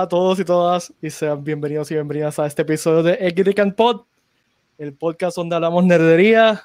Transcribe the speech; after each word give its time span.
a 0.00 0.08
todos 0.08 0.40
y 0.40 0.44
todas 0.46 0.94
y 1.02 1.10
sean 1.10 1.44
bienvenidos 1.44 1.90
y 1.90 1.94
bienvenidas 1.94 2.38
a 2.38 2.46
este 2.46 2.62
episodio 2.62 3.02
de 3.02 3.18
Egrican 3.20 3.72
Pod, 3.72 4.04
el 4.78 4.94
podcast 4.94 5.36
donde 5.36 5.56
hablamos 5.56 5.84
nerdería 5.84 6.62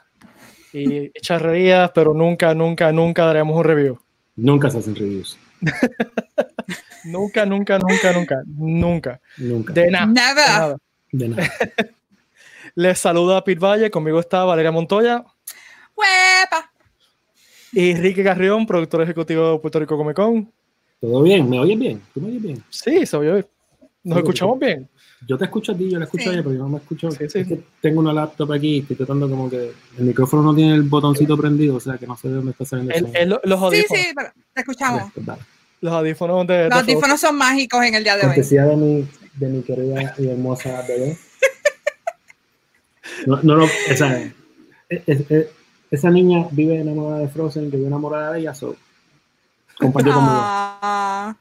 y 0.72 1.12
charrerías, 1.22 1.92
pero 1.94 2.14
nunca, 2.14 2.54
nunca, 2.54 2.94
nunca 2.94 3.26
daremos 3.26 3.58
un 3.58 3.64
review. 3.66 4.00
Nunca 4.38 4.70
se 4.70 4.78
hacen 4.78 4.96
reviews. 4.96 5.38
nunca, 7.04 7.46
nunca, 7.46 7.78
nunca, 7.78 8.14
nunca, 8.14 8.44
nunca. 8.46 9.22
Nunca. 9.38 9.74
De 9.74 9.92
nada. 9.92 10.06
Nada. 10.06 10.78
De 11.12 11.28
nada. 11.28 11.52
Les 12.76 12.98
saluda 12.98 13.44
Pete 13.44 13.60
Valle, 13.60 13.92
conmigo 13.92 14.22
está 14.22 14.46
Valeria 14.46 14.72
Montoya 14.72 15.26
¡Huepa! 15.96 16.72
y 17.74 17.96
Ricky 17.96 18.24
Carrión, 18.24 18.66
productor 18.66 19.02
ejecutivo 19.02 19.52
de 19.52 19.60
Puerto 19.60 19.80
Rico 19.82 19.98
Comic 19.98 20.16
Con. 20.16 20.54
¿Todo 21.02 21.22
bien? 21.24 21.50
¿Me 21.50 21.60
oyes 21.60 21.78
bien? 21.78 22.02
¿Tú 22.14 22.22
me 22.22 22.30
oyes 22.30 22.42
bien? 22.42 22.64
Sí, 22.70 23.06
se 23.06 23.18
oye 23.18 23.32
bien. 23.34 23.46
Nos 24.04 24.16
Sí, 24.18 24.20
escuchamos 24.20 24.60
bien. 24.60 24.88
Yo 25.28 25.38
te 25.38 25.46
escucho 25.46 25.72
a 25.72 25.76
ti, 25.78 25.90
yo 25.90 25.98
la 25.98 26.06
escucho 26.06 26.24
Sí. 26.24 26.30
a 26.30 26.34
ella, 26.34 26.44
pero 26.44 26.56
yo 26.56 26.62
no 26.64 26.70
me 26.70 26.78
escucho. 26.78 27.10
Sí, 27.12 27.28
sí. 27.30 27.40
Es 27.40 27.48
que 27.48 27.60
tengo 27.82 28.00
una 28.00 28.14
laptop 28.14 28.52
aquí, 28.52 28.80
estoy 28.80 28.96
tratando 28.96 29.28
como 29.30 29.50
que 29.50 29.72
el 29.98 30.04
micrófono 30.06 30.44
no 30.44 30.56
tiene 30.56 30.76
el 30.76 30.84
botoncito 30.84 31.36
prendido, 31.38 31.76
o 31.76 31.80
sea 31.80 31.98
que 31.98 32.06
no 32.06 32.16
sé 32.16 32.28
de 32.28 32.36
dónde 32.36 32.52
está 32.52 32.66
saliendo 32.66 32.94
el 32.94 33.16
El- 33.16 33.30
los 33.30 33.42
Sí, 33.60 33.66
audífonos, 33.66 34.04
sí, 34.04 34.14
pero 34.16 34.30
te 34.54 34.62
escuchamos. 34.62 35.12
Pues 35.14 35.26
los 35.82 35.94
audífonos 35.94 36.48
de, 36.48 36.54
de 36.56 36.70
Los 36.70 36.80
audífonos 36.80 37.20
son 37.20 37.36
mágicos 37.38 37.84
en 37.84 37.96
el 37.96 38.04
día 38.04 38.16
de 38.16 38.22
hoy. 38.22 38.28
Cortesía 38.28 38.66
de 38.66 38.76
mi, 38.76 39.08
de 39.36 39.48
mi 39.50 39.62
querida 39.64 40.14
y 40.18 40.28
hermosa 40.28 40.84
bebé. 40.88 41.18
No, 43.26 43.40
no, 43.44 43.58
no, 43.58 43.66
esa, 43.90 44.20
es- 44.22 44.34
es- 45.08 45.32
es- 45.32 45.48
esa 45.92 46.10
niña 46.10 46.48
vive 46.52 46.80
enamorada 46.80 47.20
de 47.22 47.28
Frozen, 47.30 47.70
que 47.72 47.78
vive 47.78 47.88
enamorada 47.88 48.34
de 48.34 48.40
ella, 48.42 48.54
so, 48.54 48.76
compartió 49.80 50.14
conmigo. 50.14 50.34
Ah, 50.38 51.36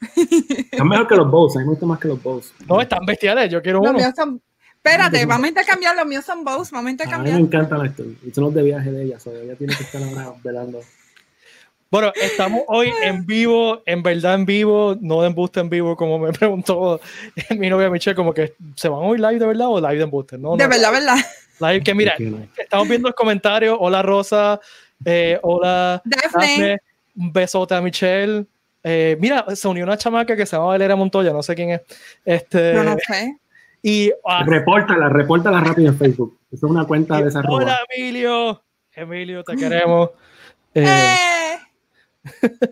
Es 0.00 0.84
mejor 0.84 1.08
que 1.08 1.16
los 1.16 1.30
Bows, 1.30 1.56
a 1.56 1.60
mí 1.60 1.64
me 1.64 1.70
gusta 1.70 1.86
más 1.86 1.98
que 1.98 2.08
los 2.08 2.22
Bows. 2.22 2.52
No, 2.68 2.80
están 2.80 3.04
bestiales, 3.04 3.50
yo 3.50 3.60
quiero 3.62 3.80
los 3.80 3.90
uno. 3.90 3.98
míos 3.98 4.12
son. 4.16 4.40
Espérate, 4.76 5.26
vamos 5.26 5.46
a 5.46 5.48
intercambiar. 5.48 5.96
Los 5.96 6.06
míos 6.06 6.24
son 6.24 6.44
Bose. 6.44 6.70
Vamos 6.72 6.74
a 6.74 6.78
A 6.78 6.80
mí 6.80 6.84
me 6.84 6.90
intercambiar. 6.92 7.38
encantan 7.40 7.84
estos, 7.86 8.06
y 8.24 8.30
son 8.30 8.44
los 8.44 8.54
de 8.54 8.62
viaje 8.62 8.90
de 8.92 9.04
ella, 9.04 9.18
so, 9.18 9.32
ella 9.32 9.54
tiene 9.56 9.74
que 9.76 9.82
estar 9.82 10.02
ahora 10.02 10.34
velando. 10.42 10.80
Bueno, 11.90 12.12
estamos 12.16 12.62
hoy 12.68 12.92
en 13.02 13.24
vivo, 13.26 13.80
en 13.86 14.02
verdad 14.02 14.34
en 14.34 14.44
vivo, 14.46 14.96
no 15.00 15.22
de 15.22 15.28
embuste 15.28 15.60
en 15.60 15.68
vivo, 15.70 15.96
como 15.96 16.18
me 16.18 16.32
preguntó 16.38 17.00
mi 17.58 17.68
novia 17.70 17.88
Michelle, 17.90 18.14
como 18.14 18.32
que 18.34 18.54
se 18.76 18.88
van 18.90 19.00
hoy 19.02 19.16
live 19.18 19.38
de 19.38 19.46
verdad 19.46 19.68
o 19.68 19.80
live 19.80 19.96
de 19.96 20.02
embuste. 20.02 20.36
No, 20.38 20.54
De 20.56 20.64
no, 20.64 20.70
verdad, 20.70 20.92
verdad. 20.92 21.16
live 21.60 21.82
que 21.82 21.94
mira, 21.94 22.14
estamos 22.56 22.88
viendo 22.88 23.08
los 23.08 23.16
comentarios. 23.16 23.76
Hola 23.80 24.02
Rosa, 24.02 24.60
eh, 25.04 25.38
hola 25.42 26.00
Daphne. 26.04 26.30
Daphne, 26.40 26.78
un 27.18 27.32
besote 27.32 27.74
a 27.74 27.80
Michelle. 27.80 28.46
Eh, 28.84 29.16
mira, 29.20 29.44
se 29.54 29.66
unió 29.68 29.84
una 29.84 29.98
chamaca 29.98 30.36
que 30.36 30.46
se 30.46 30.56
llama 30.56 30.68
Valeria 30.68 30.96
Montoya, 30.96 31.32
no 31.32 31.42
sé 31.42 31.54
quién 31.54 31.70
es. 31.70 31.80
Este, 32.24 32.72
No, 32.74 32.84
no 32.84 32.96
sé. 33.06 33.36
Y 33.82 34.10
ah, 34.24 34.44
Repórtala, 34.46 35.08
repórtala 35.08 35.60
rápido 35.60 35.88
en 35.88 35.98
Facebook. 35.98 36.38
Esa 36.50 36.66
es 36.66 36.70
una 36.70 36.84
cuenta 36.86 37.20
de 37.20 37.28
esa 37.28 37.40
hola. 37.48 37.78
Emilio, 37.96 38.62
Emilio, 38.94 39.42
te 39.44 39.56
queremos. 39.56 40.10
Eh, 40.74 40.84
Eh, 40.84 42.68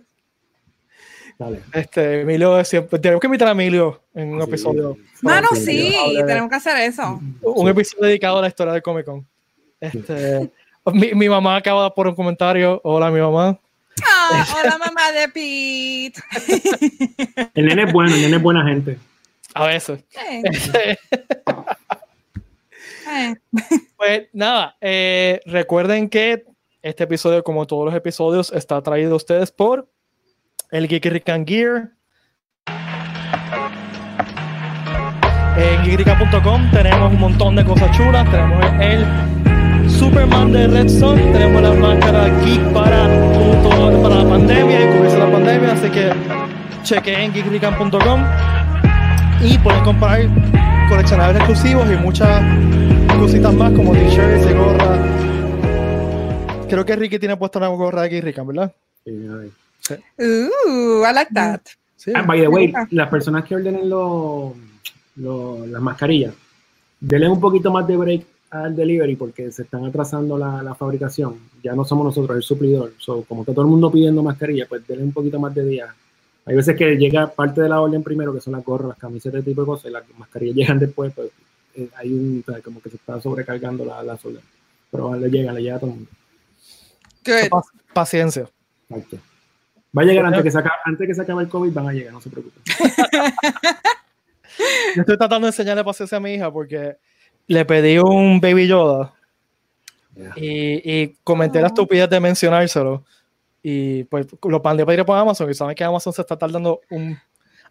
Dale. 1.39 1.61
este, 1.73 2.21
Emilio 2.23 2.65
siempre, 2.65 2.99
tenemos 2.99 3.21
que 3.21 3.27
invitar 3.27 3.49
a 3.49 3.53
Emilio 3.53 4.01
en 4.15 4.35
un 4.35 4.43
Sí. 4.43 4.49
episodio. 4.49 4.97
Mano, 5.23 5.49
Sí, 5.55 5.95
tenemos 6.27 6.49
que 6.51 6.57
hacer 6.57 6.77
eso. 6.79 7.21
un 7.43 7.65
Sí. 7.67 7.71
episodio 7.71 8.05
dedicado 8.07 8.39
a 8.39 8.43
la 8.43 8.49
historia 8.49 8.73
del 8.73 8.83
Comic 8.83 9.05
Con. 9.07 9.27
Este, 9.81 10.51
mi, 10.93 11.13
mi 11.15 11.29
mamá 11.29 11.57
acaba 11.57 11.85
de 11.85 11.91
poner 11.91 12.11
un 12.11 12.17
comentario. 12.17 12.81
Hola, 12.85 13.11
mi 13.11 13.21
mamá. 13.21 13.59
Ah, 14.05 14.47
hola, 14.55 14.79
mamá 14.79 15.13
de 15.13 15.29
Pete. 15.29 16.21
El 17.55 17.67
nene 17.67 17.85
es 17.85 17.93
bueno, 17.93 18.15
el 18.15 18.23
nene 18.23 18.37
es 18.37 18.43
buena 18.43 18.65
gente. 18.65 18.99
A 19.55 19.67
veces. 19.67 20.05
Eh, 20.29 20.97
eh. 23.09 23.37
Pues 23.97 24.29
nada, 24.33 24.77
eh, 24.81 25.41
recuerden 25.47 26.11
que 26.11 26.45
este 26.83 27.05
episodio, 27.05 27.43
como 27.43 27.67
todos 27.67 27.87
los 27.87 27.95
episodios, 27.95 28.53
está 28.53 28.83
traído 28.83 29.15
a 29.15 29.17
ustedes 29.17 29.51
por 29.51 29.89
el 30.71 30.89
Geeky 30.89 31.09
Rican 31.09 31.47
Gear. 31.47 31.93
En 35.57 35.85
geekrican.com 35.85 36.71
tenemos 36.71 37.13
un 37.13 37.19
montón 37.19 37.57
de 37.57 37.65
cosas 37.65 37.97
chulas. 37.97 38.31
Tenemos 38.31 38.63
el 38.81 39.36
Superman 39.99 40.53
de 40.53 40.67
Redstone, 40.69 41.23
tenemos 41.33 41.63
la 41.63 41.73
máscara 41.73 42.29
Geek 42.45 42.73
para, 42.73 43.07
todo- 43.63 44.03
para 44.03 44.17
la 44.23 44.29
pandemia 44.29 44.81
y 44.85 44.97
cubrirse 44.97 45.19
la 45.19 45.31
pandemia. 45.33 45.73
Así 45.73 45.89
que 45.91 46.13
chequen 46.83 47.21
en 47.21 47.33
geekrican.com 47.33 48.21
y 49.43 49.59
pueden 49.59 49.85
comprar 49.85 50.21
coleccionables 50.89 51.37
exclusivos 51.39 51.87
y 51.91 51.97
muchas 51.97 52.43
cositas 53.19 53.53
más 53.55 53.73
como 53.73 53.93
t-shirts 53.93 54.51
y 54.51 54.55
gorras. 54.55 54.99
Creo 56.69 56.85
que 56.85 56.97
Ricky 56.97 57.19
tiene 57.19 57.37
puesta 57.37 57.59
una 57.59 57.69
gorra 57.69 58.03
de 58.03 58.09
Geek 58.11 58.25
Rican, 58.25 58.47
¿verdad? 58.47 58.73
Sí. 59.81 59.95
Ooh, 60.19 61.05
I 61.09 61.13
like 61.15 61.33
that. 61.33 61.61
Sí. 61.97 62.13
Ah, 62.15 62.23
by 62.23 62.41
the 62.41 62.49
way, 62.49 62.73
las 62.91 63.09
personas 63.09 63.45
que 63.45 63.55
ordenen 63.55 63.89
los- 63.89 64.53
los- 65.17 65.67
las 65.69 65.81
mascarillas, 65.81 66.35
denle 67.01 67.29
un 67.29 67.41
poquito 67.41 67.71
más 67.71 67.87
de 67.87 67.97
break 67.97 68.27
al 68.51 68.75
delivery 68.77 69.17
porque 69.17 69.51
se 69.53 69.63
están 69.63 69.85
atrasando 69.85 70.39
la, 70.39 70.63
la 70.63 70.75
fabricación. 70.75 71.39
Ya 71.63 71.75
no 71.75 71.85
somos 71.85 72.05
nosotros 72.07 72.37
el 72.37 72.43
suplidor. 72.43 72.93
So, 72.99 73.23
como 73.25 73.43
está 73.43 73.53
todo 73.53 73.65
el 73.65 73.71
mundo 73.71 73.91
pidiendo 73.91 74.23
mascarillas, 74.23 74.69
pues 74.69 74.87
denle 74.87 75.05
un 75.05 75.13
poquito 75.13 75.39
más 75.41 75.55
de 75.55 75.65
día. 75.65 75.95
Hay 76.45 76.55
veces 76.55 76.77
que 76.77 76.97
llega 76.97 77.27
parte 77.27 77.61
de 77.61 77.69
la 77.69 77.81
orden 77.81 78.03
primero, 78.03 78.33
que 78.33 78.41
son 78.41 78.53
las 78.53 78.65
gorras, 78.65 78.89
las 78.91 78.99
camisetas, 78.99 79.45
tipo 79.45 79.63
de 79.63 79.67
cosas, 79.67 79.87
y 79.87 79.93
las 79.93 80.05
mascarillas 80.17 80.57
llegan 80.57 80.79
después, 80.79 81.13
pues 81.15 81.31
eh, 81.75 81.89
hay 81.97 82.13
un, 82.13 82.45
como 82.65 82.81
que 82.81 82.91
se 82.91 82.97
está 82.97 83.21
sobrecargando 83.21 83.85
la, 83.85 84.03
la 84.03 84.17
sola. 84.17 84.41
Pero 84.91 85.15
le 85.17 85.29
llega, 85.29 85.53
le 85.53 85.63
llega 85.63 85.77
a 85.77 85.81
todo 85.81 85.91
el 85.91 85.97
mundo. 85.97 86.11
Pa- 87.51 87.63
Paciencia. 87.93 88.49
Exacto. 88.89 89.19
Va 89.97 90.03
a 90.03 90.05
llegar 90.05 90.27
antes 90.27 90.43
que, 90.43 90.51
se 90.51 90.59
acabe, 90.59 90.77
antes 90.85 91.07
que 91.07 91.15
se 91.15 91.23
acabe 91.23 91.43
el 91.45 91.49
COVID, 91.49 91.73
van 91.73 91.89
a 91.89 91.93
llegar, 91.93 92.13
no 92.13 92.21
se 92.21 92.29
preocupen. 92.31 92.63
Yo 94.95 95.01
estoy 95.03 95.17
tratando 95.17 95.47
de 95.47 95.51
enseñarle 95.51 95.85
paciencia 95.85 96.19
a 96.19 96.21
mi 96.21 96.35
hija 96.35 96.53
porque 96.53 96.97
le 97.49 97.65
pedí 97.65 97.99
un 97.99 98.41
Baby 98.41 98.67
Yoda 98.67 99.13
y, 100.37 101.03
y 101.03 101.17
comenté 101.25 101.59
la 101.61 101.65
Oh. 101.65 101.69
estupidez 101.69 102.09
de 102.09 102.21
mencionárselo. 102.21 103.05
Y 103.63 104.05
pues 104.05 104.27
lo 104.49 104.61
mandé 104.61 104.85
a 104.85 104.87
pedir 104.87 105.05
por 105.05 105.19
Amazon 105.19 105.51
y 105.51 105.55
saben 105.55 105.75
que 105.75 105.83
Amazon 105.85 106.13
se 106.13 106.23
está 106.23 106.37
tardando 106.37 106.81
un 106.91 107.19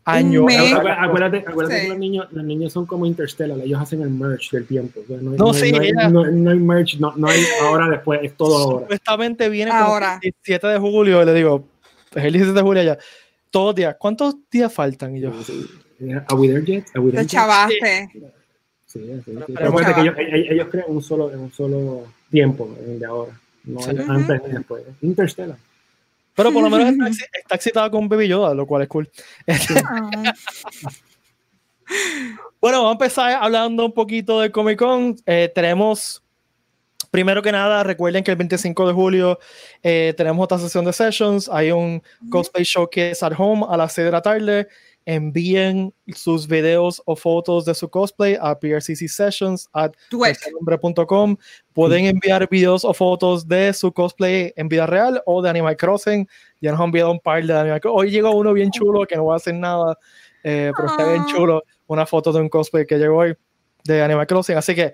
año. 0.04 0.45
Acuérdate, 0.45 1.45
acuérdate 1.48 1.77
Sí. 1.80 1.83
que 1.83 1.89
los 1.89 1.98
niños, 1.98 2.27
los 2.31 2.44
niños 2.44 2.74
son 2.74 2.86
como 2.86 3.06
Interstellar, 3.06 3.57
ellos 3.60 3.81
hacen 3.81 4.01
el 4.01 4.10
merch 4.10 4.51
del 4.51 4.66
tiempo. 4.68 5.00
O 5.01 5.07
sea, 5.07 5.18
no, 5.22 5.31
hay- 5.31 5.38
No, 5.38 5.45
no 5.45 5.51
hay- 5.54 5.60
sí, 5.62 5.72
no 5.72 5.80
hay, 5.81 5.88
ella- 5.89 6.10
no- 6.10 6.25
no 6.25 6.51
hay 6.51 6.60
merch, 6.60 6.98
no, 7.00 7.13
no 7.16 7.27
hay 7.27 7.42
ahora 7.63 7.88
después, 7.89 8.19
es 8.24 8.36
todo 8.36 8.57
ahora. 8.57 8.80
Supuestamente 8.86 9.48
viene 9.50 9.72
Ahora. 9.72 10.16
el 10.16 10.19
17 10.19 10.68
de 10.68 10.80
julio 10.80 11.24
y 11.24 11.25
le 11.25 11.33
digo, 11.33 11.63
es 12.13 12.24
el 12.25 12.33
17 12.33 12.60
de 12.60 12.62
julio 12.63 12.83
ya. 12.83 12.98
Todos 13.50 13.74
días, 13.74 13.95
¿cuántos 13.98 14.36
días 14.51 14.72
faltan? 14.74 15.16
Y 15.16 15.22
yo. 15.22 15.30
¿Are 15.31 16.36
we 16.38 16.48
there 16.50 16.63
yet? 16.66 16.86
¿Are 16.94 17.00
we 17.00 17.12
there 17.12 17.24
Te 17.24 17.24
yet? 17.24 17.27
chavaste. 17.30 18.10
Sí, 18.12 18.22
sí, 18.96 19.22
Pero 19.56 19.76
que 19.76 20.02
ellos, 20.02 20.16
ellos- 20.18 20.68
crean 20.72 20.86
un 20.90 21.02
solo, 21.04 21.32
en 21.32 21.40
un 21.40 21.52
solo 21.52 22.06
tiempo, 22.32 22.76
en 22.84 22.92
el 22.94 23.00
de 23.00 23.06
ahora. 23.06 23.32
No 23.66 23.80
hay 23.82 23.98
antes 24.08 24.42
ni 24.48 24.54
después. 24.54 24.84
Interstellar. 25.02 25.58
Pero 26.36 26.52
por 26.52 26.64
lo 26.64 26.70
menos 26.70 26.90
está, 26.90 27.28
está 27.38 27.56
excitada 27.56 27.90
con 27.90 28.10
Baby 28.10 28.28
Yoda, 28.28 28.54
lo 28.54 28.66
cual 28.66 28.84
es 28.84 28.88
cool. 28.90 29.10
Bueno, 32.60 32.80
vamos 32.80 32.90
a 32.90 32.94
empezar 32.94 33.32
hablando 33.44 33.86
un 33.86 33.94
poquito 33.94 34.42
de 34.42 34.52
Comic 34.52 34.80
Con. 34.80 35.16
Eh, 35.28 35.52
tenemos, 35.54 36.24
primero 37.12 37.44
que 37.44 37.52
nada, 37.52 37.84
recuerden 37.84 38.24
que 38.24 38.32
el 38.32 38.38
25 38.38 38.88
de 38.88 38.94
julio 38.94 39.40
eh, 39.84 40.14
tenemos 40.18 40.44
otra 40.44 40.58
sesión 40.58 40.84
de 40.84 40.92
sessions. 40.94 41.48
Hay 41.48 41.70
un 41.72 42.02
cosplay 42.32 42.64
showcase 42.64 43.24
at 43.24 43.34
home 43.38 43.66
a 43.70 43.78
las 43.78 43.94
6 43.94 44.06
de 44.06 44.12
la 44.12 44.22
tarde. 44.22 44.68
Envíen 45.06 45.94
sus 46.16 46.48
videos 46.48 47.02
o 47.06 47.16
fotos 47.16 47.66
de 47.66 47.75
su 47.75 47.90
cosplay 47.90 48.38
a 48.42 48.57
PRCC 48.60 49.07
Sessions 49.07 49.69
at 49.74 49.92
tercernombre.com. 50.10 51.38
Pueden 51.74 52.06
enviar 52.06 52.48
videos 52.50 52.84
o 52.84 52.94
fotos 52.94 53.48
de 53.48 53.74
su 53.74 53.92
cosplay 53.92 54.52
en 54.56 54.68
vida 54.68 54.86
real 54.88 55.22
o 55.25 55.42
de 55.42 55.50
Animal 55.50 55.78
Crossing. 55.78 56.28
Ya 56.62 56.72
nos 56.72 56.80
han 56.80 56.88
enviado 56.88 57.12
un 57.12 57.19
par 57.19 57.44
de 57.46 57.54
Animal 57.54 57.80
Crossing. 57.81 58.00
Hoy 58.00 58.12
llegó 58.12 58.31
uno 58.31 58.54
bien 58.54 58.72
chulo 58.72 59.06
que 59.06 59.16
no 59.16 59.25
va 59.25 59.34
a 59.34 59.38
hacer 59.38 59.54
nada, 59.54 59.98
eh, 60.44 60.72
pero 60.75 60.88
está 60.88 61.08
bien 61.08 61.22
Ah. 61.22 61.28
chulo. 61.30 61.63
Una 61.88 62.06
foto 62.06 62.31
de 62.34 62.42
un 62.42 62.50
cosplay 62.50 62.86
que 62.86 62.98
llegó 62.98 63.18
hoy 63.18 63.36
de 63.84 64.01
Animal 64.01 64.25
Crossing. 64.25 64.58
Así 64.58 64.74
que 64.74 64.94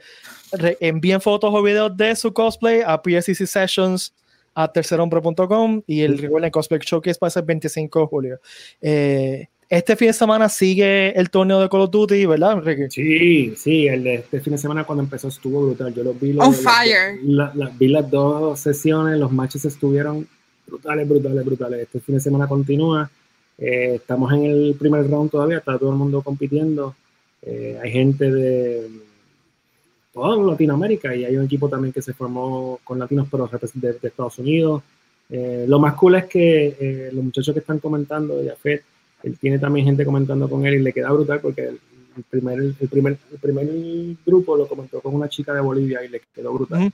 envíen 0.82 1.22
fotos 1.22 1.54
o 1.54 1.64
videos 1.64 1.96
de 1.96 2.16
su 2.18 2.34
cosplay 2.34 2.82
a 2.86 3.02
PSCC 3.02 3.48
Sessions 3.48 4.14
a 4.54 4.70
tercerhombre.com 4.70 5.82
y 5.88 6.02
el, 6.02 6.22
el 6.44 6.52
Cosplay 6.52 6.82
Showcase 6.84 7.18
va 7.24 7.28
a 7.28 7.32
ser 7.32 7.44
el 7.44 7.48
25 7.48 8.00
de 8.02 8.06
julio. 8.06 8.40
Eh, 8.82 9.48
este 9.72 9.96
fin 9.96 10.08
de 10.10 10.14
semana 10.14 10.50
sigue 10.50 11.18
el 11.20 11.30
torneo 11.30 11.60
de 11.62 11.70
Call 11.70 11.82
of 11.82 11.92
Duty, 11.92 12.26
¿verdad, 12.26 12.62
Ricky? 12.62 12.90
Sí, 12.92 13.54
sí, 13.56 13.88
el 13.88 14.04
de 14.04 14.16
este 14.16 14.42
fin 14.42 14.52
de 14.52 14.58
semana 14.60 14.84
cuando 14.84 15.04
empezó 15.04 15.30
estuvo 15.30 15.66
brutal. 15.66 15.94
Yo 15.94 16.04
los 16.04 16.20
vi. 16.20 16.34
los- 16.34 16.46
On 16.46 16.52
los- 16.52 16.62
fire. 16.62 17.20
la- 17.24 17.52
la- 17.56 17.72
vi 17.80 17.88
las 17.88 18.10
dos 18.12 18.60
sesiones, 18.60 19.18
los 19.18 19.32
matches 19.32 19.64
estuvieron 19.66 20.28
brutales, 20.68 21.08
brutales, 21.08 21.46
brutales. 21.46 21.80
Este 21.82 22.00
fin 22.02 22.16
de 22.16 22.22
semana 22.22 22.48
continúa. 22.48 23.10
Eh, 23.58 23.96
estamos 23.96 24.32
en 24.34 24.44
el 24.46 24.76
primer 24.78 25.10
round 25.10 25.32
todavía, 25.32 25.58
está 25.60 25.78
todo 25.78 25.92
el 25.92 25.96
mundo 25.98 26.22
compitiendo. 26.22 26.96
Eh, 27.42 27.78
hay 27.82 27.92
gente 27.92 28.32
de 28.32 28.88
toda 30.14 30.36
Latinoamérica 30.38 31.16
y 31.16 31.24
hay 31.26 31.36
un 31.38 31.46
equipo 31.46 31.70
también 31.70 31.94
que 31.94 32.02
se 32.02 32.14
formó 32.14 32.80
con 32.84 33.00
latinos, 33.00 33.28
pero 33.32 33.48
de, 33.48 33.94
de 33.94 34.08
Estados 34.10 34.38
Unidos. 34.40 34.84
Eh, 35.30 35.64
lo 35.68 35.80
más 35.80 35.94
cool 35.94 36.16
es 36.16 36.26
que 36.26 36.76
eh, 36.80 37.10
los 37.14 37.24
muchachos 37.24 37.54
que 37.54 37.62
están 37.62 37.80
comentando, 37.80 38.42
Jafet, 38.46 38.84
él 39.24 39.38
tiene 39.40 39.60
también 39.60 39.86
gente 39.86 40.06
comentando 40.06 40.50
con 40.50 40.66
él 40.66 40.76
y 40.76 40.80
le 40.82 40.94
queda 40.94 41.12
brutal 41.12 41.40
porque 41.42 41.68
el, 41.68 41.80
primer, 42.30 42.60
el, 42.60 42.88
primer, 42.90 43.18
el 43.32 43.38
primer 43.40 43.68
grupo 44.26 44.56
lo 44.58 44.68
comentó 44.68 45.00
con 45.02 45.14
una 45.16 45.30
chica 45.30 45.54
de 45.54 45.62
Bolivia 45.62 46.04
y 46.04 46.10
le 46.10 46.22
quedó 46.34 46.54
brutal. 46.54 46.92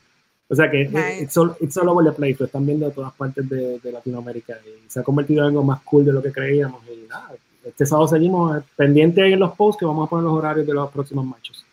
O 0.50 0.56
sea 0.56 0.72
que 0.72 0.86
Nice. 0.88 1.24
it's, 1.24 1.36
all, 1.38 1.54
it's 1.60 1.76
all 1.78 1.90
over 1.90 2.06
the 2.06 2.12
place, 2.16 2.38
lo 2.40 2.46
están 2.46 2.66
viendo 2.66 2.86
de 2.88 2.94
todas 2.94 3.14
partes 3.14 3.48
de, 3.50 3.80
de 3.80 3.92
Latinoamérica 3.92 4.58
y 4.66 4.90
se 4.90 5.00
ha 5.00 5.04
convertido 5.04 5.42
en 5.42 5.48
algo 5.48 5.64
más 5.64 5.82
cool 5.82 6.06
de 6.06 6.14
lo 6.14 6.22
que 6.24 6.32
creíamos. 6.32 6.82
Y 6.88 7.06
nada, 7.08 7.32
este 7.66 7.86
sábado 7.86 8.08
seguimos 8.08 8.64
pendientes 8.78 9.26
en 9.26 9.40
los 9.40 9.54
posts 9.56 9.80
que 9.80 9.86
vamos 9.86 10.08
a 10.08 10.10
poner 10.10 10.24
los 10.24 10.34
horarios 10.34 10.66
de 10.66 10.74
los 10.74 10.90
próximos 10.92 11.26
matches. 11.26 11.66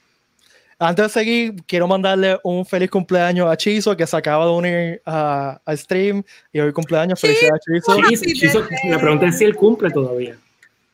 Antes 0.77 1.05
de 1.05 1.09
seguir, 1.09 1.55
quiero 1.69 1.87
mandarle 1.87 2.37
un 2.43 2.67
feliz 2.67 2.91
cumpleaños 2.91 3.49
a 3.49 3.57
Chizo, 3.57 3.97
que 3.97 4.05
se 4.09 4.17
acaba 4.17 4.45
de 4.45 4.51
unir 4.53 5.03
a- 5.07 5.61
al 5.65 5.79
stream. 5.79 6.25
Y 6.53 6.59
hoy 6.59 6.73
cumpleaños, 6.73 7.21
felicidades 7.21 7.63
Chizo. 7.65 7.93
Happy 7.93 8.15
Chizo- 8.17 8.35
Chizo, 8.35 8.59
birthday. 8.59 8.91
le 8.91 8.99
pregunté 8.99 9.33
si 9.33 9.45
él 9.45 9.55
cumple 9.55 9.91
todavía. 9.91 10.37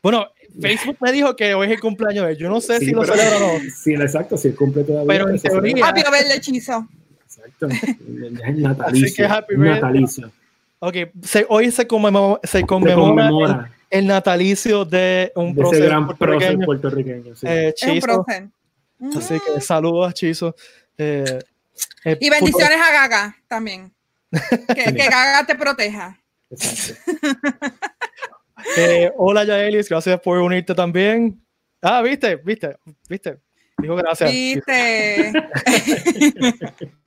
Bueno, 0.03 0.27
Facebook 0.61 0.97
me 0.99 1.11
dijo 1.11 1.35
que 1.35 1.53
hoy 1.53 1.67
es 1.67 1.73
el 1.73 1.79
cumpleaños 1.79 2.25
de 2.25 2.31
él. 2.33 2.37
Yo 2.37 2.49
no 2.49 2.59
sé 2.61 2.79
Sí, 2.79 2.87
si 2.87 2.91
lo 2.91 3.03
celebra 3.05 3.37
o 3.37 3.39
no. 3.39 3.59
Sí, 3.75 3.93
exacto, 3.93 4.37
si 4.37 4.49
él 4.49 4.55
cumple 4.55 4.83
todavía. 4.83 5.07
Pero 5.07 5.29
en 5.29 5.39
teoría- 5.39 5.91
ver 6.11 6.25
el 6.25 6.31
hechizo. 6.31 6.87
Exacto. 7.25 7.67
Es 7.69 8.57
natalicio. 8.57 9.05
Así 9.07 9.15
que 9.15 9.25
happy 9.25 9.53
es 9.53 9.59
birthday. 9.59 9.81
natalicio. 9.81 10.31
Ok, 10.79 10.95
se- 11.23 11.45
hoy 11.49 11.71
se 11.71 11.85
conmemora, 11.87 12.39
se 12.43 12.59
Se 12.59 12.65
conmemora 12.65 13.07
conmemora 13.27 13.71
el, 13.91 13.99
el 13.99 14.07
natalicio 14.07 14.83
de 14.83 15.31
un 15.35 15.53
de 15.53 15.61
ese 15.63 15.79
gran 15.85 16.07
prócer 16.07 16.17
puertorriqueño, 16.17 16.65
puertorriqueño. 16.65 17.35
sí. 17.35 17.47
eh, 17.47 17.73
Es 17.77 17.83
un 17.83 17.93
Chizo. 17.93 18.05
prócer. 18.07 18.47
Así 19.17 19.39
que 19.45 19.61
saludos 19.61 20.13
Chizo. 20.15 20.55
Eh, 20.97 21.39
eh, 22.05 22.17
Y 22.19 22.29
bendiciones 22.29 22.77
a 22.79 22.91
Gaga 22.91 23.35
también. 23.47 23.91
Que, 24.67 24.83
que 24.93 25.07
Gaga 25.09 25.45
te 25.45 25.55
proteja. 25.55 26.17
Exacto. 26.49 26.99
Eh, 28.77 29.11
hola 29.17 29.43
Yaelis, 29.43 29.89
gracias 29.89 30.19
por 30.19 30.37
unirte 30.39 30.73
también. 30.73 31.43
Ah, 31.81 32.01
viste, 32.01 32.35
viste, 32.37 32.77
viste. 33.09 33.39
Dijo 33.77 33.95
gracias. 33.95 34.31
Viste. 34.31 35.31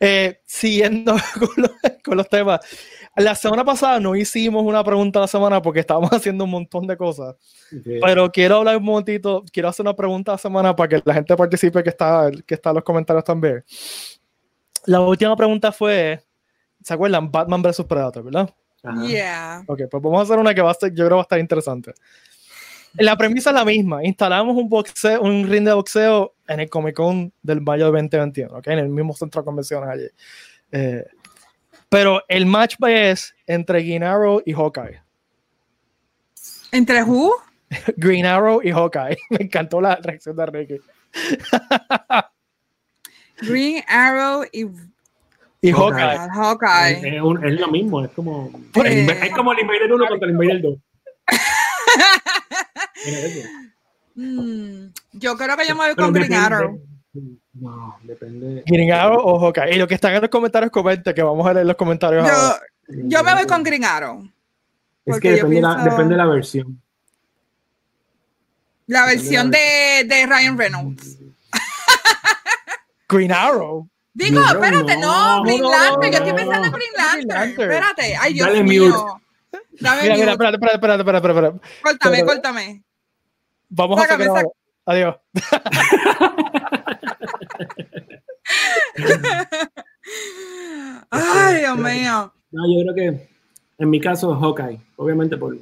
Eh, 0.00 0.40
siguiendo 0.44 1.14
con 1.38 1.48
los, 1.56 1.70
con 2.04 2.16
los 2.18 2.28
temas. 2.28 2.60
La 3.16 3.34
semana 3.34 3.64
pasada 3.64 3.98
no 3.98 4.14
hicimos 4.14 4.62
una 4.64 4.84
pregunta 4.84 5.18
a 5.18 5.22
la 5.22 5.28
semana 5.28 5.62
porque 5.62 5.80
estábamos 5.80 6.10
haciendo 6.12 6.44
un 6.44 6.50
montón 6.50 6.86
de 6.86 6.96
cosas. 6.96 7.34
Pero 7.82 8.30
quiero 8.30 8.56
hablar 8.56 8.76
un 8.76 8.84
momentito, 8.84 9.42
quiero 9.50 9.70
hacer 9.70 9.84
una 9.84 9.96
pregunta 9.96 10.32
a 10.32 10.34
la 10.34 10.38
semana 10.38 10.76
para 10.76 10.88
que 10.88 11.02
la 11.04 11.14
gente 11.14 11.34
participe 11.34 11.82
que 11.82 11.88
está, 11.88 12.30
que 12.46 12.54
está 12.54 12.70
en 12.70 12.74
los 12.74 12.84
comentarios 12.84 13.24
también. 13.24 13.64
La 14.84 15.00
última 15.00 15.34
pregunta 15.34 15.72
fue, 15.72 16.20
¿se 16.82 16.94
acuerdan? 16.94 17.30
Batman 17.30 17.62
vs 17.62 17.84
Predator, 17.88 18.22
¿verdad? 18.22 18.54
Ajá. 18.86 19.06
Yeah. 19.06 19.64
Ok, 19.66 19.82
pues 19.90 20.02
vamos 20.02 20.20
a 20.20 20.22
hacer 20.22 20.38
una 20.38 20.54
que 20.54 20.62
va 20.62 20.70
a 20.70 20.74
ser, 20.74 20.90
yo 20.90 21.04
creo 21.04 21.08
que 21.08 21.14
va 21.14 21.20
a 21.20 21.22
estar 21.22 21.38
interesante. 21.38 21.92
La 22.98 23.16
premisa 23.16 23.50
es 23.50 23.54
la 23.54 23.64
misma. 23.64 24.04
Instalamos 24.04 24.56
un, 24.56 24.68
boxeo, 24.68 25.20
un 25.20 25.48
ring 25.48 25.64
de 25.64 25.74
boxeo 25.74 26.34
en 26.48 26.60
el 26.60 26.70
Comic 26.70 26.96
Con 26.96 27.32
del 27.42 27.60
mayo 27.60 27.86
de 27.86 27.92
2021, 27.92 28.58
¿ok? 28.58 28.66
En 28.68 28.78
el 28.78 28.88
mismo 28.88 29.14
centro 29.14 29.42
de 29.42 29.44
convenciones 29.44 29.88
allí. 29.88 30.08
Eh, 30.72 31.04
pero 31.88 32.22
el 32.28 32.46
match 32.46 32.76
es 32.86 33.34
entre 33.46 33.82
Green 33.82 34.02
Arrow 34.02 34.42
y 34.44 34.52
Hawkeye. 34.52 35.00
¿Entre 36.72 37.02
who? 37.02 37.32
Green 37.96 38.26
Arrow 38.26 38.60
y 38.62 38.70
Hawkeye. 38.70 39.16
Me 39.30 39.38
encantó 39.40 39.80
la 39.80 39.96
reacción 39.96 40.36
de 40.36 40.46
Ricky. 40.46 40.80
Green 43.42 43.82
Arrow 43.88 44.44
y 44.52 44.66
Y 45.60 45.72
Hawkeye. 45.72 46.18
Hawkeye. 46.18 46.28
Hawkeye. 46.34 47.16
Es, 47.16 47.22
un- 47.22 47.44
es 47.44 47.60
lo 47.60 47.68
mismo, 47.68 48.04
es 48.04 48.10
como, 48.12 48.50
Eh. 48.84 49.06
es 49.24 49.30
como 49.34 49.52
el 49.52 49.60
Invader 49.60 49.92
1 49.92 50.06
contra 50.06 50.28
el 50.28 50.32
Invader 50.34 50.62
2. 50.62 50.78
Mira 53.06 53.18
eso. 53.20 53.48
Mm, 54.14 54.86
yo 55.12 55.36
creo 55.36 55.56
que 55.56 55.66
yo 55.66 55.74
me 55.76 55.86
voy 55.86 55.94
con 55.94 56.12
Green 56.12 56.32
Arrow. 56.34 56.80
No, 57.54 57.98
depende. 58.02 58.62
Green 58.66 58.92
Arrow 58.92 59.18
o 59.22 59.38
Hawkeye. 59.40 59.74
Y 59.74 59.78
los 59.78 59.88
que 59.88 59.94
están 59.94 60.14
en 60.14 60.20
los 60.22 60.30
comentarios, 60.30 60.70
comenten 60.70 61.14
que 61.14 61.22
vamos 61.22 61.46
a 61.46 61.52
leer 61.54 61.66
los 61.66 61.76
comentarios 61.76 62.22
ahora. 62.28 62.60
Yo, 62.88 62.94
yo 63.08 63.24
me 63.24 63.34
voy 63.34 63.46
con 63.46 63.62
Green 63.62 63.84
Arrow. 63.84 64.28
Es 65.04 65.20
que 65.20 65.38
yo 65.38 65.48
la, 65.48 65.76
depende 65.84 66.14
de 66.14 66.16
la 66.16 66.26
versión. 66.26 66.80
La 68.86 69.06
versión 69.06 69.50
de, 69.50 70.04
de 70.06 70.26
Ryan 70.26 70.56
Reynolds. 70.58 71.18
Green 73.08 73.32
Arrow. 73.32 73.88
Digo, 74.16 74.40
No, 74.40 74.46
espérate, 74.48 74.96
no, 74.96 75.36
no, 75.38 75.42
Green 75.44 75.62
Lantern. 75.62 76.10
Yo 76.10 76.18
estoy 76.18 76.32
pensando 76.32 76.66
en 76.68 76.72
Green 76.72 76.92
Lantern. 76.96 77.50
Espérate. 77.50 78.16
Ay, 78.16 78.32
Dios 78.32 78.48
Dale 78.48 78.62
mío. 78.62 78.86
mute. 78.88 78.96
Dame 79.78 80.02
Mira, 80.02 80.14
mira, 80.16 80.32
espérate, 80.32 80.54
espérate, 80.56 80.78
espérate, 80.78 81.02
espérate, 81.02 81.28
espérate. 81.28 81.60
Córtame, 81.82 82.24
córtame. 82.24 82.82
Vamos 83.68 84.00
Sácame, 84.00 84.24
a 84.24 84.32
hacer 84.32 84.46
Adiós. 84.86 85.16
Ay, 91.10 91.56
Dios 91.60 91.78
mío. 91.78 92.32
No, 92.50 92.62
yo 92.68 92.82
creo 92.82 92.94
que 92.94 93.28
en 93.78 93.90
mi 93.90 94.00
caso 94.00 94.34
Hawkeye, 94.34 94.80
obviamente 94.96 95.36
por 95.36 95.56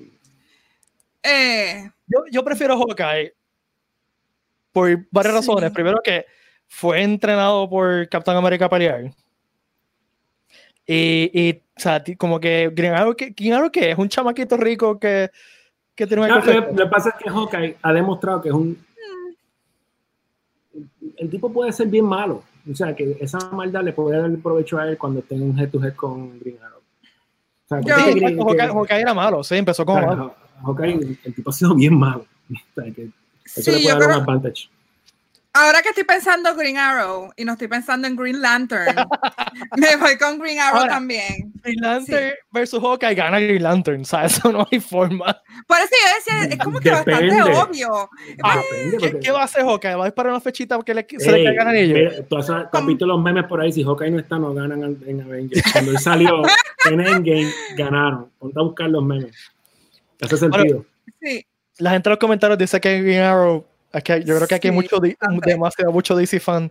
Eh, 1.23 1.91
Yo, 2.07 2.25
yo 2.31 2.45
prefiero 2.45 2.77
Hawkeye 2.79 3.35
por 4.73 5.07
varias 5.11 5.35
Sí. 5.35 5.41
razones. 5.41 5.71
Primero 5.73 6.01
que 6.05 6.27
fue 6.75 7.03
entrenado 7.03 7.69
por 7.71 8.09
Captain 8.09 8.37
America 8.37 8.65
a 8.65 8.69
pelear. 8.69 9.13
Y, 10.87 11.31
y, 11.33 11.53
o 11.77 11.81
sea, 11.81 12.03
como 12.19 12.41
que 12.41 12.71
Green 12.75 12.93
Arrow, 12.93 13.15
que, 13.15 13.31
Green 13.31 13.55
Arrow 13.55 13.71
que 13.71 13.93
es 13.93 13.99
un 13.99 14.09
chamaquito 14.09 14.57
rico 14.57 14.99
que, 14.99 15.31
que 15.95 16.07
tiene 16.07 16.23
un 16.25 16.29
No, 16.29 16.37
lo 16.41 16.75
que 16.77 16.87
pasa 16.87 17.11
es 17.11 17.15
que 17.23 17.31
Hawkeye 17.31 17.77
ha 17.81 17.93
demostrado 17.93 18.43
que 18.43 18.49
es 18.49 18.55
un. 18.55 18.85
El 21.17 21.31
tipo 21.31 21.53
puede 21.53 21.73
ser 21.73 21.87
bien 21.87 22.05
malo. 22.05 22.43
O 22.71 22.75
sea, 22.75 22.95
que 22.95 23.17
esa 23.21 23.39
maldad 23.51 23.83
le 23.85 23.93
puede 23.93 24.19
dar 24.19 24.31
provecho 24.39 24.79
a 24.79 24.89
él 24.89 24.99
cuando 24.99 25.21
esté 25.21 25.37
en 25.37 25.43
un 25.51 25.59
head 25.59 25.71
to 25.71 25.83
head 25.85 25.95
con 25.95 26.39
Green 26.41 26.59
Arrow. 26.63 26.81
O 26.81 27.69
sea, 27.69 27.81
Yo- 27.81 27.97
Sí, 28.13 28.19
Green- 28.19 28.39
Hawkeye, 28.39 28.57
que- 28.57 28.73
Hawkeye 28.73 29.01
era 29.01 29.15
malo, 29.15 29.45
sí, 29.45 29.55
empezó 29.57 29.85
como 29.87 29.99
o 29.99 30.01
sea, 30.01 30.11
malo. 30.11 30.35
Hawkeye, 30.65 31.19
el 31.25 31.35
tipo 31.35 31.51
ha 31.51 31.53
sido 31.53 31.75
bien 31.75 31.97
malo. 31.97 32.27
O 32.51 32.83
sea, 32.83 32.93
que 32.93 33.09
eso 33.45 33.63
sí, 33.63 33.71
le 33.71 33.77
puede 33.83 33.89
dar 33.89 33.99
creo- 33.99 34.09
un 34.17 34.23
advantage. 34.23 34.69
Ahora 35.55 35.81
que 35.83 35.89
estoy 35.91 36.05
pensando 36.05 36.55
Green 36.55 36.77
Arrow 36.77 37.33
y 37.37 37.45
no 37.45 37.53
estoy 37.53 37.69
pensando 37.69 38.07
en 38.07 38.17
Green 38.17 38.43
Lantern, 38.43 38.95
me 39.77 39.97
voy 39.97 40.19
con 40.19 40.39
Green 40.39 40.59
Arrow 40.61 40.81
Ahora- 40.81 40.93
también. 40.95 41.53
Green 41.63 41.81
Lantern 41.81 42.33
versus 42.53 42.81
Hawkeye 42.83 43.15
gana 43.15 43.41
Green 43.41 43.63
Lantern, 43.63 44.03
o 44.03 44.05
sea, 44.05 44.25
eso 44.27 44.53
no 44.53 44.67
hay 44.71 44.81
forma. 44.81 45.41
Por 45.67 45.79
eso 45.79 45.89
yo 45.91 46.15
decía, 46.43 46.55
es 46.57 46.63
como 46.63 46.79
que 46.81 46.91
Depende. 46.91 47.37
bastante 47.41 47.59
obvio. 47.59 48.11
Ah, 48.43 48.61
Depende, 48.71 48.99
¿Qué, 49.13 49.19
qué 49.21 49.31
va 49.31 49.41
a 49.41 49.45
hacer 49.45 49.63
Hawkeye? 49.65 49.95
¿Va 49.95 50.03
a 50.05 50.07
disparar 50.07 50.33
una 50.33 50.41
fechita 50.41 50.77
porque 50.77 50.93
le, 50.95 51.07
se 51.19 51.33
le 51.33 51.45
caigan 51.45 51.69
anillos? 51.69 51.99
mira, 52.13 52.27
Tú 52.29 52.37
has 52.37 52.51
has 52.51 52.87
visto 52.87 53.07
los 53.07 53.21
memes 53.23 53.45
por 53.45 53.61
ahí, 53.61 53.73
si 53.73 53.83
Hawkeye 53.83 54.11
no 54.11 54.19
está, 54.19 54.39
no 54.39 54.53
ganan 54.53 54.83
en- 54.83 55.03
en 55.07 55.23
Avengers. 55.23 55.63
Cuando 55.73 55.93
él 55.93 55.99
salió 55.99 56.43
en 56.91 57.01
Endgame, 57.01 57.51
ganaron. 57.77 58.31
Ponte 58.39 58.59
a 58.61 58.63
buscar 58.63 58.91
los 58.91 59.03
memes. 59.03 59.35
Hace 60.21 60.37
sentido. 60.37 60.85
Sí. 61.23 61.47
La 61.79 61.91
gente 61.93 62.09
en 62.09 62.13
los 62.13 62.19
comentarios 62.19 62.59
dice 62.59 62.81
que 62.81 63.03
Green 63.03 63.21
Arrow, 63.23 63.65
es 63.99 64.05
que 64.05 64.25
yo 64.25 64.37
creo 64.37 64.49
que 64.49 64.55
aquí 64.55 64.69
hay 64.69 64.75
mucho, 64.75 64.99
demasiado 65.45 65.93
mucho 65.93 66.17
DC 66.17 66.41
fan. 66.41 66.71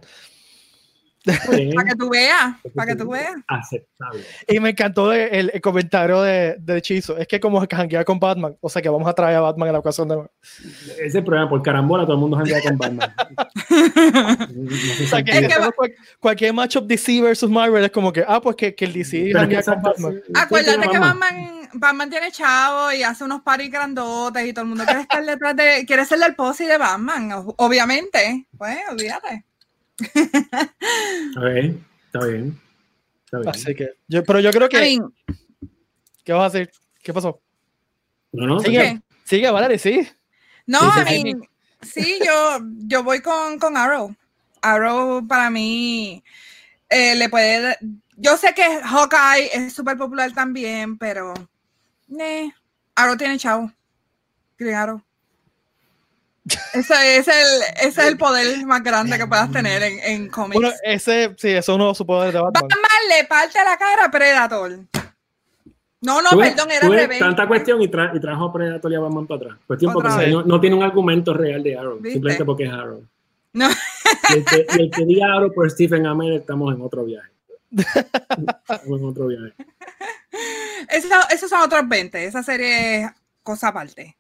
Para 1.24 1.90
que 1.90 1.96
tú 1.98 2.10
veas, 2.10 2.56
para 2.76 2.92
que 2.92 2.96
tú 2.98 3.10
veas. 3.10 3.34
Aceptable. 3.48 4.24
Y 4.48 4.60
me 4.60 4.72
encantó 4.72 5.14
el, 5.14 5.50
el 5.54 5.62
comentario 5.62 6.22
de, 6.22 6.58
de 6.60 6.82
Chizo. 6.82 7.18
Es 7.18 7.28
que 7.28 7.40
como 7.40 7.66
janguea 7.66 8.04
con 8.04 8.20
Batman, 8.20 8.58
o 8.60 8.70
sea 8.70 8.82
que 8.82 8.90
vamos 8.90 9.08
a 9.08 9.14
traer 9.14 9.38
a 9.38 9.42
Batman 9.42 9.68
en 9.70 9.74
la 9.74 9.80
ocasión 9.80 10.08
de. 10.10 10.16
O 10.16 10.30
Ese 10.42 11.06
es 11.06 11.16
el 11.16 11.24
problema, 11.24 11.50
por 11.50 11.62
carambola 11.62 12.04
todo 12.04 12.16
el 12.16 12.20
mundo 12.20 12.38
janguea 12.38 12.62
con 12.62 12.78
Batman. 12.78 13.14
No 14.54 14.70
sé 14.70 15.08
sea 15.08 15.18
si- 15.20 15.24
que, 15.24 15.32
Es 15.32 15.48
que 15.48 15.72
cual- 15.76 15.94
cualquier 16.20 16.54
matchup 16.54 16.86
DC 16.88 17.22
versus 17.22 17.50
Marvel 17.50 17.84
es 17.84 17.92
como 17.92 18.12
que, 18.12 18.24
ah, 18.28 18.42
pues 18.42 18.56
que, 18.56 18.76
que 18.76 18.86
el 18.86 18.94
DC 18.94 19.24
Pero 19.28 19.40
janguea 19.40 19.64
con 19.64 19.82
Batman. 19.82 20.22
Acuérdate 20.36 20.90
que 20.90 21.00
Batman. 21.00 21.50
Batman, 21.76 22.08
tiene 22.10 22.32
chavo 22.32 22.92
y 22.92 23.02
hace 23.02 23.24
unos 23.24 23.42
parties 23.42 23.72
grandotes 23.72 24.46
y 24.46 24.54
todo 24.54 24.62
el 24.64 24.70
mundo 24.70 24.84
quiere 24.86 25.02
estar 25.02 25.26
detrás 25.26 25.56
de, 25.56 25.86
quiere 25.88 26.06
ser 26.06 26.20
el 26.24 26.36
posse 26.36 26.68
de 26.68 26.78
Batman, 26.78 27.32
o- 27.32 27.56
obviamente. 27.58 28.46
Pues, 28.58 28.78
olvídate. 28.92 29.44
Está 31.30 31.50
bien, 31.50 31.86
está 32.06 32.26
bien. 32.26 32.62
Está 33.26 33.38
bien. 33.40 33.50
Así 33.50 33.76
que, 33.76 33.92
yo, 34.08 34.24
pero 34.24 34.40
yo 34.40 34.52
creo 34.52 34.70
que. 34.70 34.78
I 34.78 34.98
mean, 34.98 35.14
¿Qué 36.24 36.34
vas 36.34 36.44
a 36.44 36.46
hacer? 36.46 36.72
¿Qué 37.02 37.14
pasó? 37.14 37.42
No, 38.32 38.48
no, 38.48 38.60
Sigue, 38.60 38.80
¿qué? 38.80 39.02
sigue, 39.26 39.52
Valerie, 39.52 39.78
sí. 39.78 40.08
No, 40.66 40.80
I 40.80 41.06
sí, 41.08 41.24
mean, 41.24 41.42
sí, 41.82 42.20
yo, 42.26 42.60
yo 42.88 43.04
voy 43.04 43.22
con, 43.22 43.60
con 43.60 43.78
Arrow. 43.78 44.16
Arrow 44.62 45.28
para 45.28 45.50
mí 45.50 46.24
eh, 46.90 47.16
le 47.16 47.28
puede 47.30 47.78
yo 48.18 48.38
sé 48.38 48.54
que 48.54 48.64
Hawkeye 48.64 49.50
es 49.54 49.74
súper 49.74 49.98
popular 49.98 50.32
también, 50.34 50.98
pero. 50.98 51.34
Eh, 52.20 52.52
Arrow 52.96 53.18
tiene 53.18 53.38
chavo. 53.38 53.72
Claro. 54.56 55.04
Ese 56.74 57.18
es, 57.18 57.28
el, 57.28 57.62
ese 57.78 57.88
es 57.88 57.98
el 58.00 58.18
poder 58.18 58.66
más 58.66 58.84
grande 58.84 59.18
que 59.18 59.26
puedas 59.28 59.50
tener 59.52 59.82
en, 59.84 60.00
en 60.00 60.30
cómics. 60.30 60.56
Bueno, 60.62 60.76
ese, 60.84 61.34
sí, 61.38 61.50
eso 61.50 61.72
es 61.72 61.76
uno 61.76 61.90
de 61.90 61.96
sus 61.96 62.06
poderes 62.06 62.34
de 62.34 62.42
Batman. 62.42 62.64
Batman 62.64 63.02
le 63.10 63.24
parte 63.26 63.60
la 63.64 63.78
cara 63.78 64.06
a 64.06 64.12
Predator. 64.12 64.80
No, 66.02 66.22
no, 66.22 66.32
perdón, 66.38 66.70
era 66.70 66.90
revés. 66.90 67.20
Tanta 67.20 67.48
cuestión 67.48 67.82
y, 67.82 67.88
tra- 67.88 68.14
y 68.14 68.20
trajo 68.20 68.46
a 68.46 68.54
Predator 68.54 68.92
y 68.92 68.96
a 68.96 69.00
Batman 69.00 69.26
para 69.26 69.38
atrás. 69.38 69.58
Cuestión 69.66 69.94
porque 69.94 70.10
vez. 70.18 70.30
no, 70.34 70.44
no 70.44 70.60
tiene 70.60 70.76
un 70.76 70.84
argumento 70.84 71.34
real 71.34 71.64
de 71.64 71.78
Arrow, 71.78 71.96
¿Viste? 71.96 72.12
simplemente 72.12 72.44
porque 72.44 72.64
es 72.66 72.72
Arrow. 72.74 73.06
No. 73.54 73.70
Y 74.30 74.34
el 74.34 74.44
que, 74.46 74.66
y 74.78 74.82
el 74.82 74.92
que 74.92 75.06
diga 75.06 75.28
Arrow 75.34 75.54
por 75.54 75.72
Stephen 75.72 76.06
Amell, 76.06 76.34
estamos 76.34 76.76
en 76.76 76.82
otro 76.82 77.06
viaje. 77.06 77.30
Estamos 77.72 79.00
en 79.00 79.06
otro 79.06 79.28
viaje. 79.28 79.54
Eso- 80.90 81.08
esos 81.32 81.50
son 81.50 81.62
otros 81.62 81.88
20. 81.88 82.26
Esa 82.26 82.44
serie 82.44 83.04
es 83.04 83.12
cosa 83.42 83.70
aparte. 83.70 84.18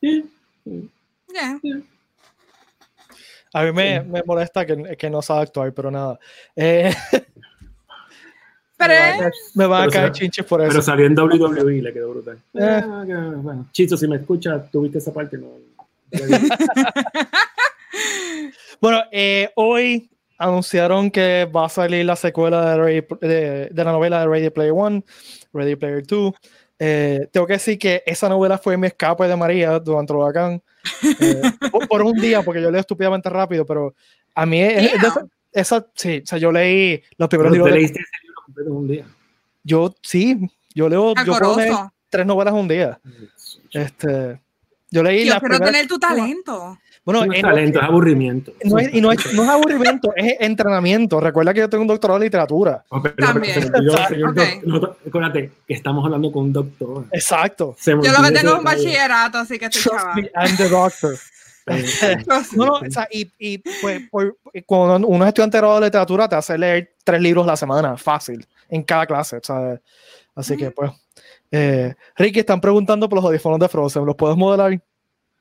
Sí. 0.00 0.24
Yeah. 1.32 1.58
A 3.52 3.62
mí 3.62 3.72
me, 3.72 4.00
me 4.02 4.22
molesta 4.24 4.64
que, 4.66 4.96
que 4.96 5.08
no 5.10 5.22
sabe 5.22 5.42
actuar, 5.42 5.72
pero 5.72 5.90
nada. 5.90 6.18
Eh, 6.54 6.92
Pero 8.78 8.92
me 9.54 9.64
va 9.66 9.84
a 9.84 9.88
caer, 9.88 10.04
Pero 10.04 10.14
chinches 10.14 10.44
por 10.44 10.60
Pero 10.60 10.70
eso. 10.70 10.82
salió 10.82 11.06
en 11.06 11.18
WWE 11.18 11.76
y 11.76 11.80
le 11.80 11.94
quedó 11.94 12.10
brutal. 12.10 12.36
Eh. 12.52 12.60
Ah, 12.84 13.04
bueno. 13.36 13.66
Chizo, 13.72 13.96
si 13.96 14.06
me 14.06 14.16
escuchas, 14.16 14.70
tuviste 14.70 14.98
esa 14.98 15.14
parte, 15.14 15.38
no. 15.38 15.46
Bueno, 18.80 19.02
eh, 19.10 19.50
hoy 19.54 20.10
anunciaron 20.38 21.10
que 21.10 21.46
va 21.50 21.64
a 21.64 21.68
salir 21.70 22.04
la 22.04 22.16
secuela 22.16 22.70
de, 22.72 22.76
Ready- 23.02 23.18
de- 23.20 23.68
de 23.70 23.84
la 23.84 23.92
novela 23.92 24.20
de 24.20 24.26
Ready 24.26 24.50
Player 24.50 24.72
One, 24.76 25.02
Ready 25.54 25.76
Player 25.76 26.06
2. 26.06 26.34
Eh, 26.78 27.28
tengo 27.32 27.46
que 27.46 27.54
decir 27.54 27.78
que 27.78 28.02
esa 28.04 28.28
novela 28.28 28.58
fue 28.58 28.76
mi 28.76 28.86
escape 28.86 29.26
de 29.26 29.36
María 29.36 29.78
durante 29.78 30.12
el 30.12 30.18
huracán. 30.18 30.62
eh, 31.20 31.42
por, 31.70 31.88
por 31.88 32.02
un 32.02 32.12
día, 32.20 32.42
porque 32.42 32.60
yo 32.62 32.70
leo 32.70 32.80
estúpidamente 32.80 33.28
rápido, 33.30 33.64
pero 33.66 33.94
a 34.34 34.44
mí 34.46 34.60
es- 34.62 34.92
es 34.94 35.02
esa, 35.02 35.26
esa- 35.52 35.86
sí, 35.94 36.20
o 36.22 36.26
sea, 36.26 36.38
yo 36.38 36.52
leí 36.52 37.02
los 37.18 37.28
primeros 37.28 37.52
libros. 37.52 37.72
de- 37.72 37.78
leíste 37.78 37.98
ese 38.00 38.10
libro 38.24 38.40
completo 38.44 38.70
en 38.70 38.76
un 38.76 38.88
día. 38.88 39.06
yo 39.64 39.94
sí, 40.02 40.38
yo 40.74 40.88
leo, 40.88 41.14
yo 41.24 41.32
puedo 41.38 41.56
leer 41.56 41.74
tres 42.10 42.26
novelas 42.26 42.54
un 42.54 42.68
día. 42.68 43.00
Este, 43.72 44.40
yo 44.90 45.02
leí 45.02 45.24
Yo 45.24 45.32
quiero 45.32 45.40
primeras- 45.40 45.72
tener 45.72 45.86
tu 45.88 45.98
talento. 45.98 46.78
Bueno, 47.06 47.24
no 47.24 47.32
es 47.32 47.38
en- 47.38 47.42
talento, 47.42 47.78
es 47.78 47.84
aburrimiento. 47.84 48.52
no 48.64 48.78
es, 48.78 48.92
y 48.92 49.00
no 49.00 49.12
es, 49.12 49.32
no 49.32 49.44
es 49.44 49.48
aburrimiento, 49.48 50.12
es 50.16 50.34
entrenamiento. 50.40 51.20
Recuerda 51.20 51.54
que 51.54 51.60
yo 51.60 51.68
tengo 51.70 51.82
un 51.82 51.88
doctorado 51.88 52.18
de 52.18 52.26
literatura. 52.26 52.84
También. 52.90 53.14
pero- 53.54 53.70
pero 53.72 53.82
yo- 53.84 54.06
señor 54.08 54.30
Ok. 54.30 54.36
doc- 54.36 54.62
nosotros- 54.64 54.96
acuérdate 55.06 55.50
que 55.66 55.72
estamos 55.74 56.04
hablando 56.04 56.30
con 56.32 56.42
un 56.44 56.52
doctor. 56.52 57.04
Exacto. 57.12 57.74
Se 57.78 57.92
Yo 57.92 57.96
lo 57.96 58.22
que 58.24 58.32
tengo 58.32 58.52
es 58.54 58.58
un 58.58 58.64
bachillerato, 58.64 59.38
así 59.38 59.58
que 59.58 59.66
estoy 59.66 59.82
Trust 59.82 59.96
chava. 59.98 60.14
me, 60.16 60.22
I'm 60.34 60.56
the 60.56 60.68
doctor. 60.68 61.14
No, 62.56 62.64
no, 62.66 62.72
o 62.74 62.90
sea, 62.90 63.08
y, 63.10 63.30
y 63.38 63.58
pues, 63.58 64.08
por- 64.10 64.36
cuando 64.66 65.06
uno 65.08 65.24
es 65.24 65.28
estudiante 65.28 65.60
de 65.60 65.80
literatura, 65.80 66.28
te 66.28 66.36
hace 66.36 66.56
leer 66.58 66.92
tres 67.04 67.20
libros 67.20 67.44
a 67.44 67.50
la 67.52 67.56
semana, 67.56 67.96
fácil, 67.96 68.46
en 68.68 68.82
cada 68.82 69.06
clase, 69.06 69.38
¿sabes? 69.42 69.80
Así 70.34 70.56
que, 70.56 70.70
pues. 70.70 70.90
Eh, 71.50 71.94
Ricky, 72.16 72.40
están 72.40 72.60
preguntando 72.60 73.08
por 73.08 73.16
los 73.16 73.24
audífonos 73.24 73.58
de 73.60 73.68
Frozen, 73.68 74.04
¿los 74.04 74.14
puedes 74.16 74.36
modelar? 74.36 74.80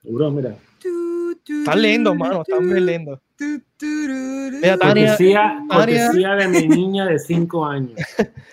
Seguro, 0.04 0.30
mira. 0.32 0.56
Están 1.48 1.82
lindos, 1.82 2.16
mano, 2.16 2.42
están 2.42 2.66
muy 2.68 2.80
lindos. 2.82 3.20
Mira, 3.40 4.78
Tania- 4.78 4.78
Cortesía, 4.78 5.42
Tania- 5.68 5.68
cortesía 5.70 6.30
de 6.36 6.48
mi 6.48 6.68
niña 6.68 7.06
de 7.06 7.20
5 7.20 7.66
años. 7.66 7.94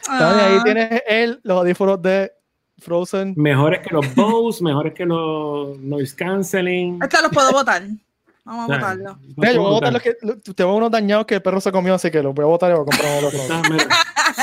Tania, 0.05 0.45
Ah. 0.45 0.47
ahí 0.47 0.63
tienes 0.65 1.03
él, 1.07 1.41
los 1.43 1.59
audífonos 1.59 2.03
de 2.03 2.33
Frozen. 2.79 3.35
Mejores 3.37 3.81
que 3.87 3.95
los 3.95 4.15
Bose, 4.15 4.63
mejores 4.65 4.93
que 4.95 5.07
los 5.07 5.79
noise 5.79 6.15
canceling. 6.17 6.99
Estos 7.03 7.23
los 7.23 7.31
puedo 7.33 7.53
votar. 7.53 7.83
Vamos 8.45 8.69
a 8.71 8.75
votarlo. 8.75 9.19
Mira, 9.37 9.53
yo 9.53 9.61
voy 9.63 9.71
a 9.71 9.75
botar 9.75 9.93
los 9.93 10.03
que. 10.03 10.17
Tengo 10.57 10.75
unos 10.77 10.91
dañados 10.91 11.27
que 11.27 11.37
el 11.37 11.43
perro 11.43 11.61
se 11.61 11.71
comió, 11.71 11.95
así 11.95 12.11
que 12.11 12.23
los 12.23 12.35
voy 12.35 12.43
a 12.45 12.49
botar 12.49 12.71
y 12.71 12.75
voy 12.75 12.83
a 12.83 12.85
comprar 12.85 13.63
mira, 13.71 13.85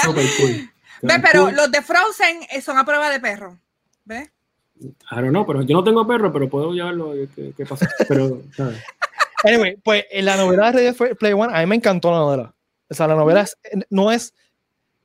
super 0.04 0.26
cool. 0.40 0.70
Ve, 1.02 1.14
pero 1.22 1.52
los 1.52 1.70
de 1.72 1.82
Frozen 1.82 2.40
son 2.62 2.78
a 2.78 2.86
prueba 2.86 3.10
de 3.10 3.20
perro. 3.20 3.58
¿Ves? 4.06 4.30
I 4.82 5.16
don't 5.16 5.30
know, 5.30 5.46
pero 5.46 5.62
yo 5.64 5.76
no 5.76 5.84
tengo 5.84 6.08
perro, 6.08 6.32
pero 6.32 6.50
puedo 6.50 6.72
llevarlo. 6.74 7.14
¿Qué, 7.36 7.54
qué 7.56 7.66
pasa? 7.66 7.88
Pero, 8.08 8.42
¿sabes? 8.56 8.82
Anyway, 9.44 9.78
pues 9.84 10.06
en 10.12 10.26
la 10.26 10.38
novela 10.38 10.72
de 10.72 10.92
Ready 10.94 11.16
Player 11.16 11.36
One, 11.36 11.54
a 11.56 11.60
mí 11.62 11.66
me 11.66 11.76
encantó 11.76 12.12
la 12.12 12.18
novela. 12.20 12.54
O 12.90 12.94
sea, 12.94 13.08
la 13.08 13.16
novela 13.16 13.42
es- 13.42 13.58
no 13.90 14.12
es 14.12 14.34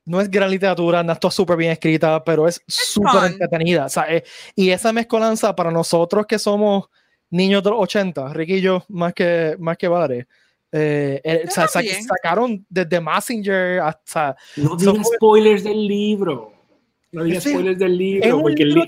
no 0.06 0.20
es 0.20 0.30
gran 0.30 0.50
literatura, 0.50 1.02
no 1.02 1.12
está 1.14 1.30
súper 1.30 1.56
bien 1.56 1.72
escrita, 1.72 2.22
pero 2.22 2.46
es 2.46 2.60
súper 2.66 3.24
entretenida. 3.32 3.86
O 3.86 3.88
sea, 3.88 4.04
eh, 4.14 4.22
y 4.54 4.68
esa 4.68 4.92
mezcolanza 4.92 5.56
para 5.56 5.70
nosotros 5.70 6.26
que 6.26 6.38
somos 6.38 6.90
niños 7.30 7.62
de 7.62 7.70
los 7.70 7.80
80, 7.80 8.32
Ricky 8.34 8.56
y 8.56 8.60
yo, 8.60 8.84
más 8.88 9.14
que, 9.14 9.56
más 9.58 9.78
que 9.78 9.88
Valerie, 9.88 10.26
eh, 10.72 11.20
eh, 11.24 11.44
o 11.48 11.50
sea, 11.50 11.66
sacaron 11.68 12.66
desde 12.68 13.00
Messenger 13.00 13.80
hasta... 13.80 14.36
No 14.56 14.76
digas 14.76 15.06
spoilers 15.16 15.64
del 15.64 15.86
libro. 15.86 16.52
No 17.14 17.24
digas 17.24 17.42
Sí. 17.44 17.50
spoilers 17.50 17.78
del 17.78 17.96
libro, 17.96 18.40
porque 18.42 18.62
el, 18.64 18.68
libro 18.74 18.84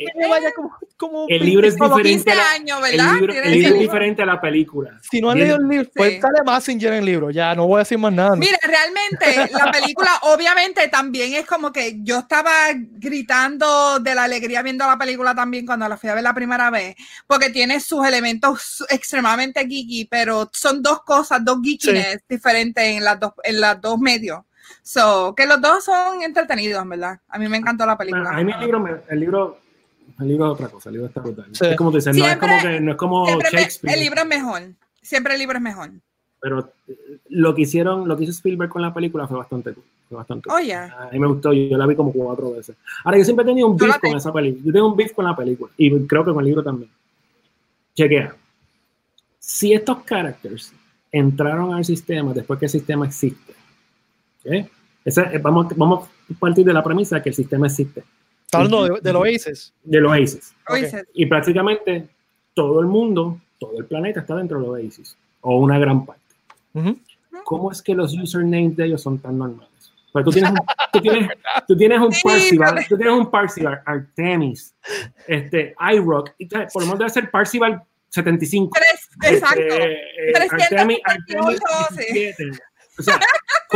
como, 0.57 0.79
como 0.97 1.27
el 1.29 1.45
libro 1.47 1.67
es 1.67 1.77
Como 1.77 1.97
diferente. 1.97 2.25
15 2.25 2.33
a 2.33 2.35
la- 2.35 2.51
años, 2.53 2.79
el 2.89 2.97
libro, 2.97 3.33
el 3.35 3.53
libro 3.53 3.75
es 3.75 3.81
diferente 3.81 4.23
a 4.23 4.27
la 4.27 4.41
película. 4.41 4.99
Si 5.11 5.21
no 5.21 5.31
han 5.31 5.39
leído 5.39 5.57
el 5.57 5.69
libro, 5.69 5.89
pues 5.95 6.15
Sí. 6.15 6.21
sale 6.21 6.39
Messenger 6.45 6.93
en 6.95 6.99
el 6.99 7.05
libro, 7.05 7.31
ya 7.31 7.55
no 7.55 7.67
voy 7.67 7.77
a 7.77 7.79
decir 7.81 7.99
más 7.99 8.13
nada. 8.13 8.35
Mira, 8.37 8.59
realmente 8.63 9.53
la 9.53 9.71
película 9.71 10.11
obviamente 10.23 10.89
también 10.89 11.35
es 11.35 11.47
como 11.47 11.73
que 11.73 11.99
yo 12.03 12.19
estaba 12.19 12.53
gritando 12.75 14.01
de 14.01 14.15
la 14.15 14.25
alegría 14.25 14.63
viendo 14.63 14.87
la 14.87 14.99
película 14.99 15.35
también 15.35 15.65
cuando 15.67 15.89
la 15.89 15.97
fui 15.97 16.11
a 16.11 16.15
ver 16.15 16.23
la 16.25 16.35
primera 16.35 16.71
vez, 16.71 16.97
porque 17.27 17.51
tiene 17.51 17.79
sus 17.81 18.05
elementos 18.07 18.85
extremadamente 18.89 19.61
geeky, 19.61 20.07
pero 20.11 20.51
son 20.53 20.83
dos 20.83 21.03
cosas, 21.03 21.45
dos 21.45 21.59
geekiness 21.63 22.19
diferentes 22.29 22.83
en 22.85 23.05
las 23.05 23.21
dos, 23.21 23.33
en 23.45 23.61
las 23.61 23.81
dos 23.81 23.99
medios. 23.99 24.41
So, 24.83 25.35
que 25.35 25.47
los 25.47 25.61
dos 25.61 25.85
son 25.85 26.23
entretenidos, 26.23 26.83
en 26.83 26.89
verdad. 26.91 27.21
A 27.29 27.39
mí 27.39 27.49
me 27.49 27.57
encantó 27.57 27.85
la 27.87 27.97
película. 27.99 28.31
A 28.31 28.43
mí 28.43 28.53
el 28.53 28.61
libro, 28.61 28.81
me- 28.81 28.97
el 29.09 29.21
libro, 29.21 29.59
el 30.21 30.29
libro 30.29 30.47
es 30.47 30.53
otra 30.53 30.69
cosa, 30.69 30.89
el 30.91 30.95
libro 30.95 31.09
está 31.09 31.21
brutal. 31.21 31.47
Sí. 31.53 31.67
Es 31.67 31.77
como 31.77 31.91
no 31.91 31.99
es 31.99 32.05
Siempre- 32.05 32.39
como 32.39 32.63
que 32.63 32.81
no 32.81 32.91
es 32.93 32.97
como 32.97 33.25
me- 33.27 33.43
Shakespeare. 33.51 33.95
el 33.95 34.01
libro 34.01 34.21
es 34.21 34.27
mejor. 34.27 34.63
Siempre 35.03 35.33
el 35.35 35.39
libro 35.41 35.57
es 35.57 35.63
mejor. 35.63 35.91
pero 36.39 36.73
eh, 36.87 37.19
lo 37.31 37.55
que 37.55 37.63
hicieron, 37.63 38.07
lo 38.07 38.17
que 38.17 38.23
hizo 38.25 38.31
Spielberg 38.33 38.71
con 38.71 38.81
la 38.83 38.95
película 38.95 39.27
fue 39.27 39.37
bastante 39.39 39.73
cool, 39.73 39.83
fue 40.09 40.19
bastante 40.19 40.49
cool. 40.49 40.59
Oh, 40.61 40.63
yeah. 40.63 40.95
A 41.01 41.11
mí 41.11 41.19
me 41.19 41.27
gustó, 41.27 41.53
yo, 41.53 41.63
yo 41.71 41.77
la 41.77 41.87
vi 41.87 41.97
como 41.97 42.13
cuatro 42.13 42.53
veces. 42.53 42.77
Ahora, 43.03 43.19
yo 43.19 43.25
siempre 43.25 43.43
he 43.43 43.47
tenido 43.49 43.67
un 43.67 43.77
beef 43.77 43.99
con 43.99 44.17
esa 44.17 44.33
película. 44.33 44.63
Yo 44.65 44.73
tengo 44.73 44.87
un 44.89 44.97
beef 44.97 45.13
con 45.13 45.25
la 45.25 45.35
película 45.35 45.73
y 45.77 46.07
creo 46.07 46.25
que 46.25 46.31
con 46.33 46.41
el 46.41 46.47
libro 46.47 46.63
también. 46.63 46.89
Chequea. 47.97 48.37
Si 49.41 49.73
estos 49.73 50.05
characters 50.05 50.73
entraron 51.11 51.75
al 51.75 51.85
sistema 51.85 52.33
después 52.33 52.61
que 52.61 52.67
el 52.67 52.71
sistema 52.71 53.07
existe, 53.07 53.55
¿ok? 54.47 54.71
Esa- 55.05 55.33
eh, 55.33 55.39
vamos, 55.39 55.67
vamos 55.77 56.09
a 56.09 56.39
partir 56.39 56.65
de 56.65 56.73
la 56.73 56.83
premisa 56.83 57.23
que 57.23 57.29
el 57.31 57.35
sistema 57.35 57.67
existe, 57.67 58.03
Está 58.45 58.59
hablando 58.59 58.85
de, 58.85 59.01
de 59.01 59.13
los 59.13 59.23
Aces. 59.27 59.75
de 59.83 60.01
los 60.01 60.13
Oasis. 60.13 60.55
Oye, 60.69 60.85
Ok. 60.85 60.91
se- 60.91 61.05
Y 61.15 61.27
prácticamente 61.27 62.09
todo 62.55 62.81
el 62.81 62.87
mundo, 62.87 63.41
todo 63.59 63.79
el 63.79 63.87
planeta 63.87 64.21
está 64.21 64.37
dentro 64.37 64.59
de 64.61 64.67
los 64.67 64.75
Oasis, 64.77 65.17
o 65.41 65.57
una 65.59 65.79
gran 65.79 66.05
parte. 66.07 66.23
Ujú. 66.75 66.99
¿cómo 67.45 67.71
es 67.71 67.81
que 67.81 67.95
los 67.95 68.13
usernames 68.15 68.77
de 68.77 68.87
ellos 68.87 69.01
son 69.03 69.19
tan 69.19 69.39
normales? 69.39 69.71
Pues 70.13 70.25
tú 70.25 70.31
tienes 70.33 70.51
un, 70.51 70.59
tú 70.93 71.01
tienes, 71.01 71.29
tú 71.69 71.77
tienes 71.77 72.01
un 72.01 72.13
Sí, 72.13 72.23
Parsival, 72.25 72.87
tú 72.89 72.97
tienes 72.97 73.15
un 73.15 73.31
Parsival, 73.31 73.83
Artemis, 73.85 74.75
este, 75.29 75.75
iRock, 75.95 76.31
por 76.73 76.83
lo 76.83 76.87
menos 76.87 76.99
debe 76.99 77.11
ser 77.11 77.31
Parsival 77.31 77.83
75. 78.09 78.71
tres, 78.75 79.33
exacto. 79.33 79.61
Este, 79.61 79.93
eh, 79.93 80.33
358, 80.35 80.75
Artemis, 80.75 81.01
Artemis 81.05 81.59
sí. 82.07 82.13
17. 82.15 82.51
O 82.99 83.03
sea, 83.03 83.21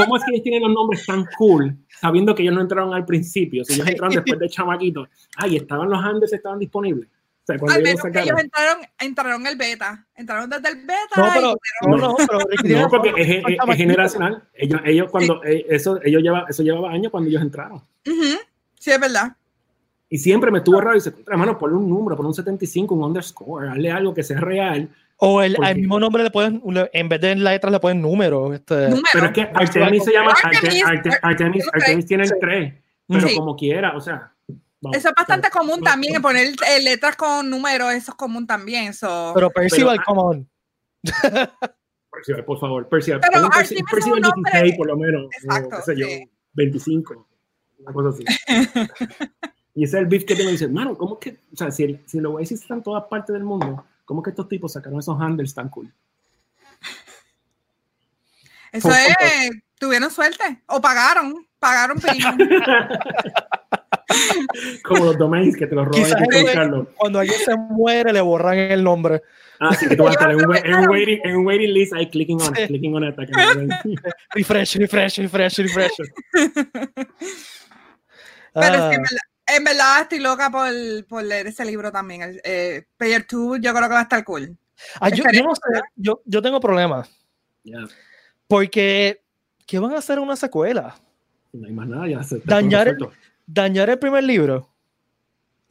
¿cómo 0.04 0.16
es 0.16 0.24
que 0.24 0.30
ellos 0.32 0.42
tienen 0.42 0.62
los 0.62 0.72
nombres 0.72 1.04
tan 1.06 1.24
cool 1.38 1.76
sabiendo 2.00 2.34
que 2.34 2.42
ellos 2.42 2.54
no 2.54 2.60
entraron 2.60 2.92
al 2.94 3.04
principio? 3.04 3.64
Si 3.64 3.74
ellos 3.74 3.86
Sí. 3.86 3.92
entraron 3.92 4.14
después 4.14 4.38
de 4.38 4.48
chamaquitos. 4.48 5.08
Ay, 5.36 5.56
estaban 5.56 5.88
los 5.90 6.02
Andes, 6.04 6.32
estaban 6.32 6.58
disponibles. 6.58 7.08
O 7.08 7.46
sea, 7.46 7.58
cuando 7.58 7.74
Al 7.74 7.86
ellos 7.86 7.98
lo 8.00 8.04
menos 8.10 8.12
que 8.22 8.28
ellos 8.28 8.40
entraron, 8.40 8.82
entraron 9.00 9.46
el 9.46 9.56
beta. 9.56 10.06
Entraron 10.14 10.50
desde 10.50 10.68
el 10.68 10.76
beta. 10.76 11.16
No, 11.16 11.26
y- 11.26 11.30
pero, 11.34 11.56
no, 11.88 11.96
no, 11.96 12.16
pero 12.16 12.82
No, 12.82 12.88
porque 12.88 13.12
es, 13.16 13.28
es- 13.28 13.44
es 13.68 13.76
generacional. 13.76 14.42
Ellos, 14.54 14.80
ellos 14.84 15.10
cuando 15.10 15.42
eh, 15.44 15.66
eso, 15.68 15.98
ellos 16.04 16.22
lleva, 16.22 16.44
eso 16.48 16.62
llevaba 16.62 16.90
años 16.92 17.10
cuando 17.10 17.28
ellos 17.30 17.42
entraron. 17.42 17.78
Ujú, 17.78 18.38
Sí, 18.78 18.90
es 18.90 19.00
verdad. 19.00 19.36
Y 20.08 20.18
siempre 20.18 20.50
me 20.50 20.58
estuvo 20.58 20.80
raro 20.80 20.96
y 20.96 20.98
dice, 21.00 21.12
hermano, 21.28 21.56
ponle 21.58 21.76
un 21.76 21.88
número, 21.88 22.16
ponle 22.16 22.28
un 22.28 22.34
75, 22.34 22.94
un 22.94 23.04
underscore, 23.04 23.68
hazle 23.68 23.90
algo 23.92 24.12
que 24.12 24.22
sea 24.24 24.40
real. 24.40 24.88
O 25.22 25.42
el, 25.42 25.54
¿Por 25.54 25.64
al 25.66 25.76
mismo 25.76 26.00
nombre 26.00 26.22
le 26.22 26.30
pueden, 26.30 26.62
en 26.92 27.08
vez 27.08 27.20
de 27.20 27.36
letras 27.36 27.70
le 27.72 27.78
ponen 27.80 28.00
números. 28.00 28.54
Este, 28.54 28.88
Número. 28.88 29.02
Pero 29.12 29.26
es 29.26 29.32
que 29.32 29.40
Artemis 29.42 30.04
se 30.04 30.12
llama 30.12 30.32
Artemis, 30.42 30.84
Arte- 30.84 31.10
Arte- 31.10 31.18
Artemis, 31.22 31.22
Artemis, 31.22 31.68
Artemis 31.74 32.06
tiene 32.06 32.22
el 32.22 32.28
Sí. 32.30 32.34
3, 32.40 32.74
pero 33.06 33.28
Sí. 33.28 33.36
como 33.36 33.54
quiera, 33.56 33.96
o 33.96 34.00
sea. 34.00 34.32
vamos, 34.80 34.96
Eso 34.96 35.08
es 35.10 35.14
bastante 35.14 35.48
o 35.48 35.50
sea, 35.52 35.60
común 35.60 35.80
no- 35.80 35.84
también, 35.90 36.22
poner 36.22 36.46
eh, 36.48 36.82
letras 36.82 37.16
con 37.16 37.50
números, 37.50 37.92
eso 37.92 38.12
es 38.12 38.16
común 38.16 38.46
también. 38.46 38.94
So. 38.94 39.32
pero 39.34 39.50
Percival, 39.50 39.96
Pero- 39.98 40.04
come 40.06 40.20
on. 40.22 40.48
Percival, 42.12 42.44
por 42.44 42.58
favor, 42.58 42.88
Percival. 42.88 43.20
Pero 43.20 43.44
Artemis 43.46 43.72
es 43.72 43.82
Percival 43.90 44.18
un 44.18 44.22
nombre- 44.22 44.52
16 44.52 44.76
por 44.76 44.86
lo 44.86 44.96
menos, 44.96 45.26
Exacto, 45.42 45.68
o 45.68 45.78
qué 45.78 45.82
sé 45.84 45.96
yo, 46.00 46.06
sí. 46.06 46.30
25. 46.54 47.26
Una 47.80 47.92
cosa 47.92 48.08
así. 48.10 48.24
y 49.74 49.84
ese 49.84 49.96
es 49.96 50.02
el 50.02 50.06
beef 50.06 50.24
que 50.24 50.34
tengo. 50.34 50.50
Dice, 50.50 50.68
mano, 50.68 50.96
¿cómo 50.96 51.14
es 51.14 51.20
que, 51.20 51.38
o 51.52 51.56
sea, 51.56 51.70
si, 51.70 51.84
el, 51.84 52.00
si 52.06 52.20
los 52.20 52.34
Oasis 52.34 52.62
están 52.62 52.78
en 52.78 52.82
todas 52.84 53.04
partes 53.04 53.32
del 53.34 53.44
mundo, 53.44 53.84
¿cómo 54.10 54.24
que 54.24 54.30
estos 54.30 54.48
tipos 54.48 54.72
sacaron 54.72 54.98
esos 54.98 55.16
handles 55.20 55.54
tan 55.54 55.68
cool? 55.68 55.94
Eso 58.72 58.90
es, 58.90 59.50
tuvieron 59.78 60.10
suerte. 60.10 60.62
O 60.66 60.80
pagaron, 60.80 61.46
pagaron. 61.60 62.00
Como 64.82 65.04
los 65.04 65.16
domains 65.16 65.56
que 65.56 65.68
te 65.68 65.76
los 65.76 65.86
roban 65.86 66.02
buscarlo. 66.42 66.92
Cuando 66.96 67.20
alguien 67.20 67.38
se 67.38 67.54
muere, 67.56 68.12
le 68.12 68.20
borran 68.20 68.58
el 68.58 68.82
nombre. 68.82 69.22
Ah, 69.60 69.76
sí, 69.76 69.86
que 69.86 69.94
tú 69.94 70.02
vas 70.02 70.16
a 70.16 70.18
estar 70.18 70.32
en 70.32 70.44
un, 70.44 70.56
en 70.64 70.90
waiting, 70.90 71.20
en 71.22 71.36
un 71.36 71.46
waiting 71.46 71.72
list 71.72 71.92
ahí 71.92 72.10
clicking 72.10 72.42
on, 72.42 72.52
Sí. 72.56 72.66
clicking 72.66 72.92
on 72.96 73.02
den. 73.02 73.14
Refresh, 74.34 74.74
refresh, 74.74 75.18
refresh, 75.18 75.58
refresh. 75.58 75.92
Pero 76.32 76.50
Ah, 78.56 78.90
es 78.92 78.98
que 78.98 79.04
en 79.56 79.64
verdad, 79.64 80.02
estoy 80.02 80.18
loca 80.20 80.50
por, 80.50 80.68
por 81.06 81.22
leer 81.24 81.46
ese 81.48 81.64
libro 81.64 81.90
también. 81.92 82.22
El, 82.22 82.40
eh, 82.44 82.84
Player 82.96 83.26
2, 83.28 83.58
yo 83.60 83.72
creo 83.72 83.88
que 83.88 83.94
va 83.94 84.00
a 84.00 84.02
estar 84.02 84.24
cool. 84.24 84.56
ah, 85.00 85.08
yo, 85.08 85.24
yo 85.32 85.42
no 85.42 85.54
sé, 85.54 85.62
yo, 85.96 86.22
yo 86.24 86.42
tengo 86.42 86.60
problemas. 86.60 87.08
Ya, 87.64 87.78
Porque, 88.46 89.22
¿qué 89.66 89.78
van 89.78 89.92
a 89.94 89.98
hacer 89.98 90.18
en 90.18 90.24
una 90.24 90.36
secuela? 90.36 90.94
no 91.52 91.66
hay 91.66 91.72
más 91.72 91.88
nada, 91.88 92.06
ya 92.08 92.22
se 92.22 92.40
Dañar 92.44 92.88
el-. 92.88 92.98
¿Dañar 93.46 93.90
el 93.90 93.98
primer 93.98 94.22
libro? 94.22 94.68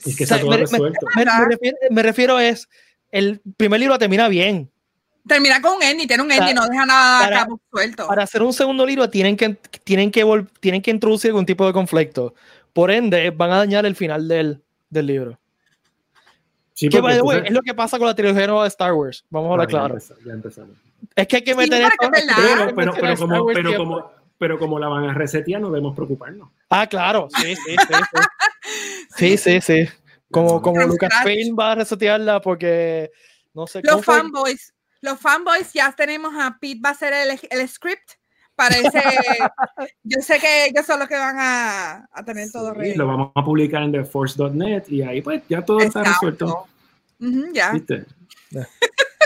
Es 0.06 0.16
que 0.18 0.26
O 0.26 0.28
sea, 0.28 0.38
está 0.38 0.40
todo 0.42 0.50
me, 0.52 0.58
me- 0.58 0.62
resuelto. 0.64 1.06
me- 1.16 1.26
me 1.26 1.46
refiero, 1.46 1.78
me 1.92 2.04
refiero 2.04 2.40
es, 2.40 2.68
el 3.12 3.40
primer 3.58 3.80
libro 3.80 3.98
termina 3.98 4.28
bien. 4.28 4.70
Termina 5.28 5.62
con 5.62 5.78
un 5.78 5.84
ending, 5.84 6.08
tiene 6.08 6.24
un 6.24 6.32
ending, 6.32 6.56
no 6.56 6.68
deja 6.68 6.86
nada 6.86 7.20
para- 7.22 7.40
cabo 7.44 7.62
suelto. 7.72 8.08
Para 8.08 8.24
hacer 8.24 8.42
un 8.42 8.52
segundo 8.54 8.86
libro 8.86 9.10
tienen 9.10 9.38
que, 9.38 9.58
tienen 9.84 10.12
que, 10.12 10.26
vol- 10.26 10.48
tienen 10.60 10.82
que 10.82 10.92
introducir 10.92 11.30
algún 11.32 11.46
tipo 11.46 11.66
de 11.66 11.72
conflicto. 11.74 12.34
Por 12.74 12.92
ende, 12.92 13.30
van 13.32 13.52
a 13.52 13.58
dañar 13.58 13.86
el 13.86 13.96
final 13.96 14.28
del, 14.28 14.62
del 14.90 15.06
libro. 15.06 15.40
Sí, 16.74 16.88
Que, 16.88 17.00
porque 17.02 17.02
by 17.02 17.16
the 17.18 17.22
way, 17.24 17.38
entonces- 17.38 17.50
es 17.52 17.56
lo 17.56 17.62
que 17.62 17.74
pasa 17.74 17.98
con 17.98 18.08
la 18.08 18.16
trilogía 18.16 18.48
nueva 18.48 18.64
de 18.64 18.70
Star 18.70 18.94
Wars. 18.94 19.26
Vamos 19.30 19.50
a 19.50 19.52
hablar 19.54 19.68
Ah, 19.68 19.72
ya 19.72 19.78
claro. 19.80 19.94
empezamos, 19.96 20.24
ya 20.26 20.34
empezamos. 20.34 20.78
Es 21.16 21.28
que 21.28 21.36
hay 21.38 21.42
que 21.44 21.52
Sí, 21.52 21.58
meter 21.58 21.92
pero 22.00 22.12
verdad. 22.12 22.36
Pero, 22.38 22.76
pero, 22.76 22.76
pero, 22.76 23.14
Star 23.14 23.18
como, 23.28 23.46
pero, 23.48 23.78
como, 23.78 24.12
pero 24.38 24.60
como 24.60 24.80
la 24.80 24.88
van 24.88 25.10
a 25.10 25.14
resetear, 25.14 25.60
no 25.62 25.70
debemos 25.70 25.96
preocuparnos. 25.96 26.50
Ah, 26.70 26.88
claro. 26.88 27.28
Sí, 27.42 27.56
sí, 27.56 27.76
sí. 27.76 27.94
Sí, 29.18 29.38
sí, 29.38 29.62
sí. 29.62 29.86
sí. 29.86 29.90
Como, 30.32 30.62
como 30.62 30.82
Lucasfilm 30.86 31.56
scratch. 31.56 31.60
va 31.60 31.72
a 31.72 31.76
resetearla 31.76 32.40
porque 32.42 33.10
no 33.54 33.66
sé 33.68 33.82
Los 33.84 33.94
cómo 33.94 34.04
fue- 34.04 34.16
fanboys, 34.16 34.74
los 35.02 35.20
fanboys 35.20 35.74
ya 35.74 35.92
tenemos 35.92 36.34
a 36.38 36.58
Pete 36.62 36.80
va 36.86 36.92
a 36.92 36.94
ser 36.94 37.14
el, 37.14 37.40
el 37.50 37.68
script 37.68 38.12
para 38.60 38.76
ese. 38.78 39.02
yo 40.04 40.22
sé 40.22 40.38
que 40.40 40.66
ellos 40.68 40.86
son 40.86 41.00
los 41.00 41.08
que 41.08 41.16
van 41.18 41.36
a, 41.40 42.10
a 42.12 42.24
tener 42.26 42.52
todo 42.52 42.74
ready. 42.74 42.96
lo 42.96 43.08
vamos 43.08 43.32
a 43.34 43.44
publicar 43.44 43.84
en 43.84 43.94
theforce.net 43.94 44.84
y 44.90 45.02
ahí 45.02 45.22
pues 45.22 45.42
ya 45.48 45.64
todo 45.64 45.80
está 45.80 46.04
resuelto. 46.04 46.66
Ujú, 47.22 47.46
ya. 47.54 47.72
¿Viste? 47.72 48.06
Ya. 48.52 48.68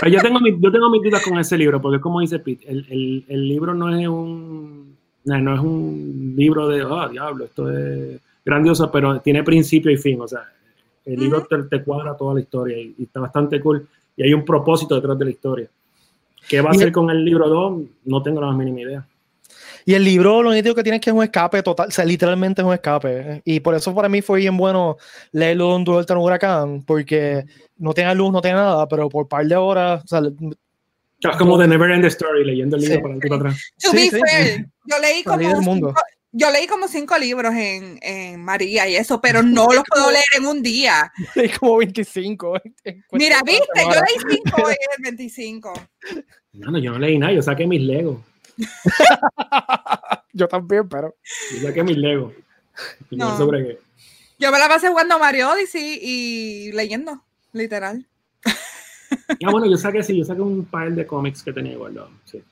Pero 0.00 0.12
yo 0.12 0.20
tengo, 0.22 0.38
mi- 0.40 0.56
yo 0.60 0.70
tengo 0.70 0.88
mis 0.90 1.02
dudas 1.02 1.22
con 1.22 1.38
ese 1.38 1.56
libro, 1.58 1.80
porque 1.82 2.00
como 2.00 2.20
dice 2.20 2.38
Pete, 2.38 2.64
el, 2.70 2.86
el, 2.90 3.24
el 3.28 3.48
libro 3.48 3.74
no 3.74 3.88
es 3.96 4.06
un 4.06 4.96
no, 5.24 5.40
no 5.40 5.54
es 5.54 5.60
un 5.60 6.34
libro 6.36 6.68
de, 6.68 6.84
oh, 6.84 7.08
diablo, 7.08 7.44
esto 7.46 7.70
es 7.72 8.20
grandioso, 8.44 8.90
pero 8.92 9.20
tiene 9.20 9.42
principio 9.42 9.90
y 9.90 9.96
fin, 9.96 10.20
o 10.20 10.28
sea, 10.28 10.42
el 11.06 11.18
libro 11.18 11.44
te, 11.46 11.62
te 11.64 11.82
cuadra 11.82 12.14
toda 12.16 12.34
la 12.34 12.40
historia 12.40 12.78
y, 12.78 12.94
y 12.98 13.02
está 13.04 13.20
bastante 13.20 13.58
cool, 13.60 13.86
y 14.16 14.22
hay 14.22 14.34
un 14.34 14.44
propósito 14.44 14.94
detrás 14.94 15.18
de 15.18 15.24
la 15.24 15.30
historia. 15.30 15.68
¿Qué 16.46 16.60
va 16.60 16.68
a 16.70 16.72
hacer 16.72 16.92
con 16.92 17.08
el 17.10 17.24
libro 17.24 17.48
2? 17.48 17.82
No 18.04 18.22
tengo 18.22 18.38
la 18.42 18.48
más 18.48 18.56
mínima 18.58 18.82
idea. 18.82 19.06
Y 19.86 19.94
el 19.94 20.04
libro 20.04 20.42
lo 20.42 20.50
único 20.50 20.74
que 20.74 20.82
tiene 20.82 20.96
es 20.96 21.02
que 21.02 21.10
es 21.10 21.16
un 21.16 21.22
escape 21.22 21.62
total, 21.62 21.88
o 21.88 21.90
sea, 21.90 22.04
literalmente 22.04 22.62
es 22.62 22.66
un 22.66 22.72
escape. 22.74 23.42
Y 23.44 23.60
por 23.60 23.74
eso 23.74 23.94
para 23.94 24.08
mí 24.08 24.22
fue 24.22 24.38
bien 24.40 24.56
bueno 24.56 24.96
leerlo 25.32 25.76
en 25.76 25.84
Duel 25.84 26.06
un 26.08 26.16
huracán, 26.18 26.82
porque 26.84 27.44
no 27.76 27.92
tiene 27.92 28.14
luz, 28.14 28.32
no 28.32 28.40
tiene 28.40 28.56
nada, 28.56 28.88
pero 28.88 29.08
por 29.08 29.28
par 29.28 29.46
de 29.46 29.56
horas, 29.56 30.02
o 30.04 30.06
sea, 30.08 30.20
Es 31.30 31.36
como 31.36 31.58
The 31.58 31.66
Never 31.68 31.90
End 31.90 32.04
Story, 32.06 32.44
leyendo 32.44 32.76
el 32.76 32.82
libro 32.82 32.96
Sí. 32.96 33.02
para 33.02 33.14
adelante 33.14 33.26
y 33.26 33.30
para 33.30 33.40
atrás. 33.50 33.72
To 33.82 33.90
Sí, 33.90 33.96
be 33.96 34.02
sí, 34.10 34.20
fair, 34.26 34.66
yo 34.86 34.98
leí 35.00 35.22
como 35.24 35.60
mundo. 35.62 35.88
cinco, 35.88 36.00
yo 36.32 36.50
leí 36.50 36.66
como 36.66 36.88
cinco 36.88 37.16
libros 37.18 37.54
en, 37.54 37.98
en 38.02 38.42
María 38.42 38.88
y 38.88 38.96
eso, 38.96 39.20
pero 39.20 39.42
no 39.42 39.68
los 39.72 39.84
puedo 39.88 40.10
leer 40.10 40.24
en 40.38 40.46
un 40.46 40.62
día. 40.62 41.12
hay 41.36 41.48
como 41.50 41.76
25. 41.78 42.56
en 42.84 43.04
Mira, 43.12 43.36
de 43.44 43.52
viste, 43.52 43.66
yo 43.76 43.90
leí 43.90 44.36
cinco 44.36 44.68
en 44.68 44.76
el 44.96 45.02
25. 45.16 45.72
No, 46.54 46.78
yo 46.78 46.92
no 46.92 46.98
leí 46.98 47.18
nada, 47.18 47.32
yo 47.32 47.42
saqué 47.42 47.66
mis 47.66 47.82
Legos. 47.82 48.18
Yo 50.32 50.48
también, 50.48 50.88
pero. 50.88 51.14
Yo 51.52 51.68
saqué 51.68 51.82
mis 51.84 51.96
No. 53.10 53.36
sobre 53.36 53.64
qué. 53.64 53.78
Yo 54.38 54.50
me 54.50 54.58
la 54.58 54.68
pasé 54.68 54.88
jugando 54.88 55.18
Mario 55.18 55.50
Odyssey 55.52 55.98
y 56.02 56.72
leyendo, 56.72 57.22
literal. 57.52 58.06
Ah, 59.44 59.50
bueno, 59.50 59.66
yo 59.66 59.76
saqué, 59.76 60.02
sí, 60.02 60.18
yo 60.18 60.24
saqué 60.24 60.40
un 60.40 60.64
par 60.64 60.90
de 60.92 61.06
cómics 61.06 61.42
que 61.42 61.52
tenía 61.52 61.76
guardado. 61.76 62.10
Sí, 62.24 62.42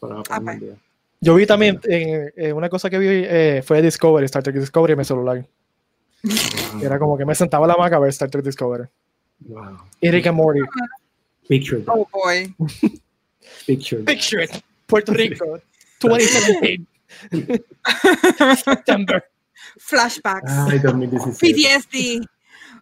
para 0.00 0.22
al 0.30 0.60
día. 0.60 0.76
Yo 1.20 1.34
vi 1.34 1.46
también, 1.46 1.78
eh, 1.88 2.32
eh, 2.36 2.52
una 2.52 2.68
cosa 2.68 2.88
que 2.88 2.98
vi 2.98 3.06
eh, 3.08 3.62
fue 3.64 3.82
Discovery, 3.82 4.24
Star 4.26 4.42
Trek 4.42 4.56
Discovery 4.56 4.92
en 4.92 4.98
mi 4.98 5.04
celular. 5.04 5.46
Wow. 6.22 6.82
Era 6.82 6.98
como 6.98 7.16
que 7.16 7.24
me 7.24 7.34
sentaba 7.34 7.66
en 7.66 7.68
la 7.68 7.76
maca 7.76 7.96
a 7.96 8.00
ver 8.00 8.10
Star 8.10 8.30
Trek 8.30 8.44
Discovery. 8.44 8.88
Wow. 9.40 9.78
Y 10.00 10.10
Rick 10.10 10.26
and 10.26 10.36
Morty. 10.36 10.60
Picture 11.48 11.80
that. 11.82 11.94
Oh 11.94 12.08
boy. 12.12 12.54
Picture 13.66 13.98
that. 13.98 14.06
Picture 14.06 14.42
it. 14.42 14.50
Puerto 14.86 15.12
Rico, 15.12 15.60
2017. 16.00 16.82
September. 18.64 19.24
Flashbacks. 19.78 20.50
Ay, 20.70 20.78
2016. 20.78 21.38
PTSD. 21.38 22.26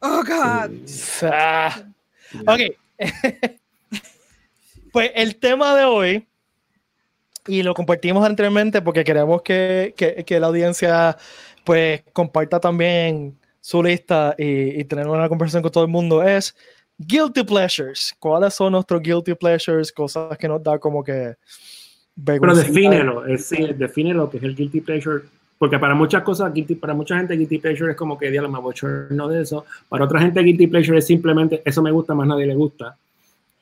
Oh 0.03 0.23
God. 0.23 0.87
Sí. 0.87 1.27
Ah, 1.31 1.83
ok. 2.47 2.61
pues 4.93 5.11
el 5.14 5.37
tema 5.37 5.77
de 5.77 5.85
hoy, 5.85 6.27
y 7.47 7.62
lo 7.62 7.75
compartimos 7.75 8.25
anteriormente 8.25 8.81
porque 8.83 9.05
queremos 9.05 9.43
que, 9.43 9.95
que- 9.97 10.25
que 10.25 10.40
la 10.40 10.47
audiencia 10.49 11.17
pues 11.64 12.03
comparta 12.12 12.61
también 12.61 13.38
su 13.61 13.83
lista 13.83 14.35
y, 14.38 14.81
y 14.81 14.85
tener 14.85 15.07
una 15.09 15.29
conversación 15.29 15.62
con 15.62 15.73
todo 15.73 15.85
el 15.85 15.90
mundo, 15.90 16.23
es 16.23 16.55
guilty 16.99 17.43
pleasures. 17.45 18.14
¿Cuáles 18.19 18.55
son 18.55 18.73
nuestros 18.73 19.01
guilty 19.03 19.35
pleasures? 19.35 19.90
Cosas 19.90 20.37
que 20.38 20.47
nos 20.49 20.62
da 20.62 20.79
como 20.79 21.03
que... 21.03 21.35
Pero 22.22 22.55
defínelo, 22.55 23.27
es, 23.27 23.46
sí, 23.46 23.57
define 23.77 24.14
lo 24.14 24.31
que 24.31 24.38
es 24.38 24.42
el 24.42 24.55
guilty 24.55 24.81
pleasure. 24.81 25.22
Porque 25.59 25.79
para 25.79 25.94
muchas 25.94 26.22
cosas, 26.22 26.53
guilty, 26.53 26.74
para 26.74 26.94
mucha 26.94 27.16
gente, 27.16 27.37
guilty 27.37 27.59
pleasure 27.59 27.90
es 27.90 27.96
como 27.96 28.18
que 28.18 28.31
diablo, 28.31 28.50
me 28.50 29.14
no 29.14 29.29
de 29.29 29.42
eso. 29.42 29.64
Para 29.88 30.05
otra 30.05 30.20
gente, 30.20 30.40
guilty 30.40 30.66
pleasure 30.66 30.98
es 30.98 31.07
simplemente 31.07 31.62
eso 31.64 31.83
me 31.83 31.90
gusta, 31.90 32.14
más 32.14 32.27
nadie 32.27 32.46
le 32.46 32.55
gusta. 32.55 32.96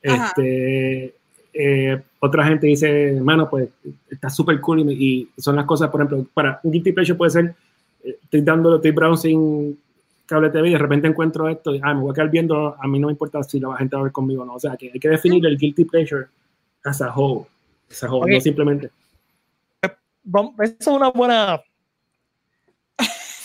Ajá. 0.05 0.25
Este, 0.27 1.13
eh, 1.53 2.01
otra 2.19 2.45
gente 2.45 2.67
dice, 2.67 3.19
mano, 3.21 3.49
pues 3.49 3.69
está 4.09 4.29
súper 4.29 4.59
cool 4.59 4.91
y, 4.91 5.29
y 5.37 5.41
son 5.41 5.55
las 5.55 5.65
cosas, 5.65 5.89
por 5.89 6.01
ejemplo, 6.01 6.25
para 6.33 6.59
un 6.63 6.71
guilty 6.71 6.91
pleasure 6.91 7.17
puede 7.17 7.31
ser, 7.31 7.55
eh, 8.03 8.17
estoy 8.23 8.41
dándole, 8.41 8.77
estoy 8.77 8.91
browsing 8.91 9.77
cable 10.25 10.49
TV 10.49 10.69
y 10.69 10.71
de 10.71 10.77
repente 10.77 11.07
encuentro 11.07 11.47
esto 11.47 11.75
y 11.75 11.79
ah, 11.83 11.93
me 11.93 12.01
voy 12.01 12.11
a 12.11 12.13
quedar 12.15 12.29
viendo, 12.29 12.75
a 12.79 12.87
mí 12.87 12.97
no 12.97 13.07
me 13.07 13.13
importa 13.13 13.43
si 13.43 13.59
la 13.59 13.75
gente 13.77 13.95
va 13.95 14.01
a 14.01 14.03
ver 14.05 14.11
conmigo 14.11 14.43
o 14.43 14.45
no. 14.45 14.55
O 14.55 14.59
sea, 14.59 14.75
que 14.75 14.89
hay 14.93 14.99
que 14.99 15.09
definir 15.09 15.45
el 15.45 15.57
guilty 15.57 15.85
pleasure 15.85 16.25
as 16.83 17.01
a 17.01 17.13
whole. 17.13 17.45
As 17.93 18.03
a 18.03 18.07
whole, 18.11 18.23
Ok. 18.23 18.29
no 18.37 18.41
simplemente. 18.41 18.89
Esa 19.81 20.75
es 20.79 20.87
una 20.87 21.09
buena 21.11 21.61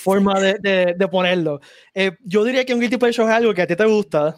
forma 0.03 0.39
de, 0.41 0.55
de- 0.61 0.95
de 0.97 1.09
ponerlo. 1.09 1.61
Eh, 1.95 2.13
yo 2.25 2.45
diría 2.45 2.65
que 2.65 2.73
un 2.75 2.81
guilty 2.81 2.97
pleasure 2.97 3.29
es 3.29 3.35
algo 3.35 3.53
que 3.53 3.63
a 3.63 3.67
ti 3.67 3.77
te 3.77 3.85
gusta, 3.85 4.37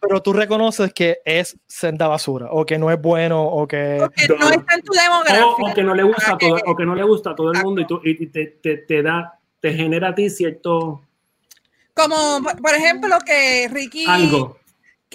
pero 0.00 0.20
tú 0.22 0.32
reconoces 0.32 0.92
que 0.92 1.18
es 1.24 1.56
senda 1.66 2.08
basura, 2.08 2.48
o 2.50 2.66
que 2.66 2.78
no 2.78 2.90
es 2.90 3.00
bueno, 3.00 3.42
o 3.46 3.66
que... 3.66 3.96
Porque 4.00 4.28
no 4.28 4.50
está 4.50 4.74
en 4.74 4.82
tu 4.82 4.92
demografía. 4.92 5.46
O, 5.46 5.70
o 5.70 5.74
que 5.74 5.82
no 5.82 5.94
le 5.94 6.02
gusta 6.02 6.32
a 6.34 6.38
todo, 6.38 6.56
que- 6.56 6.62
o 6.66 6.76
que 6.76 6.84
no 6.86 6.94
le 6.94 7.04
gusta 7.04 7.30
a 7.30 7.34
todo 7.34 7.52
el 7.52 7.62
mundo 7.62 7.80
y, 7.80 7.86
tú, 7.86 8.00
y 8.04 8.26
te, 8.26 8.46
te, 8.62 8.78
te 8.78 9.02
da, 9.02 9.38
te 9.60 9.72
genera 9.72 10.08
a 10.08 10.14
ti 10.14 10.28
cierto 10.28 11.02
Como, 11.94 12.42
por- 12.42 12.60
por 12.60 12.74
ejemplo, 12.74 13.16
que 13.24 13.68
Ricky, 13.72 14.04
algo. 14.06 14.58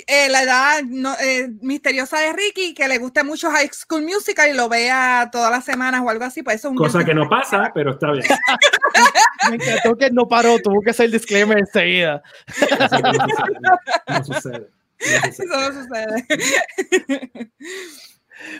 Eh, 0.07 0.29
la 0.29 0.43
edad 0.43 0.83
no- 0.83 1.15
eh, 1.19 1.49
misteriosa 1.61 2.19
de 2.19 2.33
Ricky, 2.33 2.73
que 2.73 2.87
le 2.87 2.97
gusta 2.97 3.23
mucho 3.23 3.49
High 3.49 3.69
School 3.73 4.03
Musical 4.03 4.49
y 4.49 4.53
lo 4.53 4.67
vea 4.69 5.29
todas 5.31 5.49
las 5.51 5.63
semanas 5.65 6.01
o 6.03 6.09
algo 6.09 6.25
así, 6.25 6.43
pues 6.43 6.57
eso 6.57 6.67
es 6.67 6.71
un 6.71 6.77
Cosa 6.77 7.03
que 7.05 7.13
no 7.13 7.29
pasa, 7.29 7.71
pero 7.73 7.91
está 7.91 8.11
bien. 8.11 8.25
Me 9.49 9.55
encantó 9.55 9.95
que 9.95 10.09
no 10.11 10.27
paró, 10.27 10.57
tuvo 10.59 10.81
que 10.81 10.89
hacer 10.89 11.05
el 11.05 11.11
disclaimer 11.13 11.59
enseguida. 11.59 12.21
No 12.69 12.87
sucede. 12.89 13.17
No 14.07 14.23
sucede. 14.23 14.23
No 14.23 14.23
sucede. 14.25 14.69
Eso 15.29 15.43
no 15.45 15.71
sucede. 15.83 17.51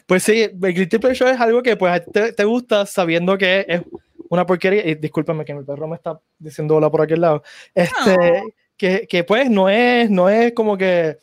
Pues 0.05 0.23
sí, 0.23 0.41
el 0.43 0.73
guilty 0.73 0.97
pleasure 0.99 1.31
es 1.31 1.39
algo 1.39 1.61
que 1.61 1.75
pues 1.75 2.01
te, 2.11 2.31
te 2.31 2.43
gusta 2.45 2.85
sabiendo 2.85 3.37
que 3.37 3.65
es 3.67 3.81
una 4.29 4.45
porquería, 4.45 4.87
y 4.87 4.95
discúlpame 4.95 5.43
que 5.43 5.53
mi 5.53 5.63
perro 5.65 5.85
me 5.87 5.97
está 5.97 6.17
diciendo 6.39 6.77
hola 6.77 6.89
por 6.89 7.01
aquel 7.01 7.19
lado, 7.21 7.43
este, 7.73 8.17
No. 8.17 8.43
Que, 8.77 9.07
que 9.07 9.23
pues 9.23 9.49
no 9.49 9.69
es, 9.69 10.09
no 10.09 10.29
es 10.29 10.53
como 10.53 10.77
que 10.77 11.17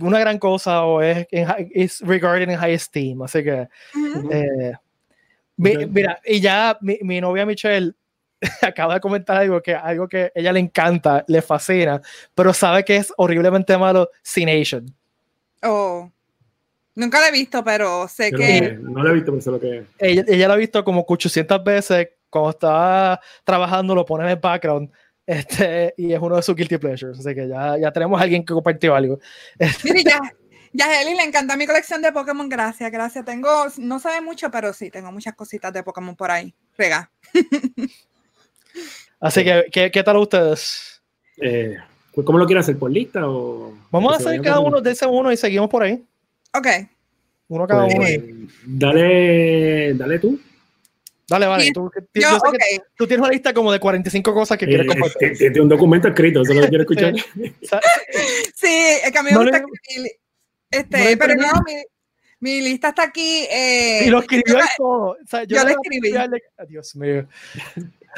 una 0.00 0.20
gran 0.20 0.38
cosa 0.38 0.84
o 0.84 1.02
es, 1.02 1.26
is 1.74 2.00
regarded 2.00 2.48
in 2.48 2.56
high 2.56 2.74
esteem, 2.74 3.22
así 3.22 3.42
que 3.42 3.68
Ujú. 3.94 4.30
Eh, 4.32 4.72
mi-. 5.56 5.86
Mira, 5.86 6.20
y 6.24 6.40
ya 6.40 6.78
mi, 6.80 6.98
mi 7.02 7.20
novia 7.20 7.44
Michelle 7.44 7.92
acaba 8.62 8.94
de 8.94 9.00
comentar 9.00 9.36
algo 9.36 9.60
que 9.60 9.74
algo 9.74 10.08
que 10.08 10.32
ella 10.34 10.52
le 10.52 10.60
encanta, 10.60 11.24
le 11.28 11.42
fascina, 11.42 12.00
pero 12.34 12.52
sabe 12.52 12.84
que 12.84 12.96
es 12.96 13.12
horriblemente 13.16 13.76
malo, 13.76 14.10
C-Nation. 14.22 14.86
Oh. 15.62 16.10
Nunca 16.94 17.20
la 17.20 17.28
he 17.28 17.32
visto, 17.32 17.62
pero 17.62 18.08
sé 18.08 18.30
Yo 18.30 18.38
que. 18.38 18.78
no, 18.80 18.90
no 18.90 19.02
lo 19.02 19.10
he 19.10 19.14
visto, 19.14 19.30
pero 19.30 19.42
sé 19.42 19.50
lo 19.50 19.60
que 19.60 19.78
es. 19.78 19.84
Ella, 19.98 20.24
ella 20.26 20.48
lo 20.48 20.54
ha 20.54 20.56
visto 20.56 20.82
como 20.84 21.04
800 21.06 21.62
veces, 21.62 22.08
cuando 22.28 22.50
está 22.50 23.20
trabajando 23.44 23.94
lo 23.94 24.04
pone 24.04 24.24
en 24.24 24.30
el 24.30 24.36
background, 24.36 24.90
este, 25.30 25.94
y 25.96 26.12
es 26.12 26.20
uno 26.20 26.36
de 26.36 26.42
sus 26.42 26.54
guilty 26.56 26.78
pleasures, 26.78 27.18
así 27.18 27.34
que 27.34 27.48
ya, 27.48 27.78
ya 27.78 27.92
tenemos 27.92 28.18
a 28.20 28.24
alguien 28.24 28.44
que 28.44 28.52
compartió 28.52 28.94
algo. 28.94 29.18
Mire, 29.84 30.02
ya. 30.04 30.20
Ya 30.72 30.86
a 30.86 31.02
Eli 31.02 31.16
le 31.16 31.24
encanta 31.24 31.56
mi 31.56 31.66
colección 31.66 32.00
de 32.00 32.12
Pokémon. 32.12 32.48
Gracias, 32.48 32.92
gracias. 32.92 33.24
Tengo, 33.24 33.48
no 33.78 33.98
sabe 33.98 34.20
mucho, 34.20 34.52
pero 34.52 34.72
sí, 34.72 34.88
tengo 34.88 35.10
muchas 35.10 35.34
cositas 35.34 35.72
de 35.72 35.82
Pokémon 35.82 36.14
por 36.14 36.30
ahí. 36.30 36.54
Rega. 36.78 37.10
Así 39.20 39.42
que, 39.44 39.66
¿qué, 39.72 39.90
qué 39.90 40.02
tal 40.04 40.16
ustedes? 40.18 41.02
Eh, 41.38 41.76
¿Cómo 42.24 42.38
lo 42.38 42.46
quiere 42.46 42.60
hacer? 42.60 42.78
¿Por 42.78 42.90
lista 42.90 43.28
o...? 43.28 43.74
Vamos 43.90 44.12
a 44.12 44.16
hacer 44.16 44.40
cada 44.42 44.60
uno 44.60 44.80
de 44.80 44.92
ese 44.92 45.06
uno 45.06 45.32
y 45.32 45.36
seguimos 45.36 45.68
por 45.68 45.82
ahí. 45.82 46.04
Ok. 46.56 46.66
Uno 47.48 47.66
cada 47.66 47.86
Pues, 47.86 48.20
uno. 48.22 48.48
dale, 48.66 49.94
dale 49.94 50.18
tú. 50.20 50.38
Dale, 51.30 51.46
vale. 51.46 51.64
sí, 51.64 51.72
Tú, 51.72 51.90
Yo, 52.14 52.30
yo 52.32 52.40
que 52.98 53.06
tienes 53.06 53.18
una 53.20 53.28
lista 53.30 53.54
como 53.54 53.70
de 53.72 53.78
45 53.78 54.34
cosas 54.34 54.58
que 54.58 54.66
quieres 54.66 54.84
Eh, 54.84 54.88
compartir. 54.88 55.30
t- 55.30 55.36
Tiene 55.38 55.60
un 55.60 55.68
documento 55.68 56.08
escrito, 56.08 56.42
eso 56.42 56.52
es 56.52 56.58
lo 56.60 56.68
quiero 56.68 56.82
escuchar. 56.82 57.14
Sí, 58.54 58.66
es 59.04 59.12
que 59.12 59.18
a 59.18 59.22
mí 59.22 59.30
me 59.30 59.36
No 59.36 59.42
gusta 59.42 59.58
le- 59.58 59.62
no 59.62 60.08
Este, 60.72 61.16
pero 61.16 61.34
no, 61.36 61.48
mi, 61.64 61.74
mi 62.40 62.60
lista 62.60 62.88
está 62.88 63.04
aquí. 63.04 63.46
eh, 63.50 64.04
y 64.06 64.10
lo 64.10 64.20
escribió 64.20 64.58
yo, 64.58 64.64
todo. 64.76 65.06
O 65.12 65.16
sea, 65.28 65.44
yo 65.44 65.64
le 65.64 65.70
a 65.70 65.74
escribí. 65.74 66.12
Dios 66.68 66.96
mío. 66.96 67.28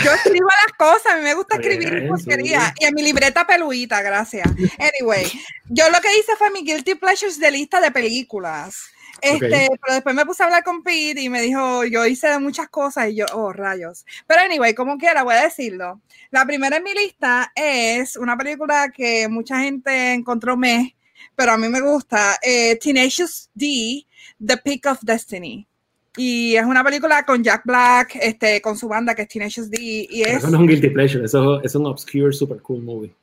yo 0.05 0.13
escribo 0.13 0.49
las 0.67 0.73
cosas, 0.79 1.13
a 1.13 1.17
mí 1.17 1.23
me 1.23 1.35
gusta 1.35 1.57
escribir 1.57 2.09
porquería. 2.09 2.73
Y 2.81 2.85
en 2.87 2.95
mi 2.95 3.03
libreta 3.03 3.47
peluita, 3.47 4.01
gracias. 4.03 4.47
Anyway, 4.79 5.31
yo 5.69 5.89
lo 5.91 6.01
que 6.01 6.19
hice 6.19 6.35
fue 6.37 6.51
mi 6.51 6.63
Guilty 6.63 6.95
Pleasures 6.95 7.39
de 7.39 7.51
lista 7.51 7.81
de 7.81 7.91
películas. 7.91 8.77
Este, 9.23 9.69
pero 9.81 9.95
después 9.95 10.15
me 10.17 10.27
puse 10.27 10.43
a 10.43 10.47
hablar 10.47 10.65
con 10.65 10.83
Pete 10.83 11.21
y 11.21 11.29
me 11.29 11.41
dijo, 11.41 11.85
yo 11.85 12.05
hice 12.05 12.37
muchas 12.41 12.69
cosas 12.69 13.09
y 13.09 13.15
yo, 13.15 13.27
oh, 13.35 13.53
rayos. 13.53 14.05
Pero 14.27 14.41
anyway, 14.41 14.75
como 14.75 14.99
quiera, 14.99 15.23
voy 15.23 15.35
a 15.35 15.45
decirlo. 15.45 16.01
La 16.33 16.45
primera 16.45 16.79
en 16.79 16.83
mi 16.83 16.93
lista 16.93 17.53
es 17.55 18.17
una 18.17 18.37
película 18.37 18.91
que 18.91 19.29
mucha 19.29 19.61
gente 19.61 20.13
encontró 20.13 20.57
me, 20.57 20.97
pero 21.37 21.53
a 21.53 21.57
mí 21.57 21.69
me 21.69 21.81
gusta, 21.81 22.37
eh, 22.43 22.77
Tenacious 22.83 23.49
D, 23.55 24.05
The 24.45 24.57
Peak 24.57 24.87
of 24.87 24.99
Destiny. 25.03 25.69
Y 26.17 26.57
es 26.57 26.65
una 26.65 26.83
película 26.83 27.25
con 27.25 27.45
Jack 27.45 27.63
Black, 27.65 28.17
este, 28.17 28.61
con 28.61 28.77
su 28.77 28.89
banda 28.89 29.15
que 29.15 29.23
es 29.23 29.29
Tenacious 29.29 29.71
D. 29.71 29.79
Y 29.81 30.23
es, 30.23 30.39
Eso 30.39 30.51
no 30.51 30.57
es 30.57 30.61
un 30.61 30.67
guilty 30.67 30.91
pleasure, 30.91 31.25
eso 31.25 31.63
es 31.63 31.75
un 31.77 31.87
obscure, 31.87 32.33
super 32.33 32.61
cool 32.61 32.83
movie. 32.83 33.15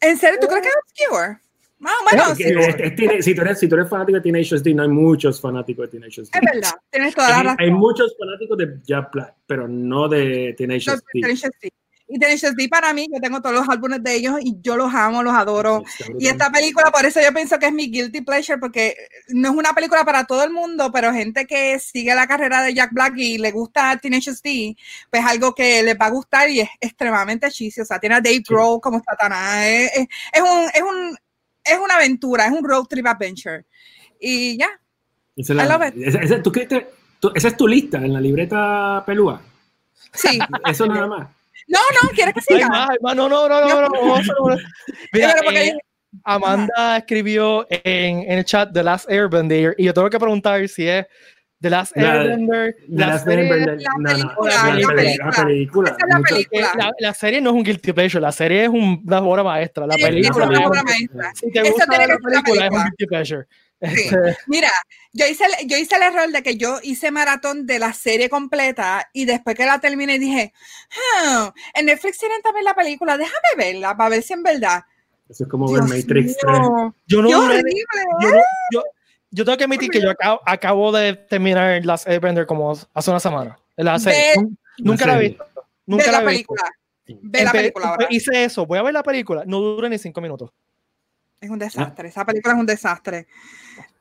¿En 0.00 0.18
serio? 0.18 0.38
¿Tú 0.38 0.48
crees 0.48 0.62
que 0.62 0.68
es 0.68 1.08
obscure? 1.08 1.38
Ah, 1.84 1.92
bueno, 2.10 2.24
Porque 2.28 2.44
sí, 2.44 2.50
es- 2.58 2.66
es 2.80 2.96
teen- 2.96 3.22
si, 3.22 3.34
tú 3.34 3.40
eres, 3.42 3.58
si 3.60 3.68
tú 3.68 3.74
eres 3.76 3.88
fanático 3.88 4.16
de 4.16 4.22
Teenage 4.22 4.58
D, 4.58 4.74
no 4.74 4.82
hay 4.82 4.88
muchos 4.88 5.40
fanáticos 5.40 5.86
de 5.86 5.98
Teenage 5.98 6.22
D. 6.22 6.28
es 6.32 6.40
verdad. 6.52 6.72
Tienes 6.90 7.14
toda 7.14 7.28
la 7.28 7.36
Hay, 7.36 7.42
razón. 7.44 7.56
hay 7.60 7.70
muchos 7.70 8.16
fanáticos 8.18 8.58
de 8.58 8.78
Jack 8.84 9.12
Black, 9.12 9.34
pero 9.46 9.68
no 9.68 10.08
de 10.08 10.54
Teenage 10.58 10.90
No, 10.90 10.96
D. 10.96 11.02
D. 11.62 11.72
Y 12.10 12.18
Tenacious 12.18 12.56
D 12.56 12.70
para 12.70 12.94
mí, 12.94 13.06
yo 13.12 13.20
tengo 13.20 13.42
todos 13.42 13.54
los 13.54 13.68
álbumes 13.68 14.02
de 14.02 14.14
ellos 14.14 14.36
y 14.40 14.56
yo 14.62 14.78
los 14.78 14.94
amo, 14.94 15.22
los 15.22 15.34
adoro. 15.34 15.84
Y 16.18 16.26
esta 16.26 16.50
película, 16.50 16.90
por 16.90 17.04
eso 17.04 17.20
yo 17.20 17.30
pienso 17.34 17.58
que 17.58 17.66
es 17.66 17.72
mi 17.74 17.90
guilty 17.90 18.22
pleasure, 18.22 18.56
porque 18.58 18.96
no 19.28 19.50
es 19.50 19.54
una 19.54 19.74
película 19.74 20.06
para 20.06 20.24
todo 20.24 20.42
el 20.42 20.50
mundo, 20.50 20.90
pero 20.90 21.12
gente 21.12 21.46
que 21.46 21.78
sigue 21.78 22.14
la 22.14 22.26
carrera 22.26 22.62
de 22.62 22.72
Jack 22.72 22.92
Black 22.94 23.12
y 23.18 23.36
le 23.36 23.50
gusta 23.50 23.98
Tenacious 24.00 24.40
D, 24.40 24.74
pues 25.10 25.22
algo 25.22 25.54
que 25.54 25.82
les 25.82 25.98
va 26.00 26.06
a 26.06 26.10
gustar 26.10 26.48
y 26.48 26.60
es 26.60 26.68
extremadamente 26.80 27.50
cheesy. 27.50 27.82
O 27.82 27.84
sea, 27.84 27.98
tiene 27.98 28.14
a 28.14 28.20
Dave 28.22 28.42
Grohl 28.48 28.80
como 28.80 29.02
Satanás. 29.04 29.66
Es, 29.66 29.92
es- 29.98 30.06
es 30.32 30.40
un, 30.40 30.64
es, 30.72 30.82
un, 30.82 31.16
es 31.70 31.78
una 31.78 31.96
aventura, 31.96 32.46
es 32.46 32.52
un 32.52 32.64
road 32.64 32.84
trip 32.86 33.06
adventure. 33.06 33.64
Y 34.20 34.58
ya, 34.58 34.68
Esa 35.36 35.52
es 35.52 35.56
la- 35.56 35.64
I 35.64 35.68
love 35.68 35.88
it. 35.88 36.02
esa- 36.06 36.18
esa- 36.20 36.42
¿tú 36.42 36.52
tú- 37.20 37.32
esa 37.34 37.48
es 37.48 37.56
tu 37.56 37.66
lista 37.68 37.98
en 37.98 38.12
la 38.12 38.20
libreta 38.20 39.02
pelúa. 39.06 39.40
sí. 40.12 40.38
Eso 40.68 40.86
nada 40.86 41.06
más. 41.06 41.28
No, 41.66 41.78
no, 42.02 42.08
¿quieres 42.10 42.34
que 42.34 42.40
siga? 42.40 42.68
No, 42.68 43.14
no, 43.14 43.28
no, 43.28 43.48
no, 43.48 43.60
no, 43.60 43.82
no, 43.88 43.88
Mira, 45.12 45.34
eh, 45.52 45.76
Amanda 46.24 46.96
escribió 46.96 47.66
en, 47.68 48.20
en 48.20 48.38
el 48.38 48.44
chat 48.44 48.72
The 48.72 48.82
Last 48.82 49.10
Airbender 49.10 49.74
y 49.76 49.84
yo 49.84 49.92
tengo 49.94 50.08
que 50.08 50.18
preguntar 50.18 50.66
si 50.68 50.88
es 50.88 51.06
The 51.60 51.70
Last 51.70 51.96
La- 51.96 52.12
Airbender. 52.12 52.76
De 52.86 53.00
la 53.00 53.06
las 53.08 53.24
serie- 53.24 53.50
Airbender- 53.50 53.82
la 53.82 54.12
la 54.12 54.12
la 54.12 54.18
la 54.18 54.74
la 54.76 56.38
eh, 56.38 56.62
la, 56.76 56.92
la 57.00 57.14
serie 57.14 57.40
no 57.40 57.50
es 57.50 57.56
un 57.56 57.62
guilty 57.64 57.92
pleasure, 57.92 58.20
la 58.20 58.30
serie 58.32 58.62
es 58.64 58.68
un- 58.68 59.02
una 59.04 59.20
obra 59.22 59.42
maestra. 59.42 59.86
La 59.86 59.94
Sí, 59.94 60.02
película, 60.02 60.44
es 60.44 60.50
una 60.50 60.66
obra 60.68 60.82
maestra. 60.84 61.32
si 61.34 61.50
te 61.50 61.60
Eso 61.60 61.70
gusta 61.72 61.86
tiene 61.86 62.04
que 62.04 62.08
la 62.08 62.14
la 62.14 62.20
película, 62.42 62.66
es 62.66 62.72
un 62.72 62.82
guilty 62.84 63.06
pleasure. 63.06 63.46
Sí. 63.80 63.86
Este, 64.02 64.36
Mira, 64.48 64.70
yo 65.12 65.26
hice, 65.26 65.44
el, 65.44 65.68
yo 65.68 65.76
hice 65.76 65.94
el 65.96 66.02
error 66.02 66.28
de 66.32 66.42
que 66.42 66.56
yo 66.56 66.78
hice 66.82 67.10
maratón 67.12 67.64
de 67.66 67.78
la 67.78 67.92
serie 67.92 68.28
completa 68.28 69.08
y 69.12 69.24
después 69.24 69.54
que 69.56 69.66
la 69.66 69.78
terminé 69.80 70.18
dije, 70.18 70.52
"Hmm, 70.90 71.48
en 71.74 71.86
Netflix 71.86 72.18
tienen 72.18 72.40
también 72.42 72.64
la 72.64 72.74
película, 72.74 73.16
déjame 73.16 73.36
verla 73.56 73.96
para 73.96 74.10
ver 74.10 74.22
si 74.22 74.32
en 74.32 74.42
verdad. 74.42 74.82
Eso 75.28 75.44
es 75.44 75.50
como 75.50 75.70
ver 75.72 75.82
Matrix 75.82 76.36
3. 76.38 76.58
mío, 76.60 76.94
yo 77.06 77.22
no 77.22 77.28
qué 77.28 77.34
duré- 77.34 77.44
horrible. 77.60 77.82
yo, 78.20 78.28
no- 78.30 78.42
yo, 78.72 78.82
yo 79.30 79.44
tengo 79.44 79.58
que 79.58 79.64
admitir 79.64 79.90
que 79.90 80.00
yo 80.00 80.10
acabo, 80.10 80.40
acabo 80.46 80.92
de 80.92 81.14
terminar 81.14 81.84
Last 81.84 82.08
Airbender 82.08 82.46
como 82.46 82.72
hace 82.72 83.10
una 83.10 83.20
semana. 83.20 83.58
La 83.76 83.98
serie. 83.98 84.34
Nun- 84.36 84.56
Nunca 84.78 85.06
la 85.06 85.16
he 85.16 85.28
visto. 85.28 85.44
Nunca 85.86 86.04
Ve 86.06 86.12
la 86.12 86.20
la 86.22 86.30
he 86.30 86.34
visto. 86.36 86.54
película. 86.54 86.70
Ve 87.22 87.44
la 87.44 87.52
película 87.52 87.88
ahora. 87.88 88.06
Hice 88.10 88.44
eso, 88.44 88.66
voy 88.66 88.78
a 88.78 88.82
ver 88.82 88.92
la 88.94 89.02
película. 89.02 89.42
No 89.46 89.58
dura 89.60 89.88
ni 89.88 89.98
cinco 89.98 90.20
minutos. 90.20 90.50
Es 91.40 91.50
un 91.50 91.58
desastre. 91.58 92.08
Esa 92.08 92.24
película 92.24 92.54
es 92.54 92.60
un 92.60 92.66
desastre. 92.66 93.26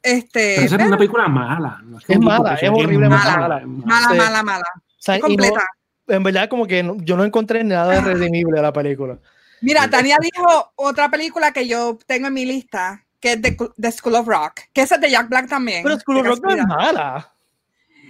Este, 0.01 0.55
Pero 0.55 0.65
esa 0.67 0.75
es 0.77 0.87
una 0.87 0.97
película 0.97 1.27
mala. 1.27 1.79
no 1.83 1.97
Es 1.99 2.07
guilty 2.07 2.25
mala, 2.25 2.53
es 2.55 2.69
horriblemente 2.69 3.15
mala. 3.15 3.57
es 3.59 3.67
mala, 3.67 4.09
Sí. 4.11 4.17
mala, 4.17 4.43
mala. 4.43 4.65
O 4.75 4.81
sea, 4.99 5.15
Es 5.15 5.19
y 5.19 5.21
no- 5.23 5.27
completa. 5.27 5.65
en 6.07 6.23
verdad, 6.23 6.49
como 6.49 6.65
que 6.67 6.83
no- 6.83 6.97
yo 7.01 7.17
no 7.17 7.23
encontré 7.25 7.63
nada 7.63 7.93
de 7.93 8.01
redimible 8.01 8.55
de 8.55 8.61
la 8.61 8.73
película. 8.73 9.17
Mira, 9.61 9.89
Tania 9.89 10.17
dijo 10.21 10.71
otra 10.75 11.09
película 11.09 11.51
que 11.51 11.67
yo 11.67 11.97
tengo 12.05 12.27
en 12.27 12.33
mi 12.33 12.45
lista, 12.45 13.03
que 13.19 13.33
es 13.33 13.41
The, 13.41 13.57
The 13.79 13.91
School 13.91 14.15
of 14.15 14.27
Rock, 14.27 14.61
que 14.73 14.81
esa 14.81 14.95
es 14.95 15.01
de 15.01 15.09
Jack 15.09 15.29
Black 15.29 15.47
también. 15.49 15.83
Pero 15.83 15.99
School 15.99 16.17
of 16.17 16.23
de 16.23 16.29
Rock 16.29 16.43
no 16.43 16.49
es 16.55 16.65
mala. 16.67 17.33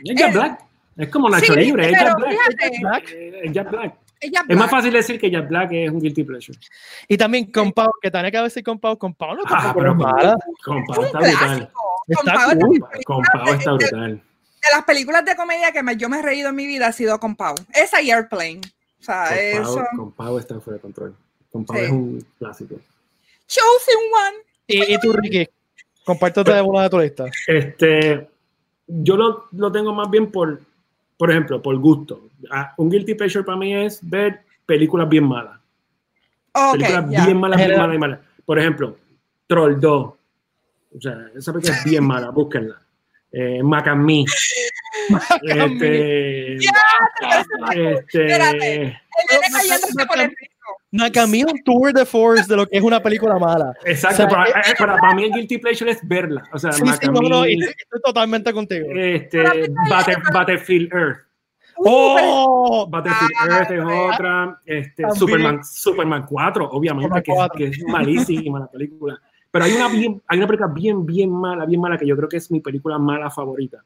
Es 0.03 0.15
Jack 0.15 0.29
Es- 0.29 0.33
Black. 0.35 0.59
Es 0.97 1.09
como 1.09 1.29
Nacho 1.29 1.53
Sí, 1.53 1.59
Libre, 1.59 1.85
es 1.85 1.91
Jack 1.91 2.17
Black. 2.17 2.29
fíjate, 2.31 2.77
Black. 2.81 3.09
Eh, 3.11 3.41
Es 3.43 3.51
Jack 3.53 3.69
Black. 3.69 3.93
es 4.19 4.31
Jack 4.31 4.47
más 4.47 4.57
Black. 4.57 4.69
fácil 4.71 4.93
decir 4.93 5.19
que 5.19 5.29
Jack 5.29 5.47
Black 5.47 5.69
es 5.73 5.91
un 5.91 5.99
guilty 6.01 6.23
pleasure. 6.23 6.57
Y 7.07 7.17
también 7.17 7.51
con 7.51 7.71
Pau, 7.71 7.89
que 8.01 8.09
tenía 8.09 8.31
que 8.31 8.41
decir 8.41 8.63
con 8.63 8.79
Pau. 8.79 8.97
Con 8.97 9.13
Pau 9.13 9.35
no 9.35 9.43
Ah, 9.45 9.49
tampoco 9.49 9.79
pero 9.79 9.91
es 9.91 9.97
con, 9.97 10.11
mala. 10.11 10.35
con 10.65 10.77
Es 10.79 10.85
Pau 10.87 10.99
un 10.99 11.05
está 11.05 11.19
brutal. 11.19 11.71
Está 12.07 12.21
Con 12.21 12.25
Pau 12.25 12.49
es 12.51 12.57
de 12.57 12.65
cool. 12.65 12.79
Pau 13.05 13.21
está 13.53 13.71
de- 13.71 13.77
de- 13.77 13.89
brutal. 13.89 14.11
de 14.15 14.75
las 14.75 14.83
películas 14.85 15.23
de 15.25 15.35
comedia 15.35 15.71
que 15.71 15.83
me- 15.83 15.95
yo 15.97 16.09
me 16.09 16.17
he 16.19 16.21
reído 16.23 16.49
en 16.49 16.55
mi 16.55 16.65
vida 16.65 16.87
ha 16.87 16.91
sido 16.91 17.19
con 17.19 17.35
Pau. 17.35 17.53
Esa 17.73 18.01
y 18.01 18.09
Airplane. 18.11 18.61
O 18.99 19.03
sea, 19.03 19.27
Con 19.29 19.37
eso. 19.37 20.13
Pau 20.17 20.37
está 20.39 20.59
fuera 20.59 20.77
de 20.77 20.81
control. 20.81 21.15
Con 21.51 21.63
Pau 21.63 21.77
Sí. 21.77 21.83
es 21.83 21.91
un 21.91 22.25
clásico. 22.39 22.75
Chosen 23.47 23.95
One. 24.27 24.37
Y, 24.67 24.93
y 24.93 24.99
tú, 24.99 25.13
Ricky, 25.13 25.47
compártete 26.03 26.61
una 26.61 26.83
de 26.83 26.89
tu 26.89 26.99
lista. 26.99 27.25
Este, 27.47 28.27
yo 28.87 29.15
lo, 29.17 29.45
lo 29.51 29.71
tengo 29.71 29.93
más 29.93 30.09
bien 30.09 30.31
por, 30.31 30.59
por 31.17 31.31
ejemplo, 31.31 31.61
por 31.61 31.77
gusto. 31.77 32.29
Ah, 32.51 32.73
Un 32.77 32.89
guilty 32.89 33.15
pleasure 33.15 33.43
para 33.43 33.57
mí 33.57 33.73
es 33.73 33.99
ver 34.01 34.41
películas 34.65 35.07
bien 35.09 35.23
malas. 35.23 35.59
Películas 36.71 37.09
bien 37.09 37.37
malas, 37.37 37.57
bien 37.57 37.77
malas 37.77 37.95
y 37.95 37.99
malas. 37.99 38.19
Por 38.45 38.59
ejemplo, 38.59 38.97
Troll 39.47 39.79
2. 39.79 40.05
O 40.05 41.01
sea, 41.01 41.17
esa 41.35 41.53
película 41.53 41.77
es 41.77 41.83
bien 41.85 42.03
mala, 42.03 42.29
búsquenla. 42.29 42.81
Eh, 43.31 43.61
Macamí. 43.61 44.25
Este, 45.43 46.55
este, 46.55 46.65
Espérate. 48.23 48.81
El 48.83 48.91
nene 49.29 49.47
cayéndose 49.53 50.05
por 50.05 50.19
el 50.19 50.33
piso. 50.33 50.56
Nakami 50.91 51.43
un 51.43 51.61
tour 51.63 51.91
de 51.93 52.05
force 52.05 52.45
de 52.47 52.55
lo 52.55 52.65
que 52.65 52.77
es 52.77 52.83
una 52.83 53.01
película 53.03 53.37
mala. 53.37 53.73
exacto, 53.85 54.15
O 54.15 54.17
sea, 54.17 54.27
para, 54.29 54.49
eh, 54.49 54.73
para- 54.79 54.97
para 54.97 55.13
mí 55.15 55.25
el 55.25 55.31
guilty 55.33 55.57
pleasure 55.57 55.91
es 55.91 55.99
verla. 56.07 56.43
O 56.53 56.57
sea, 56.59 56.71
Sí, 56.71 56.83
sí, 56.87 57.07
no, 57.07 57.21
no, 57.21 57.43
estoy, 57.43 57.73
totalmente 58.03 58.53
contigo. 58.53 58.87
este, 58.95 59.43
Batter- 59.89 60.21
Battlefield 60.33 60.93
Earth. 60.93 61.17
Uh, 61.79 61.83
¡Oh! 61.89 62.87
Battlefield 62.89 63.31
Ah, 63.39 63.57
Earth 63.59 63.71
es 63.71 63.83
otra. 63.83 64.61
Este, 64.65 65.03
También. 65.03 65.19
Superman, 65.19 65.63
Superman 65.63 66.25
4, 66.27 66.69
obviamente, 66.71 67.03
Superman 67.07 67.23
que, 67.23 67.31
es- 67.31 67.37
4. 67.37 67.57
que 67.57 67.65
es 67.65 67.83
malísima 67.87 68.59
la 68.61 68.67
película. 68.67 69.19
Pero 69.51 69.65
hay 69.65 69.73
una, 69.73 69.87
bien, 69.89 70.21
hay 70.27 70.37
una 70.37 70.47
película 70.47 70.71
bien, 70.73 71.05
bien 71.05 71.31
mala, 71.31 71.65
bien 71.65 71.79
mala, 71.81 71.97
que 71.97 72.07
yo 72.07 72.15
creo 72.15 72.29
que 72.29 72.37
es 72.37 72.49
mi 72.49 72.61
película 72.61 72.97
mala 72.97 73.29
favorita. 73.29 73.83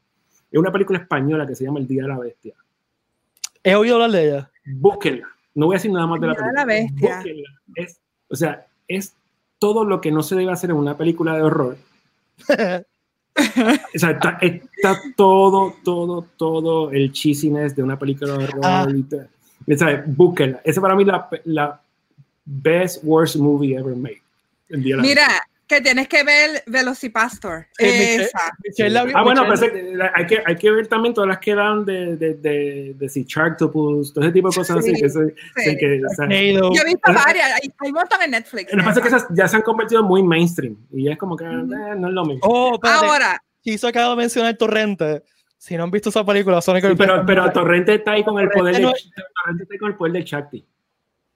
Es 0.51 0.59
una 0.59 0.71
película 0.71 0.99
española 0.99 1.45
que 1.47 1.55
se 1.55 1.63
llama 1.65 1.79
El 1.79 1.87
Día 1.87 2.03
de 2.03 2.07
la 2.09 2.17
Bestia. 2.19 2.53
He 3.63 3.75
oído 3.75 3.95
hablar 3.95 4.11
de 4.11 4.27
ella. 4.27 4.51
Búsquenla. 4.65 5.27
No 5.55 5.65
voy 5.67 5.75
a 5.75 5.77
decir 5.77 5.91
nada 5.91 6.07
más 6.07 6.19
de 6.21 6.27
la 6.27 6.33
película. 6.35 6.59
la 6.61 6.65
Bestia. 6.65 7.23
Es, 7.75 7.99
o 8.29 8.35
sea, 8.35 8.65
es 8.87 9.13
todo 9.59 9.83
lo 9.85 10.01
que 10.01 10.11
no 10.11 10.23
se 10.23 10.35
debe 10.35 10.51
hacer 10.51 10.69
en 10.71 10.77
una 10.77 10.97
película 10.97 11.35
de 11.35 11.41
horror. 11.43 11.77
O 13.33 13.97
sea, 13.97 14.11
está, 14.11 14.37
está 14.41 14.97
todo, 15.15 15.73
todo, 15.85 16.27
todo 16.35 16.91
el 16.91 17.13
cheesiness 17.13 17.73
de 17.75 17.81
una 17.81 17.97
película 17.97 18.37
de 18.37 18.43
horror. 18.43 18.59
Ah. 18.61 18.85
ta- 19.09 19.77
¿sabes? 19.77 20.01
Búsquenla. 20.05 20.61
Esa 20.65 20.81
para 20.81 20.95
mí 20.95 21.03
es 21.03 21.07
la, 21.07 21.29
la 21.45 21.81
best 22.43 23.03
worst 23.03 23.37
movie 23.37 23.77
ever 23.77 23.95
made. 23.95 24.21
Mira, 24.69 25.01
que 25.75 25.81
tienes 25.81 26.07
que 26.07 26.23
ver 26.23 26.63
Velocipastor. 26.67 27.67
Sí, 27.77 27.85
Michelle- 27.85 28.23
Esa. 28.23 28.51
Michelle 28.63 28.89
la- 28.89 29.07
Ah, 29.13 29.23
bueno, 29.23 29.45
Michelle- 29.45 29.71
pero 29.71 30.03
ese- 30.05 30.11
hay, 30.13 30.27
que, 30.27 30.43
hay 30.45 30.55
que 30.55 30.71
ver 30.71 30.87
también 30.87 31.13
todas 31.13 31.27
las 31.29 31.39
que 31.39 31.55
dan 31.55 31.85
de, 31.85 32.17
de, 32.17 32.33
de, 32.35 32.93
de 32.95 33.07
Sharktopus, 33.25 34.13
todo 34.13 34.23
ese 34.23 34.33
tipo 34.33 34.49
de 34.49 34.55
cosas 34.55 34.77
así. 34.77 34.93
Sí, 34.93 35.01
Que, 35.01 35.05
ese- 35.07 35.35
sí. 35.55 35.77
que, 35.77 36.01
o 36.05 36.09
sea. 36.15 36.27
Yo 36.27 36.81
he 36.81 36.85
visto 36.85 37.13
varias, 37.13 37.51
hay, 37.53 37.71
hay 37.79 37.89
un 37.89 37.93
montón 37.95 38.21
en 38.21 38.31
Netflix. 38.31 38.71
lo 38.73 38.77
que 38.79 38.83
pasa 38.83 38.99
es 38.99 39.03
que 39.03 39.07
esas 39.15 39.27
ya 39.31 39.47
se 39.47 39.55
han 39.55 39.61
convertido 39.61 40.03
muy 40.03 40.21
mainstream 40.21 40.75
y 40.91 41.05
ya 41.05 41.13
es 41.13 41.17
como 41.17 41.35
que 41.35 41.45
eh, 41.45 41.47
no 41.49 42.07
es 42.07 42.13
lo 42.13 42.25
mismo. 42.25 42.41
Oh. 42.43 42.79
Ahora, 42.83 43.41
Chizo 43.63 43.87
acaba 43.87 44.09
de 44.11 44.15
mencionar 44.17 44.55
Torrente. 44.57 45.23
Si 45.57 45.77
no 45.77 45.83
han 45.83 45.91
visto 45.91 46.09
esa 46.09 46.25
película, 46.25 46.59
Sonic 46.61 46.83
Sí, 46.83 46.89
el 46.91 46.97
pero, 46.97 47.23
pero 47.25 47.51
Torrente 47.51 47.93
está 47.95 48.13
ahí 48.13 48.23
con 48.23 48.39
el 48.39 48.49
poder 48.49 48.75
de, 48.75 48.81
no- 48.81 48.91
Torrente 48.91 49.63
está 49.63 49.73
ahí 49.75 49.79
con 49.79 49.89
el 49.91 49.95
poder 49.95 50.13
de 50.13 50.23
Shakti. 50.23 50.65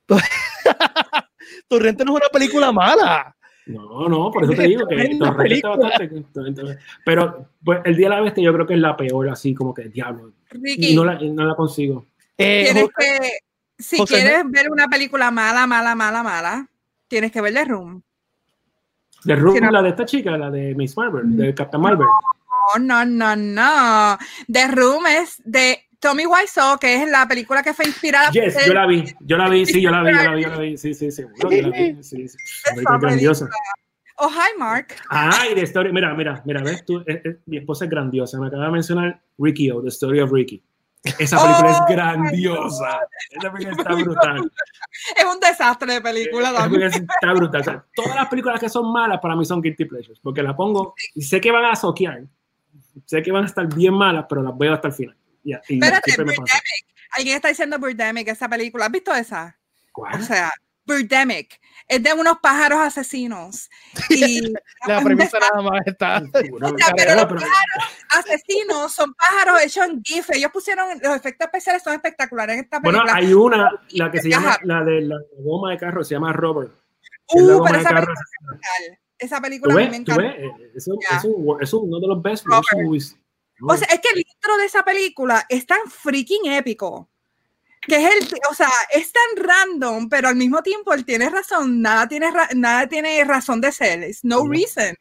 Torrente 1.67 2.03
no 2.05 2.11
es 2.13 2.21
una 2.23 2.29
película 2.31 2.71
mala. 2.71 3.35
No, 3.67 4.08
no, 4.08 4.32
por 4.32 4.43
eso 4.43 4.54
te 4.54 4.63
digo 4.67 4.88
que 4.88 4.95
película. 4.95 5.32
bastante. 5.32 6.78
Pero 7.04 7.49
pues, 7.63 7.80
el 7.86 7.95
día 7.95 8.10
de 8.10 8.15
la 8.15 8.21
bestia 8.21 8.43
yo 8.43 8.54
creo 8.54 8.67
que 8.67 8.75
es 8.75 8.80
la 8.80 8.95
peor, 8.95 9.30
así 9.30 9.56
como 9.56 9.73
que 9.73 9.89
diablo. 9.89 10.34
Ricky, 10.51 10.91
Y 10.91 10.95
no 10.95 11.04
la, 11.04 11.15
no 11.19 11.45
la 11.45 11.56
consigo. 11.56 12.06
Eh, 12.38 12.65
tienes 12.65 12.84
Jo- 12.84 12.89
que, 12.97 13.39
si 13.78 13.97
José, 13.97 14.15
quieres 14.15 14.43
ver 14.49 14.69
una 14.69 14.88
película 14.88 15.32
mala, 15.32 15.65
mala, 15.65 15.95
mala, 15.95 16.21
mala, 16.21 16.69
tienes 17.08 17.32
que 17.32 17.41
ver 17.41 17.54
The 17.54 17.65
Room. 17.65 18.04
De 19.23 19.36
Room, 19.36 19.60
no. 19.60 19.71
la 19.71 19.82
de 19.82 19.89
esta 19.89 20.06
chica, 20.06 20.38
la 20.38 20.51
de 20.51 20.75
Miss 20.75 20.95
Marvel, 20.95 21.36
de 21.36 21.56
Captain 21.56 21.82
Marvel. 21.82 22.06
Oh, 22.08 22.80
no, 22.80 23.04
no, 23.04 23.36
no. 23.36 24.17
The 24.47 24.67
Room 24.67 25.08
es 25.08 25.41
de 25.43 25.80
Tommy 26.05 26.27
Wiseau, 26.27 26.77
que 26.77 27.01
es 27.01 27.09
la 27.09 27.27
película 27.27 27.63
que 27.63 27.73
fue 27.73 27.85
inspirada 27.87 28.29
Yes, 28.29 28.53
por 28.53 28.63
yo 28.67 28.73
la 28.75 28.85
vi, 28.85 29.03
yo 29.21 29.37
la 29.37 29.49
vi, 29.49 29.65
sí, 29.65 29.81
yo 29.81 29.89
la 29.89 30.03
vi, 30.03 30.11
yo 30.11 30.23
la 30.23 30.35
vi, 30.35 30.43
yo 30.43 30.49
la 30.49 30.57
vi, 30.59 30.77
sí, 30.77 30.93
sí, 30.93 31.09
seguro 31.11 31.49
que 31.49 31.63
la 31.63 31.69
vi, 31.69 32.03
sí, 32.03 32.27
grandiosa. 33.01 33.49
Oh, 34.17 34.29
hi, 34.29 34.55
Mark. 34.59 34.93
Ah, 35.09 35.45
y 35.51 35.55
de 35.55 35.63
Story, 35.63 35.91
mira, 35.91 36.13
mira, 36.13 36.43
mira, 36.45 36.61
ves 36.61 36.85
tú, 36.85 36.99
eh, 37.07 37.23
eh, 37.25 37.39
mi 37.47 37.57
esposa 37.57 37.85
es 37.85 37.89
grandiosa, 37.91 38.39
me 38.39 38.47
acaba 38.47 38.65
de 38.65 38.71
mencionar 38.71 39.19
Ricky 39.39 39.71
O, 39.71 39.81
The 39.81 39.89
Story 39.89 40.19
of 40.19 40.31
Ricky. 40.31 40.63
Esa 41.17 41.37
película 41.41 41.69
Oh, 41.69 41.71
es 41.71 41.95
grandiosa, 41.95 42.99
esa 43.31 43.51
película 43.51 43.75
está 43.79 43.93
brutal. 43.95 44.51
Es 45.17 45.25
un 45.25 45.39
desastre 45.39 45.93
de 45.93 46.01
película 46.01 46.51
Esa 46.51 46.57
también. 46.59 46.81
película 46.91 47.15
está 47.15 47.33
brutal. 47.33 47.61
O 47.61 47.63
sea, 47.63 47.85
todas 47.95 48.15
las 48.15 48.27
películas 48.27 48.59
que 48.59 48.69
son 48.69 48.93
malas 48.93 49.19
para 49.19 49.35
mí 49.35 49.43
son 49.43 49.59
guilty 49.59 49.85
pleasures, 49.85 50.19
porque 50.21 50.43
las 50.43 50.53
pongo 50.53 50.93
y 51.15 51.23
sé 51.23 51.41
que 51.41 51.51
van 51.51 51.65
a 51.65 51.75
soquear, 51.75 52.25
sé 53.05 53.23
que 53.23 53.31
van 53.31 53.43
a 53.43 53.47
estar 53.47 53.67
bien 53.73 53.95
malas, 53.95 54.27
pero 54.29 54.43
las 54.43 54.55
veo 54.55 54.71
hasta 54.71 54.89
el 54.89 54.93
final. 54.93 55.15
Y, 55.45 55.51
y 55.53 55.75
Espérate. 55.75 56.12
Birdemic. 56.17 56.49
Alguien 57.12 57.36
está 57.38 57.47
diciendo 57.47 57.79
Birdemic, 57.79 58.27
esa 58.27 58.49
película. 58.49 58.88
¿Has 58.88 58.91
visto 58.91 59.13
esa? 59.15 59.58
O 59.89 59.93
¿Cuál? 59.93 60.21
sea, 60.25 60.51
Birdemic. 60.86 61.62
Es 61.88 62.01
de 62.01 62.13
unos 62.13 62.39
pájaros 62.41 62.79
asesinos. 62.79 63.69
Y 64.10 64.51
la 64.88 65.01
premisa 65.01 65.38
nada 65.39 65.62
más 65.62 65.81
está. 65.86 66.17
O 66.17 66.77
sea, 66.77 66.93
pero 66.97 67.15
los 67.15 67.25
pájaros 67.25 67.53
asesinos 68.10 68.91
son 68.93 69.13
pájaros 69.13 69.62
hechos 69.63 69.86
en 69.86 70.01
GIF. 70.03 70.29
Ellos 70.31 70.51
pusieron, 70.51 70.99
los 71.01 71.15
efectos 71.15 71.45
especiales 71.45 71.84
son 71.84 71.93
espectaculares 71.93 72.55
en 72.58 72.63
esta 72.63 72.79
Bueno, 72.79 72.99
película. 73.03 73.19
hay 73.21 73.34
una, 73.34 73.71
la 73.91 74.12
que 74.12 74.21
se 74.21 74.29
llama, 74.29 74.58
la 74.63 74.84
de 74.84 75.01
la 75.01 75.15
goma 75.39 75.71
de 75.71 75.77
carro, 75.77 76.03
se 76.03 76.15
llama 76.15 76.34
Robert. 76.34 76.71
uh, 77.34 77.63
pero 77.63 77.79
esa 77.79 77.89
película 77.89 78.13
es 78.13 78.47
brutal. 78.47 78.99
Esa 79.17 79.36
¿Tú 79.38 79.41
película 79.43 79.73
a 79.73 79.77
mí 79.77 79.89
me 79.89 79.97
encanta. 79.97 80.25
Eh, 80.25 80.51
Eso, 80.75 80.91
Ya. 81.10 81.17
es 81.17 81.23
un- 81.25 81.58
es 81.62 81.73
uno 81.73 81.99
de 81.99 82.08
los 82.08 82.21
best 82.21 82.45
movies. 82.73 83.17
O 83.61 83.75
sea, 83.77 83.87
es 83.87 83.99
que 84.01 84.09
el 84.13 84.19
intro 84.19 84.57
de 84.57 84.65
esa 84.65 84.83
película 84.83 85.45
es 85.49 85.65
tan 85.65 85.79
freaking 85.89 86.45
épico. 86.51 87.09
Que 87.81 87.97
es 87.97 88.11
el, 88.31 88.39
o 88.49 88.53
sea, 88.55 88.67
es 88.93 89.11
tan 89.13 89.45
random, 89.45 90.09
pero 90.09 90.27
al 90.27 90.35
mismo 90.35 90.61
tiempo 90.63 90.91
él 90.93 91.05
tiene 91.05 91.29
razón, 91.29 91.81
nada 91.81 92.07
tiene, 92.07 92.31
ra- 92.31 92.49
nada 92.55 92.87
tiene 92.87 93.23
razón 93.23 93.61
de 93.61 93.71
ser. 93.71 94.03
It's 94.09 94.23
no 94.23 94.47
reason. 94.47 94.95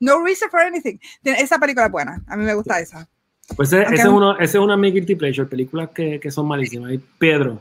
No 0.00 0.24
reason 0.24 0.48
for 0.50 0.60
anything. 0.60 0.96
Tiene- 1.22 1.40
Esa 1.40 1.58
película 1.58 1.86
es 1.86 1.92
buena. 1.92 2.22
A 2.26 2.36
mí 2.36 2.44
me 2.44 2.54
gusta 2.54 2.80
esa. 2.80 3.06
Pues 3.56 3.70
ese, 3.72 3.82
ese 3.82 3.94
es 3.96 4.04
uno, 4.06 4.32
ese 4.38 4.56
es 4.56 4.64
una 4.64 4.74
de 4.74 4.80
mis 4.80 4.94
guilty 4.94 5.16
pleasure, 5.16 5.46
películas 5.48 5.90
que, 5.94 6.18
que 6.18 6.30
son 6.30 6.46
malísimas. 6.48 6.92
Y 6.92 6.98
Pedro, 6.98 7.60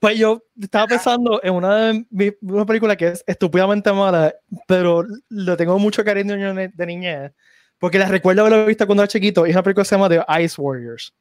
Pues 0.00 0.18
yo 0.18 0.42
estaba 0.60 0.86
pensando 0.86 1.40
en 1.42 1.54
una 1.54 1.76
de 1.86 2.04
mis 2.10 2.32
una 2.42 2.66
película 2.66 2.96
que 2.96 3.08
es 3.08 3.24
estúpidamente 3.26 3.90
mala, 3.92 4.34
pero 4.66 5.04
le 5.30 5.56
tengo 5.56 5.78
mucho 5.78 6.04
cariño 6.04 6.36
de 6.54 6.68
de 6.68 6.86
niñez, 6.86 7.32
porque 7.78 7.98
la 7.98 8.06
recuerdo 8.08 8.42
haberla 8.42 8.64
visto 8.64 8.86
cuando 8.86 9.02
era 9.02 9.08
chiquito, 9.08 9.46
es 9.46 9.52
una 9.54 9.62
película 9.62 9.82
que 9.84 9.88
se 9.88 9.94
llama 9.96 10.08
The 10.08 10.24
Ice 10.42 10.60
Warriors. 10.60 11.12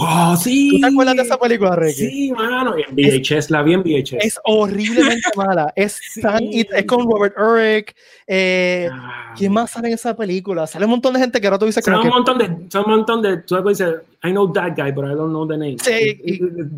¡Oh, 0.00 0.36
sí! 0.36 0.70
¿Tú 0.70 0.80
te 0.80 0.86
acuerdas 0.92 1.16
de 1.16 1.22
esa 1.22 1.36
película, 1.38 1.74
Ricky? 1.74 2.06
Sí, 2.08 2.32
mano. 2.32 2.74
En 2.76 2.94
VHS, 2.94 3.50
la 3.50 3.62
vi 3.62 3.72
en 3.72 3.82
VHS. 3.82 4.24
Es 4.24 4.38
horriblemente 4.44 5.28
mala. 5.36 5.72
Es, 5.74 5.98
tan- 6.22 6.44
es 6.52 6.84
con 6.86 7.10
Robert 7.10 7.34
Urich. 7.36 7.96
Eh, 8.24 8.88
Ah, 8.92 9.34
¿Quién 9.36 9.52
más 9.52 9.72
sale 9.72 9.88
en 9.88 9.94
esa 9.94 10.14
película? 10.16 10.68
Sale 10.68 10.84
un 10.84 10.92
montón 10.92 11.14
de 11.14 11.20
gente 11.20 11.40
que 11.40 11.46
ahora 11.48 11.58
tú 11.58 11.66
dices 11.66 11.84
Son 11.84 11.94
como 11.94 12.04
un 12.06 12.10
que 12.10 12.14
montón 12.16 12.38
de, 12.38 12.70
son 12.70 12.84
un 12.84 12.90
montón 12.90 13.22
de, 13.22 13.38
tú 13.38 13.60
dices, 13.68 13.96
I 14.22 14.30
know 14.30 14.52
that 14.52 14.74
guy, 14.76 14.92
but 14.92 15.04
I 15.04 15.14
don't 15.14 15.30
know 15.30 15.46
the 15.48 15.56
name. 15.56 15.76
Sí, 15.82 16.20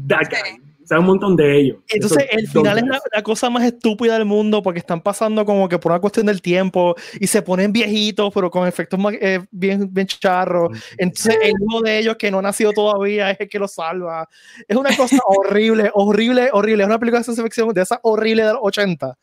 that 0.09 0.29
guy. 0.31 0.59
Sea, 0.91 0.99
un 0.99 1.07
montón 1.07 1.37
de 1.37 1.57
ellos. 1.57 1.77
Entonces, 1.89 2.27
Esos 2.31 2.41
el 2.41 2.49
final 2.49 2.79
es 2.79 2.85
la, 2.85 3.01
la 3.15 3.23
cosa 3.23 3.49
más 3.49 3.63
estúpida 3.63 4.15
del 4.15 4.25
mundo 4.25 4.61
porque 4.61 4.81
están 4.81 5.01
pasando 5.01 5.45
como 5.45 5.69
que 5.69 5.79
por 5.79 5.93
una 5.93 6.01
cuestión 6.01 6.27
del 6.27 6.43
tiempo 6.43 6.97
y 7.21 7.29
se 7.29 7.43
ponen 7.43 7.73
viejitos, 7.73 8.33
pero 8.35 8.51
con 8.51 8.67
efectos 8.67 8.99
más, 8.99 9.15
eh, 9.21 9.41
bien, 9.53 9.87
bien 9.95 10.09
charros. 10.09 10.77
Entonces, 10.99 11.37
el 11.43 11.53
hijo 11.53 11.81
de 11.83 11.99
ellos 11.99 12.17
que 12.17 12.29
no 12.33 12.41
ha 12.41 12.43
nacido 12.43 12.73
todavía 12.73 13.31
es 13.31 13.39
el 13.39 13.49
que 13.49 13.61
lo 13.61 13.69
salva. 13.69 14.29
Es 14.67 14.77
una 14.77 14.97
cosa 14.97 15.17
horrible, 15.27 15.93
horrible, 15.95 16.51
horrible. 16.53 16.83
Es 16.83 16.89
una 16.89 16.99
película 16.99 17.21
de 17.21 17.25
ciencia 17.25 17.45
ficción 17.45 17.73
de 17.73 17.83
esa 17.83 18.01
horrible 18.03 18.43
de 18.45 18.53
los 18.53 18.61
80. 18.63 19.17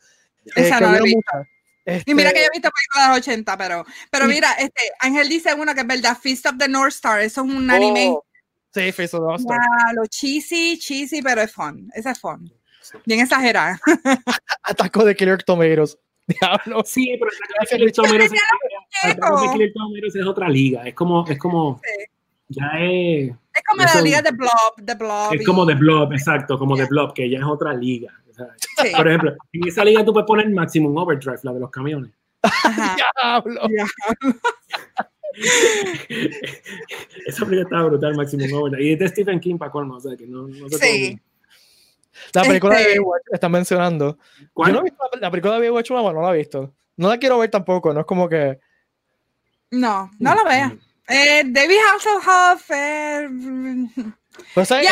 eh, 0.46 0.50
Esa 0.56 0.78
que 0.78 0.84
no 0.86 0.92
la 0.92 1.00
muchas. 1.00 1.48
Y 2.06 2.14
mira 2.14 2.28
Este, 2.30 2.40
que 2.40 2.44
yo 2.44 2.50
he 2.52 2.56
visto 2.58 2.70
películas 2.70 3.04
de 3.04 3.08
los 3.08 3.18
80, 3.18 3.56
pero, 3.58 3.86
pero 4.10 4.26
mira, 4.26 4.52
este, 4.58 4.82
Ángel 5.00 5.28
dice 5.28 5.54
uno 5.54 5.74
que 5.74 5.80
es 5.82 5.86
verdad, 5.86 6.16
Feast 6.18 6.46
of 6.46 6.56
the 6.58 6.68
North 6.68 6.92
Star, 6.94 7.20
eso 7.20 7.42
es 7.42 7.54
un 7.54 7.70
anime, 7.70 8.08
oh, 8.10 8.24
Sí, 8.74 8.92
Face 8.92 9.16
of 9.16 9.22
the 9.22 9.26
Lost 9.32 9.40
Star. 9.44 9.58
ya, 9.58 9.92
lo 9.94 10.06
cheesy, 10.06 10.78
cheesy, 10.78 11.22
pero 11.22 11.40
es 11.40 11.52
fun, 11.52 11.90
esa 11.94 12.10
es 12.12 12.20
fun. 12.20 12.52
Bien 13.06 13.20
exagerada. 13.20 13.78
Ataco 14.62 15.04
de 15.04 15.14
Killer 15.16 15.42
Tomatoes. 15.42 15.98
Diablo. 16.26 16.82
Sí, 16.84 17.16
pero 17.18 17.30
Gracias, 17.56 17.78
Killer. 17.80 17.92
Tomatoes 19.74 20.14
es- 20.16 20.26
otra 20.26 20.48
liga. 20.48 20.82
Es 20.86 20.94
como, 20.94 21.26
es 21.26 21.38
como, 21.38 21.80
Sí. 21.82 22.04
ya 22.48 22.66
es, 22.78 23.30
Es 23.30 23.62
como 23.68 23.82
la 23.82 24.00
liga 24.02 24.22
de 24.22 24.30
Blob, 24.32 24.76
de 24.76 24.94
Blob. 24.94 25.34
es 25.34 25.40
y- 25.40 25.44
como 25.44 25.66
The 25.66 25.74
Blob, 25.74 26.12
exacto, 26.12 26.58
como 26.58 26.76
The 26.76 26.86
Blob, 26.86 27.14
que 27.14 27.28
ya 27.30 27.38
es 27.38 27.44
otra 27.44 27.72
liga. 27.74 28.12
Sí, 28.80 28.92
por 28.96 29.08
ejemplo, 29.08 29.34
en 29.52 29.66
esa 29.68 29.84
liga 29.84 30.04
tú 30.04 30.12
puedes 30.12 30.26
poner 30.26 30.48
Maximum 30.50 30.96
Overdrive, 30.96 31.38
la 31.42 31.52
de 31.54 31.60
los 31.60 31.70
camiones. 31.70 32.12
ajá. 32.42 32.96
Diablo. 33.22 33.62
Esa 37.26 37.44
película 37.44 37.62
estaba 37.62 37.84
brutal, 37.84 38.16
Maximum 38.16 38.52
Overdrive. 38.52 38.84
Y 38.84 38.92
es 38.92 38.98
de 38.98 39.08
Stephen 39.08 39.40
King 39.40 39.56
para 39.58 39.70
colmo, 39.70 39.96
o 39.96 40.00
sea, 40.00 40.16
que 40.16 40.26
no, 40.26 40.48
no 40.48 40.68
se 40.68 40.78
Sí. 40.78 41.20
La 42.34 42.42
película 42.42 42.74
de 42.76 42.80
Este- 42.82 42.98
Baywatch 42.98 43.22
están 43.32 43.52
mencionando. 43.52 44.18
¿Cuál? 44.52 44.68
Yo 44.70 44.74
no 44.74 44.80
he 44.80 44.84
visto 44.84 45.04
la, 45.14 45.20
la 45.20 45.30
película 45.30 45.54
de 45.54 45.60
Baywatch, 45.60 45.90
no, 45.90 46.12
no 46.12 46.22
la 46.22 46.34
he 46.34 46.38
visto. 46.38 46.74
No 46.96 47.08
la 47.08 47.18
quiero 47.18 47.38
ver 47.38 47.50
tampoco, 47.50 47.94
no 47.94 48.00
es 48.00 48.06
como 48.06 48.28
que. 48.28 48.58
No, 49.70 50.10
no 50.18 50.34
lo 50.34 50.44
veas. 50.44 50.72
Eh, 51.08 51.42
David 51.46 51.76
Hasselhoff, 51.94 52.70
eh, 52.70 53.28
Pues, 54.54 54.68
ya, 54.68 54.80
Eh, 54.82 54.86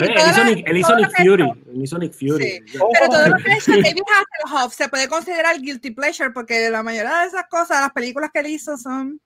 él, 0.00 0.10
Él 0.10 0.16
hizo 0.30 0.44
Nick, 0.44 0.68
él 0.68 0.76
hizo 0.78 0.96
Nick 0.96 1.10
Fury. 1.16 1.42
hizo- 1.44 1.70
Él 1.70 1.82
hizo 1.82 1.98
Nick 1.98 2.12
Fury. 2.12 2.44
Sí. 2.44 2.60
Pero 2.72 3.08
todo 3.10 3.28
lo 3.28 3.36
que 3.36 3.50
ha 3.52 3.56
hecho 3.56 3.72
David 3.72 4.02
Hasselhoff 4.46 4.74
se 4.74 4.88
puede 4.88 5.08
considerar 5.08 5.60
guilty 5.60 5.90
pleasure 5.92 6.30
porque 6.30 6.70
la 6.70 6.82
mayoría 6.82 7.20
de 7.20 7.26
esas 7.26 7.44
cosas, 7.48 7.80
las 7.82 7.92
películas 7.92 8.30
que 8.32 8.40
él 8.40 8.46
hizo 8.48 8.76
son. 8.78 9.20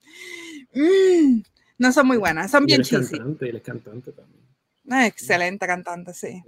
Mm, 0.74 1.40
no 1.78 1.92
son 1.92 2.06
muy 2.06 2.16
buenas, 2.16 2.50
son 2.50 2.64
Y 2.64 2.66
bien 2.66 2.80
es 2.82 2.88
cheesy. 2.88 3.16
cantante, 3.16 3.48
él 3.48 3.56
es 3.56 3.62
cantante 3.62 4.12
también. 4.12 4.38
Ah, 4.90 5.06
excelente 5.06 5.66
cantante, 5.66 6.14
sí. 6.14 6.42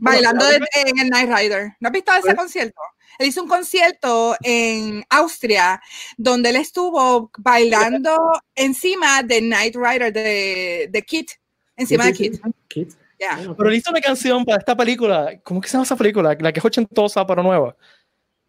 Bailando 0.00 0.44
de- 0.46 0.56
en 0.86 0.98
el 0.98 1.08
Night 1.10 1.28
Rider. 1.32 1.76
¿No 1.78 1.88
has 1.88 1.92
visto 1.92 2.12
ese 2.12 2.22
Pues- 2.22 2.34
concierto? 2.34 2.80
Él 3.20 3.28
hizo 3.28 3.42
un 3.42 3.48
concierto 3.48 4.36
en 4.42 5.04
Austria 5.10 5.80
donde 6.16 6.50
él 6.50 6.56
estuvo 6.56 7.30
bailando 7.38 8.16
encima 8.54 9.22
de 9.22 9.40
Night 9.42 9.74
Rider 9.76 10.12
de, 10.12 10.88
de 10.90 11.02
Kit. 11.02 11.30
Encima 11.76 12.06
de 12.06 12.12
Kit. 12.12 12.40
Bueno, 12.40 13.54
Pero 13.56 13.70
él 13.70 13.76
hizo 13.76 13.90
una 13.90 14.00
canción 14.00 14.44
para 14.44 14.58
esta 14.58 14.76
película. 14.76 15.38
¿Cómo 15.42 15.60
que 15.60 15.68
se 15.68 15.72
llama 15.72 15.84
esa 15.84 15.96
película? 15.96 16.36
La 16.38 16.52
que 16.52 16.58
es 16.60 16.64
ochentosa 16.64 17.26
pero 17.26 17.42
nueva. 17.42 17.76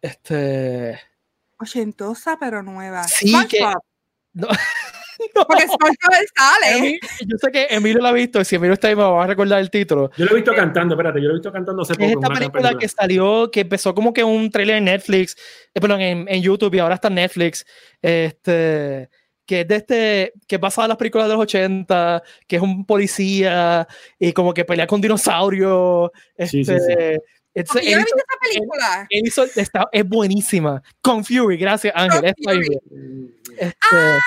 Este. 0.02 1.00
Ochentosa 1.58 2.36
pero 2.38 2.62
nueva. 2.62 3.04
Sí, 3.04 3.32
que- 3.48 3.58
SpongeBob, 3.58 3.82
No, 5.34 5.44
Porque 5.46 5.62
SpongeBob 5.64 6.26
sale. 6.36 6.78
Emi- 6.78 6.98
yo 7.26 7.36
sé 7.38 7.50
que 7.52 7.66
Emilio 7.70 8.00
la 8.00 8.08
ha 8.08 8.12
visto 8.12 8.40
y 8.40 8.44
si 8.44 8.56
Emilio 8.56 8.74
está 8.74 8.88
ahí 8.88 8.96
me 8.96 9.02
va 9.02 9.24
a 9.24 9.26
recordar 9.26 9.60
el 9.60 9.70
título. 9.70 10.10
Yo 10.16 10.24
lo 10.24 10.32
he 10.32 10.34
visto 10.36 10.52
cantando, 10.54 10.94
espérate, 10.94 11.20
yo 11.20 11.26
lo 11.28 11.34
he 11.34 11.36
visto 11.36 11.52
cantando 11.52 11.82
hace 11.82 11.92
Es 11.92 11.98
poco. 11.98 12.10
esta 12.20 12.34
película 12.34 12.74
que 12.78 12.88
salió, 12.88 13.50
que 13.50 13.60
empezó 13.60 13.94
como 13.94 14.12
que 14.12 14.24
un 14.24 14.50
trailer 14.50 14.76
en 14.76 14.84
Netflix, 14.84 15.36
eh, 15.74 15.80
perdón, 15.80 16.00
en, 16.00 16.26
en 16.28 16.42
YouTube 16.42 16.74
y 16.74 16.78
ahora 16.78 16.94
está 16.96 17.08
en 17.08 17.14
Netflix. 17.16 17.64
Este, 18.00 19.08
que 19.46 19.62
es 19.62 19.68
de 19.68 19.76
este, 19.76 20.32
que 20.46 20.58
pasa 20.58 20.82
en 20.82 20.88
las 20.88 20.96
películas 20.96 21.26
de 21.26 21.34
los 21.34 21.42
80, 21.42 22.22
que 22.46 22.56
es 22.56 22.62
un 22.62 22.84
policía 22.86 23.86
y 24.18 24.32
como 24.32 24.54
que 24.54 24.64
pelea 24.64 24.86
con 24.86 25.00
dinosaurios. 25.00 26.10
Sí, 26.38 26.64
sí, 26.64 26.72
Este, 26.72 27.18
Porque 27.52 27.60
it's- 27.60 27.74
yo 27.74 27.80
no 27.80 27.80
he 27.80 27.92
él 27.92 27.98
visto 27.98 28.16
esa 28.16 28.40
película. 28.40 29.06
él 29.10 29.22
hizo- 29.26 29.44
está- 29.56 29.88
es 29.90 30.08
buenísima. 30.08 30.80
Con 31.02 31.24
Fury, 31.24 31.56
gracias 31.56 31.92
Ángel. 31.96 32.20
Con 32.20 32.28
está 32.28 32.52
Fury. 32.52 32.68
bien. 32.68 33.34
Este, 33.58 33.76
Ah, 33.90 34.18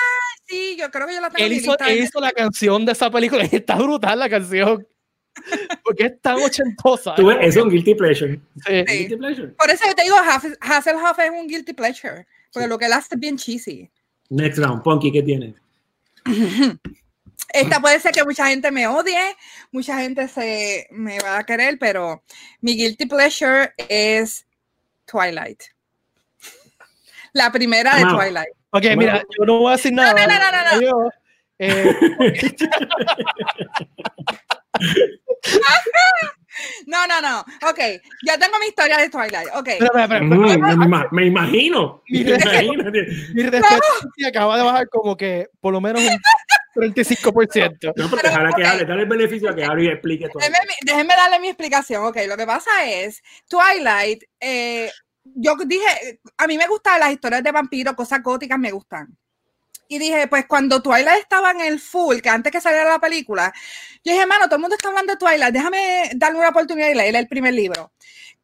sí, 0.54 0.76
yo 0.78 0.90
creo 0.90 1.06
que 1.06 1.14
yo 1.14 1.20
la 1.20 1.30
tengo 1.30 1.44
en 1.46 1.52
él, 1.52 1.58
hizo, 1.58 1.78
él 1.78 2.04
hizo 2.04 2.20
la 2.20 2.32
canción 2.32 2.84
de 2.86 2.92
esa 2.92 3.10
película 3.10 3.44
y 3.50 3.56
está 3.56 3.74
brutal 3.76 4.18
la 4.18 4.28
canción. 4.28 4.86
Porque 5.84 6.04
es 6.06 6.20
tan 6.20 6.36
ochentosa. 6.36 7.14
Tú 7.16 7.30
es 7.30 7.56
un 7.56 7.68
guilty 7.68 7.94
pleasure. 7.94 8.40
Sí. 8.66 8.84
Sí. 8.86 8.98
Guilty 8.98 9.16
pleasure. 9.16 9.48
Por 9.48 9.68
eso 9.70 9.84
yo 9.86 9.94
te 9.94 10.04
digo, 10.04 10.16
Hass- 10.16 10.56
Hasselhoff 10.60 11.18
es 11.18 11.30
un 11.30 11.48
guilty 11.48 11.72
pleasure. 11.72 12.26
Porque 12.52 12.68
lo 12.68 12.78
que 12.78 12.86
él 12.86 12.92
hace 12.92 13.14
es 13.14 13.20
bien 13.20 13.36
cheesy. 13.36 13.90
Next 14.30 14.58
round, 14.58 14.82
Punky, 14.82 15.10
¿qué 15.10 15.22
tienes? 15.22 15.54
Esta 17.52 17.80
puede 17.80 18.00
ser 18.00 18.12
que 18.12 18.24
mucha 18.24 18.46
gente 18.46 18.70
me 18.70 18.86
odie, 18.86 19.36
mucha 19.70 19.98
gente 20.00 20.26
se 20.28 20.88
me 20.90 21.18
va 21.20 21.38
a 21.38 21.44
querer, 21.44 21.78
pero 21.78 22.22
mi 22.60 22.74
guilty 22.76 23.06
pleasure 23.06 23.72
es 23.76 24.46
Twilight. 25.04 25.62
La 27.32 27.52
primera 27.52 27.94
de 27.96 28.02
Amado. 28.02 28.18
Twilight. 28.18 28.54
Ok, 28.76 28.84
mira, 28.96 29.22
yo 29.38 29.44
no 29.46 29.58
voy 29.60 29.68
a 29.72 29.76
decir 29.76 29.92
nada. 29.92 30.12
no, 30.12 30.26
no, 30.26 30.50
no, 30.50 30.74
no. 30.74 30.80
Yo, 30.82 31.10
eh, 31.58 31.94
No, 36.86 37.06
no, 37.08 37.20
no. 37.20 37.40
Ok, 37.68 37.78
ya 38.24 38.38
tengo 38.38 38.58
mi 38.60 38.66
historia 38.66 38.96
de 38.98 39.08
Twilight. 39.10 39.48
Ok. 39.54 39.68
espera, 39.68 40.04
espera, 40.04 40.04
espera. 40.04 40.20
Mm, 40.24 40.78
me, 40.78 40.84
ima- 40.86 41.08
me 41.10 41.26
imagino. 41.26 42.02
Mi 42.08 42.22
Me 42.22 42.30
respeto. 42.36 42.62
imagino. 42.62 42.90
Mi 43.34 43.42
respeto 43.42 43.84
sí 44.16 44.24
acaba 44.24 44.56
de 44.56 44.62
bajar 44.62 44.88
como 44.88 45.16
que 45.16 45.48
por 45.60 45.72
lo 45.72 45.80
menos 45.80 46.00
un 46.02 46.20
35%. 46.82 47.92
No, 47.96 48.08
pero 48.08 48.08
Pero, 48.10 48.22
déjala 48.22 48.52
que 48.52 48.64
hable, 48.64 48.84
dale 48.84 49.02
el 49.02 49.08
beneficio 49.08 49.50
a 49.50 49.54
que 49.54 49.64
hable 49.64 49.84
y 49.84 49.88
explique 49.88 50.28
todo. 50.28 50.38
Déjenme, 50.40 50.74
déjenme 50.82 51.14
darle 51.16 51.40
mi 51.40 51.48
explicación. 51.48 52.04
Ok, 52.06 52.18
lo 52.28 52.36
que 52.36 52.46
pasa 52.46 52.70
es, 52.88 53.20
Twilight, 53.48 54.22
eh, 54.40 54.90
yo 55.24 55.56
dije, 55.66 56.20
a 56.36 56.46
mí 56.46 56.56
me 56.58 56.66
gustan 56.66 57.00
las 57.00 57.12
historias 57.12 57.42
de 57.42 57.52
vampiros, 57.52 57.94
cosas 57.94 58.22
góticas 58.22 58.58
me 58.58 58.70
gustan. 58.70 59.16
Y 59.88 59.98
dije, 59.98 60.26
pues 60.28 60.46
cuando 60.46 60.80
Twilight 60.82 61.20
estaba 61.20 61.50
en 61.50 61.60
el 61.60 61.78
full, 61.78 62.18
que 62.20 62.30
antes 62.30 62.50
que 62.50 62.60
saliera 62.60 62.88
la 62.88 62.98
película, 62.98 63.52
yo 64.02 64.12
dije, 64.12 64.22
hermano, 64.22 64.46
todo 64.46 64.56
el 64.56 64.60
mundo 64.62 64.76
está 64.76 64.88
hablando 64.88 65.12
de 65.12 65.18
Twilight, 65.18 65.52
déjame 65.52 66.10
darle 66.16 66.38
una 66.38 66.48
oportunidad 66.48 66.88
y 66.88 66.94
leer 66.94 67.14
el 67.16 67.28
primer 67.28 67.52
libro. 67.54 67.92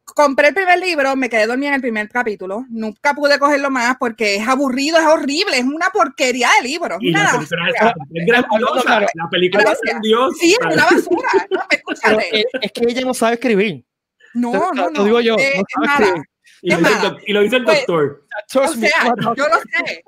Compré 0.03 0.49
el 0.49 0.53
primer 0.53 0.77
libro, 0.79 1.15
me 1.15 1.29
quedé 1.29 1.47
dormida 1.47 1.69
en 1.69 1.75
el 1.75 1.81
primer 1.81 2.09
capítulo, 2.09 2.65
nunca 2.69 3.13
pude 3.13 3.39
cogerlo 3.39 3.69
más 3.69 3.95
porque 3.97 4.35
es 4.35 4.47
aburrido, 4.47 4.99
es 4.99 5.05
horrible, 5.05 5.57
es 5.57 5.63
una 5.63 5.89
porquería 5.89 6.49
de 6.61 6.67
libro. 6.67 6.97
Y 6.99 7.11
la 7.11 7.23
Nada, 7.23 7.39
película 7.39 7.67
es, 7.69 7.75
es 8.13 8.25
grandiosa. 8.27 8.81
Claro. 8.81 9.07
La 9.13 9.29
película 9.29 9.63
es 9.63 9.65
Gracias. 9.69 9.89
grandiosa. 9.91 10.37
sí, 10.39 10.51
es 10.59 10.59
una 10.73 10.85
basura. 10.85 11.29
No, 11.49 11.61
escúchate. 11.69 12.45
es 12.61 12.71
que 12.71 12.85
ella 12.87 13.01
no 13.01 13.13
sabe 13.13 13.35
escribir. 13.35 13.85
No, 14.33 14.51
no, 14.73 14.89
no. 14.89 14.99
lo 14.99 15.03
digo 15.05 15.21
yo, 15.21 15.35
eh, 15.39 15.53
no 15.55 15.61
es 15.61 15.65
sabe 15.73 15.87
mala. 15.87 16.05
escribir. 16.07 16.27
Y 16.61 16.71
lo, 16.71 16.77
dice 16.77 16.89
el 16.91 16.97
mala. 16.97 17.09
doc- 17.09 17.21
y 17.25 17.33
lo 17.33 17.41
dice 17.41 17.55
el 17.57 17.63
Pues, 17.63 17.77
doctor. 17.79 18.25
O 18.55 18.67
sea, 18.67 19.13
no, 19.17 19.35
yo 19.35 19.47
lo 19.47 19.55
sé. 19.59 20.03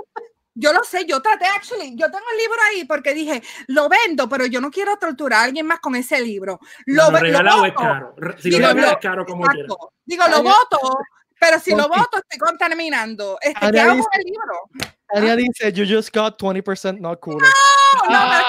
Yo 0.56 0.72
lo 0.72 0.84
sé, 0.84 1.06
yo 1.08 1.20
traté, 1.20 1.46
actually, 1.46 1.96
yo 1.96 2.12
tengo 2.12 2.26
el 2.32 2.38
libro 2.38 2.60
ahí 2.70 2.86
porque 2.86 3.16
dije, 3.16 3.42
lo 3.68 3.90
vendo, 3.90 4.30
pero 4.30 4.46
yo 4.46 4.62
no 4.62 4.70
quiero 4.70 4.98
torturar 4.98 5.40
a 5.40 5.44
alguien 5.46 5.66
más 5.66 5.80
con 5.80 5.96
ese 5.96 6.22
libro. 6.22 6.60
Lo, 6.86 7.10
regalado 7.10 7.66
es 7.66 7.74
caro. 7.74 8.16
Si 8.38 8.52
Sí, 8.52 8.60
lo 8.60 8.70
es 8.70 8.98
caro 9.02 9.26
como 9.26 9.46
quiera. 9.46 9.68
Digo, 10.06 10.28
lo 10.28 10.44
voto, 10.44 11.00
pero 11.40 11.60
si 11.60 11.72
lo 11.72 11.88
voto 11.88 12.20
estoy 12.20 12.38
contaminando. 12.38 13.40
Este, 13.42 13.72
¿Qué 13.72 13.80
hago 13.80 13.94
con 13.98 14.20
el 14.20 14.24
libro? 14.26 14.70
Ella 15.14 15.36
dice, 15.36 15.72
you 15.74 15.86
just 15.86 16.14
got 16.14 16.38
20% 16.40 17.00
not 17.00 17.20
cooler. 17.20 17.42
No, 17.42 18.10
no, 18.10 18.10
pero 18.10 18.10
Ah. 18.10 18.42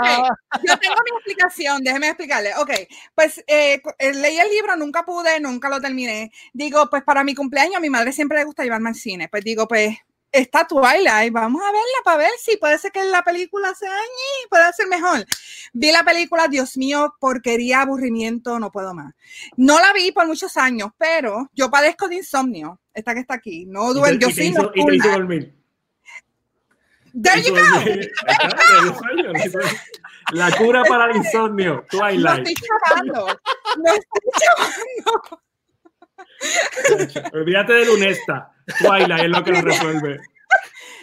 escuchen, 0.00 0.30
ok, 0.30 0.60
yo 0.68 0.78
tengo 0.78 0.94
mi 1.04 1.10
explicación, 1.16 1.82
déjeme 1.82 2.08
explicarle. 2.08 2.54
Ok, 2.58 2.70
pues 3.14 3.38
eh, 3.46 3.82
eh, 3.98 4.14
leí 4.14 4.38
el 4.38 4.48
libro, 4.50 4.76
nunca 4.76 5.04
pude, 5.04 5.40
nunca 5.40 5.68
lo 5.68 5.80
terminé. 5.80 6.30
Digo, 6.52 6.88
pues 6.88 7.02
para 7.02 7.24
mi 7.24 7.34
cumpleaños, 7.34 7.76
a 7.76 7.80
mi 7.80 7.90
madre 7.90 8.12
siempre 8.12 8.38
le 8.38 8.44
gusta 8.44 8.62
llevarme 8.62 8.90
al 8.90 8.94
cine. 8.94 9.28
Pues 9.28 9.42
digo, 9.42 9.66
pues 9.66 9.96
está 10.30 10.66
Twilight, 10.66 11.32
vamos 11.32 11.62
a 11.62 11.66
verla 11.66 11.98
para 12.04 12.16
ver 12.18 12.30
si 12.40 12.56
puede 12.56 12.76
ser 12.78 12.90
que 12.92 13.04
la 13.04 13.22
película 13.22 13.72
sea 13.74 13.90
ñi, 13.90 14.48
puede 14.48 14.72
ser 14.72 14.86
mejor. 14.88 15.24
Vi 15.72 15.90
la 15.92 16.04
película, 16.04 16.48
Dios 16.48 16.76
mío, 16.76 17.14
porquería, 17.20 17.82
aburrimiento, 17.82 18.58
no 18.60 18.70
puedo 18.72 18.94
más. 18.94 19.12
No 19.56 19.78
la 19.80 19.92
vi 19.92 20.12
por 20.12 20.26
muchos 20.26 20.56
años, 20.56 20.90
pero 20.98 21.48
yo 21.52 21.70
padezco 21.70 22.08
de 22.08 22.16
insomnio. 22.16 22.80
Esta 22.92 23.12
que 23.14 23.20
está 23.20 23.34
aquí, 23.34 23.64
no 23.66 23.92
duermo, 23.92 24.20
yo 24.20 24.28
te 24.28 24.34
soy 24.34 24.44
hizo- 24.46 24.70
y 24.74 24.84
te 24.84 24.94
hizo 24.96 25.06
nocturna. 25.06 25.12
dormir. 25.12 25.54
There 27.22 27.40
you 27.42 27.54
go. 27.54 27.62
La 30.32 30.50
cura 30.56 30.82
para 30.84 31.10
el 31.10 31.16
insomnio, 31.16 31.84
No 31.92 31.98
Twilight. 31.98 32.48
estoy 32.48 32.68
chavando. 32.68 33.26
No 33.76 33.92
estoy 33.92 34.30
chavando. 34.40 35.42
Olvídate 37.32 37.72
de 37.72 37.86
Lunesta. 37.86 38.52
Twilight 38.78 39.24
es 39.24 39.28
lo 39.30 39.44
que 39.44 39.50
lo 39.52 39.60
resuelve. 39.60 40.20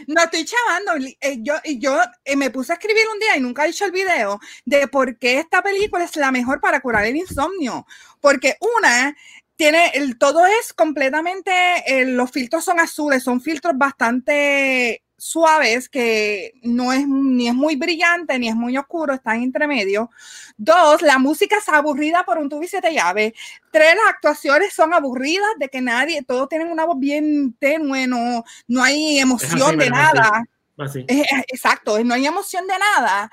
No 0.08 0.21
estoy 0.24 0.45
chavando. 0.45 0.93
eh, 1.21 1.38
yo 1.41 1.56
yo 1.78 2.00
eh, 2.26 2.36
me 2.36 2.50
puse 2.50 2.74
a 2.74 2.76
escribir 2.76 3.04
un 3.13 3.19
día 3.19 3.38
y 3.38 3.41
nunca 3.41 3.65
he 3.65 3.69
hecho 3.69 3.86
el 3.86 3.91
video 3.91 4.39
de 4.65 4.88
por 4.88 5.17
qué 5.17 5.39
esta 5.39 5.62
película 5.62 6.04
es 6.04 6.15
la 6.15 6.32
mejor 6.32 6.60
para 6.60 6.82
curar 6.82 7.06
el 7.06 7.15
insomnio. 7.15 7.86
Porque 8.19 8.58
una 8.80 9.15
tiene 9.56 9.91
el 9.93 10.17
todo 10.17 10.45
es 10.47 10.74
completamente 10.74 11.52
eh, 11.86 12.06
los 12.06 12.32
filtros 12.32 12.65
son 12.65 12.80
azules, 12.80 13.24
son 13.24 13.41
filtros 13.41 13.74
bastante 13.78 15.04
suaves 15.21 15.88
que 15.88 16.53
no 16.63 16.91
es 16.91 17.07
ni 17.07 17.47
es 17.47 17.53
muy 17.53 17.75
brillante 17.75 18.39
ni 18.39 18.49
es 18.49 18.55
muy 18.55 18.75
oscuro, 18.75 19.13
está 19.13 19.36
en 19.36 19.43
intermedio. 19.43 20.10
Dos, 20.57 21.03
la 21.03 21.19
música 21.19 21.57
es 21.57 21.69
aburrida 21.69 22.23
por 22.25 22.39
un 22.39 22.49
tubo 22.49 22.63
y 22.63 22.67
siete 22.67 22.91
llaves. 22.91 23.34
Tres, 23.71 23.95
las 23.95 24.15
actuaciones 24.15 24.73
son 24.73 24.95
aburridas 24.95 25.49
de 25.60 25.69
que 25.69 25.79
nadie, 25.79 26.24
todos 26.24 26.49
tienen 26.49 26.72
una 26.72 26.86
voz 26.86 26.97
bien 26.97 27.53
tenue, 27.59 28.07
no, 28.07 28.43
no 28.67 28.84
hay 28.84 29.19
emoción 29.19 29.61
así, 29.61 29.76
de 29.78 29.89
nada. 29.91 30.43
Así. 30.80 31.05
Es- 31.07 31.19
es- 31.32 31.43
exacto, 31.49 32.03
no 32.03 32.15
hay 32.15 32.26
emoción 32.26 32.65
de 32.65 32.74
nada. 32.80 33.30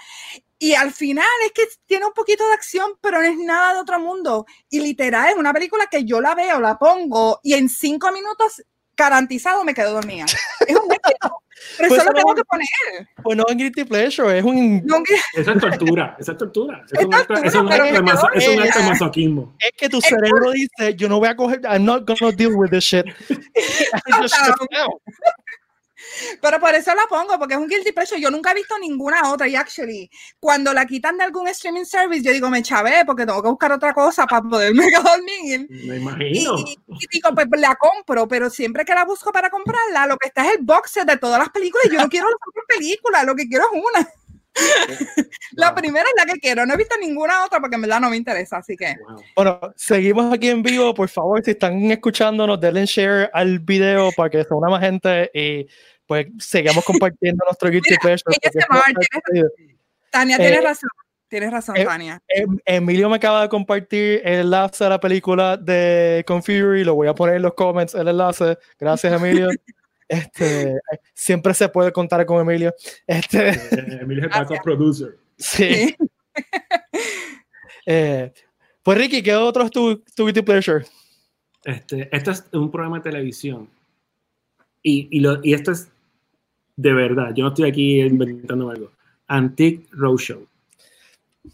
Y 0.58 0.74
al 0.74 0.92
final 0.92 1.24
es 1.46 1.52
que 1.52 1.62
tiene 1.86 2.04
un 2.04 2.12
poquito 2.12 2.46
de 2.48 2.52
acción, 2.52 2.92
pero 3.00 3.18
no 3.22 3.24
es 3.26 3.38
nada 3.38 3.72
de 3.72 3.80
otro 3.80 3.98
mundo. 3.98 4.44
Y 4.68 4.80
literal, 4.80 5.30
es 5.30 5.36
una 5.36 5.54
película 5.54 5.86
que 5.86 6.04
yo 6.04 6.20
la 6.20 6.34
veo, 6.34 6.60
la 6.60 6.76
pongo 6.78 7.40
y 7.42 7.54
en 7.54 7.70
cinco 7.70 8.12
minutos 8.12 8.62
garantizado 8.94 9.64
me 9.64 9.72
quedo 9.72 9.92
dormida. 9.94 10.26
Es 10.66 10.76
un 10.76 10.92
éxito. 10.92 11.42
Pero 11.76 11.88
Pues 11.88 12.00
eso 12.00 12.10
lo 12.10 12.12
no- 12.12 12.18
tengo 12.18 12.34
que 12.34 12.44
poner. 12.44 12.66
Pues 13.22 13.36
no 13.36 13.44
es 13.48 13.56
guilty 13.56 13.84
pleasure, 13.84 14.38
es 14.38 14.44
un... 14.44 14.82
No, 14.86 15.02
que- 15.02 15.40
Eso 15.40 15.52
es 15.52 15.60
tortura. 15.60 16.16
Eso 16.18 16.32
es 16.32 16.38
tortura. 16.38 16.82
Es 16.90 16.98
Es 16.98 17.04
un 17.04 17.14
acto, 17.14 17.34
tortura, 17.34 17.48
es 17.48 17.54
un 17.54 17.72
acto 17.72 18.02
maso- 18.02 18.28
es 18.34 18.48
un 18.48 18.62
acto 18.62 18.82
masoquismo. 18.82 19.56
Es 19.58 19.72
que 19.76 19.88
tu 19.88 20.00
cerebro 20.00 20.50
dice, 20.52 20.94
yo 20.96 21.08
no 21.08 21.18
voy 21.18 21.28
a 21.28 21.36
coger, 21.36 21.60
I'm 21.64 21.84
not 21.84 22.06
gonna 22.06 22.32
deal 22.34 22.52
with 22.54 22.70
this 22.70 22.84
shit. 22.84 23.06
And 23.28 24.22
just 24.22 24.34
shut 24.34 24.56
down. 24.72 24.90
Pero 26.40 26.60
por 26.60 26.74
eso 26.74 26.94
la 26.94 27.06
pongo, 27.08 27.38
porque 27.38 27.54
es 27.54 27.60
un 27.60 27.68
guilty 27.68 27.92
pleasure. 27.92 28.20
Yo 28.20 28.30
nunca 28.30 28.52
he 28.52 28.54
visto 28.54 28.78
ninguna 28.78 29.30
otra. 29.30 29.48
Y 29.48 29.56
actually, 29.56 30.10
cuando 30.40 30.72
la 30.72 30.86
quitan 30.86 31.16
de 31.18 31.24
algún 31.24 31.48
streaming 31.48 31.84
service, 31.84 32.22
yo 32.22 32.32
digo, 32.32 32.48
me 32.50 32.62
chavé, 32.62 33.04
porque 33.06 33.26
tengo 33.26 33.42
que 33.42 33.48
buscar 33.48 33.72
otra 33.72 33.92
cosa 33.94 34.26
para 34.26 34.42
poderme 34.42 34.86
dormir. 35.04 35.66
Me 35.70 35.94
Y, 35.94 35.98
imagino. 35.98 36.54
y- 36.58 36.78
y 36.88 37.06
digo, 37.10 37.30
pues 37.34 37.46
la 37.58 37.74
compro, 37.76 38.26
pero 38.28 38.50
siempre 38.50 38.84
que 38.84 38.94
la 38.94 39.04
busco 39.04 39.32
para 39.32 39.50
comprarla, 39.50 40.06
lo 40.06 40.16
que 40.16 40.28
está 40.28 40.46
es 40.46 40.56
el 40.58 40.64
box 40.64 40.90
set 40.92 41.06
de 41.06 41.16
todas 41.16 41.38
las 41.38 41.50
películas. 41.50 41.86
Y 41.86 41.94
yo 41.94 42.00
no 42.00 42.08
quiero 42.10 42.26
las 42.26 42.38
otras 42.48 42.64
películas, 42.68 43.24
lo 43.26 43.34
que 43.34 43.48
quiero 43.48 43.64
es 43.72 43.82
una. 43.82 44.08
La 45.52 45.68
Wow, 45.70 45.76
primera 45.76 46.04
es 46.04 46.12
la 46.16 46.32
que 46.32 46.40
quiero. 46.40 46.66
No 46.66 46.74
he 46.74 46.76
visto 46.76 46.96
ninguna 47.00 47.44
otra 47.44 47.60
porque 47.60 47.76
en 47.76 47.82
verdad 47.82 48.00
no 48.00 48.10
me 48.10 48.16
interesa. 48.16 48.56
Así 48.58 48.76
que, 48.76 48.96
wow. 49.06 49.22
Bueno, 49.36 49.60
seguimos 49.76 50.32
aquí 50.32 50.48
en 50.48 50.62
vivo, 50.62 50.92
por 50.94 51.08
favor, 51.08 51.44
si 51.44 51.52
están 51.52 51.90
escuchándonos, 51.92 52.60
denle 52.60 52.84
share 52.86 53.30
al 53.32 53.60
video 53.60 54.10
para 54.16 54.30
que 54.30 54.42
se 54.44 54.52
una 54.54 54.68
más 54.70 54.80
gente 54.80 55.30
y 55.32 55.66
pues 56.08 56.26
sigamos 56.40 56.84
compartiendo 56.84 57.44
nuestro 57.44 57.70
guilty 57.70 57.90
Mira, 57.90 58.00
pleasure. 58.00 58.24
Tania, 60.10 60.36
Eh, 60.36 60.38
tienes 60.40 60.64
razón. 60.64 60.90
Tienes 61.28 61.50
razón, 61.52 61.76
eh, 61.76 61.84
Tania. 61.84 62.22
Em- 62.26 62.58
Emilio 62.64 63.10
me 63.10 63.16
acaba 63.16 63.42
de 63.42 63.48
compartir 63.50 64.22
el 64.24 64.40
enlace 64.40 64.82
a 64.84 64.88
la 64.88 64.98
película 64.98 65.58
de 65.58 66.24
Confury, 66.26 66.84
lo 66.84 66.94
voy 66.94 67.06
a 67.06 67.14
poner 67.14 67.36
en 67.36 67.42
los 67.42 67.52
comments, 67.52 67.94
el 67.94 68.08
enlace. 68.08 68.56
Gracias, 68.80 69.12
Emilio. 69.12 69.48
Este, 70.10 70.72
siempre 71.12 71.52
se 71.52 71.68
puede 71.68 71.92
contar 71.92 72.24
con 72.24 72.40
Emilio. 72.40 72.74
Este, 73.06 73.50
Eh, 73.50 73.98
Emilio 74.00 74.26
es 74.30 74.50
el 74.50 74.58
producer. 74.64 75.18
sí. 75.36 75.94
Eh, 77.86 78.32
pues 78.82 78.98
Ricky, 78.98 79.22
¿qué 79.22 79.34
otro 79.34 79.64
es 79.64 79.70
tu, 79.70 79.98
tu 80.14 80.24
guilty 80.26 80.42
pleasure? 80.42 80.84
Este, 81.64 82.08
esto 82.14 82.30
es 82.30 82.44
un 82.52 82.70
programa 82.70 82.98
de 82.98 83.02
televisión. 83.10 83.68
Y, 84.82 85.08
y, 85.10 85.20
lo, 85.20 85.40
y 85.42 85.54
esto 85.54 85.72
es 85.72 85.88
de 86.78 86.92
verdad. 86.92 87.32
Yo 87.34 87.42
no 87.42 87.48
estoy 87.48 87.68
aquí 87.68 88.00
inventando 88.00 88.70
algo. 88.70 88.92
Antique 89.26 89.88
Roadshow. 89.90 90.46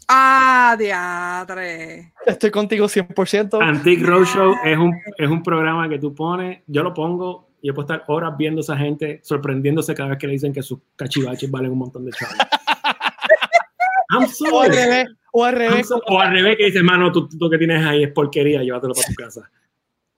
Ah, 0.07 0.75
diadre. 0.77 2.13
Estoy 2.25 2.51
contigo 2.51 2.85
100%. 2.87 3.57
Antique 3.61 4.05
Roadshow 4.05 4.53
es 4.63 4.77
un, 4.77 4.93
es 5.17 5.27
un 5.29 5.41
programa 5.41 5.89
que 5.89 5.97
tú 5.97 6.13
pones, 6.13 6.59
yo 6.67 6.83
lo 6.83 6.93
pongo 6.93 7.49
y 7.61 7.67
yo 7.67 7.73
puedo 7.73 7.87
estar 7.91 8.03
horas 8.07 8.35
viendo 8.37 8.59
a 8.59 8.61
esa 8.63 8.77
gente 8.77 9.19
sorprendiéndose 9.23 9.95
cada 9.95 10.09
vez 10.09 10.19
que 10.19 10.27
le 10.27 10.33
dicen 10.33 10.53
que 10.53 10.61
sus 10.61 10.79
cachivaches 10.95 11.49
valen 11.49 11.71
un 11.71 11.79
montón 11.79 12.05
de 12.05 12.11
chavos. 12.11 12.35
I'm 14.11 14.21
O 14.21 14.21
al 14.21 14.29
sorry. 14.29 14.75
revés, 14.75 15.07
o 15.33 15.43
al 15.43 15.53
I'm 15.55 15.59
revés. 15.71 15.87
so- 15.87 16.01
o 16.07 16.19
al 16.19 16.31
revés 16.33 16.57
que 16.57 16.65
dices, 16.65 16.83
mano, 16.83 17.11
tú, 17.11 17.27
tú 17.27 17.37
lo 17.39 17.49
que 17.49 17.57
tienes 17.57 17.83
ahí 17.83 18.03
es 18.03 18.11
porquería, 18.11 18.61
llévatelo 18.61 18.93
para 18.93 19.07
tu 19.07 19.13
casa. 19.15 19.49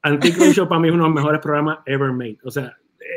Antique 0.02 0.52
Show 0.54 0.68
para 0.68 0.82
mí 0.82 0.90
es 0.90 0.94
uno 0.94 1.04
de 1.06 1.10
los 1.10 1.16
mejores 1.16 1.40
programas 1.42 1.80
ever 1.86 2.12
made. 2.12 2.38
O 2.44 2.52
sea, 2.52 2.76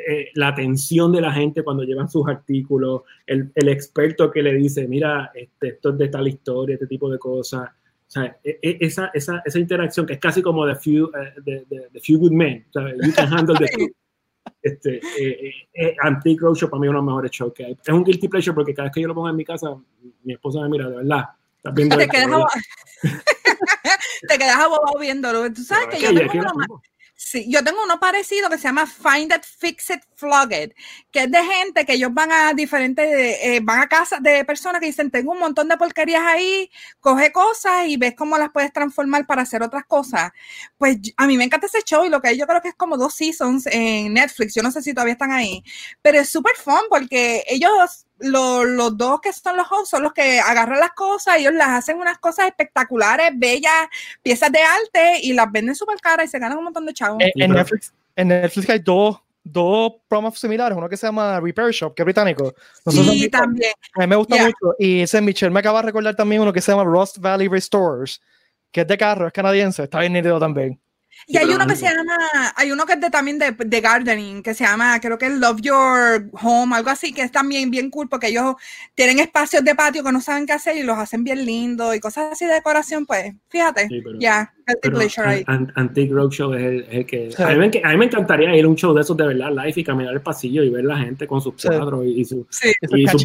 eh, 0.09 0.31
la 0.35 0.49
atención 0.49 1.13
de 1.13 1.21
la 1.21 1.33
gente 1.33 1.63
cuando 1.63 1.83
llevan 1.85 2.09
sus 2.11 2.27
artículos, 2.29 3.03
el, 3.27 3.51
el 3.55 3.69
experto 3.69 4.31
que 4.31 4.43
le 4.43 4.55
dice, 4.55 4.87
mira, 4.89 5.31
este, 5.35 5.69
esto 5.69 5.91
es 5.91 5.99
de 5.99 6.09
tal 6.09 6.29
historia, 6.29 6.75
este 6.75 6.87
tipo 6.87 7.11
de 7.11 7.19
cosas. 7.19 7.69
O 7.71 8.11
sea, 8.13 8.37
e- 8.43 8.59
e- 8.63 8.79
esa, 8.81 9.11
esa, 9.15 9.43
esa 9.45 9.59
interacción 9.59 10.05
que 10.07 10.15
es 10.15 10.19
casi 10.19 10.43
como 10.43 10.67
The 10.67 10.75
Few, 10.77 11.07
eh, 11.07 11.35
the, 11.45 11.67
the- 11.69 11.89
the 11.93 12.01
few 12.01 12.19
Good 12.19 12.33
Men. 12.33 12.67
O 12.69 12.73
sea, 12.73 12.89
you 13.07 13.13
can 13.15 13.33
handle 13.33 13.57
the. 13.57 13.67
Este, 14.63 14.97
eh, 14.97 15.03
eh, 15.19 15.53
eh, 15.73 15.97
Antique 16.03 16.41
Roadshow 16.43 16.69
para 16.69 16.81
mí 16.81 16.87
es 16.87 16.91
uno 16.91 16.99
de 16.99 17.03
los 17.03 17.07
mejores 17.07 17.31
shows 17.31 17.53
que 17.55 17.65
hay. 17.65 17.73
Es 17.73 17.89
un 17.95 18.05
guilty 18.05 18.29
pleasure 18.29 18.55
porque 18.55 18.75
cada 18.75 18.87
vez 18.89 18.95
que 18.95 19.01
yo 19.01 19.09
lo 19.09 19.15
pongo 19.15 19.29
en 19.31 19.37
mi 19.37 19.45
casa, 19.45 19.75
mi 20.23 20.33
esposa 20.35 20.61
me 20.63 20.69
mira, 20.71 20.89
de 20.89 20.97
verdad, 20.97 21.25
estás 21.57 21.75
viendo 21.75 21.97
Te 21.99 22.03
esto, 22.05 22.13
quedas, 22.13 22.29
¿verdad? 22.31 22.47
te 24.29 24.39
quedas 24.39 24.57
abobado 24.57 24.99
viéndolo. 24.99 25.53
Tú 25.53 25.63
sabes 25.63 25.89
que 25.89 26.01
yo 26.03 26.15
tengo, 26.15 26.45
ma- 26.55 26.67
sí, 27.31 27.47
yo 27.49 27.63
tengo 27.63 27.83
uno 27.85 28.01
parecido 28.01 28.51
que 28.51 28.59
se 28.59 28.65
llama 28.65 28.87
Find 28.87 29.33
It, 29.33 29.45
Fix 29.45 29.91
It, 29.91 30.01
Flog 30.17 30.53
It, 30.53 30.73
que 31.13 31.21
es 31.21 31.31
de 31.31 31.39
gente 31.45 31.87
que 31.87 31.93
ellos 31.93 32.13
van 32.13 32.33
a 32.33 32.53
diferentes, 32.55 33.07
eh, 33.09 33.61
van 33.63 33.81
a 33.81 33.89
casas 33.89 34.21
de 34.23 34.45
personas 34.45 34.81
que 34.81 34.87
dicen, 34.87 35.11
tengo 35.11 35.33
un 35.33 35.39
montón 35.39 35.69
de 35.69 35.77
porquerías 35.77 36.23
ahí, 36.25 36.69
coge 36.99 37.31
cosas 37.31 37.87
y 37.87 37.97
ves 37.97 38.15
cómo 38.17 38.37
las 38.37 38.51
puedes 38.51 38.73
transformar 38.73 39.27
para 39.27 39.43
hacer 39.43 39.63
otras 39.63 39.85
cosas. 39.85 40.33
Pues 40.77 40.99
a 41.17 41.27
mí 41.29 41.37
me 41.37 41.45
encanta 41.45 41.67
ese 41.67 41.83
show 41.83 42.05
y 42.05 42.09
lo 42.09 42.21
que 42.21 42.37
yo 42.37 42.47
creo 42.47 42.61
que 42.61 42.69
es 42.71 42.75
como 42.75 42.97
dos 42.97 43.15
seasons 43.15 43.67
en 43.67 44.13
Netflix, 44.15 44.55
yo 44.55 44.63
no 44.63 44.73
sé 44.73 44.83
si 44.83 44.93
todavía 44.93 45.13
están 45.13 45.31
ahí, 45.31 45.63
pero 46.03 46.19
es 46.19 46.29
súper 46.29 46.57
fun 46.57 46.81
porque 46.89 47.45
ellos 47.49 48.07
lo- 48.21 48.65
los 48.65 48.97
dos 48.97 49.21
que 49.21 49.33
son 49.33 49.57
los 49.57 49.71
hosts 49.71 49.91
son 49.91 50.03
los 50.03 50.13
que 50.13 50.39
agarran 50.41 50.79
las 50.79 50.93
cosas, 50.93 51.37
ellos 51.39 51.53
las 51.55 51.69
hacen 51.71 51.99
unas 51.99 52.19
cosas 52.19 52.47
espectaculares, 52.47 53.31
bellas, 53.35 53.89
piezas 54.23 54.53
de 54.53 54.61
arte 54.61 55.19
y 55.23 55.33
las 55.33 55.51
venden 55.51 55.75
súper 55.75 55.99
caras 56.01 56.27
y 56.27 56.29
se 56.29 56.39
ganan 56.39 56.59
un 56.59 56.65
montón 56.65 56.87
de 56.87 56.93
chavos. 56.95 57.21
En, 57.23 57.31
Sí, 57.35 57.43
en 57.43 57.53
Netflix, 57.53 57.93
en 58.17 58.29
Netflix 58.29 58.71
hay 58.71 58.79
dos, 58.81 59.21
dos 59.43 59.93
promos 60.07 60.39
similares, 60.39 60.77
uno 60.77 60.89
que 60.89 60.97
se 60.97 61.07
llama 61.07 61.41
Repair 61.41 61.73
Shop, 61.73 61.95
que 61.95 62.03
es 62.03 62.05
británico. 62.05 62.55
No 62.85 62.93
sé 62.93 63.03
si 63.03 63.09
han 63.11 63.17
sí, 63.17 63.29
también. 63.31 63.73
A 63.95 64.01
mí 64.01 64.07
me 64.07 64.17
gusta 64.17 64.37
Yeah. 64.37 64.45
mucho. 64.47 64.75
Y 64.79 65.01
ese 65.01 65.21
Michelle 65.21 65.51
me 65.51 65.61
acaba 65.61 65.81
de 65.81 65.87
recordar 65.87 66.15
también 66.15 66.43
uno 66.43 66.53
que 66.53 66.61
se 66.61 66.73
llama 66.73 66.85
Rust 66.85 67.19
Valley 67.19 67.49
Restores, 67.49 68.21
que 68.71 68.83
es 68.83 68.87
de 68.87 68.99
carro, 68.99 69.27
es 69.27 69.33
canadiense, 69.33 69.85
está 69.85 70.01
bien 70.01 70.13
nítido 70.13 70.39
también. 70.39 70.79
Y 71.27 71.37
hay 71.37 71.47
uno 71.49 71.67
que 71.67 71.77
se 71.77 71.87
llama, 71.87 72.17
hay 72.57 72.73
uno 72.73 72.87
que 72.87 72.95
es 72.95 73.01
de, 73.01 73.11
también 73.11 73.39
de, 73.39 73.53
de 73.53 73.81
gardening, 73.81 74.43
que 74.43 74.55
se 74.55 74.65
llama, 74.65 74.99
creo 75.01 75.17
que 75.19 75.27
es 75.27 75.33
Love 75.33 75.61
Your 75.61 76.29
Home, 76.43 76.75
algo 76.77 76.91
así, 76.91 77.13
que 77.13 77.23
es 77.23 77.31
también 77.33 77.71
bien 77.71 77.91
cool 77.91 78.09
porque 78.09 78.29
ellos 78.29 78.55
tienen 78.95 79.19
espacios 79.21 79.65
de 79.65 79.75
patio 79.75 80.03
que 80.03 80.13
no 80.13 80.21
saben 80.21 80.47
qué 80.47 80.53
hacer 80.53 80.77
y 80.77 80.83
los 80.83 80.99
hacen 80.99 81.23
bien 81.25 81.45
lindos 81.45 81.95
y 81.95 82.01
cosas 82.01 82.33
así 82.33 82.47
de 82.47 82.55
decoración, 82.55 83.07
pues, 83.07 83.33
fíjate, 83.49 83.89
Sí, 83.89 84.03
ya. 84.19 84.53
An- 85.47 85.73
Antique 85.75 86.13
Roadshow 86.13 86.55
es 86.55 86.63
el, 86.63 86.81
es 86.83 86.95
el 86.95 87.07
que... 87.07 87.31
Sí. 87.37 87.43
A, 87.43 87.49
mí 87.49 87.57
me, 87.57 87.71
enc- 87.71 87.81
a 87.85 87.89
mí 87.91 87.97
me 87.97 88.05
encantaría 88.07 88.55
ir 88.55 88.65
a 88.65 88.69
un 88.69 88.77
show 88.77 88.95
de 88.95 89.01
esos 89.01 89.17
de 89.17 89.27
verdad 89.27 89.51
live 89.51 89.73
y 89.77 89.85
caminar 89.85 90.15
el 90.15 90.21
pasillo 90.21 90.63
y 90.63 90.71
ver 90.71 90.85
la 90.85 90.99
gente 90.99 91.27
con 91.27 91.41
sus 91.41 91.55
Sí. 91.57 91.69
cuadros 91.69 92.05
y, 92.07 92.21
y 92.21 92.25
su... 92.25 92.47
Sí, 92.51 92.73
Esos 92.81 92.99
y 92.99 93.07
su- 93.09 93.19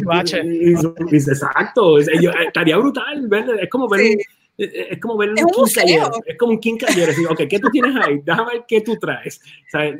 y- 0.44 0.72
y 0.72 0.76
su- 0.76 0.94
y- 1.10 1.16
exacto, 1.16 1.98
es, 1.98 2.08
yo- 2.20 2.30
estaría 2.32 2.76
brutal 2.76 3.28
ver, 3.28 3.44
es 3.62 3.70
como 3.70 3.88
ver 3.88 4.00
Sí. 4.00 4.12
un, 4.14 4.18
es 4.58 5.00
como 5.00 5.16
ver 5.18 5.30
un 5.30 5.36
quinceañero, 5.36 6.08
museo. 6.08 6.22
es 6.26 6.38
como 6.38 6.52
un 6.52 6.60
quinceañero, 6.60 7.06
decir, 7.06 7.26
ok, 7.28 7.40
¿qué 7.48 7.58
tú 7.58 7.68
tienes 7.70 7.94
ahí? 8.04 8.20
Déjame 8.24 8.52
ver 8.54 8.64
qué 8.66 8.80
tú 8.80 8.96
traes. 8.98 9.38
O 9.38 9.70
sea, 9.70 9.94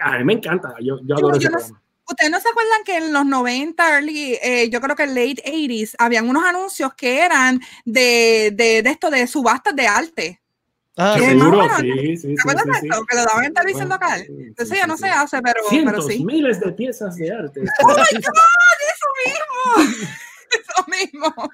a 0.00 0.18
mí 0.18 0.24
me 0.24 0.34
encanta, 0.34 0.74
yo, 0.80 0.98
yo 1.04 1.16
adoro 1.16 1.34
yo 1.34 1.38
ese 1.38 1.50
no 1.50 1.58
programa. 1.58 1.82
¿Ustedes 2.08 2.30
no 2.30 2.40
se 2.40 2.48
acuerdan 2.48 2.84
que 2.84 2.96
en 2.98 3.12
los 3.12 3.26
90, 3.26 3.94
early, 3.94 4.38
eh, 4.40 4.70
yo 4.70 4.80
creo 4.80 4.94
que 4.94 5.06
late 5.08 5.42
80s, 5.44 5.96
habían 5.98 6.28
unos 6.28 6.44
anuncios 6.44 6.94
que 6.94 7.18
eran 7.20 7.60
de, 7.84 8.52
de, 8.54 8.82
de 8.82 8.90
esto, 8.90 9.10
de 9.10 9.26
subastas 9.26 9.74
de 9.74 9.88
arte? 9.88 10.40
Ah, 10.96 11.16
¿Qué 11.18 11.24
sí. 11.24 11.30
Seguro, 11.30 11.56
bueno, 11.58 11.76
sí, 11.78 11.92
sí, 11.92 12.16
sí, 12.16 12.34
¿Te 12.34 12.40
acuerdas 12.40 12.64
sí, 12.64 12.70
de 12.70 12.80
sí. 12.80 12.88
esto? 12.90 13.06
Que 13.06 13.16
lo 13.16 13.24
daban 13.24 13.44
en 13.44 13.54
televisión 13.54 13.88
Bueno, 13.88 14.04
local. 14.06 14.24
sí, 14.24 14.34
sí, 14.36 14.54
Eso 14.56 14.72
sí, 14.72 14.80
ya 14.80 14.86
no 14.86 14.96
sí. 14.96 15.02
se 15.02 15.08
hace, 15.10 15.42
pero, 15.42 15.54
pero 15.56 15.68
Cientos, 15.68 16.06
sí. 16.06 16.24
miles 16.24 16.60
de 16.60 16.72
piezas 16.72 17.16
de 17.16 17.32
arte. 17.32 17.60
¡Oh, 17.82 17.88
my 17.88 17.94
God! 17.94 18.04
¡Eso 18.94 19.08
mismo! 19.26 20.06
Eso 20.52 20.84
mismo. 20.88 21.50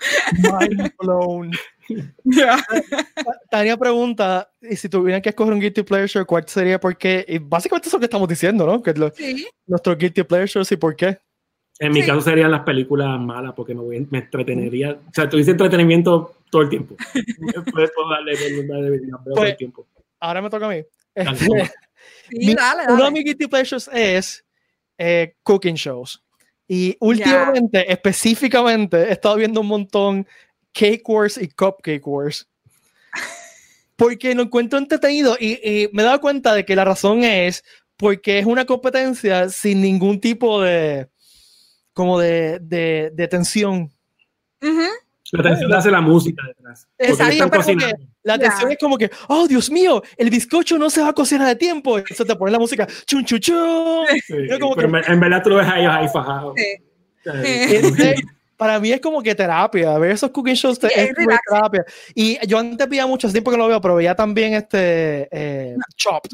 Mind 0.60 0.92
blown. 0.98 1.50
Ya. 2.24 2.56
Tania 3.50 3.76
pregunta, 3.76 4.50
y 4.60 4.76
si 4.76 4.88
tuvieran 4.88 5.20
que 5.22 5.30
escoger 5.30 5.52
un 5.52 5.60
guilty 5.60 5.82
pleasure, 5.82 6.24
¿cuál 6.24 6.46
sería? 6.48 6.78
¿Por 6.80 6.96
qué? 6.96 7.24
Y 7.28 7.38
básicamente 7.38 7.88
eso 7.88 7.98
que 7.98 8.06
estamos 8.06 8.28
diciendo, 8.28 8.66
¿no? 8.66 8.82
Que 8.82 8.90
es 8.90 8.98
lo- 8.98 9.10
Sí. 9.10 9.46
nuestros 9.66 9.98
guilty 9.98 10.22
pleasures 10.22 10.70
y 10.72 10.76
por 10.76 10.94
qué. 10.96 11.18
En 11.78 11.92
mi 11.92 12.02
Sí. 12.02 12.06
caso 12.08 12.20
serían 12.20 12.50
las 12.50 12.62
películas 12.62 13.18
malas 13.18 13.54
porque 13.56 13.74
me, 13.74 13.80
voy, 13.82 14.06
me 14.10 14.18
entretenería. 14.18 14.92
O 14.92 15.12
sea, 15.12 15.28
tuviese 15.28 15.50
entretenimiento 15.52 16.36
todo 16.50 16.62
el 16.62 16.68
tiempo. 16.68 16.94
Puedo 17.74 17.88
puedo 17.94 18.10
darle 18.10 18.32
darle- 18.34 18.66
darle- 18.66 19.00
las 19.08 19.24
veo 19.24 19.34
todo 19.34 19.44
el 19.44 19.50
Pues, 19.50 19.56
tiempo. 19.56 19.86
Ahora 20.20 20.42
me 20.42 20.50
toca 20.50 20.66
a 20.66 20.68
mí. 20.68 20.84
Dale, 21.14 21.30
Este. 21.32 21.72
Sí, 22.30 22.46
Mi- 22.46 22.54
dale, 22.54 22.82
Uno 22.84 22.96
de 22.96 23.02
dale. 23.02 23.10
mis 23.12 23.24
guilty 23.24 23.46
pleasures 23.48 23.90
es 23.92 24.44
eh, 24.98 25.34
cooking 25.42 25.74
shows. 25.74 26.22
Y 26.68 26.96
últimamente, 27.00 27.90
específicamente, 27.92 29.08
he 29.08 29.12
estado 29.12 29.36
viendo 29.36 29.60
un 29.60 29.66
montón 29.66 30.26
Cake 30.72 31.02
Wars 31.06 31.38
y 31.38 31.48
Cupcake 31.48 32.06
Wars. 32.06 32.48
Porque 33.96 34.34
lo 34.34 34.42
encuentro 34.42 34.78
entretenido 34.78 35.36
y, 35.38 35.52
y 35.62 35.88
me 35.92 36.02
he 36.02 36.06
dado 36.06 36.20
cuenta 36.20 36.54
de 36.54 36.64
que 36.64 36.74
la 36.74 36.84
razón 36.84 37.22
es 37.24 37.62
porque 37.96 38.38
es 38.40 38.46
una 38.46 38.64
competencia 38.64 39.48
sin 39.48 39.80
ningún 39.80 40.20
tipo 40.20 40.60
de 40.62 41.08
como 41.92 42.18
de, 42.18 42.58
de, 42.60 43.10
de 43.14 43.28
tensión. 43.28 43.90
Ujú. 44.62 44.80
La 45.32 45.40
atención 45.40 45.72
hace 45.72 45.90
la 45.90 46.00
música 46.00 46.42
detrás. 46.48 46.86
Exacto. 46.98 47.48
La 48.22 48.36
Ya. 48.36 48.46
atención 48.46 48.70
es 48.72 48.78
como 48.78 48.98
que, 48.98 49.10
oh 49.28 49.46
Dios 49.48 49.70
mío, 49.70 50.02
el 50.16 50.30
bizcocho 50.30 50.78
no 50.78 50.90
se 50.90 51.00
va 51.00 51.08
a 51.08 51.12
cocinar 51.12 51.48
a 51.48 51.54
tiempo. 51.54 51.98
Eso 51.98 52.24
te 52.24 52.34
pone 52.36 52.50
la 52.52 52.58
música, 52.58 52.86
chun 53.06 53.24
chun 53.24 53.40
chun. 53.40 54.06
Sí, 54.26 54.34
pero 54.48 54.74
que- 54.74 55.12
en- 55.12 55.20
verdad 55.20 55.42
tú 55.42 55.50
lo 55.50 55.56
ves 55.56 55.68
a 55.68 55.78
ellos 55.80 55.92
ahí 55.92 56.08
fajados. 56.08 56.54
Sí. 56.56 56.64
Sí. 57.24 57.30
Este, 57.44 58.14
para 58.62 58.78
mí 58.80 58.92
es 58.92 59.00
como 59.00 59.22
que 59.22 59.34
terapia, 59.34 59.98
ver 59.98 60.12
esos 60.12 60.30
cooking 60.30 60.54
shows 60.54 60.78
Sí, 60.80 60.86
es 60.94 61.10
es 61.10 61.14
terapia. 61.48 61.84
Y 62.14 62.38
yo 62.46 62.58
antes 62.58 62.88
veía 62.88 63.06
mucho 63.06 63.30
tiempo 63.30 63.50
que 63.50 63.56
no 63.56 63.64
lo 63.64 63.68
veo, 63.70 63.80
pero 63.80 63.96
veía 63.96 64.14
también 64.14 64.54
este 64.54 65.28
eh, 65.30 65.76
Chopped. 65.96 66.30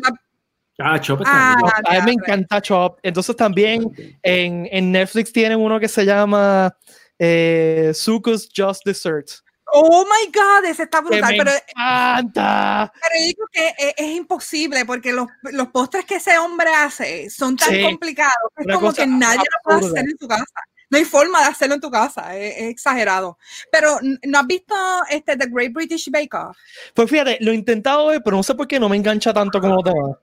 Ah, 0.80 1.00
Chop 1.00 1.20
está 1.22 1.32
Ah, 1.52 1.56
bien. 1.56 1.72
A 1.86 2.04
mí 2.04 2.06
me 2.06 2.12
encanta 2.12 2.60
Chopped. 2.60 3.00
Entonces 3.02 3.34
también 3.34 3.90
en, 4.22 4.68
en 4.70 4.92
Netflix 4.92 5.32
tienen 5.32 5.58
uno 5.58 5.80
que 5.80 5.88
se 5.88 6.04
llama 6.04 6.76
eh, 7.18 7.90
Zuko's 7.94 8.48
Just 8.56 8.84
Desserts. 8.84 9.42
Oh 9.72 10.04
my 10.04 10.32
God, 10.32 10.64
ese 10.70 10.84
está 10.84 11.00
Que 11.02 11.04
brutal. 11.20 11.32
me 11.32 11.38
Pero, 11.44 11.50
encanta. 11.76 12.92
pero 12.94 13.14
yo 13.20 13.26
digo 13.26 13.44
que 13.52 13.66
es, 13.68 13.94
es 13.98 14.16
imposible 14.16 14.84
porque 14.86 15.12
los, 15.12 15.26
los 15.42 15.68
postres 15.68 16.04
que 16.06 16.14
ese 16.16 16.38
hombre 16.38 16.70
hace 16.74 17.28
son 17.28 17.56
tan 17.56 17.68
Sí. 17.70 17.82
complicados 17.82 18.32
es 18.56 18.64
Una 18.66 18.74
como 18.76 18.92
que 18.94 19.06
nadie 19.06 19.38
lo 19.38 19.58
puede 19.64 19.86
hacer 19.86 20.08
en 20.10 20.16
tu 20.16 20.26
casa. 20.28 20.44
No 20.90 20.98
hay 20.98 21.04
forma 21.04 21.40
de 21.40 21.46
hacerlo 21.46 21.74
en 21.74 21.80
tu 21.80 21.90
casa, 21.90 22.36
es, 22.36 22.56
es 22.56 22.70
exagerado. 22.70 23.38
Pero 23.70 23.96
¿no 24.26 24.38
has 24.38 24.46
visto 24.46 24.74
este 25.10 25.36
The 25.36 25.46
Great 25.50 25.72
British 25.72 26.10
Bake 26.10 26.34
Off? 26.34 26.56
Pues 26.94 27.10
fíjate, 27.10 27.38
lo 27.40 27.52
he 27.52 27.54
intentado 27.54 28.06
ver, 28.06 28.22
pero 28.24 28.36
no 28.36 28.42
sé 28.42 28.54
por 28.54 28.66
qué 28.66 28.80
no 28.80 28.88
me 28.88 28.96
engancha 28.96 29.32
tanto 29.32 29.60
como 29.60 29.82
te 29.82 29.90
va. 29.90 30.18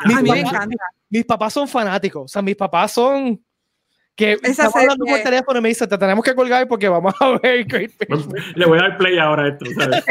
A 0.00 0.08
mí 0.08 0.30
me 0.30 0.40
encanta. 0.40 0.84
mis 1.10 1.24
papás 1.24 1.52
son 1.52 1.68
fanáticos, 1.68 2.24
o 2.24 2.28
sea, 2.28 2.42
mis 2.42 2.56
papás 2.56 2.92
son 2.92 3.42
que 4.16 4.32
Esa 4.32 4.48
estamos 4.48 4.76
hablando 4.76 5.04
por 5.06 5.20
teléfono 5.20 5.58
y 5.58 5.62
me 5.62 5.68
dicen, 5.70 5.88
te 5.88 5.98
tenemos 5.98 6.24
que 6.24 6.34
colgar 6.34 6.68
porque 6.68 6.88
vamos 6.88 7.14
a 7.18 7.38
ver 7.38 7.64
Great 7.64 7.92
British 7.98 8.26
Le 8.54 8.66
voy 8.66 8.78
a 8.78 8.82
dar 8.82 8.96
play 8.96 9.18
ahora 9.18 9.44
a 9.44 9.48
esto, 9.48 9.64
¿sabes? 9.76 10.04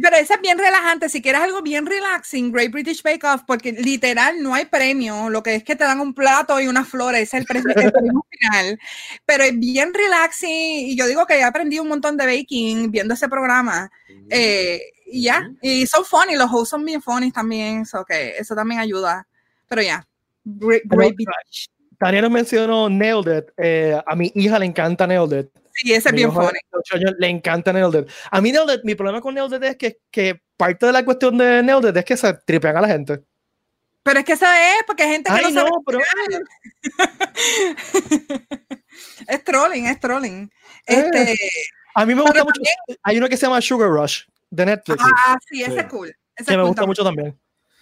Pero 0.00 0.16
ese 0.16 0.34
es 0.34 0.40
bien 0.40 0.58
relajante. 0.58 1.08
Si 1.08 1.20
quieres 1.20 1.42
algo 1.42 1.60
bien 1.60 1.84
relaxing, 1.84 2.50
Great 2.50 2.70
British 2.70 3.02
Bake 3.02 3.24
Off, 3.24 3.42
porque 3.46 3.72
literal 3.72 4.42
no 4.42 4.54
hay 4.54 4.64
premio. 4.64 5.28
Lo 5.28 5.42
que 5.42 5.54
es 5.56 5.64
que 5.64 5.76
te 5.76 5.84
dan 5.84 6.00
un 6.00 6.14
plato 6.14 6.58
y 6.60 6.66
unas 6.66 6.88
flores, 6.88 7.22
ese 7.22 7.36
es 7.36 7.40
el 7.42 7.46
premio, 7.46 7.74
el 7.76 7.92
premio 7.92 8.26
final. 8.30 8.80
Pero 9.26 9.44
es 9.44 9.58
bien 9.58 9.92
relaxing. 9.92 10.88
Y 10.88 10.96
yo 10.96 11.06
digo 11.06 11.26
que 11.26 11.38
he 11.38 11.44
aprendido 11.44 11.82
un 11.82 11.90
montón 11.90 12.16
de 12.16 12.24
baking 12.24 12.90
viendo 12.90 13.12
ese 13.12 13.28
programa. 13.28 13.90
Eh, 14.30 14.80
y 15.06 15.24
ya. 15.24 15.50
Y 15.60 15.86
son 15.86 16.04
funny. 16.06 16.36
Los 16.36 16.50
hosts 16.50 16.70
son 16.70 16.84
bien 16.84 17.02
funny 17.02 17.30
también. 17.30 17.84
So 17.84 18.04
que 18.04 18.36
eso 18.38 18.54
también 18.54 18.80
ayuda. 18.80 19.26
Pero 19.68 19.82
ya. 19.82 20.06
Great, 20.44 20.82
Great 20.86 21.14
British. 21.14 21.68
Tania 21.98 22.22
nos 22.22 22.30
mencionó 22.30 22.88
Nailed 22.88 23.38
It. 23.38 23.44
Eh, 23.58 24.00
a 24.06 24.16
mi 24.16 24.32
hija 24.34 24.58
le 24.58 24.66
encanta 24.66 25.06
Nailed 25.06 25.38
It. 25.38 25.61
Sí, 25.74 25.92
ese 25.92 26.10
es 26.10 26.14
bien 26.14 26.32
funny. 26.32 26.58
8 26.70 26.96
años 26.96 27.12
le 27.18 27.28
encanta 27.28 27.72
Nailed 27.72 28.02
It. 28.02 28.10
A 28.30 28.40
mí 28.40 28.52
Nailed 28.52 28.74
It, 28.78 28.84
mi 28.84 28.94
problema 28.94 29.20
con 29.20 29.34
Nailed 29.34 29.56
It 29.56 29.62
es 29.64 29.76
que, 29.76 29.98
que 30.10 30.40
parte 30.56 30.86
de 30.86 30.92
la 30.92 31.04
cuestión 31.04 31.36
de 31.38 31.62
Nailed 31.62 31.90
It 31.90 31.96
es 31.96 32.04
que 32.04 32.16
se 32.16 32.32
tripean 32.34 32.76
a 32.76 32.80
la 32.82 32.88
gente. 32.88 33.20
Pero 34.02 34.18
es 34.18 34.24
que 34.24 34.32
eso 34.32 34.46
es 34.46 34.82
porque 34.86 35.04
hay 35.04 35.10
gente 35.10 35.30
que 35.30 35.36
Ay, 35.36 35.52
no 35.54 35.60
sabe. 35.60 35.70
no, 35.70 35.82
pero 35.86 36.00
es 39.28 39.44
trolling, 39.44 39.86
es 39.86 40.00
trolling. 40.00 40.50
Eh, 40.86 41.04
Este, 41.12 41.36
a 41.94 42.06
mí 42.06 42.14
me 42.14 42.22
gusta 42.22 42.44
mucho. 42.44 42.60
Hay 43.02 43.18
uno 43.18 43.28
que 43.28 43.36
se 43.36 43.46
llama 43.46 43.60
Sugar 43.60 43.88
Rush 43.88 44.22
de 44.50 44.66
Netflix, 44.66 45.02
ah, 45.04 45.38
sí, 45.48 45.62
ese 45.62 45.72
Sí. 45.72 45.78
es 45.78 45.86
cool. 45.86 46.08
Ese 46.36 46.46
que 46.46 46.52
es 46.52 46.56
me 46.56 46.56
cool 46.56 46.66
gusta 46.68 46.82
también. 46.82 46.88
mucho 46.88 47.04
también. 47.04 47.38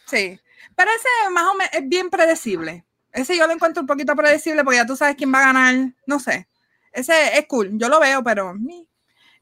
Sí. 0.06 0.40
Pero 0.76 0.90
ese 0.90 1.30
más 1.32 1.44
o 1.48 1.54
menos 1.54 1.72
es 1.74 1.88
bien 1.88 2.10
predecible. 2.10 2.84
Ese 3.12 3.36
yo 3.36 3.46
lo 3.46 3.52
encuentro 3.52 3.80
un 3.80 3.86
poquito 3.86 4.14
predecible 4.14 4.62
porque 4.62 4.76
ya 4.76 4.86
tú 4.86 4.96
sabes 4.96 5.16
quién 5.16 5.32
va 5.34 5.38
a 5.40 5.52
ganar. 5.52 5.92
No 6.06 6.20
sé. 6.20 6.46
Ese 6.92 7.38
es 7.38 7.46
cool. 7.46 7.70
Yo 7.78 7.88
lo 7.88 8.00
veo, 8.00 8.22
pero 8.22 8.54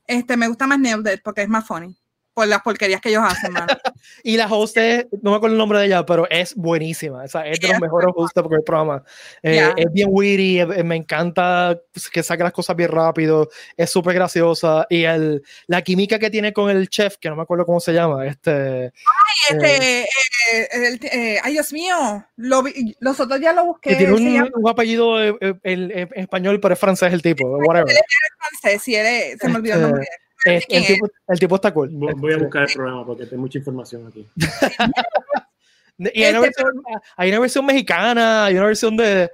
este, 0.06 0.36
me 0.36 0.48
gusta 0.48 0.66
más 0.66 0.78
Nailed 0.78 1.14
It 1.14 1.20
porque 1.22 1.42
es 1.42 1.48
más 1.48 1.66
funny 1.66 1.98
por 2.38 2.46
las 2.46 2.62
porquerías 2.62 3.00
que 3.00 3.08
ellos 3.08 3.24
hacen, 3.26 3.52
mano. 3.52 3.66
y 4.22 4.36
la 4.36 4.46
host 4.46 4.76
es, 4.76 5.06
no 5.22 5.32
me 5.32 5.38
acuerdo 5.38 5.54
el 5.54 5.58
nombre 5.58 5.80
de 5.80 5.86
ella, 5.86 6.06
pero 6.06 6.30
es 6.30 6.54
buenísima. 6.54 7.24
O 7.24 7.26
sea, 7.26 7.44
es 7.44 7.58
de 7.58 7.66
los 7.66 7.80
mejores 7.80 8.10
hosts 8.14 8.32
del 8.32 8.62
programa. 8.62 9.02
Eh, 9.42 9.54
yeah. 9.54 9.74
Es 9.76 9.92
bien 9.92 10.06
witty, 10.08 10.64
me 10.84 10.94
encanta 10.94 11.76
que 12.12 12.22
saque 12.22 12.44
las 12.44 12.52
cosas 12.52 12.76
bien 12.76 12.92
rápido, 12.92 13.48
es 13.76 13.90
súper 13.90 14.14
graciosa. 14.14 14.86
Y 14.88 15.02
el, 15.02 15.42
la 15.66 15.82
química 15.82 16.20
que 16.20 16.30
tiene 16.30 16.52
con 16.52 16.70
el 16.70 16.88
chef, 16.88 17.16
que 17.16 17.28
no 17.28 17.34
me 17.34 17.42
acuerdo 17.42 17.66
cómo 17.66 17.80
se 17.80 17.92
llama. 17.92 18.24
Este, 18.24 18.92
ay, 18.92 19.56
este, 19.56 20.02
eh, 20.02 20.68
el, 20.70 21.00
eh, 21.10 21.40
ay, 21.42 21.54
Dios 21.54 21.72
mío, 21.72 22.24
lo, 22.36 22.62
los 23.00 23.18
otros 23.18 23.40
ya 23.40 23.52
lo 23.52 23.64
busqué. 23.64 23.90
Que 23.90 23.96
tiene 23.96 24.12
un, 24.12 24.50
un 24.54 24.70
apellido 24.70 25.20
en, 25.20 26.08
español, 26.14 26.60
pero 26.60 26.74
es 26.74 26.78
francés 26.78 27.12
el 27.12 27.20
tipo. 27.20 27.48
Whatever. 27.48 27.90
Es 27.90 28.00
francés, 28.38 28.80
si 28.80 28.94
eres, 28.94 29.38
se 29.40 29.48
me 29.48 29.56
olvidó 29.56 29.74
el 29.74 29.82
nombre. 29.82 30.06
El, 30.44 30.62
el, 30.68 30.86
tipo, 30.86 31.08
el, 31.28 31.38
tipo, 31.38 31.54
está 31.56 31.74
cool. 31.74 31.90
Voy 31.90 32.32
a 32.32 32.38
buscar 32.38 32.62
el 32.68 32.68
programa 32.74 33.04
porque 33.04 33.26
tengo 33.26 33.42
mucha 33.42 33.58
información 33.58 34.06
aquí. 34.06 34.26
y 35.98 36.22
hay 36.22 36.30
una, 36.30 36.40
versión, 36.40 36.82
hay 37.16 37.28
una, 37.30 37.40
versión, 37.40 37.66
mexicana, 37.66 38.44
hay 38.44 38.54
una 38.56 38.66
versión 38.66 38.96
de, 38.96 39.30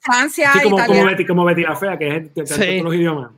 Francia, 0.00 0.52
sí, 0.52 0.62
como, 0.62 0.84
como, 0.84 1.04
Betty, 1.04 1.26
como 1.26 1.44
Betty 1.44 1.62
la 1.62 1.76
Fea, 1.76 1.98
que 1.98 2.16
es 2.16 2.34
de, 2.34 2.46
sí. 2.46 2.54
todos 2.54 2.84
los 2.84 2.94
idiomas. 2.94 3.30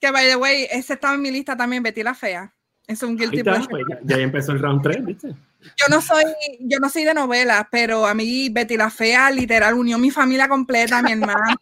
Que, 0.00 0.10
by 0.10 0.28
the 0.28 0.36
way, 0.36 0.66
ese 0.70 0.94
estaba 0.94 1.14
en 1.14 1.22
mi 1.22 1.30
lista 1.30 1.56
también, 1.56 1.82
Betty 1.82 2.02
la 2.02 2.14
Fea. 2.14 2.52
Es 2.86 3.02
un 3.02 3.16
guilty 3.16 3.38
está, 3.38 3.60
pues, 3.68 3.84
ya, 3.88 3.98
ya, 4.02 4.16
empezó 4.16 4.52
el 4.52 4.58
round 4.58 4.82
3, 4.82 5.04
¿viste? 5.04 5.28
Yo 5.76 5.88
no 5.88 6.00
soy, 6.00 6.24
yo 6.60 6.78
no 6.78 6.88
soy 6.88 7.04
de 7.04 7.14
novelas, 7.14 7.66
pero 7.70 8.06
a 8.06 8.14
mí 8.14 8.48
Betty 8.48 8.76
la 8.76 8.90
Fea 8.90 9.30
literal 9.30 9.74
unió 9.74 9.98
mi 9.98 10.10
familia 10.10 10.48
completa, 10.48 11.02
mi 11.02 11.12
hermana, 11.12 11.54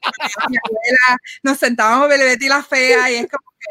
mi 0.49 0.57
abuela, 0.57 1.19
nos 1.43 1.59
sentábamos 1.59 2.05
a 2.05 2.09
ver 2.09 2.21
Betty 2.21 2.49
la 2.49 2.63
Fea 2.63 3.11
y 3.11 3.17
es 3.17 3.29
como 3.29 3.51
que 3.59 3.69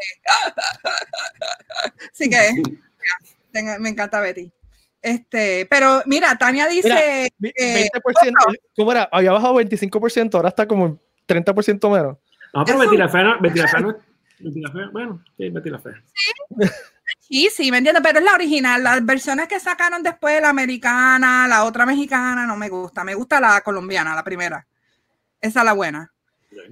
así 2.12 2.28
que 2.28 3.78
me 3.78 3.88
encanta 3.88 4.20
Betty. 4.20 4.52
Este, 5.00 5.66
pero 5.70 6.02
mira, 6.06 6.36
Tania 6.36 6.66
dice 6.66 7.32
mira, 7.38 7.54
20%, 7.54 8.58
¿cómo 8.76 8.92
era? 8.92 9.08
Había 9.10 9.32
bajado 9.32 9.54
25%, 9.54 10.34
ahora 10.34 10.48
está 10.48 10.66
como 10.66 11.00
30% 11.26 11.90
menos. 11.90 12.18
No, 12.52 12.64
pero 12.64 12.78
Betty 12.78 12.96
la 12.96 13.08
Fea, 13.08 13.22
no, 13.22 13.40
Betty 13.40 13.58
la 13.58 13.68
Fea, 13.68 13.80
no, 13.80 13.96
Betty 14.40 14.60
la 14.60 14.72
Fea, 14.72 14.88
bueno, 14.92 15.24
sí, 15.36 15.48
Betty 15.48 15.70
la 15.70 15.78
Fea. 15.78 16.02
Sí. 16.12 16.66
Sí, 17.20 17.48
sí, 17.54 17.70
me 17.70 17.78
entiendes, 17.78 18.02
pero 18.04 18.18
es 18.18 18.24
la 18.24 18.34
original. 18.34 18.82
Las 18.82 19.04
versiones 19.04 19.48
que 19.48 19.60
sacaron 19.60 20.02
después, 20.02 20.40
la 20.40 20.50
americana, 20.50 21.46
la 21.48 21.64
otra 21.64 21.86
mexicana, 21.86 22.46
no 22.46 22.56
me 22.56 22.68
gusta. 22.68 23.04
Me 23.04 23.14
gusta 23.14 23.40
la 23.40 23.60
colombiana, 23.60 24.14
la 24.14 24.24
primera. 24.24 24.66
Esa 25.40 25.60
es 25.60 25.64
la 25.64 25.72
buena. 25.72 26.12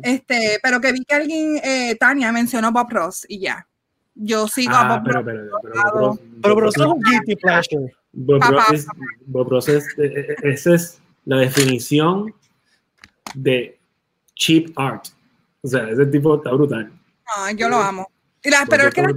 Este, 0.03 0.59
pero 0.63 0.81
que 0.81 0.93
vi 0.93 1.05
que 1.05 1.15
alguien, 1.15 1.61
eh, 1.63 1.97
Tania, 1.99 2.33
mencionó 2.33 2.73
Bob 2.73 2.91
Ross 2.91 3.27
y 3.29 3.41
ya. 3.41 3.67
Yo 4.15 4.49
sigo 4.49 4.73
ah, 4.75 4.95
a 4.95 4.97
Bob 4.97 5.05
pero, 5.05 5.23
Ross. 5.23 5.25
Pero, 5.27 5.61
pero, 5.63 5.83
pero, 5.83 6.01
Bob 6.01 6.19
pero, 6.43 6.69
eso 6.69 6.85
es 6.85 6.91
un 6.91 7.01
guilty 7.03 7.37
pleasure. 7.37 7.95
Bob 8.13 8.43
Ross, 8.43 8.73
es, 8.73 8.87
Bob 9.27 9.51
Ross 9.51 9.69
es, 9.69 9.87
esa 9.99 10.75
es 10.75 11.01
la 11.27 11.37
definición 11.39 12.35
de 13.35 13.79
cheap 14.35 14.79
art. 14.79 15.09
O 15.63 15.69
sea, 15.69 15.89
ese 15.91 16.07
tipo 16.07 16.37
está 16.37 16.53
brutal. 16.53 16.91
No, 17.37 17.51
yo 17.51 17.69
lo 17.69 17.77
amo. 17.77 18.09
La, 18.45 18.65
pero 18.69 18.89
es 18.89 18.95
que 18.95 19.03
las 19.03 19.13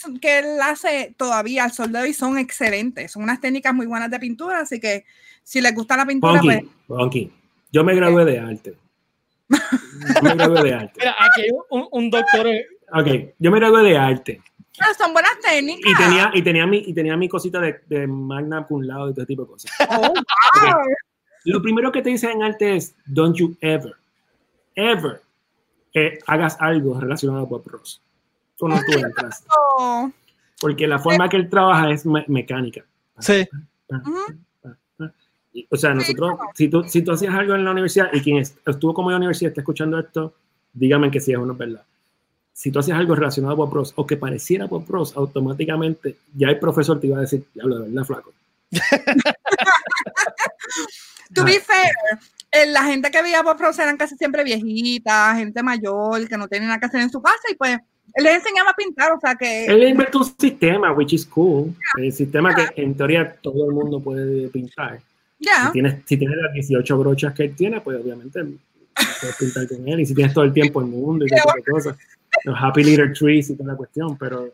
que, 0.00 0.20
que, 0.20 0.38
él 0.38 0.60
hace 0.62 1.14
todavía 1.16 1.64
al 1.64 1.72
sol 1.72 1.92
de 1.92 2.00
hoy 2.00 2.12
son 2.12 2.38
excelentes. 2.38 3.12
Son 3.12 3.22
unas 3.22 3.40
técnicas 3.40 3.74
muy 3.74 3.86
buenas 3.86 4.10
de 4.10 4.18
pintura, 4.18 4.60
así 4.60 4.80
que 4.80 5.04
si 5.42 5.60
les 5.60 5.74
gusta 5.74 5.96
la 5.96 6.06
pintura, 6.06 6.40
Funky, 6.40 6.46
pues. 6.46 6.62
Funky. 6.86 7.32
Yo 7.72 7.84
me 7.84 7.94
gradué 7.94 8.24
de 8.24 8.38
arte. 8.38 8.76
Yo 9.48 10.22
me 10.22 10.34
gradué 10.34 10.62
de 10.62 10.74
arte. 10.74 10.92
Mira, 10.98 11.14
aquí 11.18 11.42
hay 11.42 11.50
un, 11.70 11.88
un 11.90 12.10
doctor. 12.10 12.46
Ok, 12.92 13.06
yo 13.38 13.50
me 13.50 13.58
gradué 13.58 13.82
de 13.82 13.96
arte. 13.96 14.42
Pero 14.78 14.94
son 14.94 15.12
buenas 15.12 15.38
técnicas. 15.40 15.90
Y 15.90 15.94
tenía, 15.96 16.30
y 16.34 16.42
tenía, 16.42 16.66
mi, 16.66 16.78
y 16.78 16.94
tenía 16.94 17.16
mi 17.16 17.28
cosita 17.28 17.60
de, 17.60 17.80
de 17.86 18.06
magna 18.06 18.66
cum 18.66 18.82
laude 18.82 19.12
y 19.12 19.14
todo 19.14 19.26
tipo 19.26 19.42
de 19.42 19.48
cosas. 19.48 19.70
Oh, 19.88 20.00
wow. 20.00 20.10
Okay. 20.10 20.72
Lo 21.44 21.60
primero 21.60 21.90
que 21.90 22.02
te 22.02 22.10
dicen 22.10 22.30
en 22.30 22.42
arte 22.42 22.76
es, 22.76 22.94
don't 23.06 23.36
you 23.36 23.56
ever, 23.60 23.94
ever, 24.74 25.22
eh, 25.92 26.18
hagas 26.26 26.56
algo 26.60 26.98
relacionado 27.00 27.42
a 27.42 27.46
Bob 27.46 27.66
Ross 27.66 28.00
cuando 28.58 28.80
tú 28.86 28.98
entras. 28.98 29.44
Porque 30.60 30.86
la 30.86 30.98
forma 30.98 31.28
que 31.28 31.36
él 31.36 31.50
trabaja 31.50 31.90
es 31.90 32.06
me 32.06 32.24
mecánica. 32.28 32.84
Sí. 33.18 33.46
O 35.70 35.76
sea, 35.76 35.92
nosotros, 35.92 36.38
si 36.54 36.68
tú, 36.68 36.84
si 36.84 37.02
tú 37.02 37.12
hacías 37.12 37.34
algo 37.34 37.54
en 37.54 37.64
la 37.64 37.72
universidad 37.72 38.10
y 38.12 38.20
quien 38.20 38.38
estuvo 38.38 38.94
como 38.94 39.10
en 39.10 39.14
la 39.14 39.18
universidad 39.18 39.50
está 39.50 39.60
escuchando 39.60 39.98
esto, 39.98 40.34
dígame 40.72 41.10
que 41.10 41.20
sí 41.20 41.32
es 41.32 41.38
una 41.38 41.52
verdad. 41.52 41.82
Si 42.52 42.70
tú 42.70 42.78
hacías 42.78 42.98
algo 42.98 43.14
relacionado 43.14 43.52
a 43.52 43.56
Bob 43.56 43.72
Ross 43.72 43.92
o 43.96 44.06
que 44.06 44.16
pareciera 44.16 44.66
Bob 44.66 44.84
Ross, 44.88 45.16
automáticamente 45.16 46.16
ya 46.34 46.48
el 46.48 46.58
profesor 46.58 47.00
te 47.00 47.08
iba 47.08 47.18
a 47.18 47.22
decir, 47.22 47.44
diablo, 47.54 47.80
de 47.80 47.88
verdad, 47.88 48.04
flaco. 48.04 48.32
to 51.34 51.44
be 51.44 51.60
fair, 51.60 51.90
eh, 52.52 52.66
la 52.66 52.84
gente 52.84 53.10
que 53.10 53.22
veía 53.22 53.42
Bob 53.42 53.60
Ross 53.60 53.78
eran 53.78 53.96
casi 53.96 54.16
siempre 54.16 54.44
viejitas, 54.44 55.36
gente 55.36 55.62
mayor, 55.62 56.28
que 56.28 56.36
no 56.36 56.48
tienen 56.48 56.68
nada 56.68 56.80
que 56.80 56.86
hacer 56.86 57.00
en 57.00 57.10
su 57.10 57.20
casa 57.20 57.42
y 57.50 57.54
pues 57.54 57.78
él 58.14 58.24
les 58.24 58.34
enseñaba 58.34 58.70
a 58.70 58.74
pintar, 58.74 59.12
o 59.12 59.20
sea 59.20 59.34
que... 59.34 59.66
Él 59.66 59.82
inventó 59.84 60.18
un 60.18 60.24
sistema, 60.24 60.92
which 60.92 61.12
is 61.12 61.26
cool. 61.26 61.74
Yeah. 61.96 62.04
El 62.04 62.12
sistema 62.12 62.54
yeah. 62.54 62.68
que 62.68 62.82
en 62.82 62.94
teoría 62.94 63.32
todo 63.40 63.68
el 63.68 63.74
mundo 63.74 64.00
puede 64.00 64.48
pintar. 64.48 65.00
Yeah. 65.38 65.66
Si, 65.66 65.72
tienes, 65.72 65.96
si 66.04 66.16
tienes 66.16 66.36
las 66.36 66.52
18 66.52 66.98
brochas 66.98 67.34
que 67.34 67.44
él 67.44 67.56
tiene, 67.56 67.80
pues 67.80 68.00
obviamente 68.00 68.40
puedes 69.20 69.36
pintar 69.38 69.68
con 69.68 69.88
él. 69.88 70.00
Y 70.00 70.06
si 70.06 70.14
tienes 70.14 70.34
todo 70.34 70.44
el 70.44 70.52
tiempo 70.52 70.80
el 70.80 70.86
mundo 70.86 71.24
y 71.24 71.28
yeah. 71.28 71.42
todas 71.42 71.64
cosas. 71.70 71.96
Los 72.44 72.56
Happy 72.58 72.82
Little 72.82 73.10
Trees 73.10 73.50
y 73.50 73.56
toda 73.56 73.72
la 73.72 73.76
cuestión, 73.76 74.16
pero... 74.16 74.48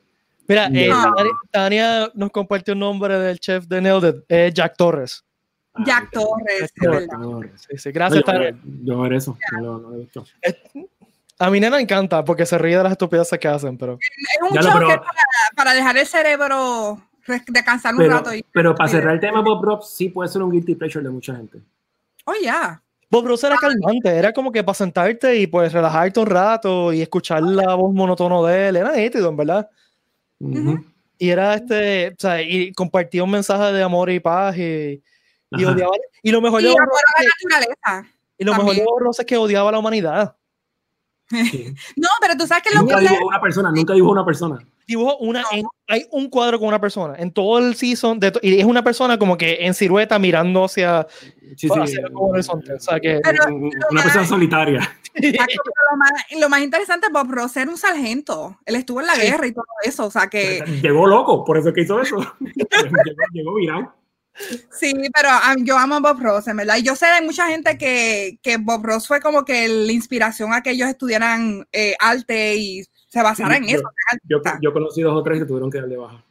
Mira, 0.46 0.68
no. 0.70 0.78
eh, 0.78 0.90
Tania 1.50 2.10
nos 2.14 2.30
compartió 2.30 2.72
el 2.72 2.80
nombre 2.80 3.18
del 3.18 3.38
chef 3.38 3.66
de 3.66 3.82
Nailed 3.82 4.22
eh, 4.28 4.50
Jack 4.52 4.76
Torres. 4.76 5.22
Jack 5.84 6.10
Torres, 6.10 6.72
Jack 6.80 7.06
Torres. 7.10 7.66
Sí, 7.68 7.76
sí, 7.76 7.92
gracias, 7.92 8.24
no, 8.26 8.42
yo, 8.42 8.56
yo, 8.82 9.00
ver 9.00 9.12
eso, 9.12 9.36
no 9.52 9.60
lo, 9.60 9.78
no 9.78 9.90
lo 9.90 9.94
he 9.96 9.98
visto. 9.98 10.24
A 11.38 11.50
mi 11.50 11.60
nena 11.60 11.76
me 11.76 11.82
encanta 11.82 12.24
porque 12.24 12.44
se 12.44 12.58
ríe 12.58 12.76
de 12.76 12.82
las 12.82 12.92
estupideces 12.92 13.38
que 13.38 13.48
hacen, 13.48 13.78
pero... 13.78 13.98
Es 14.00 14.50
un 14.50 14.54
ya 14.54 14.60
no, 14.62 14.72
pero, 14.74 14.88
para, 14.88 15.02
para, 15.54 15.74
dejar 15.74 15.96
el 15.96 16.06
cerebro 16.06 17.00
descansar 17.46 17.94
un 17.94 18.00
pero, 18.00 18.14
rato. 18.14 18.34
Y, 18.34 18.44
pero 18.52 18.74
para 18.74 18.88
cerrar 18.88 19.14
el 19.14 19.20
tema, 19.20 19.40
Bob 19.40 19.62
Ross 19.62 19.94
sí 19.94 20.08
puede 20.08 20.28
ser 20.28 20.42
un 20.42 20.50
guilty 20.50 20.74
pleasure 20.74 21.04
de 21.04 21.10
mucha 21.10 21.36
gente. 21.36 21.60
Oh, 22.24 22.34
ya. 22.34 22.40
Yeah. 22.42 22.82
Bob 23.10 23.26
Ross 23.26 23.44
era 23.44 23.56
calmante, 23.56 24.10
era 24.10 24.32
como 24.32 24.52
que 24.52 24.62
para 24.62 24.74
sentarte 24.74 25.36
y 25.36 25.46
pues 25.46 25.72
relajarte 25.72 26.20
un 26.20 26.26
rato 26.26 26.92
y 26.92 27.00
escuchar 27.00 27.42
la 27.42 27.74
voz 27.74 27.94
monótono 27.94 28.44
de 28.44 28.68
él, 28.68 28.76
era 28.76 28.92
nítido, 28.92 29.30
en 29.30 29.36
verdad. 29.36 29.70
Uh 30.40 30.50
-huh. 30.50 30.84
Y 31.16 31.30
era 31.30 31.54
este, 31.54 32.08
o 32.08 32.16
sea, 32.18 32.42
y 32.42 32.72
compartía 32.72 33.24
un 33.24 33.30
mensaje 33.30 33.72
de 33.72 33.82
amor 33.82 34.10
y 34.10 34.20
paz 34.20 34.56
y, 34.58 35.02
y 35.50 35.64
odiaba. 35.64 35.96
Y 36.22 36.30
lo 36.30 36.40
mejor 36.42 36.62
de 36.62 36.68
Bob 36.68 36.80
Ross. 36.80 37.00
Y 38.36 38.44
lo 38.44 38.54
mejor 38.54 38.74
de 38.74 38.84
Bob 38.84 38.98
Ross 39.00 39.20
es 39.20 39.26
que 39.26 39.36
odiaba 39.38 39.70
a 39.70 39.72
la 39.72 39.78
humanidad. 39.78 40.36
Sí. 41.30 41.74
no, 41.96 42.08
pero 42.20 42.36
tú 42.36 42.46
sabes 42.46 42.62
que 42.62 42.74
lo 42.74 42.82
nunca 42.82 42.96
que 42.96 43.08
dibujó 43.08 43.26
una 43.26 43.40
persona, 43.40 43.70
nunca 43.70 43.94
dibujó 43.94 44.12
una 44.12 44.24
persona. 44.24 44.58
Dibujó 44.86 45.18
una, 45.18 45.42
no. 45.42 45.48
en, 45.52 45.66
hay 45.86 46.06
un 46.10 46.30
cuadro 46.30 46.58
con 46.58 46.68
una 46.68 46.80
persona 46.80 47.14
en 47.18 47.30
todo 47.30 47.58
el 47.58 47.74
season 47.74 48.18
de 48.18 48.30
to, 48.30 48.40
y 48.42 48.58
es 48.58 48.64
una 48.64 48.82
persona 48.82 49.18
como 49.18 49.36
que 49.36 49.58
en 49.60 49.74
silueta 49.74 50.18
mirando 50.18 50.64
hacia, 50.64 51.06
sí, 51.56 51.68
sí, 51.68 51.70
hacia 51.70 52.00
el 52.00 52.12
horizonte, 52.14 52.72
o 52.72 52.80
sea 52.80 52.98
que 52.98 53.20
pero, 53.22 53.46
una 53.90 54.02
persona 54.02 54.26
solitaria. 54.26 54.98
lo, 55.14 55.96
más, 55.96 56.12
lo 56.38 56.48
más 56.48 56.60
interesante 56.60 57.08
Bob 57.12 57.30
Ross 57.30 57.56
era 57.56 57.70
un 57.70 57.76
sargento, 57.76 58.58
él 58.64 58.76
estuvo 58.76 59.00
en 59.00 59.06
la 59.06 59.16
guerra 59.16 59.46
y 59.46 59.52
todo 59.52 59.64
eso, 59.82 60.06
o 60.06 60.10
sea 60.10 60.28
que 60.28 60.62
llegó 60.82 61.06
loco, 61.06 61.44
por 61.44 61.58
eso 61.58 61.72
que 61.72 61.82
hizo 61.82 62.00
eso, 62.00 62.16
llegó, 62.40 63.22
llegó 63.32 63.54
virado. 63.54 63.94
Sí, 64.70 64.92
pero 65.14 65.28
um, 65.30 65.64
yo 65.64 65.76
amo 65.76 65.96
a 65.96 66.00
Bob 66.00 66.20
Ross, 66.20 66.48
en 66.48 66.56
verdad. 66.56 66.76
Y 66.76 66.82
yo 66.82 66.94
sé 66.94 67.06
de 67.06 67.22
mucha 67.22 67.48
gente 67.48 67.76
que, 67.76 68.38
que 68.42 68.56
Bob 68.56 68.84
Ross 68.84 69.06
fue 69.06 69.20
como 69.20 69.44
que 69.44 69.68
la 69.68 69.92
inspiración 69.92 70.52
a 70.52 70.62
que 70.62 70.70
ellos 70.70 70.88
estudiaran 70.88 71.66
eh, 71.72 71.94
arte 71.98 72.56
y 72.56 72.84
se 73.08 73.22
basaran 73.22 73.64
en 73.64 73.70
yo, 73.70 73.78
eso. 73.78 73.90
Yo, 74.24 74.40
yo, 74.60 74.72
conocí 74.72 75.02
dos 75.02 75.16
o 75.16 75.22
tres 75.22 75.40
que 75.40 75.44
tuvieron 75.44 75.70
que 75.70 75.80
darle 75.80 75.96
baja. 75.96 76.24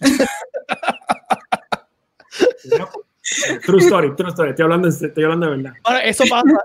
true 3.64 3.80
story, 3.80 4.14
true 4.16 4.30
story. 4.30 4.50
Estoy 4.50 4.64
hablando, 4.64 4.88
estoy 4.88 5.24
hablando 5.24 5.50
de 5.50 5.56
verdad. 5.56 5.74
Ahora, 5.84 6.04
eso 6.04 6.24
pasa. 6.28 6.62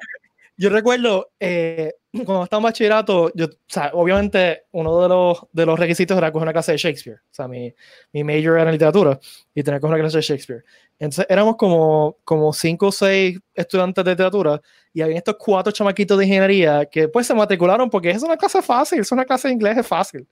Yo 0.56 0.70
recuerdo, 0.70 1.30
eh, 1.40 1.94
cuando 2.12 2.44
estaba 2.44 2.60
en 2.60 2.64
bachillerato, 2.64 3.32
yo, 3.36 3.46
o 3.46 3.50
sea, 3.68 3.92
obviamente 3.94 4.64
uno 4.72 5.02
de 5.02 5.10
los, 5.10 5.40
de 5.52 5.66
los 5.66 5.78
requisitos 5.78 6.18
era 6.18 6.32
coger 6.32 6.46
una 6.46 6.54
clase 6.54 6.72
de 6.72 6.78
Shakespeare. 6.78 7.18
O 7.18 7.34
sea, 7.34 7.48
mi, 7.48 7.74
mi 8.14 8.24
major 8.24 8.58
era 8.58 8.64
en 8.64 8.72
literatura 8.72 9.20
y 9.54 9.62
tenía 9.64 9.78
que 9.78 9.82
coger 9.82 9.96
una 9.96 10.04
clase 10.04 10.18
de 10.18 10.24
Shakespeare. 10.24 10.64
Entonces 11.00 11.26
éramos 11.30 11.58
como, 11.58 12.18
como 12.24 12.54
cinco 12.54 12.88
o 12.88 12.92
seis 12.92 13.40
estudiantes 13.54 14.04
de 14.04 14.12
literatura 14.12 14.62
y 14.94 15.02
había 15.02 15.18
estos 15.18 15.36
cuatro 15.38 15.72
chamaquitos 15.72 16.18
de 16.18 16.26
ingeniería 16.26 16.86
que 16.86 17.08
pues 17.08 17.28
se 17.28 17.34
matricularon 17.34 17.90
porque 17.90 18.10
es 18.10 18.24
una 18.24 18.38
clase 18.38 18.62
fácil, 18.62 19.00
es 19.00 19.12
una 19.12 19.26
clase 19.26 19.50
de 19.50 19.54
inglés, 19.54 19.78
es 19.78 19.88
fácil. 19.88 20.28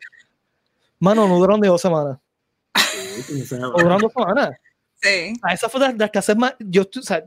Mano, 0.99 1.27
no 1.27 1.37
duraron 1.37 1.59
de 1.59 1.67
dos 1.67 1.81
semanas. 1.81 2.17
No 3.51 3.71
duraron 3.71 3.99
dos 3.99 4.13
semanas. 4.13 4.51
Sí. 5.01 5.33
A 5.43 5.53
esa 5.53 5.69
fue 5.69 5.79
de 5.81 5.93
las 5.93 6.09
clases 6.09 6.35
más, 6.35 6.55
yo, 6.59 6.83
o 6.83 7.01
sea, 7.01 7.23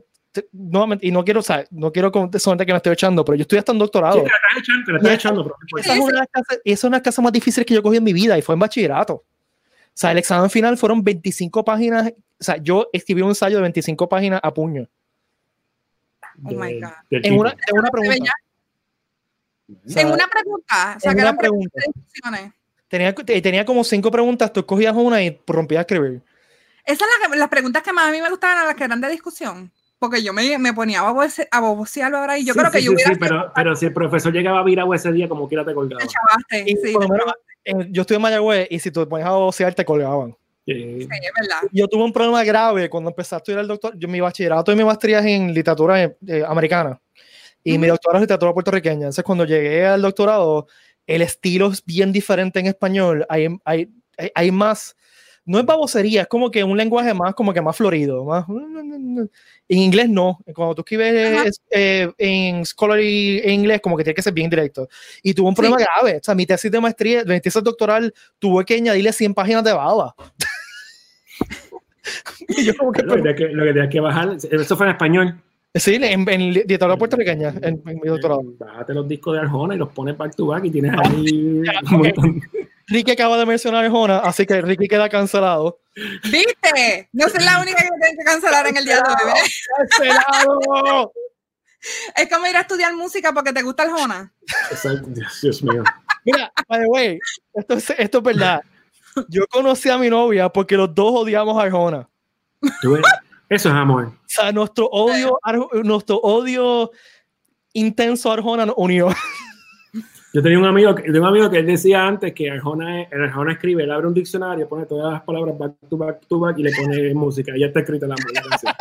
nuevamente, 0.51 1.07
y 1.07 1.11
no 1.11 1.23
quiero, 1.23 1.39
o 1.39 1.43
sea, 1.43 1.65
no 1.71 1.91
quiero 1.91 2.11
sonar 2.37 2.65
que 2.65 2.71
me 2.71 2.77
estoy 2.77 2.93
echando, 2.93 3.25
pero 3.25 3.35
yo 3.35 3.41
estoy 3.43 3.59
hasta 3.59 3.71
en 3.71 3.79
doctorado. 3.79 4.19
Sí, 4.19 4.23
te 4.23 4.29
la 4.29 4.37
estás 4.37 4.57
echando, 4.57 4.85
te 4.85 4.91
la 4.91 4.97
estás 4.97 5.13
echando. 5.13 5.43
Pero, 5.43 5.55
pues, 5.71 5.85
esa, 5.85 5.93
es 5.95 5.99
una 5.99 6.11
de 6.11 6.19
las 6.19 6.27
clases, 6.27 6.61
esa 6.63 6.73
es 6.73 6.83
una 6.83 6.89
de 6.89 6.97
las 6.97 7.03
clases 7.03 7.23
más 7.23 7.33
difíciles 7.33 7.65
que 7.65 7.73
yo 7.73 7.83
cogí 7.83 7.97
en 7.97 8.03
mi 8.03 8.13
vida 8.13 8.37
y 8.37 8.41
fue 8.41 8.53
en 8.53 8.59
bachillerato. 8.59 9.13
O 9.13 9.25
sea, 9.93 10.11
el 10.11 10.17
examen 10.17 10.49
final 10.49 10.77
fueron 10.77 11.03
25 11.03 11.65
páginas. 11.65 12.11
O 12.39 12.43
sea, 12.43 12.57
yo 12.57 12.89
escribí 12.93 13.21
un 13.21 13.29
ensayo 13.29 13.57
de 13.57 13.63
25 13.63 14.07
páginas 14.07 14.39
a 14.43 14.53
puño. 14.53 14.87
Oh 16.43 16.51
my 16.51 16.79
God. 16.79 16.89
En 17.09 17.37
una, 17.37 17.51
en 17.51 17.79
una 17.79 17.89
pregunta. 17.89 18.31
En 19.95 20.07
una 20.07 20.27
pregunta. 20.27 20.93
O 20.95 20.99
sea, 20.99 21.13
que 21.13 21.21
eran 21.21 21.37
preguntas. 21.37 21.83
Tenía, 22.87 23.13
tenía 23.13 23.65
como 23.65 23.83
cinco 23.83 24.09
preguntas, 24.09 24.51
tú 24.51 24.61
escogías 24.61 24.95
una 24.95 25.21
y 25.21 25.39
rompías 25.45 25.79
a 25.79 25.81
escribir. 25.81 26.23
Esas 26.85 26.99
son 26.99 27.29
las, 27.29 27.37
las 27.37 27.49
preguntas 27.49 27.83
que 27.83 27.93
más 27.93 28.07
a 28.07 28.11
mí 28.11 28.21
me 28.21 28.29
gustaban, 28.29 28.65
las 28.65 28.75
que 28.75 28.85
eran 28.85 29.01
de 29.01 29.09
discusión 29.09 29.71
porque 29.99 30.23
yo 30.23 30.33
me, 30.33 30.57
me 30.57 30.73
ponía 30.73 31.01
a 31.01 31.59
bobosearlo 31.59 32.17
ahora 32.17 32.39
y 32.39 32.45
yo 32.45 32.53
creo 32.53 32.71
que 32.71 32.81
yo 32.81 32.93
hubiera... 32.93 33.13
Sí, 33.13 33.19
pero, 33.19 33.51
pero 33.53 33.75
si 33.75 33.87
el 33.87 33.93
profesor 33.93 34.31
llegaba 34.31 34.59
a 34.59 34.63
viragüe 34.63 34.95
ese 34.95 35.11
día, 35.11 35.27
como 35.27 35.47
quiera 35.47 35.65
te 35.65 35.73
colgaba. 35.73 36.01
Te 36.49 36.65
sí, 36.65 36.93
por 36.93 37.03
lo 37.03 37.09
menos, 37.09 37.33
yo 37.91 38.01
estuve 38.01 38.15
en 38.15 38.21
Mayagüez 38.21 38.67
y 38.71 38.79
si 38.79 38.91
tú 38.91 39.01
te 39.01 39.07
ponías 39.07 39.27
a 39.27 39.33
bobosear 39.33 39.75
te 39.75 39.83
colgaban. 39.83 40.35
Sí, 40.65 40.99
es 41.01 41.07
verdad. 41.07 41.69
Yo 41.71 41.87
tuve 41.87 42.03
un 42.03 42.13
problema 42.13 42.43
grave 42.43 42.89
cuando 42.89 43.09
empecé 43.09 43.35
a 43.35 43.39
estudiar 43.39 43.61
el 43.61 43.67
doctor. 43.67 43.93
Yo 43.97 44.07
mi 44.07 44.21
bachillerato 44.21 44.71
y 44.71 44.75
mi 44.75 44.83
maestría 44.83 45.19
es 45.19 45.25
en 45.25 45.53
literatura 45.53 46.01
eh, 46.03 46.13
americana 46.47 46.99
y 47.63 47.77
mi 47.77 47.87
doctorado 47.87 48.19
es 48.19 48.21
literatura 48.21 48.53
puertorriqueña. 48.53 48.93
Entonces 48.93 49.23
cuando 49.23 49.45
llegué 49.45 49.85
al 49.85 50.01
doctorado, 50.01 50.67
el 51.07 51.21
estilo 51.23 51.67
es 51.71 51.83
bien 51.83 52.13
diferente 52.13 52.59
en 52.59 52.67
español. 52.67 53.25
Hay, 53.29 53.47
hay, 53.65 53.89
hay 54.33 54.51
más 54.51 54.95
no 55.45 55.59
es 55.59 55.65
babosería, 55.65 56.23
es 56.23 56.27
como 56.27 56.51
que 56.51 56.63
un 56.63 56.77
lenguaje 56.77 57.13
más, 57.13 57.33
como 57.33 57.53
que 57.53 57.61
más 57.61 57.75
florido. 57.75 58.25
Más, 58.25 58.45
en 58.49 59.77
inglés 59.77 60.09
no. 60.09 60.39
Cuando 60.53 60.75
tú 60.75 60.81
escribes 60.81 61.61
eh, 61.71 62.11
en 62.17 62.65
scholarly 62.65 63.41
en 63.43 63.51
inglés, 63.51 63.81
como 63.81 63.97
que 63.97 64.03
tiene 64.03 64.15
que 64.15 64.21
ser 64.21 64.33
bien 64.33 64.49
directo. 64.49 64.87
Y 65.23 65.33
tuvo 65.33 65.49
un 65.49 65.55
problema 65.55 65.77
grave. 65.77 66.17
O 66.17 66.23
sea, 66.23 66.35
mi 66.35 66.45
tesis 66.45 66.71
de 66.71 66.79
maestría, 66.79 67.23
mi 67.25 67.39
tesis 67.39 67.63
doctoral, 67.63 68.13
tuve 68.37 68.65
que 68.65 68.75
añadirle 68.75 69.13
100 69.13 69.33
páginas 69.33 69.63
de 69.63 69.73
baba. 69.73 70.15
yo 72.63 72.75
como 72.75 72.91
que, 72.91 73.03
lo, 73.03 73.35
que, 73.35 73.49
lo 73.49 73.63
que 73.63 73.73
tenías 73.73 73.89
que 73.89 73.99
bajar, 73.99 74.37
eso 74.51 74.77
fue 74.77 74.87
en 74.87 74.91
español. 74.91 75.41
Sí, 75.75 75.99
en, 76.01 76.27
en 76.27 76.53
literatura 76.53 76.97
puertorriqueña, 76.97 77.53
en, 77.61 77.81
en, 77.85 77.99
mi 78.01 78.07
doctorado. 78.07 78.41
Bájate 78.57 78.93
los 78.93 79.07
discos 79.07 79.35
de 79.35 79.41
Arjona 79.41 79.75
y 79.75 79.77
los 79.77 79.89
pones 79.89 80.17
back 80.17 80.35
to 80.35 80.47
back 80.47 80.65
y 80.65 80.71
tienes 80.71 80.91
ahí 80.97 81.61
un 81.91 81.91
montón. 81.91 82.41
Ricky 82.89 83.11
acaba 83.11 83.37
de 83.37 83.45
mencionar 83.45 83.85
Arjona, 83.85 84.19
así 84.19 84.45
que 84.45 84.61
Ricky 84.61 84.87
queda 84.87 85.09
cancelado. 85.09 85.79
¿Viste? 86.23 87.09
No 87.13 87.27
soy 87.29 87.43
la 87.43 87.61
única 87.61 87.77
que 87.81 87.89
tiene 88.01 88.17
que 88.17 88.23
cancelar 88.23 88.67
en 88.67 88.77
el 88.77 88.85
día 88.85 88.95
de 88.95 89.01
hoy. 89.01 89.49
¡Cancelado! 89.77 91.11
Es 92.15 92.29
como 92.29 92.47
ir 92.47 92.57
a 92.57 92.61
estudiar 92.61 92.93
música 92.95 93.31
porque 93.31 93.53
te 93.53 93.61
gusta 93.61 93.83
Arjona. 93.83 94.33
Exacto, 94.71 95.07
Dios 95.41 95.63
mío. 95.63 95.83
Mira, 96.25 96.51
by 96.67 96.79
the 96.81 96.85
way, 96.87 97.19
esto 97.53 97.75
es, 97.75 97.89
esto 97.91 98.17
es 98.17 98.23
verdad. 98.23 98.61
Yo 99.29 99.45
conocí 99.49 99.89
a 99.89 99.97
mi 99.97 100.09
novia 100.09 100.49
porque 100.49 100.75
los 100.75 100.93
dos 100.93 101.11
odiamos 101.13 101.57
a 101.57 101.63
Arjona. 101.63 102.09
Eso 103.49 103.69
es 103.69 103.75
amor. 103.75 104.05
O 104.05 104.13
sea, 104.25 104.51
nuestro 104.51 104.87
odio, 104.87 105.39
nuestro 105.83 106.17
odio 106.17 106.91
intenso 107.73 108.29
a 108.29 108.33
Arjona 108.33 108.65
nos 108.65 108.75
unió. 108.77 109.09
Yo 110.31 110.43
tenía 110.43 110.59
un 110.59 110.65
amigo, 110.65 110.93
un 110.93 111.25
amigo 111.25 111.49
que 111.49 111.57
él 111.57 111.65
decía 111.65 112.05
antes 112.05 112.33
que 112.33 112.51
Arjona, 112.51 113.07
Arjona 113.11 113.53
escribe, 113.53 113.83
él 113.83 113.91
abre 113.91 114.07
un 114.07 114.13
diccionario, 114.13 114.67
pone 114.69 114.85
todas 114.85 115.13
las 115.13 115.23
palabras 115.23 115.57
back 115.57 115.73
to 115.89 115.97
back 115.97 116.27
to 116.27 116.39
back 116.39 116.57
y 116.59 116.63
le 116.63 116.71
pone 116.71 117.13
música. 117.15 117.55
Y 117.55 117.61
ya 117.61 117.67
está 117.67 117.79
escrita 117.79 118.05
la 118.07 118.15
música. 118.15 118.77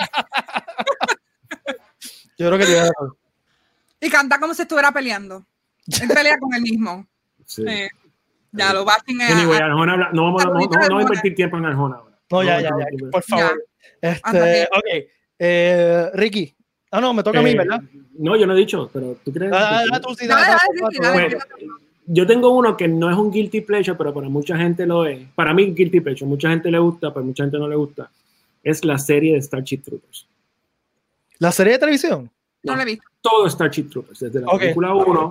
Yo 2.38 2.46
creo 2.46 2.58
que 2.58 2.66
tiene 2.66 2.88
Y 4.00 4.10
canta 4.10 4.38
como 4.38 4.54
si 4.54 4.62
estuviera 4.62 4.92
peleando. 4.92 5.44
Él 6.02 6.08
pelea 6.08 6.38
con 6.38 6.52
él 6.54 6.62
mismo. 6.62 7.06
Sí. 7.46 7.64
Ya 8.52 8.72
lo 8.72 8.84
va 8.84 8.94
a 8.94 9.32
Anyway, 9.32 9.58
Arjona, 9.58 10.10
no 10.12 10.24
vamos, 10.24 10.44
no, 10.44 10.52
no, 10.52 10.88
no, 10.88 10.98
a 10.98 11.02
invertir 11.02 11.34
tiempo 11.34 11.56
en 11.56 11.66
Arjona 11.66 11.96
ahora. 11.96 12.18
No, 12.30 12.42
ya, 12.42 12.60
ya, 12.60 12.70
ya, 12.70 13.10
por 13.10 13.22
favor. 13.22 13.64
Este, 14.00 14.64
ok, 14.64 15.10
eh, 15.38 16.10
Ricky. 16.14 16.54
Ah, 16.90 17.00
no, 17.00 17.12
me 17.12 17.22
toca 17.22 17.38
a 17.38 17.42
mí, 17.42 17.50
eh, 17.50 17.56
¿verdad? 17.56 17.82
No, 18.18 18.36
yo 18.36 18.46
no 18.46 18.54
he 18.54 18.58
dicho, 18.58 18.90
pero 18.92 19.16
tú 19.24 19.32
crees. 19.32 19.52
Ah, 19.54 19.84
yo 22.06 22.26
tengo 22.26 22.50
uno 22.50 22.76
que 22.76 22.88
no 22.88 23.10
es 23.10 23.16
un 23.16 23.30
guilty 23.30 23.60
pleasure, 23.60 23.96
pero 23.96 24.14
para 24.14 24.28
mucha 24.28 24.56
gente 24.56 24.86
lo 24.86 25.04
es. 25.04 25.28
Para 25.34 25.52
mí, 25.52 25.72
guilty 25.72 26.00
pleasure. 26.00 26.26
Mucha 26.26 26.48
gente 26.48 26.70
le 26.70 26.78
gusta, 26.78 27.12
pero 27.12 27.24
mucha 27.24 27.44
gente 27.44 27.58
no 27.58 27.68
le 27.68 27.76
gusta. 27.76 28.10
Es 28.62 28.84
la 28.84 28.98
serie 28.98 29.34
de 29.34 29.42
Starship 29.42 29.82
Troopers. 29.84 30.26
¿La 31.38 31.52
serie 31.52 31.74
de 31.74 31.78
televisión? 31.78 32.30
No, 32.62 32.74
la 32.74 32.82
he 32.82 32.86
visto. 32.86 33.04
Todo 33.20 33.48
Starship 33.48 33.90
Troopers, 33.90 34.20
desde 34.20 34.40
la 34.40 34.58
película 34.58 34.94
1 34.94 35.30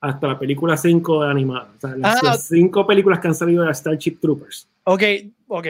hasta 0.00 0.28
la 0.28 0.38
película 0.38 0.76
5 0.76 1.24
de 1.24 1.30
animada. 1.30 1.72
O 1.76 1.80
sea, 1.80 1.96
las, 1.96 2.24
ah. 2.24 2.36
cinco 2.36 2.86
películas 2.86 3.18
que 3.18 3.28
han 3.28 3.34
salido 3.34 3.64
de 3.64 3.74
Starship 3.74 4.18
Troopers. 4.20 4.68
Ok, 4.84 5.02
ok. 5.48 5.66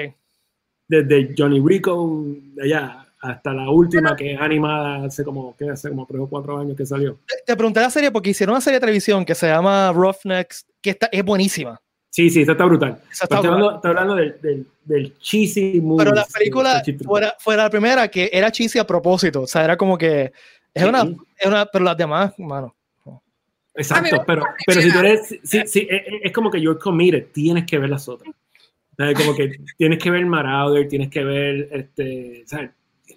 Desde 0.86 1.34
Johnny 1.36 1.60
Rico, 1.60 2.24
allá, 2.62 3.06
hasta 3.20 3.52
la 3.52 3.68
última 3.70 4.14
que 4.14 4.34
es 4.34 4.40
animada 4.40 5.04
hace 5.04 5.24
como, 5.24 5.56
¿qué? 5.56 5.70
hace 5.70 5.88
como 5.88 6.06
3 6.06 6.20
o 6.22 6.28
4 6.28 6.58
años 6.58 6.76
que 6.76 6.86
salió. 6.86 7.18
Te, 7.44 7.56
pregunté 7.56 7.80
la 7.80 7.90
serie 7.90 8.10
porque 8.10 8.30
hicieron 8.30 8.54
una 8.54 8.60
serie 8.60 8.76
de 8.76 8.80
televisión 8.80 9.24
que 9.24 9.34
se 9.34 9.48
llama 9.48 9.92
Roughnecks, 9.92 10.66
que 10.80 10.90
está, 10.90 11.08
es 11.10 11.24
buenísima. 11.24 11.80
Sí, 12.10 12.30
sí, 12.30 12.40
esta 12.40 12.52
está 12.52 12.64
brutal. 12.64 13.00
Está, 13.10 13.36
hablando, 13.36 13.80
hablando, 13.82 14.14
del, 14.16 14.40
del, 14.40 14.66
del 14.84 15.18
cheesy 15.18 15.80
movie. 15.80 16.04
Pero 16.04 16.16
la 16.16 16.26
película 16.26 16.82
fuera, 17.04 17.34
fuera 17.38 17.64
la 17.64 17.70
primera 17.70 18.08
que 18.08 18.30
era 18.32 18.50
cheesy 18.50 18.78
a 18.78 18.86
propósito. 18.86 19.42
O 19.42 19.46
sea, 19.46 19.64
era 19.64 19.76
como 19.76 19.98
que. 19.98 20.32
Es, 20.72 20.84
una, 20.84 21.02
es 21.38 21.46
una. 21.46 21.66
Pero 21.66 21.84
las 21.84 21.96
demás, 21.96 22.32
mano. 22.38 22.74
Exacto, 23.74 24.24
pero, 24.26 24.42
pero 24.66 24.80
si 24.80 24.92
tú 24.92 24.98
eres. 24.98 25.28
Sí, 25.44 25.62
sí, 25.66 25.86
es, 25.88 26.02
es, 26.24 26.32
como 26.32 26.50
que 26.50 26.60
you're 26.60 26.80
committed, 26.80 27.26
tienes 27.32 27.64
que 27.66 27.78
ver 27.78 27.90
las 27.90 28.08
otras. 28.08 28.34
Como 29.16 29.36
que 29.36 29.52
tienes 29.76 30.02
que 30.02 30.10
ver 30.10 30.26
Marauder, 30.26 30.88
tienes 30.88 31.10
que 31.10 31.22
ver. 31.22 31.68
Este, 31.70 32.42
¿sabes? 32.46 32.70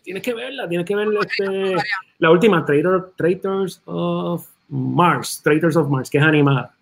Tienes 0.03 0.23
que 0.23 0.33
verla, 0.33 0.67
tienes 0.67 0.85
que 0.85 0.95
ver 0.95 1.07
este, 1.21 1.75
la 2.19 2.31
última, 2.31 2.65
Traitors 2.65 3.81
of 3.85 4.47
Mars, 4.69 5.41
Traitors 5.43 5.75
of 5.75 5.89
Mars, 5.89 6.09
que 6.09 6.17
es 6.17 6.23
animada. 6.23 6.73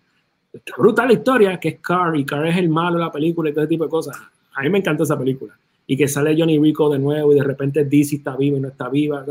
Está 0.52 0.74
brutal 0.76 1.08
la 1.08 1.14
historia, 1.14 1.60
que 1.60 1.70
es 1.70 1.80
Car, 1.80 2.16
y 2.16 2.24
Car 2.24 2.46
es 2.46 2.56
el 2.56 2.68
malo 2.68 2.98
de 2.98 3.04
la 3.04 3.12
película 3.12 3.50
y 3.50 3.52
todo 3.52 3.64
ese 3.64 3.68
tipo 3.68 3.84
de 3.84 3.90
cosas. 3.90 4.16
A 4.54 4.62
mí 4.62 4.70
me 4.70 4.78
encanta 4.78 5.04
esa 5.04 5.18
película. 5.18 5.54
Y 5.86 5.96
que 5.96 6.06
sale 6.06 6.36
Johnny 6.38 6.58
Rico 6.58 6.88
de 6.88 6.98
nuevo 6.98 7.32
y 7.32 7.36
de 7.36 7.44
repente 7.44 7.84
DC 7.84 8.16
está 8.16 8.36
viva 8.36 8.58
y 8.58 8.60
no 8.60 8.68
está 8.68 8.88
viva. 8.88 9.24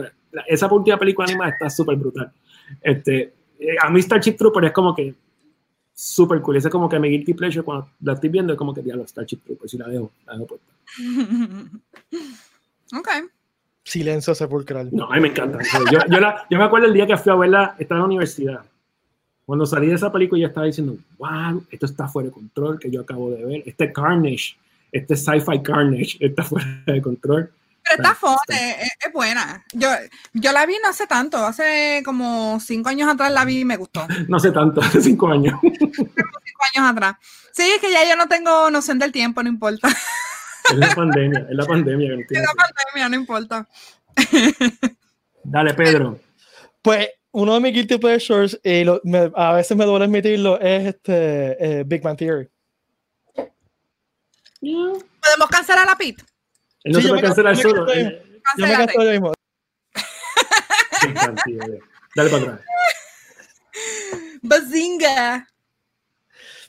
Esa 0.46 0.72
última 0.72 0.98
película 0.98 1.28
animada 1.28 1.52
está 1.52 1.70
súper 1.70 1.96
brutal. 1.96 2.32
Este, 2.82 3.34
eh, 3.60 3.76
a 3.82 3.90
mí 3.90 4.02
Starship 4.02 4.34
Trooper 4.34 4.66
es 4.66 4.72
como 4.72 4.94
que 4.94 5.14
súper 5.94 6.42
cool. 6.42 6.58
Es 6.58 6.68
como 6.68 6.90
que 6.90 7.00
mi 7.00 7.10
guilty 7.10 7.34
pleasure 7.34 7.64
cuando 7.64 7.90
la 8.02 8.14
estoy 8.14 8.30
viendo 8.30 8.54
es 8.54 8.60
como 8.60 8.74
que 8.74 8.82
diablo 8.82 9.08
Starship 9.08 9.40
Trooper, 9.46 9.70
si 9.70 9.78
la 9.78 9.88
dejo, 9.88 10.12
la 10.26 10.34
dejo 10.34 10.48
puesta. 10.48 10.74
ok 12.98 13.08
silencio 13.90 14.36
sepulcral. 14.36 14.90
No, 14.92 15.12
a 15.12 15.16
mí 15.16 15.22
me 15.22 15.30
encanta. 15.30 15.60
Yo, 15.92 16.00
yo, 16.08 16.20
la, 16.20 16.46
yo, 16.50 16.58
me 16.58 16.64
acuerdo 16.64 16.88
el 16.88 16.94
día 16.94 17.08
que 17.08 17.18
fui 17.18 17.32
a 17.32 17.36
verla, 17.36 17.76
estaba 17.80 17.98
en 17.98 18.02
la 18.02 18.06
universidad. 18.06 18.62
Cuando 19.46 19.66
salí 19.66 19.88
de 19.88 19.96
esa 19.96 20.12
película, 20.12 20.42
ya 20.42 20.48
estaba 20.48 20.68
diciendo, 20.68 20.96
wow, 21.18 21.66
esto 21.72 21.88
está 21.88 22.08
fuera 22.08 22.28
de 22.28 22.34
control, 22.34 22.80
que 22.80 22.92
yo 22.92 23.02
acabo 23.02 23.32
de 23.32 23.44
ver. 23.44 23.64
Este 23.66 23.92
Carnage, 23.92 24.56
este 24.92 25.16
sci-fi 25.16 25.64
Carnage, 25.64 26.18
está 26.20 26.44
fuera 26.44 26.68
de 26.86 27.02
control. 27.02 27.52
Pero 27.84 28.04
está 28.04 28.14
fuerte, 28.14 28.54
es, 28.82 29.12
buena. 29.12 29.66
Yo, 29.74 29.90
yo 30.34 30.52
la 30.52 30.68
vi 30.68 30.76
no 30.84 30.90
hace 30.90 31.08
tanto, 31.08 31.38
hace 31.38 32.04
como 32.06 32.60
cinco 32.60 32.90
años 32.90 33.10
atrás 33.10 33.32
la 33.32 33.44
vi 33.44 33.62
y 33.62 33.66
me 33.66 33.78
gustó. 33.78 34.06
No 34.28 34.38
hace 34.38 34.52
tanto, 34.52 34.82
hace 34.82 35.02
cinco 35.02 35.28
años. 35.30 35.60
cinco 35.62 36.64
años 36.76 36.92
atrás. 36.92 37.16
Sí, 37.52 37.64
es 37.64 37.82
que 37.82 37.92
ya 37.92 38.08
yo 38.08 38.16
no 38.16 38.28
tengo 38.28 38.70
noción 38.70 39.00
del 39.00 39.12
tiempo, 39.12 39.42
no 39.42 39.50
importa. 39.50 39.90
Es 40.72 40.78
la 40.78 40.96
pandemia, 40.96 41.48
es 41.50 41.56
la 41.56 41.66
pandemia. 41.66 42.14
es 42.14 42.32
la 42.32 42.54
pandemia, 42.54 43.10
no 43.10 43.16
importa. 43.16 43.68
Dale, 45.44 45.74
Pedro. 45.74 46.20
Pues 46.82 47.10
uno 47.32 47.54
de 47.56 47.60
mis 47.60 47.74
guilty 47.74 47.98
pleasures, 47.98 48.60
y 48.64 48.86
a 49.36 49.54
veces 49.54 49.78
me 49.78 49.86
duele 49.86 50.06
admitirlo, 50.06 50.60
es 50.60 50.88
este 50.88 51.80
eh, 51.80 51.84
Big 51.86 52.04
Man 52.04 52.18
Theory. 52.18 52.50
¿Podemos 54.62 55.50
cancelar 55.50 55.84
a 55.84 55.92
la 55.92 55.96
Pit? 55.96 56.22
Él 56.84 56.94
no 56.94 57.02
se 57.02 57.08
puede 57.08 57.22
cancelar 57.22 57.56
solo. 57.56 57.88
Yo 58.58 58.68
me 58.68 58.74
cancelo 58.74 59.04
yo 59.04 59.12
mismo. 59.12 59.34
Dale 62.16 62.30
para 62.30 62.44
atrás. 62.44 62.60
Bazinga. 64.42 65.48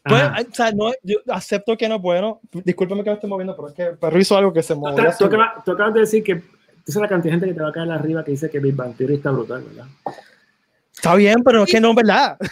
Pues, 0.03 0.23
o 0.23 0.55
sea, 0.55 0.73
no, 0.73 0.93
yo 1.03 1.19
acepto 1.29 1.77
que 1.77 1.89
no 1.89 1.97
es 1.97 2.03
bueno. 2.03 2.41
Discúlpame 2.53 3.05
que 3.05 3.11
me 3.11 3.15
esté 3.15 3.27
moviendo, 3.27 3.55
pero 3.55 3.69
es 3.69 3.75
que 3.75 3.85
perro 3.99 4.19
hizo 4.19 4.37
algo 4.37 4.53
que 4.53 4.63
se 4.63 4.75
mueve. 4.75 5.03
Tú, 5.19 5.29
tú, 5.65 5.73
acabas 5.73 5.95
de 5.95 6.01
decir 6.01 6.25
que 6.25 6.37
tú 6.37 6.93
sabes 6.93 7.03
la 7.03 7.09
cantidad 7.09 7.35
de 7.35 7.41
gente 7.41 7.47
que 7.49 7.55
te 7.55 7.63
va 7.63 7.69
a 7.69 7.73
caer 7.73 7.91
arriba 7.91 8.25
que 8.25 8.31
dice 8.31 8.49
que 8.49 8.61
Big 8.61 8.75
Bang 8.75 8.97
Theory 8.97 9.15
está 9.15 9.31
brutal, 9.31 9.63
¿verdad? 9.63 9.87
Está 11.01 11.15
bien, 11.15 11.43
pero 11.43 11.65
es 11.65 11.71
que 11.71 11.81
no 11.81 11.91
es 11.91 11.97
verdad. 11.97 12.37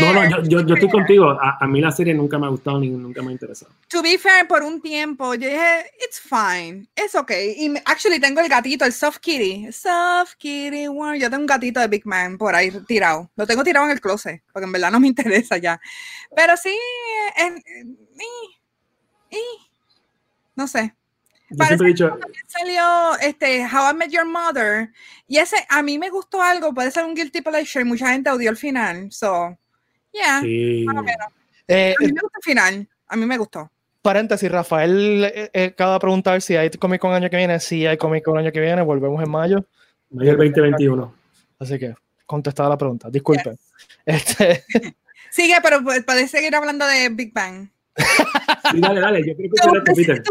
No, 0.00 0.12
no, 0.12 0.28
yo, 0.28 0.42
yo, 0.44 0.66
yo 0.66 0.74
estoy 0.74 0.88
contigo. 0.88 1.30
A, 1.30 1.58
a, 1.60 1.66
mí 1.66 1.80
la 1.80 1.90
serie 1.90 2.14
nunca 2.14 2.38
me 2.38 2.46
ha 2.46 2.48
gustado 2.48 2.78
ni 2.80 2.88
nunca 2.88 3.20
me 3.22 3.28
ha 3.28 3.32
interesado. 3.32 3.72
To 3.88 4.02
be 4.02 4.16
fair, 4.16 4.46
por 4.46 4.62
un 4.62 4.80
tiempo 4.80 5.34
yo 5.34 5.48
dije, 5.48 5.90
it's 6.04 6.20
fine, 6.20 6.88
it's 6.96 7.14
okay. 7.14 7.54
Y 7.58 7.74
actually 7.84 8.18
tengo 8.20 8.40
el 8.40 8.48
gatito, 8.48 8.84
el 8.84 8.92
Soft 8.92 9.18
Kitty. 9.18 9.70
Soft 9.72 10.34
Kitty, 10.38 10.88
wow. 10.88 11.14
yo 11.14 11.28
tengo 11.28 11.42
un 11.42 11.46
gatito 11.46 11.80
de 11.80 11.88
Big 11.88 12.06
Man 12.06 12.38
por 12.38 12.54
ahí 12.54 12.70
tirado. 12.86 13.30
Lo 13.36 13.46
tengo 13.46 13.62
tirado 13.62 13.86
en 13.86 13.92
el 13.92 14.00
closet, 14.00 14.42
porque 14.52 14.64
en 14.64 14.72
verdad 14.72 14.90
no 14.90 15.00
me 15.00 15.08
interesa 15.12 15.58
ya. 15.58 15.80
Pero 16.34 16.56
sí, 16.56 16.76
no 20.56 20.66
sé. 20.66 20.94
Yo 21.52 21.64
siempre 21.64 21.88
he 21.88 21.90
dicho. 21.90 22.18
Salió 22.46 23.18
este, 23.20 23.64
How 23.64 23.90
I 23.90 23.94
Met 23.94 24.10
Your 24.10 24.24
Mother. 24.24 24.90
Y 25.26 25.38
ese, 25.38 25.56
a 25.68 25.82
mí 25.82 25.98
me 25.98 26.10
gustó 26.10 26.42
algo, 26.42 26.74
puede 26.74 26.90
ser 26.90 27.04
un 27.04 27.14
guilty 27.14 27.40
pleasure. 27.40 27.84
Mucha 27.84 28.08
gente 28.08 28.30
odió 28.30 28.50
el 28.50 28.56
final. 28.56 29.10
So, 29.10 29.56
yeah. 30.12 30.40
Sí. 30.40 30.86
Eh, 31.68 31.94
a 31.98 32.02
mí 32.04 32.12
me 32.12 32.20
gusta 32.20 32.38
el 32.38 32.42
final. 32.42 32.88
A 33.08 33.16
mí 33.16 33.26
me 33.26 33.38
gustó. 33.38 33.70
Paréntesis, 34.02 34.50
Rafael 34.50 35.24
eh, 35.24 35.50
eh, 35.52 35.64
acaba 35.66 35.94
de 35.94 36.00
preguntar 36.00 36.42
si 36.42 36.56
hay 36.56 36.70
Comic 36.70 37.00
Con 37.00 37.12
año 37.12 37.30
que 37.30 37.36
viene. 37.36 37.60
Si 37.60 37.86
hay 37.86 37.96
Comic 37.96 38.24
Con 38.24 38.36
año 38.36 38.50
que 38.50 38.60
viene, 38.60 38.82
volvemos 38.82 39.22
en 39.22 39.30
mayo. 39.30 39.64
Mayo 40.10 40.36
del 40.36 40.52
2021. 40.52 41.14
Así 41.60 41.78
que, 41.78 41.94
contestada 42.26 42.70
la 42.70 42.78
pregunta. 42.78 43.08
Disculpen. 43.10 43.52
Yes. 43.52 44.38
Este... 44.38 44.64
Sigue, 45.30 45.54
pero 45.62 45.82
puedes 46.04 46.30
seguir 46.30 46.54
hablando 46.54 46.86
de 46.86 47.08
Big 47.08 47.32
Bang. 47.32 47.70
Sí, 48.70 48.80
dale, 48.80 49.00
dale, 49.00 49.26
yo 49.26 49.34
creo 49.36 49.50
que 49.50 49.66
no, 49.66 49.84
Peter. 49.94 50.22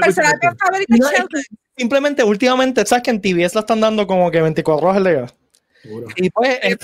personaje 0.00 0.48
favorito 0.58 0.94
no, 0.96 1.40
Simplemente, 1.76 2.22
últimamente, 2.22 2.84
¿sabes 2.86 3.02
que 3.02 3.10
en 3.10 3.20
TVS 3.20 3.54
la 3.54 3.60
están 3.60 3.80
dando 3.80 4.06
como 4.06 4.30
que 4.30 4.40
24 4.40 4.86
horas 4.86 4.96
al 4.98 5.04
día? 5.04 5.26
Y 6.16 6.30
pues, 6.30 6.58
es, 6.62 6.76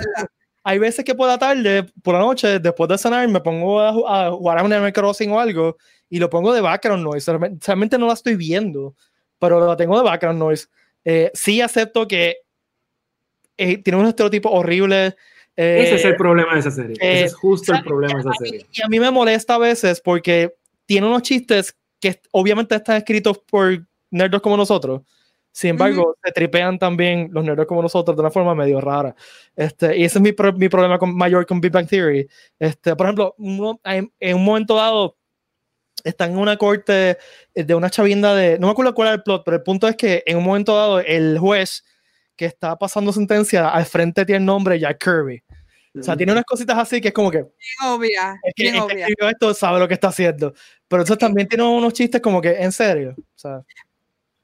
hay 0.64 0.78
veces 0.78 1.04
que 1.04 1.14
por 1.14 1.28
la 1.28 1.38
tarde, 1.38 1.84
por 2.02 2.14
la 2.14 2.20
noche, 2.20 2.58
después 2.58 2.88
de 2.88 2.98
cenar, 2.98 3.28
me 3.28 3.40
pongo 3.40 3.80
a, 3.80 4.26
a 4.26 4.30
jugar 4.30 4.58
a 4.58 4.62
un 4.62 4.72
Animal 4.72 4.92
Crossing 4.92 5.30
o 5.30 5.38
algo 5.38 5.76
y 6.10 6.18
lo 6.18 6.30
pongo 6.30 6.52
de 6.52 6.60
background 6.60 7.04
noise. 7.04 7.30
Realmente, 7.30 7.64
realmente 7.66 7.98
no 7.98 8.06
la 8.06 8.14
estoy 8.14 8.36
viendo, 8.36 8.94
pero 9.38 9.64
la 9.66 9.76
tengo 9.76 9.96
de 9.96 10.04
background 10.04 10.38
noise. 10.38 10.66
Eh, 11.04 11.30
sí 11.34 11.60
acepto 11.60 12.08
que 12.08 12.38
eh, 13.56 13.78
tiene 13.78 13.98
un 13.98 14.06
estereotipo 14.06 14.50
horrible. 14.50 15.16
Eh, 15.56 15.84
Ese 15.84 15.94
es 15.96 16.04
el 16.04 16.16
problema 16.16 16.54
de 16.54 16.60
esa 16.60 16.70
serie. 16.70 16.96
Ese 17.00 17.24
es 17.24 17.34
justo 17.34 17.74
el 17.74 17.82
problema 17.82 18.14
de 18.14 18.20
esa 18.20 18.32
serie. 18.38 18.66
Y 18.72 18.82
a 18.82 18.88
mí 18.88 19.00
me 19.00 19.10
molesta 19.10 19.54
a 19.54 19.58
veces 19.58 20.00
porque 20.00 20.54
tiene 20.88 21.06
unos 21.06 21.20
chistes 21.20 21.76
que 22.00 22.18
obviamente 22.32 22.74
están 22.74 22.96
escritos 22.96 23.38
por 23.38 23.86
nerdos 24.10 24.40
como 24.40 24.56
nosotros. 24.56 25.02
Sin 25.52 25.70
embargo, 25.70 26.02
uh 26.02 26.12
-huh. 26.12 26.16
se 26.24 26.32
tripean 26.32 26.78
también 26.78 27.28
los 27.30 27.44
nerdos 27.44 27.66
como 27.66 27.82
nosotros 27.82 28.16
de 28.16 28.22
una 28.22 28.30
forma 28.30 28.54
medio 28.54 28.80
rara. 28.80 29.14
Este, 29.54 29.98
y 29.98 30.04
ese 30.04 30.16
es 30.18 30.22
mi, 30.22 30.32
pro 30.32 30.54
mi 30.54 30.70
problema 30.70 30.98
con, 30.98 31.14
mayor 31.14 31.44
con 31.44 31.60
Big 31.60 31.72
Bang 31.72 31.86
Theory. 31.86 32.26
Este, 32.58 32.96
por 32.96 33.06
ejemplo, 33.06 33.34
uno, 33.36 33.78
en, 33.84 34.10
en, 34.18 34.36
un 34.36 34.44
momento 34.44 34.76
dado, 34.76 35.18
están 36.04 36.30
en 36.30 36.38
una 36.38 36.56
corte 36.56 37.18
de 37.54 37.74
una 37.74 37.90
chavinda 37.90 38.34
de. 38.34 38.58
No 38.58 38.68
me 38.68 38.70
acuerdo 38.70 38.94
cuál 38.94 39.08
era 39.08 39.16
el 39.16 39.22
plot, 39.22 39.42
pero 39.44 39.58
el 39.58 39.62
punto 39.62 39.88
es 39.88 39.96
que 39.96 40.22
en 40.24 40.38
un 40.38 40.44
momento 40.44 40.74
dado, 40.74 41.00
el 41.00 41.38
juez 41.38 41.84
que 42.34 42.46
está 42.46 42.78
pasando 42.78 43.12
sentencia 43.12 43.68
al 43.68 43.84
frente 43.84 44.24
tiene 44.24 44.38
el 44.38 44.46
nombre 44.46 44.78
Jack 44.78 45.04
Kirby. 45.04 45.42
O 45.98 46.02
sea, 46.02 46.16
tiene 46.16 46.32
unas 46.32 46.44
cositas 46.44 46.78
así 46.78 47.00
que 47.00 47.08
es 47.08 47.14
como 47.14 47.30
que. 47.30 47.38
Bien 47.38 47.92
obvia. 47.92 48.40
Es 48.42 48.54
que, 48.54 48.62
bien 48.64 48.74
es 48.76 48.80
obvia. 48.80 49.06
que 49.06 49.28
esto 49.28 49.54
sabe 49.54 49.78
lo 49.78 49.88
que 49.88 49.94
está 49.94 50.08
haciendo. 50.08 50.54
Pero 50.86 51.02
entonces 51.02 51.18
también 51.18 51.48
tiene 51.48 51.64
unos 51.64 51.92
chistes 51.92 52.20
como 52.20 52.40
que, 52.40 52.50
en 52.50 52.72
serio. 52.72 53.14
O 53.18 53.38
sea. 53.38 53.62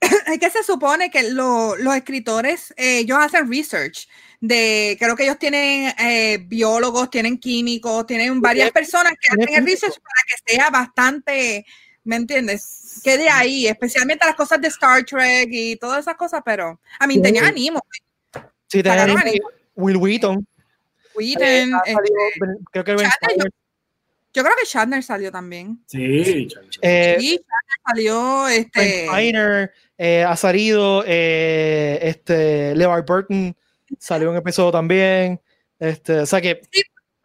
Es 0.27 0.39
que 0.39 0.51
se 0.51 0.63
supone 0.63 1.11
que 1.11 1.31
lo, 1.31 1.77
los 1.77 1.95
escritores, 1.95 2.73
eh, 2.77 2.99
ellos 2.99 3.19
hacen 3.19 3.51
research 3.51 4.09
de, 4.41 4.97
creo 4.99 5.17
que 5.17 5.25
ellos 5.25 5.39
tienen 5.39 5.95
eh, 5.99 6.39
biólogos, 6.47 7.09
tienen 7.09 7.39
químicos, 7.39 8.07
tienen 8.07 8.41
varias 8.41 8.71
personas 8.71 9.15
que 9.21 9.31
hacen 9.31 9.55
el 9.55 9.65
research 9.65 9.95
para 9.95 10.23
que 10.29 10.55
sea 10.55 10.71
bastante, 10.71 11.65
¿me 12.05 12.17
entiendes? 12.17 13.01
Quede 13.03 13.29
ahí, 13.31 13.67
especialmente 13.67 14.27
las 14.27 14.35
cosas 14.35 14.61
de 14.61 14.69
Star 14.69 15.05
Trek 15.05 15.49
y 15.51 15.77
todas 15.77 16.01
esas 16.01 16.17
cosas, 16.17 16.43
pero 16.45 16.79
a 16.99 17.07
mí 17.07 17.21
tenía 17.23 17.47
ánimo. 17.47 17.81
Sí, 18.69 18.83
tenía 18.83 19.05
ánimo. 19.05 19.49
Will 19.77 19.97
Wheaton. 19.97 20.47
Ha 21.17 21.83
este, 21.85 22.01
creo 22.73 22.85
que 22.85 22.95
Ben 22.95 23.11
Stiller. 23.11 23.51
yo 24.33 24.43
creo 24.43 24.55
que 24.61 24.67
Shatner 24.67 25.03
salió 25.03 25.31
también. 25.33 25.79
Sí, 25.87 26.49
chaval. 26.49 26.71
Eh, 26.83 27.17
Sí, 27.21 27.29
Shatner 27.31 27.79
salió, 27.87 28.49
este, 28.49 29.07
Steiner, 29.07 29.73
eh, 29.99 30.25
ha 30.25 30.37
salido 30.37 31.05
eh, 31.07 31.99
este, 32.03 32.75
LeVar 32.75 33.05
Burton 33.05 33.57
salió 33.99 34.31
un 34.31 34.37
episodio 34.37 34.73
también. 34.73 35.41
Este, 35.79 36.21
o 36.21 36.27
sea 36.27 36.41
que 36.41 36.61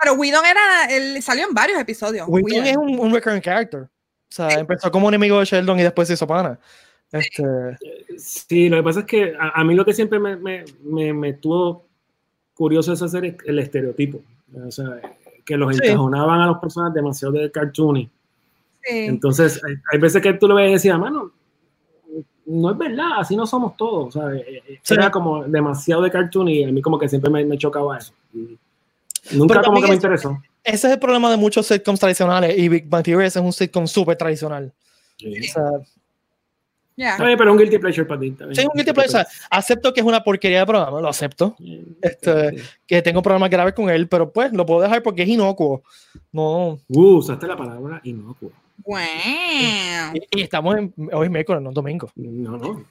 pero 0.01 0.13
Whedon 0.13 0.45
era, 0.45 0.85
él 0.89 1.21
salió 1.21 1.45
en 1.47 1.53
varios 1.53 1.79
episodios. 1.79 2.25
Whedon 2.29 2.65
es 2.65 2.77
un, 2.77 2.97
un 2.99 3.13
recurring 3.13 3.41
character. 3.41 3.81
O 3.81 3.89
sea, 4.29 4.49
Sí. 4.51 4.59
empezó 4.59 4.89
como 4.91 5.07
un 5.07 5.13
enemigo 5.13 5.39
de 5.39 5.45
Sheldon 5.45 5.79
y 5.79 5.83
después 5.83 6.07
se 6.07 6.13
hizo 6.13 6.25
pana. 6.27 6.57
Este, 7.11 7.43
Sí, 8.17 8.69
lo 8.69 8.77
que 8.77 8.83
pasa 8.83 8.99
es 9.01 9.05
que 9.07 9.33
a, 9.37 9.59
a 9.59 9.63
mí 9.65 9.73
lo 9.75 9.83
que 9.83 9.93
siempre 9.93 10.19
me, 10.19 10.35
me, 10.37 10.63
me, 10.83 11.11
me 11.11 11.33
tuvo 11.33 11.88
curioso 12.59 12.91
es 12.91 13.01
hacer 13.01 13.37
el 13.45 13.59
estereotipo. 13.59 14.19
O 14.67 14.69
sea, 14.69 14.99
que 15.45 15.55
los 15.55 15.75
Sí. 15.77 15.81
encajonaban 15.87 16.41
a 16.41 16.47
los 16.47 16.57
personajes 16.57 16.93
demasiado 16.93 17.33
de 17.35 17.49
cartoony. 17.49 18.09
Sí. 18.83 18.97
Entonces, 19.05 19.61
hay, 19.63 19.75
hay 19.93 19.97
veces 19.99 20.21
que 20.21 20.33
tú 20.33 20.45
lo 20.47 20.55
ves 20.55 20.69
y 20.69 20.73
decías, 20.73 20.99
mano, 20.99 21.31
no 22.45 22.71
es 22.71 22.77
verdad, 22.77 23.11
así 23.19 23.35
no 23.37 23.47
somos 23.47 23.77
todos. 23.77 24.07
O 24.15 24.19
sea, 24.19 24.33
eh, 24.35 24.61
eh, 24.67 24.79
Sí. 24.83 24.93
Era 24.93 25.09
como 25.09 25.43
demasiado 25.45 26.01
de 26.01 26.11
cartoon 26.11 26.49
y 26.49 26.63
a 26.65 26.71
mí 26.71 26.81
como 26.81 26.99
que 26.99 27.07
siempre 27.07 27.29
me, 27.31 27.45
me 27.45 27.57
chocaba 27.57 27.97
eso. 27.97 28.11
Y 28.33 28.57
nunca 29.37 29.61
como 29.61 29.77
que 29.79 29.83
me 29.87 29.89
es- 29.89 29.95
interesó. 29.95 30.41
ese 30.63 30.87
es 30.87 30.93
el 30.93 30.99
problema 30.99 31.31
de 31.31 31.37
muchos 31.37 31.65
sitcoms 31.65 31.99
tradicionales 31.99 32.57
y 32.57 32.67
Big 32.67 32.89
Bang 32.89 33.03
Theory 33.03 33.25
es 33.27 33.35
un 33.37 33.53
sitcom 33.53 33.87
súper 33.87 34.17
tradicional. 34.17 34.71
O 35.21 35.43
sea, 35.43 35.63
Yeah. 36.99 37.11
Está 37.11 37.23
bien, 37.23 37.37
pero 37.37 37.53
un 37.53 37.57
guilty 37.57 37.77
pleasure 37.77 38.05
para 38.05 38.19
ti. 38.19 38.35
sí, 38.51 38.65
un 38.65 38.71
guilty 38.75 38.91
pleasure. 38.91 39.23
Acepto 39.49 39.93
que 39.93 40.01
es 40.01 40.05
una 40.05 40.21
porquería 40.21 40.59
de 40.59 40.65
programa, 40.65 40.99
lo 40.99 41.07
acepto. 41.07 41.55
Este, 42.01 42.57
que 42.85 43.01
tengo 43.01 43.21
problemas 43.21 43.49
graves 43.49 43.73
con 43.73 43.89
él, 43.89 44.09
pero 44.09 44.33
pues 44.33 44.51
lo 44.51 44.65
puedo 44.65 44.81
dejar 44.81 45.01
porque 45.01 45.23
es 45.23 45.29
inocuo. 45.29 45.81
No. 46.33 46.77
Uh, 46.89 47.15
usaste 47.15 47.47
la 47.47 47.55
palabra 47.55 48.01
inocuo. 48.03 48.51
Wow. 48.83 48.97
Y, 50.13 50.39
y 50.39 50.41
estamos 50.41 50.75
en, 50.75 50.93
hoy 51.13 51.27
es 51.27 51.31
miércoles, 51.31 51.61
no 51.61 51.69
es 51.69 51.75
domingo. 51.75 52.11
No, 52.15 52.57
no. 52.57 52.83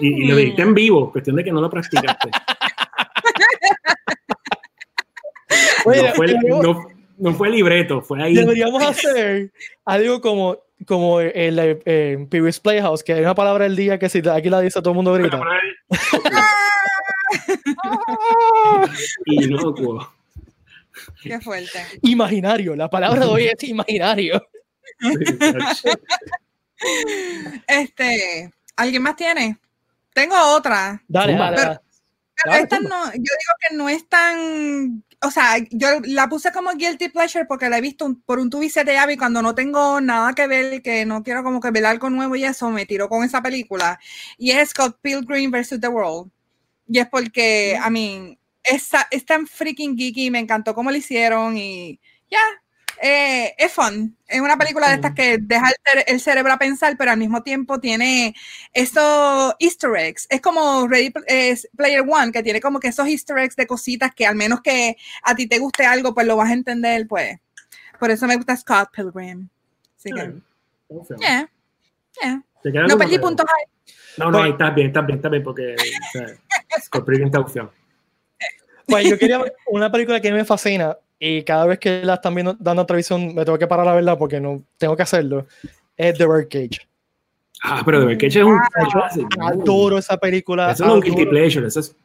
Y, 0.00 0.24
y 0.24 0.28
lo 0.28 0.36
dijiste 0.36 0.62
en 0.62 0.72
vivo, 0.72 1.12
cuestión 1.12 1.36
de 1.36 1.44
que 1.44 1.52
no 1.52 1.60
lo 1.60 1.68
practicaste. 1.68 2.30
Oye, 5.84 6.02
no, 6.04 6.14
fue, 6.14 6.34
no, 6.62 6.86
no 7.18 7.34
fue 7.34 7.50
libreto, 7.50 8.00
fue 8.00 8.22
ahí. 8.22 8.34
deberíamos 8.34 8.82
hacer 8.82 9.52
algo 9.84 10.22
como, 10.22 10.56
como 10.84 11.20
el, 11.20 11.58
el, 11.58 11.82
el 11.84 12.26
Previous 12.28 12.60
Playhouse, 12.60 13.02
que 13.02 13.14
hay 13.14 13.22
una 13.22 13.34
palabra 13.34 13.64
del 13.64 13.76
día 13.76 13.98
que 13.98 14.08
si 14.08 14.20
aquí 14.28 14.50
la 14.50 14.60
dice 14.60 14.80
todo 14.80 14.90
el 14.90 14.96
mundo 14.96 15.12
grita. 15.14 15.40
Inocuo. 19.26 20.12
Qué 21.22 21.40
fuerte. 21.40 21.84
Imaginario, 22.02 22.74
la 22.76 22.88
palabra 22.88 23.20
de 23.20 23.26
hoy 23.26 23.46
es 23.46 23.62
imaginario. 23.64 24.46
Este, 27.66 28.52
¿alguien 28.76 29.02
más 29.02 29.16
tiene? 29.16 29.58
Tengo 30.14 30.36
otra. 30.54 31.02
Dale, 31.08 31.34
dale, 31.34 31.56
Pero- 31.56 31.68
dale. 31.68 31.80
Pero 32.42 32.52
Dale, 32.52 32.62
esta 32.64 32.80
no, 32.80 33.06
yo 33.06 33.12
digo 33.14 33.54
que 33.66 33.74
no 33.76 33.88
es 33.88 34.06
tan, 34.10 35.02
o 35.26 35.30
sea, 35.30 35.56
yo 35.70 35.88
la 36.04 36.28
puse 36.28 36.52
como 36.52 36.70
guilty 36.72 37.08
pleasure 37.10 37.44
porque 37.46 37.68
la 37.68 37.78
he 37.78 37.80
visto 37.80 38.04
un- 38.06 38.20
por 38.22 38.38
un 38.38 38.50
tubo 38.50 38.62
y 38.62 38.70
siete 38.70 38.92
llaves 38.94 39.16
y 39.16 39.18
cuando 39.18 39.42
no 39.42 39.54
tengo 39.54 40.00
nada 40.00 40.34
que 40.34 40.46
ver, 40.46 40.82
que 40.82 41.04
no 41.06 41.22
quiero 41.22 41.42
como 41.44 41.60
que 41.60 41.70
ver 41.70 41.86
algo 41.86 42.10
nuevo 42.10 42.36
y 42.36 42.44
eso, 42.44 42.70
me 42.70 42.86
tiro 42.86 43.08
con 43.08 43.24
esa 43.24 43.42
película. 43.42 43.98
Y 44.38 44.50
es 44.52 44.70
Scott 44.70 44.98
Pilgrim 45.02 45.50
vs. 45.50 45.80
The 45.80 45.88
World. 45.88 46.30
Y 46.88 46.98
es 47.00 47.08
porque, 47.08 47.78
I 47.86 47.90
mean, 47.90 48.38
es, 48.64 48.90
es 49.10 49.26
tan 49.26 49.46
freaking 49.46 49.96
geeky, 49.96 50.30
me 50.30 50.38
encantó 50.40 50.74
cómo 50.74 50.90
lo 50.90 50.96
hicieron 50.98 51.56
y 51.56 52.00
ya, 52.30 52.40
eh, 53.02 53.54
es 53.58 53.72
fun. 53.72 54.16
Es 54.26 54.40
una 54.40 54.56
película 54.56 54.88
de 54.88 54.94
estas 54.96 55.14
que 55.14 55.38
deja 55.40 55.68
el, 55.68 55.74
cere- 55.84 56.04
el 56.06 56.20
cerebro 56.20 56.52
a 56.52 56.58
pensar, 56.58 56.96
pero 56.96 57.10
al 57.10 57.18
mismo 57.18 57.42
tiempo 57.42 57.78
tiene 57.80 58.34
esos 58.72 59.54
easter 59.58 59.90
eggs. 59.96 60.26
Es 60.30 60.40
como 60.40 60.86
Ready 60.88 61.12
Player 61.76 62.02
One, 62.08 62.32
que 62.32 62.42
tiene 62.42 62.60
como 62.60 62.80
que 62.80 62.88
esos 62.88 63.06
easter 63.08 63.38
eggs 63.38 63.56
de 63.56 63.66
cositas 63.66 64.14
que 64.14 64.26
al 64.26 64.34
menos 64.36 64.60
que 64.62 64.96
a 65.22 65.34
ti 65.34 65.46
te 65.46 65.58
guste 65.58 65.84
algo, 65.86 66.14
pues 66.14 66.26
lo 66.26 66.36
vas 66.36 66.50
a 66.50 66.54
entender, 66.54 67.06
pues. 67.06 67.38
Por 67.98 68.10
eso 68.10 68.26
me 68.26 68.36
gusta 68.36 68.56
Scott 68.56 68.90
Pilgrim. 68.94 69.48
Así 69.98 70.10
que, 70.10 70.20
yeah, 71.20 71.50
yeah. 72.22 72.42
No 72.88 72.98
perdí 72.98 73.18
puntos 73.18 73.46
ahí. 73.48 73.92
No, 74.18 74.30
no, 74.30 74.42
ahí 74.42 74.50
estás 74.52 74.74
bien, 74.74 74.88
estás 74.88 75.06
bien, 75.06 75.16
estás 75.18 75.30
bien, 75.30 75.42
porque 75.42 75.74
o 75.76 76.12
sea, 76.12 76.26
Scott 76.82 77.04
Pilgrim 77.06 77.26
está 77.26 77.40
opción. 77.40 77.70
Pues 78.86 79.08
yo 79.08 79.18
quería 79.18 79.42
una 79.66 79.90
película 79.90 80.20
que 80.20 80.30
me 80.32 80.44
fascina 80.44 80.96
y 81.18 81.42
cada 81.44 81.66
vez 81.66 81.78
que 81.78 82.02
la 82.04 82.14
están 82.14 82.34
viendo, 82.34 82.56
dando 82.58 82.82
en 82.82 82.86
televisión 82.86 83.34
me 83.34 83.44
tengo 83.44 83.58
que 83.58 83.66
parar 83.66 83.86
la 83.86 83.94
verdad 83.94 84.18
porque 84.18 84.40
no 84.40 84.62
tengo 84.78 84.96
que 84.96 85.02
hacerlo. 85.02 85.46
Es 85.96 86.16
The 86.18 86.26
Birdcage. 86.26 86.86
Ah, 87.62 87.82
pero 87.84 88.00
de 88.00 88.06
Berkeche 88.06 88.40
es 88.40 88.44
un 88.44 88.58
clásico. 88.92 89.28
Adoro 89.40 89.96
esa 89.98 90.16
película. 90.18 90.72
Eso 90.72 90.84
no 90.84 90.90
es 90.90 90.94
un 90.96 91.00
guilty 91.00 91.22
adoro- 91.22 91.30
pleasure, 91.30 91.66
eso 91.66 91.80
es 91.80 91.96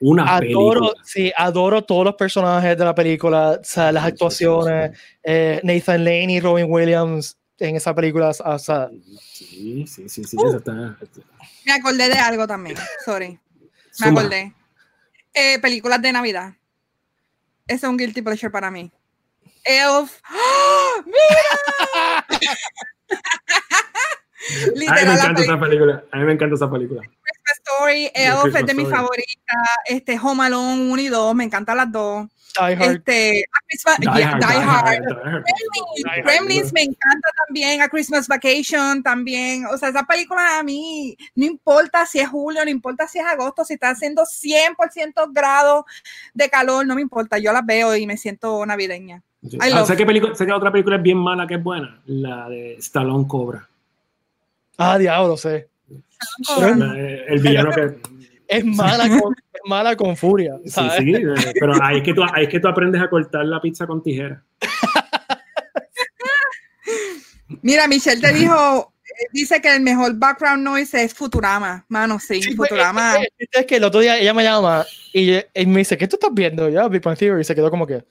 una 0.00 0.24
Adoro, 0.36 0.80
película. 0.80 1.04
sí, 1.04 1.32
adoro 1.36 1.84
todos 1.84 2.04
los 2.06 2.14
personajes 2.16 2.76
de 2.76 2.84
la 2.84 2.94
película, 2.94 3.58
o 3.60 3.64
sea, 3.64 3.92
las 3.92 4.02
Sí, 4.02 4.08
sí, 4.08 4.12
actuaciones, 4.12 4.98
eh, 5.22 5.60
Nathan 5.62 6.04
Lane 6.04 6.32
y 6.32 6.40
Robin 6.40 6.66
Williams 6.68 7.36
en 7.58 7.76
esa 7.76 7.94
película, 7.94 8.30
o 8.30 8.58
sea, 8.58 8.88
Sí, 9.32 9.86
sí, 9.86 10.08
sí, 10.08 10.24
sí, 10.24 10.36
Uh. 10.38 10.48
eso 10.48 10.56
está. 10.58 10.72
Me 11.64 11.72
acordé 11.72 12.08
de 12.08 12.18
algo 12.18 12.46
también. 12.46 12.76
Sorry. 13.04 13.38
Me 14.00 14.06
Suma. 14.08 14.20
acordé. 14.22 14.52
Eh, 15.32 15.58
películas 15.60 16.02
de 16.02 16.12
Navidad. 16.12 16.54
Es 17.66 17.82
un 17.82 17.96
guilty 17.96 18.22
pleasure 18.22 18.50
para 18.50 18.70
mí. 18.70 18.92
Elf. 19.64 20.20
¡Ah! 20.24 21.02
¡Mira! 21.04 22.26
A 24.66 24.66
mí 24.66 24.72
me 24.74 24.80
Literal, 24.80 25.16
encanta 25.16 25.42
esa 25.42 25.60
película. 25.60 26.04
A 26.10 26.16
mí 26.18 26.24
me 26.24 26.32
encanta 26.32 26.54
esa 26.54 26.70
película. 26.70 27.02
Christmas 27.02 27.58
Story, 27.64 28.10
Elf 28.14 28.54
es 28.54 28.66
de 28.66 28.74
mis 28.74 28.88
favoritas. 28.88 29.68
Este, 29.86 30.18
Home 30.22 30.44
Alone 30.44 30.90
1 30.90 31.02
y 31.02 31.08
2, 31.08 31.34
me 31.34 31.44
encantan 31.44 31.76
las 31.76 31.90
dos. 31.90 32.26
Die 32.56 32.74
Hard. 32.74 32.96
Este, 32.96 33.44
a 33.52 33.58
Christmas, 33.66 33.98
Die 33.98 34.06
yeah, 34.06 34.30
Hard, 34.30 34.40
Die 34.40 34.46
Die 34.46 34.64
Hard. 34.64 35.44
Gremlins, 35.44 36.24
Gremlins 36.24 36.72
me 36.72 36.82
encanta 36.82 37.28
también, 37.46 37.82
A 37.82 37.88
Christmas 37.88 38.28
Vacation 38.28 39.02
también. 39.02 39.66
O 39.66 39.76
sea, 39.76 39.90
esa 39.90 40.04
película 40.04 40.58
a 40.58 40.62
mí 40.62 41.16
no 41.34 41.44
importa 41.44 42.06
si 42.06 42.20
es 42.20 42.28
julio, 42.28 42.64
no 42.64 42.70
importa 42.70 43.06
si 43.08 43.18
es 43.18 43.26
agosto, 43.26 43.64
si 43.64 43.74
está 43.74 43.90
haciendo 43.90 44.22
100% 44.22 45.32
grados 45.32 45.84
de 46.32 46.48
calor, 46.48 46.86
no 46.86 46.94
me 46.94 47.02
importa. 47.02 47.38
Yo 47.38 47.52
las 47.52 47.64
veo 47.66 47.94
y 47.94 48.06
me 48.06 48.16
siento 48.16 48.64
navideña. 48.64 49.22
Sí. 49.42 49.56
I 49.56 49.72
Ah, 49.72 49.84
¿Sé 49.84 49.96
qué, 49.96 50.06
película, 50.06 50.34
sé 50.34 50.46
qué 50.46 50.52
otra 50.52 50.72
película 50.72 50.96
es 50.96 51.02
bien 51.02 51.18
mala 51.18 51.46
que 51.46 51.54
es 51.54 51.62
buena? 51.62 52.00
La 52.06 52.48
de 52.48 52.74
Stallone 52.76 53.28
Cobra. 53.28 53.68
Ah, 54.78 54.98
diablo, 54.98 55.36
sé. 55.36 55.68
El 57.28 57.40
villano 57.40 57.70
que. 57.72 57.96
Es 58.48 58.64
mala 58.64 59.08
con, 59.08 59.34
es 59.34 59.60
mala 59.64 59.96
con 59.96 60.16
furia, 60.16 60.56
Sí, 60.64 60.70
¿sabes? 60.70 60.92
sí, 60.98 61.14
eh, 61.14 61.52
pero 61.58 61.82
ahí 61.82 61.96
es, 61.98 62.02
que 62.04 62.14
tú, 62.14 62.22
ahí 62.32 62.44
es 62.44 62.48
que 62.48 62.60
tú 62.60 62.68
aprendes 62.68 63.02
a 63.02 63.10
cortar 63.10 63.44
la 63.44 63.60
pizza 63.60 63.86
con 63.88 64.00
tijera. 64.02 64.40
Mira, 67.62 67.88
Michelle 67.88 68.20
te 68.20 68.32
dijo, 68.32 68.92
eh, 69.04 69.26
dice 69.32 69.60
que 69.60 69.74
el 69.74 69.80
mejor 69.82 70.14
background 70.14 70.62
noise 70.62 71.02
es 71.02 71.14
Futurama. 71.14 71.84
Mano, 71.88 72.18
sí, 72.20 72.42
Sí, 72.42 72.54
pues, 72.54 72.68
Futurama. 72.70 73.16
es, 73.16 73.28
es- 73.38 73.48
es 73.52 73.66
que 73.66 73.76
el 73.76 73.84
otro 73.84 74.00
día 74.00 74.18
ella 74.18 74.32
me 74.34 74.44
llama 74.44 74.84
y, 75.12 75.34
y 75.36 75.66
me 75.66 75.78
dice, 75.78 75.96
¿qué 75.98 76.06
tú 76.06 76.16
estás 76.16 76.30
viendo? 76.32 76.68
Ya, 76.68 76.86
Big 76.88 77.02
Bang 77.02 77.16
Theory, 77.18 77.40
y 77.40 77.44
se 77.44 77.54
quedó 77.54 77.70
como 77.70 77.86
que, 77.86 78.04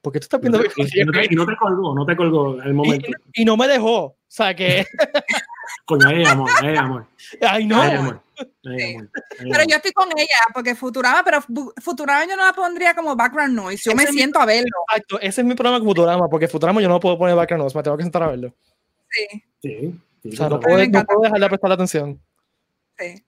¿por 0.00 0.12
qué 0.12 0.18
tú 0.20 0.24
estás 0.24 0.40
viendo 0.40 0.58
Big 0.58 0.72
Bang 0.76 0.88
Y, 0.92 1.00
y 1.00 1.04
no 1.04 1.12
te, 1.12 1.18
Theory? 1.18 1.28
y 1.34 1.36
no 1.36 1.46
te 1.46 1.56
colgó, 1.56 1.94
no 1.94 2.06
te 2.06 2.16
colgó 2.16 2.60
en 2.60 2.66
el 2.68 2.74
momento. 2.74 3.08
Y, 3.32 3.42
y 3.42 3.44
no 3.44 3.56
me 3.56 3.68
dejó, 3.68 3.96
o 4.04 4.16
sea 4.28 4.54
que, 4.56 4.86
Coño, 5.84 6.06
ahí 6.08 6.24
amor, 6.24 6.50
ahí 6.62 6.76
amor. 6.76 7.06
ay 7.40 7.66
no, 7.66 7.80
Ahí 7.82 7.96
amor. 7.96 8.20
Ahí 8.64 8.78
Sí. 8.78 8.94
amor. 8.94 9.10
ahí 9.14 9.36
Pero 9.38 9.54
amor. 9.54 9.66
yo 9.68 9.76
estoy 9.76 9.92
con 9.92 10.08
ella, 10.16 10.36
porque 10.54 10.74
Futurama, 10.74 11.22
pero 11.24 11.42
Fu- 11.42 11.72
Futurama 11.80 12.24
yo 12.26 12.36
no 12.36 12.44
la 12.44 12.52
pondría 12.52 12.94
como 12.94 13.14
background 13.16 13.54
noise. 13.54 13.82
Yo 13.90 13.94
me 13.96 14.04
mi- 14.06 14.12
siento 14.12 14.38
a 14.40 14.46
verlo. 14.46 14.70
exacto, 14.88 15.20
ese 15.20 15.40
es 15.40 15.46
mi 15.46 15.54
problema 15.54 15.78
con 15.78 15.88
Futurama, 15.88 16.28
porque 16.28 16.48
Futurama 16.48 16.80
yo 16.80 16.88
no 16.88 17.00
puedo 17.00 17.18
poner 17.18 17.34
background 17.34 17.62
noise, 17.64 17.76
me 17.76 17.82
tengo 17.82 17.96
que 17.96 18.02
sentar 18.04 18.22
a 18.22 18.28
verlo. 18.28 18.52
Sí, 19.10 19.42
Sí, 19.60 20.00
sí, 20.22 20.28
O 20.30 20.36
sea, 20.36 20.48
no 20.48 20.58
puedo, 20.60 20.78
no 20.86 21.04
puedo 21.04 21.20
dejar 21.22 21.40
de 21.40 21.48
prestar 21.48 21.72
atención. 21.72 22.20
sí. 22.98 23.22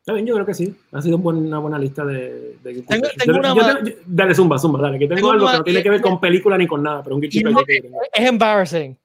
Está 0.00 0.12
bien, 0.12 0.26
yo 0.26 0.34
creo 0.34 0.44
que 0.44 0.52
sí. 0.52 0.76
Ha 0.92 1.00
sido 1.00 1.16
un 1.16 1.22
buen- 1.22 1.38
una 1.46 1.58
buena 1.60 1.78
lista 1.78 2.04
de. 2.04 2.58
de 2.62 2.74
Tengo- 2.74 2.84
pleasures. 2.86 3.16
tengo 3.16 3.32
Yo- 3.32 3.38
una 3.38 3.54
yo 3.54 3.84
yo- 3.86 3.96
dale, 4.04 4.34
zumba, 4.34 4.58
zumba, 4.58 4.78
dale, 4.82 4.98
que 4.98 5.06
tengo, 5.06 5.14
Tengo 5.16 5.30
algo 5.30 5.44
una 5.44 5.52
que 5.52 5.58
no 5.60 5.64
tiene 5.64 5.82
que 5.82 5.88
ver 5.88 6.00
con 6.02 6.20
película 6.20 6.58
ni 6.58 6.66
con 6.66 6.82
nada, 6.82 7.02
pero 7.02 7.16
un 7.16 7.22
no-. 7.22 7.98
Es 8.12 8.28
embarrassing. 8.28 8.98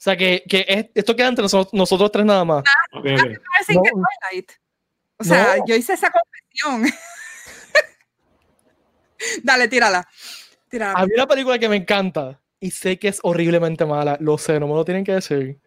O 0.00 0.02
sea, 0.02 0.16
que, 0.16 0.42
que 0.48 0.64
es- 0.66 0.86
esto 0.94 1.14
queda 1.14 1.28
entre 1.28 1.42
nosotros, 1.42 1.74
nosotros 1.74 2.10
tres 2.10 2.24
nada 2.24 2.42
más. 2.42 2.64
Ok, 2.92 3.04
ok. 3.04 3.38
Parece 3.52 3.74
No. 3.74 3.82
que 3.82 3.90
Twilight. 3.90 4.52
O 5.18 5.24
sea, 5.24 5.56
No. 5.58 5.66
yo 5.66 5.74
hice 5.76 5.92
esa 5.92 6.10
confesión. 6.10 6.84
Dale, 9.42 9.68
tírala. 9.68 10.08
Tírala. 10.70 10.94
Había 10.98 11.16
una 11.16 11.26
película 11.26 11.58
que 11.58 11.68
me 11.68 11.76
encanta 11.76 12.40
y 12.58 12.70
sé 12.70 12.98
que 12.98 13.08
es 13.08 13.20
horriblemente 13.22 13.84
mala, 13.84 14.16
lo 14.20 14.38
sé, 14.38 14.58
no 14.58 14.66
me 14.68 14.72
lo 14.74 14.84
tienen 14.86 15.04
que 15.04 15.12
decir. 15.12 15.58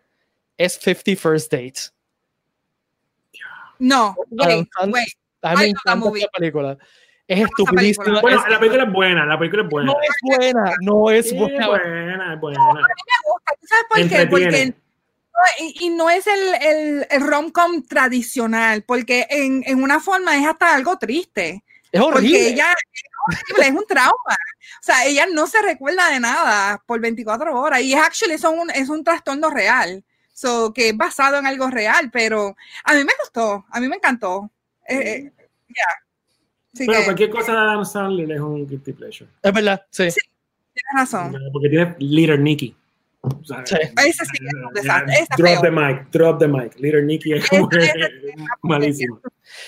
Es 0.58 0.80
50 0.82 1.16
First 1.22 1.52
Dates. 1.52 1.94
No, 3.80 4.16
wait, 4.32 4.68
wait. 4.88 5.08
A 5.42 5.56
mí 5.56 5.62
me 5.62 5.68
encanta 5.70 6.10
esa 6.18 6.28
película. 6.30 6.78
Es 7.28 7.40
estupidísima. 7.40 8.22
Bueno, 8.22 8.42
es- 8.44 8.50
la 8.52 8.60
película 8.60 8.84
es 8.84 8.92
buena, 8.92 9.26
la 9.26 9.38
película 9.38 9.64
es 9.64 9.70
buena. 9.70 9.92
no 9.94 10.00
es 10.02 10.38
buena, 10.38 10.74
no 10.82 11.10
es 11.12 11.30
Sí, 11.30 11.38
buena. 11.38 11.68
buena, 11.68 12.34
es 12.34 12.40
buena. 12.40 12.60
me 12.74 12.82
gusta. 13.34 13.54
¿Tú 13.60 13.68
sabes 13.68 13.86
por 13.90 14.10
qué? 14.10 14.28
Porque 14.28 14.74
y, 15.60 15.88
y 15.88 15.90
no 15.90 16.10
es 16.10 16.26
el, 16.28 16.54
el, 16.62 17.08
el 17.10 17.28
rom-com 17.28 17.84
tradicional, 17.84 18.84
porque 18.84 19.28
en, 19.30 19.64
en 19.66 19.84
una 19.84 20.00
forma 20.00 20.38
es 20.38 20.48
hasta 20.48 20.74
algo 20.74 20.98
triste. 20.98 21.64
Es 21.92 22.02
Porque 22.02 22.20
horrible. 22.20 22.48
ella 22.50 22.72
es 22.72 23.04
horrible, 23.28 23.68
es 23.68 23.76
un 23.82 23.88
trauma. 23.88 24.38
O 24.82 24.84
sea, 24.84 25.06
ella 25.06 25.28
no 25.32 25.46
se 25.46 25.62
recuerda 25.62 26.10
de 26.10 26.20
nada 26.20 26.82
por 26.88 27.00
24 27.00 27.60
horas. 27.60 27.82
Y 27.82 27.94
es 27.94 28.00
actually 28.02 28.38
son 28.38 28.58
un, 28.58 28.72
es 28.72 28.90
un 28.90 29.04
trastorno 29.04 29.50
real. 29.50 30.04
So, 30.34 30.74
que 30.74 30.90
es 30.90 30.98
basado 30.98 31.38
en 31.38 31.46
algo 31.46 31.70
real, 31.70 32.10
pero 32.12 32.56
a 32.84 32.94
mí 32.94 33.04
me 33.04 33.14
gustó, 33.22 33.66
a 33.70 33.80
mí 33.80 33.88
me 33.88 33.98
encantó. 33.98 34.50
Eh, 34.90 34.98
eh. 34.98 35.34
Así 36.74 36.88
Pero 36.88 37.00
que 37.00 37.04
cualquier 37.04 37.30
cosa 37.30 37.52
de 37.52 37.58
Adam 37.60 37.86
Sandler 37.86 38.32
es 38.32 38.42
un 38.42 38.68
guilty 38.68 38.94
pleasure. 38.94 39.30
Es 39.44 39.54
verdad, 39.54 39.86
sí. 39.92 40.10
tienes 40.10 40.94
razón. 40.96 41.36
Porque 41.52 41.70
tiene 41.70 41.96
Little 42.00 42.40
Nicky. 42.40 42.76
O 43.26 43.44
sea, 43.46 43.66
Sí. 43.66 43.76
Ese 44.06 44.26
sí 44.26 44.32
que 44.38 44.48
es 44.48 44.54
un 44.54 44.74
desastre. 44.74 45.14
Ese 45.14 45.22
es 45.24 45.30
drop 45.38 45.48
feo. 45.50 45.62
the 45.62 45.72
mic, 45.72 46.12
drop 46.12 46.40
the 46.40 46.48
mic. 46.48 46.78
Little 46.78 47.04
Nicky 47.04 47.34
es 47.34 47.48
como 47.50 47.70
malísimo. 48.64 49.22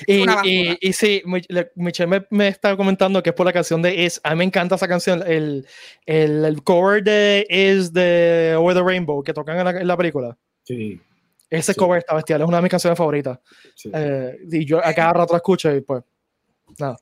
Y, 0.07 0.25
y, 0.43 0.77
y 0.81 0.93
sí, 0.93 1.21
Mich- 1.25 1.45
le- 1.49 1.71
Michelle 1.75 2.07
me, 2.09 2.25
me 2.31 2.47
está 2.49 2.75
comentando 2.75 3.21
que 3.23 3.29
es 3.29 3.35
por 3.35 3.45
la 3.45 3.53
canción 3.53 3.81
de 3.81 3.95
Is. 3.95 4.19
A 4.23 4.31
mí 4.31 4.37
me 4.39 4.43
encanta 4.43 4.75
esa 4.75 4.87
canción. 4.87 5.23
El, 5.25 5.65
el, 6.05 6.43
el 6.43 6.63
cover 6.63 7.01
de 7.03 7.45
Is 7.49 7.93
de 7.93 8.55
Over 8.57 8.75
the 8.75 8.83
Rainbow 8.83 9.23
que 9.23 9.33
tocan 9.33 9.57
en 9.57 9.63
la, 9.65 9.71
en 9.81 9.87
la 9.87 9.95
película. 9.97 10.37
Sí, 10.63 10.99
Ese 11.49 11.73
Sí. 11.73 11.79
cover 11.79 11.99
está 11.99 12.15
bestial, 12.15 12.41
es 12.41 12.47
una 12.47 12.57
de 12.57 12.63
mis 12.63 12.71
canciones 12.71 12.97
favoritas. 12.97 13.39
sí. 13.75 13.89
Eh, 13.93 14.37
y 14.51 14.65
yo 14.65 14.83
a 14.85 14.93
cada 14.93 15.13
rato 15.13 15.33
la 15.33 15.37
escucho 15.37 15.73
y 15.73 15.79
pues. 15.81 16.03
Nada. 16.79 16.97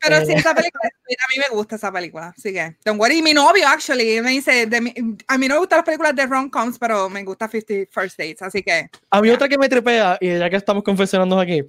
Pero 0.00 0.16
Eh. 0.16 0.26
sí, 0.26 0.32
esa 0.34 0.54
película, 0.54 0.82
a 0.84 1.26
mí 1.34 1.42
me 1.48 1.56
gusta 1.56 1.76
esa 1.76 1.90
película. 1.90 2.34
Así 2.36 2.52
que, 2.52 2.76
don't 2.84 3.00
worry. 3.00 3.18
Y 3.18 3.22
mi 3.22 3.32
novio, 3.32 3.66
actually, 3.66 4.20
me 4.20 4.30
dice, 4.30 4.66
de 4.66 4.80
mi- 4.80 4.94
a 5.26 5.38
mí 5.38 5.48
no 5.48 5.54
me 5.54 5.60
gustan 5.60 5.78
las 5.78 5.84
películas 5.86 6.14
de 6.14 6.26
rom-coms, 6.26 6.78
pero 6.78 7.08
me 7.08 7.24
gusta 7.24 7.48
50 7.48 7.90
First 7.90 8.18
Dates. 8.18 8.42
Así 8.42 8.62
que, 8.62 8.88
A 9.10 9.20
mí 9.22 9.30
otra 9.30 9.48
que 9.48 9.56
me 9.58 9.68
tripea, 9.68 10.18
y 10.20 10.38
ya 10.38 10.50
que 10.50 10.56
estamos 10.56 10.82
confesionando 10.84 11.38
aquí, 11.40 11.62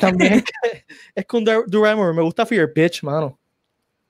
también 0.00 0.34
es, 0.34 0.44
que- 0.44 0.52
es 1.14 1.26
con 1.26 1.44
Barrymore. 1.44 2.14
Me 2.14 2.22
gusta 2.22 2.44
Fear 2.46 2.72
Pitch, 2.72 3.02
mano. 3.02 3.38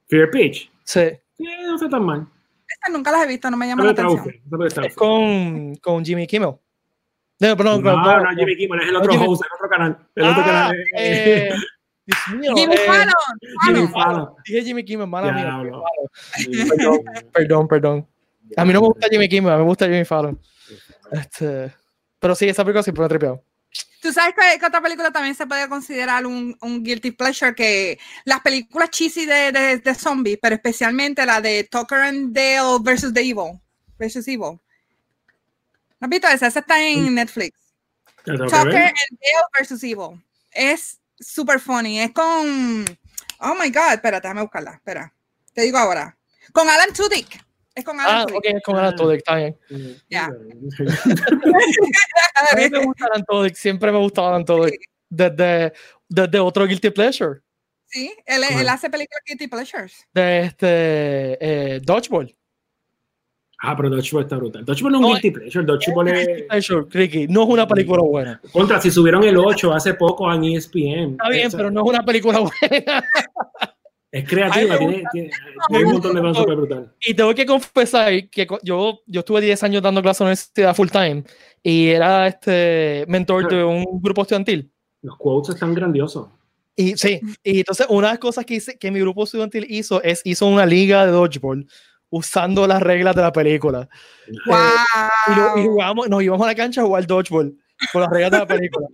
Fear 0.08 0.30
Pitch. 0.30 0.70
Sí, 0.84 1.00
Sí, 1.36 1.44
no 1.64 1.74
está 1.76 1.88
tan 1.88 2.04
mal. 2.04 2.26
estas 2.68 2.92
nunca 2.92 3.10
las 3.12 3.24
he 3.24 3.26
visto, 3.28 3.50
no 3.50 3.56
me 3.56 3.66
llama 3.68 3.84
No 3.84 3.92
la 3.92 3.92
atención. 3.92 4.40
no 4.50 4.66
es 4.66 4.94
con, 4.96 5.76
con 5.76 6.04
Jimmy 6.04 6.26
Kimmel. 6.26 6.54
No, 7.38 7.56
perdón, 7.56 7.82
No, 7.82 7.90
perdón, 8.02 8.22
no, 8.24 8.30
Jimmy 8.36 8.56
Kimmel 8.56 8.80
es 8.82 8.86
el 8.88 8.92
No, 8.94 8.98
otro 9.00 9.12
Jimmy- 9.12 9.26
host, 9.26 9.42
el 9.42 9.48
otro 9.54 9.68
canal. 9.68 9.98
El 10.14 10.24
otro 10.24 10.42
Ah, 10.42 10.46
canal. 10.46 10.76
Dios 12.04 12.18
mío, 12.36 12.54
Jimmy 12.56 12.74
eh, 12.74 12.86
Fallon. 12.86 13.12
Jimmy 13.64 13.86
Fallon. 13.86 13.92
Fallon. 13.92 14.34
Dije 14.44 14.62
Jimmy 14.62 14.84
Kimmel, 14.84 15.06
mala 15.06 15.32
mía. 15.32 15.44
Diablo. 15.44 15.84
Perdón, 16.68 17.00
perdón, 17.32 17.68
perdón. 17.68 18.08
A 18.56 18.64
mí 18.64 18.72
no 18.72 18.80
me 18.80 18.86
gusta 18.88 19.08
Jimmy 19.10 19.28
Kimmel, 19.28 19.52
a 19.52 19.56
mí 19.56 19.62
me 19.62 19.68
gusta 19.68 19.86
Jimmy 19.86 20.04
Fallon. 20.04 20.40
Este, 21.12 21.72
pero 22.18 22.34
sí, 22.34 22.48
esa 22.48 22.64
película 22.64 22.82
siempre 22.82 23.00
me 23.00 23.06
ha 23.06 23.08
tripeado. 23.08 23.44
Tú 24.02 24.12
sabes 24.12 24.34
que, 24.34 24.58
que 24.58 24.66
otra 24.66 24.80
película 24.80 25.12
también 25.12 25.34
se 25.34 25.46
puede 25.46 25.68
considerar 25.68 26.26
un, 26.26 26.56
un 26.60 26.82
guilty 26.82 27.12
pleasure, 27.12 27.54
que 27.54 27.98
las 28.24 28.40
películas 28.40 28.90
cheesy 28.90 29.26
de, 29.26 29.52
de, 29.52 29.78
de 29.78 29.94
zombies, 29.94 30.38
pero 30.42 30.56
especialmente 30.56 31.24
la 31.24 31.40
de 31.40 31.64
Tucker 31.70 31.98
and 31.98 32.34
Dale 32.34 32.78
versus 32.82 33.14
the 33.14 33.20
Evil. 33.20 33.60
Versus 33.98 34.26
Evil. 34.26 34.58
¿No 36.00 36.06
has 36.06 36.08
visto 36.10 36.26
esa? 36.26 36.48
Esa 36.48 36.58
está 36.58 36.82
en 36.82 37.14
Netflix. 37.14 37.52
Tucker 38.24 38.50
and 38.50 38.68
Dale 38.72 39.46
versus 39.56 39.84
Evil. 39.84 40.20
Es 40.50 40.98
super 41.22 41.58
funny. 41.60 42.00
Es 42.00 42.10
con. 42.12 42.84
Oh 43.40 43.54
my 43.60 43.70
God. 43.70 43.94
Espérate, 43.94 44.26
déjame 44.28 44.42
buscarla. 44.42 44.72
Espera. 44.74 45.12
Te 45.54 45.62
digo 45.62 45.78
ahora. 45.78 46.16
Con 46.52 46.68
Alan 46.68 46.92
Tudyk. 46.92 47.40
Es 47.74 47.84
con 47.84 47.98
Alan 47.98 48.22
Ah, 48.22 48.26
Tudyk. 48.26 48.36
ok, 48.38 48.44
es 48.56 48.62
con 48.62 48.76
Alan 48.76 48.96
Tudyk, 48.96 49.18
está 49.18 49.36
bien. 49.36 49.58
Ya. 50.10 50.26
A 52.52 52.56
mí 52.56 52.68
me 52.70 52.84
gusta 52.84 53.06
Alan 53.06 53.24
Tudyk, 53.26 53.54
siempre 53.56 53.90
me 53.90 53.98
ha 53.98 54.00
gustado 54.00 54.28
Alan 54.28 54.44
Tudyk. 54.44 54.80
Desde, 55.08 55.72
desde 56.08 56.38
otro 56.40 56.66
Guilty 56.66 56.90
Pleasure, 56.90 57.40
Sí, 57.86 58.14
él, 58.24 58.42
él 58.44 58.66
hace 58.70 58.88
películas 58.88 59.20
guilty 59.26 59.48
pleasures. 59.48 60.06
de 60.14 60.40
este 60.40 60.66
eh, 61.40 61.80
Dodgeball. 61.82 62.34
Ah, 63.64 63.76
pero 63.76 63.88
Dodgeball 63.88 64.24
está 64.24 64.36
brutal. 64.36 64.64
Dodgeball 64.64 64.92
no 64.92 64.98
es 64.98 65.04
un 65.04 65.12
guilty 65.12 65.30
pleasure. 65.30 65.64
Dodgeball 65.64 66.08
es... 66.08 66.42
Pleasure, 66.48 66.86
Ricky, 66.90 67.28
no 67.28 67.44
es 67.44 67.48
una 67.48 67.68
película 67.68 68.02
buena. 68.02 68.40
Contra, 68.52 68.80
si 68.80 68.90
subieron 68.90 69.22
el 69.22 69.36
8 69.36 69.72
hace 69.72 69.94
poco 69.94 70.32
en 70.34 70.42
ESPN. 70.42 71.12
Está 71.12 71.28
bien, 71.28 71.46
Esa- 71.46 71.56
pero 71.56 71.70
no 71.70 71.82
es 71.82 71.88
una 71.88 72.04
película 72.04 72.40
buena. 72.40 73.04
Es 74.10 74.28
creativa, 74.28 74.78
tiene, 74.78 75.04
tiene, 75.12 75.30
tiene 75.68 75.84
un 75.84 75.92
montón 75.92 76.14
de 76.16 76.20
cosas 76.20 76.36
súper 76.38 76.56
brutal. 76.56 76.92
Y 77.00 77.14
tengo 77.14 77.32
que 77.34 77.46
confesar 77.46 78.28
que 78.30 78.48
yo, 78.64 79.00
yo 79.06 79.20
estuve 79.20 79.40
10 79.40 79.62
años 79.62 79.80
dando 79.80 80.02
clases 80.02 80.20
en 80.22 80.24
la 80.24 80.30
universidad 80.30 80.74
full 80.74 80.88
time 80.88 81.24
y 81.62 81.86
era 81.88 82.26
este 82.26 83.04
mentor 83.06 83.48
de 83.48 83.62
un 83.62 83.84
grupo 84.02 84.22
estudiantil. 84.22 84.72
Los 85.02 85.16
quotes 85.16 85.54
están 85.54 85.72
grandiosos. 85.72 86.26
Y 86.74 86.96
sí, 86.96 87.20
y 87.44 87.58
entonces 87.60 87.86
una 87.88 88.08
de 88.08 88.12
las 88.14 88.18
cosas 88.18 88.44
que, 88.44 88.54
hice, 88.54 88.76
que 88.76 88.90
mi 88.90 88.98
grupo 88.98 89.22
estudiantil 89.24 89.66
hizo 89.68 90.02
es 90.02 90.20
hizo 90.24 90.46
una 90.46 90.66
liga 90.66 91.06
de 91.06 91.12
dodgeball 91.12 91.66
usando 92.12 92.66
las 92.66 92.80
reglas 92.82 93.16
de 93.16 93.22
la 93.22 93.32
película. 93.32 93.88
¡Wow! 94.46 94.56
Y, 95.28 95.34
lo- 95.34 95.58
y 95.58 95.66
jugamos, 95.66 96.08
nos 96.08 96.22
íbamos 96.22 96.44
a 96.44 96.50
la 96.50 96.54
cancha 96.54 96.82
a 96.82 96.84
jugar 96.84 97.06
dodgeball 97.06 97.56
con 97.92 98.02
las 98.02 98.10
reglas 98.10 98.30
de 98.30 98.38
la 98.38 98.46
película. 98.46 98.86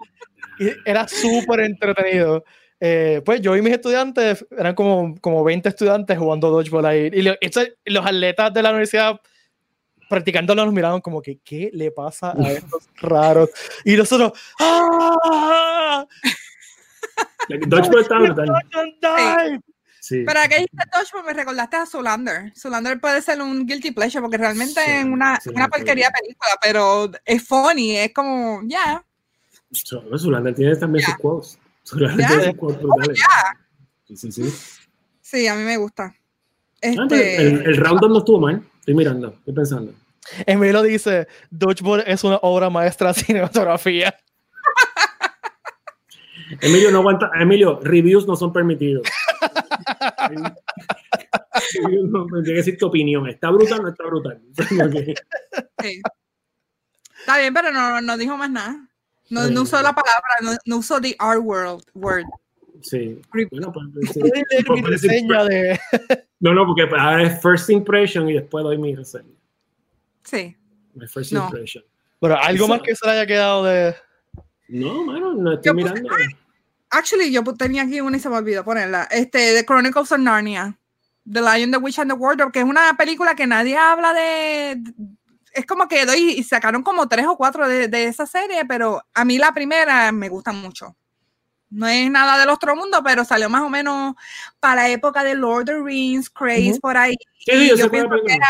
Y 0.59 0.71
era 0.85 1.07
súper 1.07 1.61
entretenido. 1.61 2.45
Eh, 2.81 3.21
pues 3.25 3.41
yo 3.41 3.57
y 3.57 3.61
mis 3.63 3.73
estudiantes, 3.73 4.47
eran 4.57 4.75
como, 4.75 5.17
como 5.21 5.43
20 5.43 5.69
estudiantes 5.69 6.17
jugando 6.17 6.49
dodgeball 6.49 6.87
ahí. 6.87 7.11
Y, 7.13 7.23
lo- 7.23 7.35
y 7.41 7.93
los 7.93 8.07
atletas 8.07 8.55
de 8.55 8.63
la 8.63 8.71
universidad 8.71 9.21
practicándolo 10.09 10.65
nos 10.65 10.73
miraban 10.73 11.01
como 11.01 11.21
que, 11.21 11.39
¿qué 11.45 11.71
le 11.75 11.91
pasa 11.91 12.33
a 12.39 12.51
estos 12.53 12.89
raros? 12.97 13.51
Y 13.85 13.97
nosotros, 13.97 14.33
¡ah! 14.61 16.07
Dodgeball 17.67 18.01
está 18.03 18.19
brutal. 18.19 18.49
Don't 20.09 20.17
die". 20.17 20.19
Sí. 20.21 20.25
Pero 20.27 20.41
que 20.49 20.55
dijiste 20.57 20.85
Dodgeball 20.93 21.25
me 21.27 21.33
recordaste 21.35 21.77
a 21.77 21.87
Zulander. 21.87 22.53
Zulander 22.57 23.01
puede 23.01 23.21
ser 23.23 23.41
un 23.43 23.67
guilty 23.67 23.91
pleasure 23.93 24.21
porque 24.23 24.39
realmente 24.39 24.81
Sí, 24.85 24.91
es 24.91 25.05
una, 25.05 25.39
sí, 25.41 25.51
una 25.55 25.69
porquería 25.69 26.09
acuerdo. 26.09 26.23
película, 26.25 26.51
pero 26.63 27.11
es 27.25 27.47
funny, 27.47 27.97
es 27.97 28.13
como, 28.15 28.61
ya, 28.65 29.05
So- 29.73 30.03
Zulander 30.19 30.55
tiene 30.55 30.75
también 30.77 31.05
sus 31.05 31.15
quotes. 31.17 31.59
Zulander 31.87 32.21
Ya. 32.21 32.29
tiene 32.29 32.45
sus 32.45 32.55
quotes 32.57 32.79
brutales. 32.83 33.19
ya. 33.19 33.59
Sí, 34.07 34.17
sí, 34.17 34.33
sí. 34.33 34.55
Sí, 35.21 35.47
a 35.47 35.55
mí 35.55 35.63
me 35.63 35.77
gusta. 35.77 36.05
Ah, 36.05 36.15
Este, 36.81 37.37
el, 37.37 37.63
el 37.67 37.77
round 37.77 38.01
no 38.03 38.19
estuvo 38.19 38.41
mal. 38.41 38.63
Estoy 38.81 38.95
mirando, 38.95 39.29
estoy 39.29 39.53
pensando. 39.53 39.93
Emilio 40.47 40.83
dice, 40.83 41.27
Dodgeball 41.51 42.03
es 42.07 42.25
una 42.25 42.37
obra 42.43 42.71
maestra 42.71 43.13
de 43.13 43.21
cinematografía. 43.21 44.15
Emilio 46.63 46.91
no 46.91 46.99
aguanta. 47.01 47.31
Emilio, 47.39 47.81
reviews 47.83 48.27
no 48.27 48.37
son 48.37 48.53
permitidos. 48.53 49.07
Tienes 51.71 52.45
que 52.45 52.53
decir 52.53 52.79
tu 52.79 52.87
opinión. 52.87 53.29
¿Está 53.29 53.51
brutal 53.51 53.81
o 53.81 53.83
no 53.83 53.89
está 53.89 54.05
brutal? 54.05 54.41
Ok. 54.59 54.95
sí. 55.83 56.03
Está 57.21 57.39
bien, 57.39 57.53
pero 57.53 57.73
no, 57.73 58.01
no 58.01 58.17
dijo 58.17 58.37
más 58.37 58.51
nada. 58.51 58.89
No, 59.31 59.49
no 59.51 59.63
usó 59.63 59.77
la 59.83 59.93
palabra, 59.93 60.29
no, 60.43 60.53
no 60.65 60.77
usó 60.79 61.01
the 61.01 61.15
R 61.21 61.39
word. 61.39 61.83
word. 61.95 62.25
Sí. 62.83 63.21
Bueno, 63.51 63.73
pues, 63.73 63.87
sí. 64.15 64.23
Mi 64.23 64.31
decir- 64.31 64.87
reseña 64.87 65.45
de... 65.45 65.79
No, 66.41 66.55
no, 66.55 66.65
porque 66.67 66.83
ahora 66.83 67.25
es 67.25 67.43
first 67.43 67.69
impression 67.69 68.29
y 68.29 68.35
después 68.35 68.63
doy 68.63 68.79
mi 68.79 68.95
reseña. 68.95 69.35
Sí. 70.23 70.57
My 70.95 71.09
first 71.09 71.33
No. 71.33 71.47
impression. 71.47 71.83
Bueno, 72.21 72.37
algo 72.41 72.65
Eso- 72.65 72.69
más 72.75 72.83
que 72.83 72.95
se 72.95 73.05
le 73.07 73.13
haya 73.13 73.27
quedado 73.27 73.65
de... 73.65 73.95
No, 74.69 75.03
mano, 75.05 75.35
no 75.35 75.55
estoy 75.55 75.73
Yo 75.73 75.75
puse- 75.75 75.95
mirando. 76.01 76.09
Actually, 76.91 77.31
yo 77.31 77.43
tenía 77.55 77.83
aquí 77.83 78.01
una 78.01 78.17
y 78.17 78.21
se 78.21 78.29
me 78.29 78.37
olvidó 78.37 78.65
ponerla. 78.65 79.05
Este, 79.11 79.55
The 79.55 79.65
Chronicles 79.65 80.13
of 80.13 80.19
Narnia. 80.19 80.79
The 81.31 81.43
Lion, 81.43 81.71
the 81.71 81.77
Witch 81.77 81.99
and 81.99 82.11
the 82.11 82.17
Wardrobe, 82.17 82.53
que 82.53 82.61
es 82.61 82.65
una 82.65 82.95
película 82.97 83.35
que 83.35 83.47
nadie 83.47 83.77
habla 83.77 84.15
de. 84.15 84.81
Es 85.53 85.67
como 85.67 85.87
que 85.87 86.07
doy 86.07 86.35
y 86.39 86.43
sacaron 86.43 86.83
como 86.83 87.09
tres 87.09 87.27
o 87.27 87.37
cuatro 87.37 87.69
de, 87.69 87.89
de 87.89 88.05
esa 88.05 88.27
serie, 88.27 88.65
pero 88.65 89.03
a 89.13 89.25
mí 89.25 89.37
la 89.37 89.53
primera 89.53 90.11
me 90.13 90.29
gusta 90.29 90.53
mucho. 90.53 90.97
No 91.71 91.87
es 91.87 92.11
nada 92.11 92.39
del 92.39 92.49
otro 92.49 92.75
mundo, 92.75 93.03
pero 93.05 93.25
salió 93.25 93.51
más 93.51 93.63
o 93.63 93.69
menos 93.69 94.15
para 94.59 94.77
la 94.77 94.89
época 94.89 95.23
de 95.23 95.35
Lord 95.35 95.63
of 95.63 95.67
the 95.67 95.83
Rings, 95.83 96.31
Craze, 96.31 96.79
por 96.81 96.97
ahí. 96.97 97.15
Sí, 97.41 97.69
yo 97.77 97.91
pienso 97.91 98.09
que 98.09 98.23
película. 98.23 98.47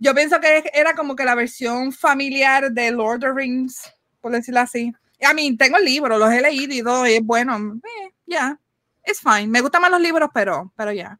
Yo 0.00 0.14
pienso 0.14 0.40
que 0.40 0.70
era 0.74 0.94
como 0.94 1.14
que 1.14 1.24
la 1.24 1.34
versión 1.34 1.92
familiar 1.92 2.70
de 2.70 2.90
Lord 2.90 3.16
of 3.16 3.20
the 3.20 3.32
Rings, 3.32 3.92
por 4.20 4.32
decirlo 4.32 4.60
así. 4.60 4.92
A 5.24 5.34
mí 5.34 5.56
tengo 5.56 5.78
el 5.78 5.84
libro, 5.84 6.18
los 6.18 6.30
he 6.32 6.40
leído 6.40 6.74
y 6.74 6.82
todo, 6.82 7.06
y 7.06 7.14
es 7.14 7.22
bueno. 7.24 7.56
eh, 7.76 8.10
Ya, 8.26 8.58
es 9.02 9.20
fine. 9.20 9.48
Me 9.48 9.60
gustan 9.60 9.82
más 9.82 9.90
los 9.90 10.00
libros, 10.00 10.28
pero, 10.32 10.72
pero 10.76 10.92
ya. 10.92 11.18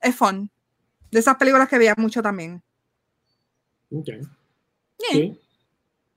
Es 0.00 0.14
fun. 0.16 0.50
De 1.10 1.20
esas 1.20 1.36
películas 1.36 1.68
que 1.68 1.78
veía 1.78 1.94
mucho 1.96 2.20
también. 2.22 2.62
Ok. 3.90 4.06
Yeah. 4.06 4.26
Sí. 5.12 5.40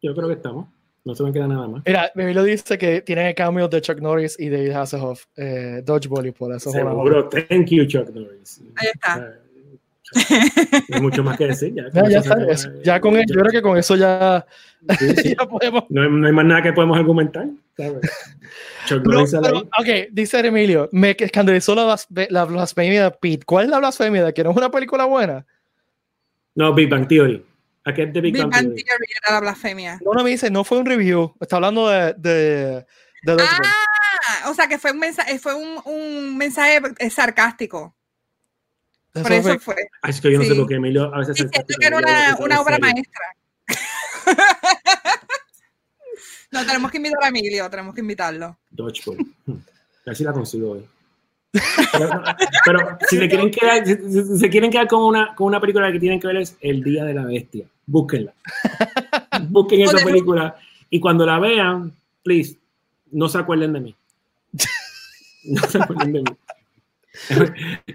Yo 0.01 0.15
creo 0.15 0.27
que 0.27 0.33
estamos. 0.35 0.67
No 1.05 1.15
se 1.15 1.23
me 1.23 1.31
queda 1.31 1.47
nada 1.47 1.67
más. 1.67 1.83
Mira, 1.85 2.11
Emilio 2.15 2.43
dice 2.43 2.77
que 2.77 3.01
tiene 3.01 3.33
cameos 3.33 3.69
de 3.69 3.79
Chuck 3.81 3.99
Norris 3.99 4.37
y 4.39 4.49
David 4.49 4.71
Hasselhoff, 4.71 5.25
eh, 5.37 5.81
Dodgeball, 5.85 6.27
y 6.27 6.31
por 6.31 6.53
eso 6.53 6.69
Seguro. 6.69 7.29
Thank 7.29 7.67
you, 7.69 7.85
Chuck 7.85 8.09
Norris. 8.09 8.61
Ahí 8.75 8.87
está. 8.93 9.39
No 10.89 10.95
hay 10.95 11.01
mucho 11.01 11.23
más 11.23 11.37
que 11.37 11.47
decir. 11.47 11.73
Ya, 11.75 11.83
Ya, 11.93 12.01
con 12.01 12.09
ya, 12.11 12.19
está, 12.19 12.51
es- 12.51 12.69
ya 12.83 12.99
con 13.01 13.15
él, 13.17 13.25
yo 13.27 13.39
creo 13.41 13.51
que 13.51 13.61
con 13.61 13.77
eso 13.77 13.95
ya, 13.95 14.45
Sí, 14.99 15.15
sí. 15.17 15.35
ya 15.39 15.45
podemos. 15.47 15.83
No, 15.89 16.01
hay, 16.03 16.09
no 16.09 16.27
hay 16.27 16.33
más 16.33 16.45
nada 16.45 16.61
que 16.61 16.73
podemos 16.73 16.97
argumentar. 16.97 17.45
¿sabes? 17.75 18.09
Pero, 18.89 19.25
pero, 19.41 19.59
ok, 19.59 20.09
dice 20.11 20.39
Emilio, 20.39 20.89
me 20.91 21.15
escandalizó 21.19 21.75
la, 21.75 21.97
la 22.29 22.45
blasfemia 22.45 23.03
de 23.05 23.11
Pete. 23.11 23.45
¿Cuál 23.45 23.65
es 23.65 23.71
la 23.71 23.79
blasfemia? 23.79 24.23
¿De 24.25 24.33
que 24.33 24.43
no 24.43 24.51
es 24.51 24.57
una 24.57 24.71
película 24.71 25.05
buena? 25.05 25.45
No, 26.55 26.73
Big 26.73 26.89
Bang 26.89 27.07
Theory. 27.07 27.45
¿A 27.83 27.93
qué 27.93 28.03
es 28.03 28.13
de 28.13 28.21
Big, 28.21 28.33
Big 28.33 28.41
Bang, 28.43 28.51
Bang 28.51 28.63
Theory? 28.65 28.83
Theory 28.83 29.05
era 29.23 29.33
la 29.35 29.39
blasfemia. 29.41 29.99
No, 30.03 30.13
no 30.13 30.23
me 30.23 30.29
dice, 30.29 30.49
no 30.49 30.63
fue 30.63 30.77
un 30.79 30.85
review. 30.85 31.35
Está 31.39 31.57
hablando 31.57 31.87
de, 31.89 32.13
de, 32.17 32.85
de. 33.23 33.37
Ah, 33.39 34.49
o 34.49 34.53
sea 34.53 34.67
que 34.67 34.77
fue 34.77 34.91
un 34.91 34.99
mensaje, 34.99 35.37
fue 35.39 35.53
un, 35.53 35.79
un 35.85 36.37
mensaje 36.37 36.79
sarcástico. 37.09 37.95
Por 39.23 39.31
eso 39.31 39.43
fue- 39.43 39.59
fue. 39.59 39.75
Ay, 40.01 40.09
es 40.11 40.21
que 40.21 40.31
yo 40.31 40.37
no 40.39 40.43
sé 40.45 40.51
Sí. 40.51 40.57
por 40.59 40.67
qué 40.67 40.75
Emilio 40.75 41.13
a 41.13 41.19
veces 41.19 41.35
Diciendo 41.35 41.65
que 41.79 41.87
era 41.87 41.97
una, 41.97 42.35
una 42.39 42.61
obra 42.61 42.77
maestra. 42.79 43.21
no, 46.51 46.65
tenemos 46.65 46.91
que 46.91 46.97
invitar 46.97 47.23
a 47.23 47.27
Emilio, 47.27 47.69
tenemos 47.69 47.93
que 47.93 48.01
invitarlo. 48.01 48.57
Dodgeball. 48.71 49.19
A 49.49 49.53
ver 50.07 50.15
si 50.15 50.23
la 50.23 50.33
consigo 50.33 50.71
hoy. 50.71 50.85
Pero, 51.91 52.23
pero 52.65 52.97
si, 53.09 53.17
se 53.17 53.27
quieren 53.27 53.51
quedar, 53.51 53.85
si, 53.85 53.95
si- 53.95 54.23
si 54.23 54.37
se 54.37 54.49
quieren 54.49 54.71
quedar 54.71 54.87
con 54.87 55.03
una, 55.03 55.35
con 55.35 55.47
una 55.47 55.59
película 55.59 55.91
que 55.91 55.99
tienen 55.99 56.19
que 56.19 56.27
ver 56.27 56.37
es 56.37 56.55
El 56.61 56.83
Día 56.83 57.03
de 57.03 57.13
la 57.13 57.25
Bestia. 57.25 57.65
Búsquenla. 57.85 58.33
Busquen 59.49 59.81
esa 59.81 59.97
película 60.03 60.55
y 60.89 60.99
cuando 60.99 61.25
la 61.25 61.39
vean, 61.39 61.91
please, 62.23 62.57
no 63.11 63.27
se 63.29 63.37
acuerden 63.37 63.73
de 63.73 63.79
mí. 63.79 63.95
No 65.49 65.61
se 65.65 65.77
acuerden 65.81 66.11
de 66.11 66.19
mí. 66.23 66.37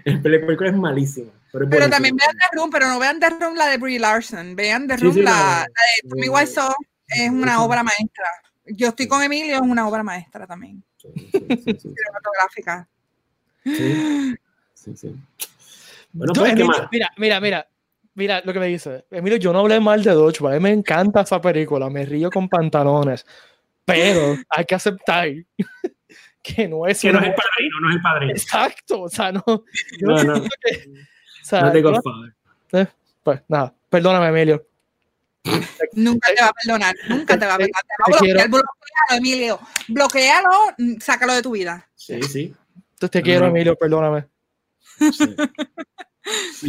La 0.05 0.21
película 0.21 0.69
es 0.69 0.75
malísima. 0.75 1.31
Pero, 1.51 1.65
es 1.65 1.69
Pero 1.69 1.81
buenísima. 1.87 1.89
también 1.89 2.15
vean 2.15 2.31
The 2.37 2.57
Room, 2.57 2.69
pero 2.71 2.87
no 2.87 2.99
vean 2.99 3.19
The 3.19 3.29
Room 3.29 3.55
la 3.55 3.67
de 3.67 3.77
Brie 3.77 3.99
Larson. 3.99 4.55
Vean 4.55 4.87
The 4.87 4.97
Room, 4.97 5.13
sí, 5.13 5.21
la, 5.21 5.31
la- 5.31 5.59
la 5.59 5.65
de 5.65 6.09
Tommy 6.09 6.29
Wiseau, 6.29 6.73
es 7.07 7.29
una 7.29 7.63
obra 7.63 7.83
maestra. 7.83 8.25
Yo 8.65 8.87
estoy 8.89 9.07
con 9.07 9.21
Emilio, 9.21 9.55
es 9.55 9.61
una 9.61 9.87
obra 9.87 10.03
maestra 10.03 10.47
también, 10.47 10.83
Sí, 10.97 11.09
sí, 11.17 11.29
sí, 11.31 11.57
sí, 11.65 11.93
cinematográfica. 11.95 12.87
sí, 13.65 14.35
sí, 14.73 14.95
sí. 14.95 15.15
Bueno, 16.13 16.33
pues, 16.33 16.53
mira, 16.91 17.09
mira, 17.17 17.39
mira. 17.41 17.67
Mira 18.15 18.41
lo 18.45 18.53
que 18.53 18.59
me 18.59 18.67
dice. 18.67 19.05
Emilio, 19.09 19.39
yo 19.39 19.51
no 19.51 19.57
hablé 19.61 19.79
mal 19.79 20.03
de 20.03 20.11
Dodgeball. 20.11 20.53
A 20.53 20.57
mí 20.57 20.61
me 20.61 20.69
encanta 20.71 21.21
esa 21.21 21.41
película. 21.41 21.89
Me 21.89 22.05
río 22.05 22.29
con 22.29 22.47
pantalones. 22.47 23.25
Pero 23.85 24.37
hay 24.49 24.65
que 24.65 24.75
aceptar 24.75 25.29
que 26.43 26.67
no 26.67 26.85
es 26.85 27.01
Que 27.01 27.11
no 27.11 27.19
es 27.19 27.25
el 27.27 27.33
padrino, 27.33 27.79
no 27.81 27.89
es 27.89 27.95
el 27.95 28.01
padrino. 28.01 28.31
Exacto. 28.33 29.01
O 29.01 29.09
sea, 29.09 29.31
no. 29.31 29.43
yo 29.47 29.63
No, 30.01 30.23
no. 30.23 30.33
que- 30.43 30.89
o 30.89 31.45
sea, 31.45 31.61
No 31.61 31.73
yo- 31.73 31.81
Godfather. 31.91 32.89
pues 33.23 33.41
nada. 33.47 33.73
Perdóname, 33.89 34.27
Emilio. 34.27 34.65
Nunca 35.93 36.29
te 36.33 36.41
va 36.41 36.47
a 36.49 36.53
perdonar, 36.53 36.95
nunca 37.09 37.37
te 37.37 37.45
va 37.45 37.55
a 37.55 37.57
perdonar. 37.57 37.83
Te 37.83 38.01
va 38.01 38.05
a 38.05 38.19
bloquear, 38.19 38.47
bloquealo, 38.49 39.17
Emilio. 39.17 39.59
Bloquealo, 39.89 40.49
sácalo 40.99 41.33
de 41.33 41.41
tu 41.41 41.51
vida. 41.51 41.87
Sí, 41.95 42.21
sí. 42.23 42.53
Te, 42.99 43.09
te 43.09 43.21
quiero, 43.21 43.41
no. 43.41 43.47
Emilio, 43.47 43.75
perdóname. 43.75 44.25
sí. 44.97 45.35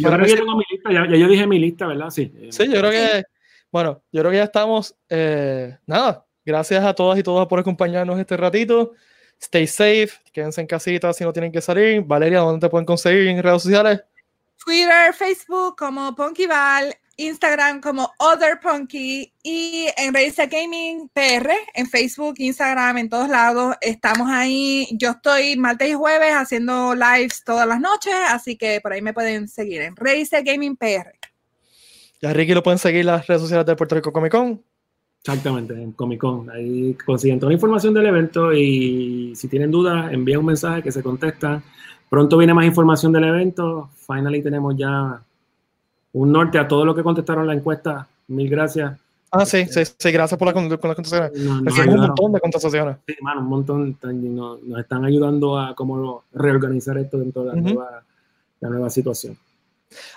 Yo 0.01 0.09
creo 0.11 0.25
que 0.25 0.29
ya 0.31 0.35
tengo 0.35 0.57
mi 0.57 0.63
lista, 0.69 0.91
ya, 0.91 1.05
ya 1.09 1.15
yo 1.15 1.27
dije 1.29 1.47
mi 1.47 1.59
lista, 1.59 1.87
¿verdad? 1.87 2.09
Sí. 2.09 2.31
Sí, 2.51 2.65
yo 2.67 2.79
creo 2.81 2.91
que, 2.91 3.23
bueno, 3.71 4.01
yo 4.11 4.21
creo 4.21 4.31
que 4.31 4.37
ya 4.37 4.43
estamos. 4.43 4.95
eh, 5.09 5.77
nada, 5.85 6.25
gracias 6.45 6.83
a 6.83 6.93
todas 6.93 7.17
y 7.17 7.23
todas 7.23 7.47
por 7.47 7.59
acompañarnos 7.59 8.19
este 8.19 8.35
ratito. 8.35 8.91
Stay 9.39 9.67
safe, 9.67 10.11
quédense 10.31 10.61
en 10.61 10.67
casita 10.67 11.13
si 11.13 11.23
no 11.23 11.33
tienen 11.33 11.51
que 11.51 11.61
salir. 11.61 12.01
Valeria, 12.01 12.39
¿dónde 12.39 12.65
te 12.65 12.69
pueden 12.69 12.85
conseguir 12.85 13.27
en 13.27 13.41
redes 13.41 13.63
sociales? 13.63 14.01
Twitter, 14.63 15.13
Facebook 15.13 15.75
como 15.77 16.15
Punkyval, 16.15 16.95
Instagram 17.17 17.79
como 17.81 18.11
Other 18.19 18.59
Punky 18.59 19.31
y 19.43 19.87
en 19.97 20.13
Racer 20.13 20.49
Gaming 20.49 21.09
PR, 21.09 21.51
en 21.73 21.87
Facebook, 21.87 22.35
Instagram, 22.37 22.97
en 22.97 23.09
todos 23.09 23.29
lados. 23.29 23.75
Estamos 23.81 24.27
ahí. 24.29 24.87
Yo 24.93 25.11
estoy 25.11 25.55
martes 25.55 25.89
y 25.89 25.93
jueves 25.93 26.33
haciendo 26.33 26.93
lives 26.93 27.43
todas 27.45 27.67
las 27.67 27.79
noches, 27.79 28.13
así 28.29 28.57
que 28.57 28.81
por 28.81 28.93
ahí 28.93 29.01
me 29.01 29.13
pueden 29.13 29.47
seguir 29.47 29.81
en 29.81 29.95
Racer 29.95 30.43
Gaming 30.43 30.75
PR. 30.75 31.17
Ya 32.21 32.33
Ricky 32.33 32.53
lo 32.53 32.63
pueden 32.63 32.79
seguir 32.79 33.01
en 33.01 33.07
las 33.07 33.27
redes 33.27 33.41
sociales 33.41 33.65
de 33.65 33.75
Puerto 33.75 33.95
Rico 33.95 34.11
Comic 34.11 34.31
Con. 34.31 34.63
Exactamente, 35.27 35.73
en 35.73 35.91
Comic 35.93 36.19
Con. 36.19 36.51
Ahí 36.51 36.95
consiguen 37.03 37.39
toda 37.39 37.49
la 37.49 37.55
información 37.55 37.95
del 37.95 38.05
evento 38.05 38.53
y 38.53 39.35
si 39.35 39.47
tienen 39.47 39.71
dudas, 39.71 40.13
envíen 40.13 40.37
un 40.37 40.45
mensaje 40.45 40.83
que 40.83 40.91
se 40.91 41.01
contesta. 41.01 41.63
Pronto 42.07 42.37
viene 42.37 42.53
más 42.53 42.63
información 42.67 43.11
del 43.11 43.23
evento. 43.23 43.89
Finally 44.05 44.43
tenemos 44.43 44.77
ya 44.77 45.19
un 46.13 46.31
norte 46.31 46.59
a 46.59 46.67
todo 46.67 46.85
lo 46.85 46.93
que 46.93 47.01
contestaron 47.01 47.47
la 47.47 47.55
encuesta. 47.55 48.07
Mil 48.27 48.47
gracias. 48.47 48.99
Ah, 49.31 49.47
sí, 49.47 49.65
sí, 49.65 49.81
sí, 49.97 50.11
gracias 50.11 50.37
por 50.37 50.47
la, 50.47 50.53
con, 50.53 50.69
las 50.69 50.79
contestaciones. 50.79 51.31
Un 51.43 51.97
montón 51.97 52.31
de 52.31 52.39
contestaciones. 52.39 52.97
Sí, 53.07 53.15
mano, 53.21 53.41
un 53.41 53.47
montón. 53.47 53.97
Nos, 54.03 54.61
nos 54.61 54.79
están 54.79 55.05
ayudando 55.05 55.57
a 55.57 55.73
cómo 55.73 56.25
reorganizar 56.33 56.99
esto 56.99 57.17
dentro 57.17 57.45
de 57.45 57.47
la, 57.47 57.55
nueva, 57.55 58.03
la 58.59 58.69
nueva 58.69 58.91
situación. 58.91 59.35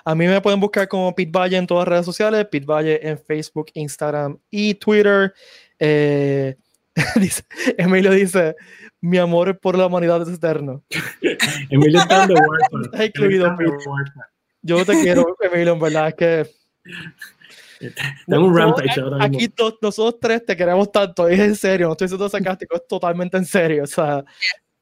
A 0.05 0.15
mí 0.15 0.27
me 0.27 0.41
pueden 0.41 0.61
buscar 0.61 0.89
como 0.89 1.15
Pete 1.15 1.31
Valle 1.31 1.57
en 1.57 1.67
todas 1.67 1.83
las 1.87 1.89
redes 1.93 2.07
sociales, 2.07 2.47
Pete 2.51 2.67
Valle 2.67 3.07
en 3.09 3.19
Facebook, 3.19 3.67
Instagram 3.75 4.39
y 4.51 4.75
Twitter. 4.75 5.33
Eh, 5.79 6.57
dice- 7.17 7.45
Emilio 7.77 8.11
dice, 8.11 8.57
mi 9.01 9.19
amor 9.19 9.59
por 9.61 9.77
la 9.77 9.87
humanidad 9.87 10.23
es 10.23 10.29
eterno. 10.35 10.83
Emilio 11.71 12.01
está 12.01 12.21
Warpath. 12.27 12.85
Está 12.93 13.05
incluido. 13.05 13.57
Yo 14.63 14.85
te 14.85 14.93
quiero, 15.01 15.37
Emilio, 15.41 15.75
en 15.75 15.79
verdad 15.81 16.09
es 16.09 16.15
que... 16.15 16.51
En 17.81 18.39
un 18.39 18.51
No, 18.53 18.57
rampage 18.59 19.01
ahora 19.01 19.29
mismo. 19.29 19.39
Aquí 19.39 19.55
nosotros 19.81 20.19
tres 20.21 20.45
te 20.45 20.57
queremos 20.57 20.91
tanto, 20.91 21.29
es 21.29 21.39
en 21.39 21.55
serio, 21.55 21.87
no 21.87 21.93
estoy 21.93 22.09
siendo 22.09 22.29
sarcástico, 22.29 22.75
es 22.75 22.87
totalmente 22.89 23.37
en 23.37 23.45
serio. 23.45 23.85
O 23.85 23.87
sea, 23.87 24.25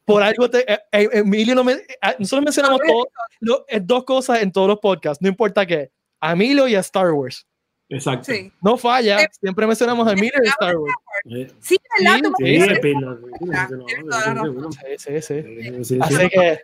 por 0.07 0.23
algo 0.23 0.49
te. 0.49 0.73
eh, 0.73 0.79
eh, 0.93 1.09
Emilio, 1.13 1.55
no 1.55 1.65
me, 1.65 1.73
eh, 1.73 1.85
nosotros 2.19 2.45
mencionamos 2.45 2.81
todo- 2.87 3.09
lo- 3.41 3.65
eh, 3.69 3.81
dos 3.83 4.05
cosas 4.05 4.41
en 4.41 4.51
todos 4.53 4.69
los 4.69 4.79
podcasts, 4.79 5.21
no 5.21 5.29
importa 5.29 5.67
qué. 5.67 5.91
A 6.21 6.33
Emilio 6.33 6.67
y 6.69 6.75
a 6.77 6.81
Star 6.81 7.11
Wars. 7.13 7.47
Exacto. 7.89 8.33
Sí. 8.33 8.51
No 8.63 8.77
falla, 8.77 9.21
Eh, 9.23 9.29
siempre 9.41 9.67
mencionamos 9.67 10.09
a 10.09 10.13
Emilio 10.13 10.41
y 10.43 10.47
a 10.47 10.51
Star 10.51 10.77
Wars. 10.77 10.95
Eh, 11.31 11.49
Sí, 11.61 11.77
¿verdad? 11.99 12.17
Sí, 12.17 12.23
Tú 12.23 12.31
me 12.31 12.37
Sí, 12.39 12.53
dijiste- 12.53 12.81
Pilo, 12.81 13.17
sí, 13.17 13.23
sí, 13.39 13.51
Ah, 13.55 13.67
sí, 13.69 13.75
no, 13.77 13.85
tienes 13.85 14.05
sí, 14.05 14.11
toda 14.11 14.21
la 14.21 14.43
sí, 14.43 14.49
razón. 14.49 14.73
sí, 14.73 14.79
Sí, 14.79 14.97
sí, 14.99 15.23
sí. 15.23 15.43
sí, 15.43 15.73
sí, 15.73 15.85
sí. 15.85 15.99
Así 16.01 16.29
que 16.31 16.61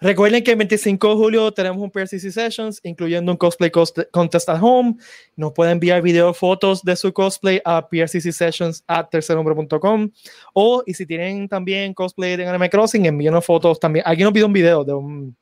recuerden 0.00 0.42
que 0.44 0.52
el 0.52 0.56
25 0.58 1.08
de 1.10 1.14
julio 1.16 1.52
tenemos 1.52 1.82
un 1.82 1.90
PRCC 1.90 2.30
Sessions, 2.30 2.80
incluyendo 2.82 3.32
un 3.32 3.38
cosplay 3.38 3.70
cost- 3.70 3.98
contest 4.10 4.48
at 4.48 4.58
home. 4.62 4.96
Nos 5.36 5.52
pueden 5.52 5.72
enviar 5.72 6.02
video 6.02 6.32
fotos 6.34 6.82
de 6.82 6.96
su 6.96 7.12
cosplay 7.12 7.60
a 7.64 7.86
PRCC 7.88 8.32
Sessions 8.32 8.84
at 8.86 9.08
tercernombre.com. 9.10 10.10
O, 10.54 10.82
y 10.86 10.94
si 10.94 11.06
tienen 11.06 11.48
también 11.48 11.94
cosplay 11.94 12.36
de 12.36 12.46
Animal 12.46 12.70
Crossing, 12.70 13.06
envíenos 13.06 13.44
fotos 13.44 13.78
también. 13.80 14.04
Alguien 14.06 14.26
nos 14.26 14.32
pidió 14.32 14.46
un 14.46 14.52
video 14.52 14.84
de 14.84 14.94
un 14.94 15.36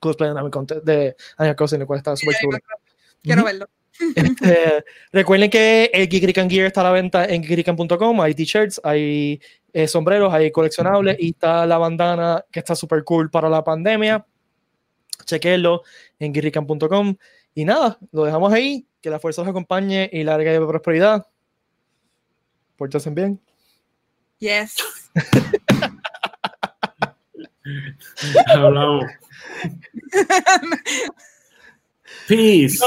cosplay 0.00 0.30
de 0.32 0.50
Conte- 0.50 0.80
de 0.82 1.14
Animal 1.36 1.56
Crossing, 1.56 1.80
lo 1.80 1.86
cual 1.86 1.98
está 1.98 2.16
súper 2.16 2.34
chulo. 2.40 2.58
Quiero 3.22 3.44
verlo. 3.44 3.66
Este, 4.14 4.84
recuerden 5.12 5.50
que 5.50 5.90
el 5.92 6.08
Geekrican 6.08 6.48
Gear 6.48 6.66
está 6.66 6.80
a 6.80 6.84
la 6.84 6.92
venta 6.92 7.24
en 7.24 7.42
geekrican.com. 7.42 8.20
Hay 8.20 8.34
t-shirts, 8.34 8.80
hay 8.84 9.40
eh, 9.72 9.88
sombreros, 9.88 10.32
hay 10.32 10.50
coleccionables 10.50 11.16
y 11.18 11.30
está 11.30 11.66
la 11.66 11.78
bandana 11.78 12.44
que 12.50 12.60
está 12.60 12.74
súper 12.74 13.04
cool 13.04 13.30
para 13.30 13.48
la 13.48 13.64
pandemia. 13.64 14.24
Chequenlo 15.24 15.82
en 16.18 16.32
geekrican.com. 16.32 17.16
Y 17.54 17.64
nada, 17.64 17.98
lo 18.12 18.24
dejamos 18.24 18.52
ahí. 18.52 18.86
Que 19.00 19.10
la 19.10 19.18
fuerza 19.18 19.42
los 19.42 19.50
acompañe 19.50 20.08
y 20.12 20.22
larga 20.22 20.52
de 20.52 20.60
prosperidad. 20.60 21.26
Pórtense 22.76 23.10
bien. 23.10 23.40
Yes. 24.38 24.76
Hablamos. 28.46 29.04
Peace. 32.28 32.82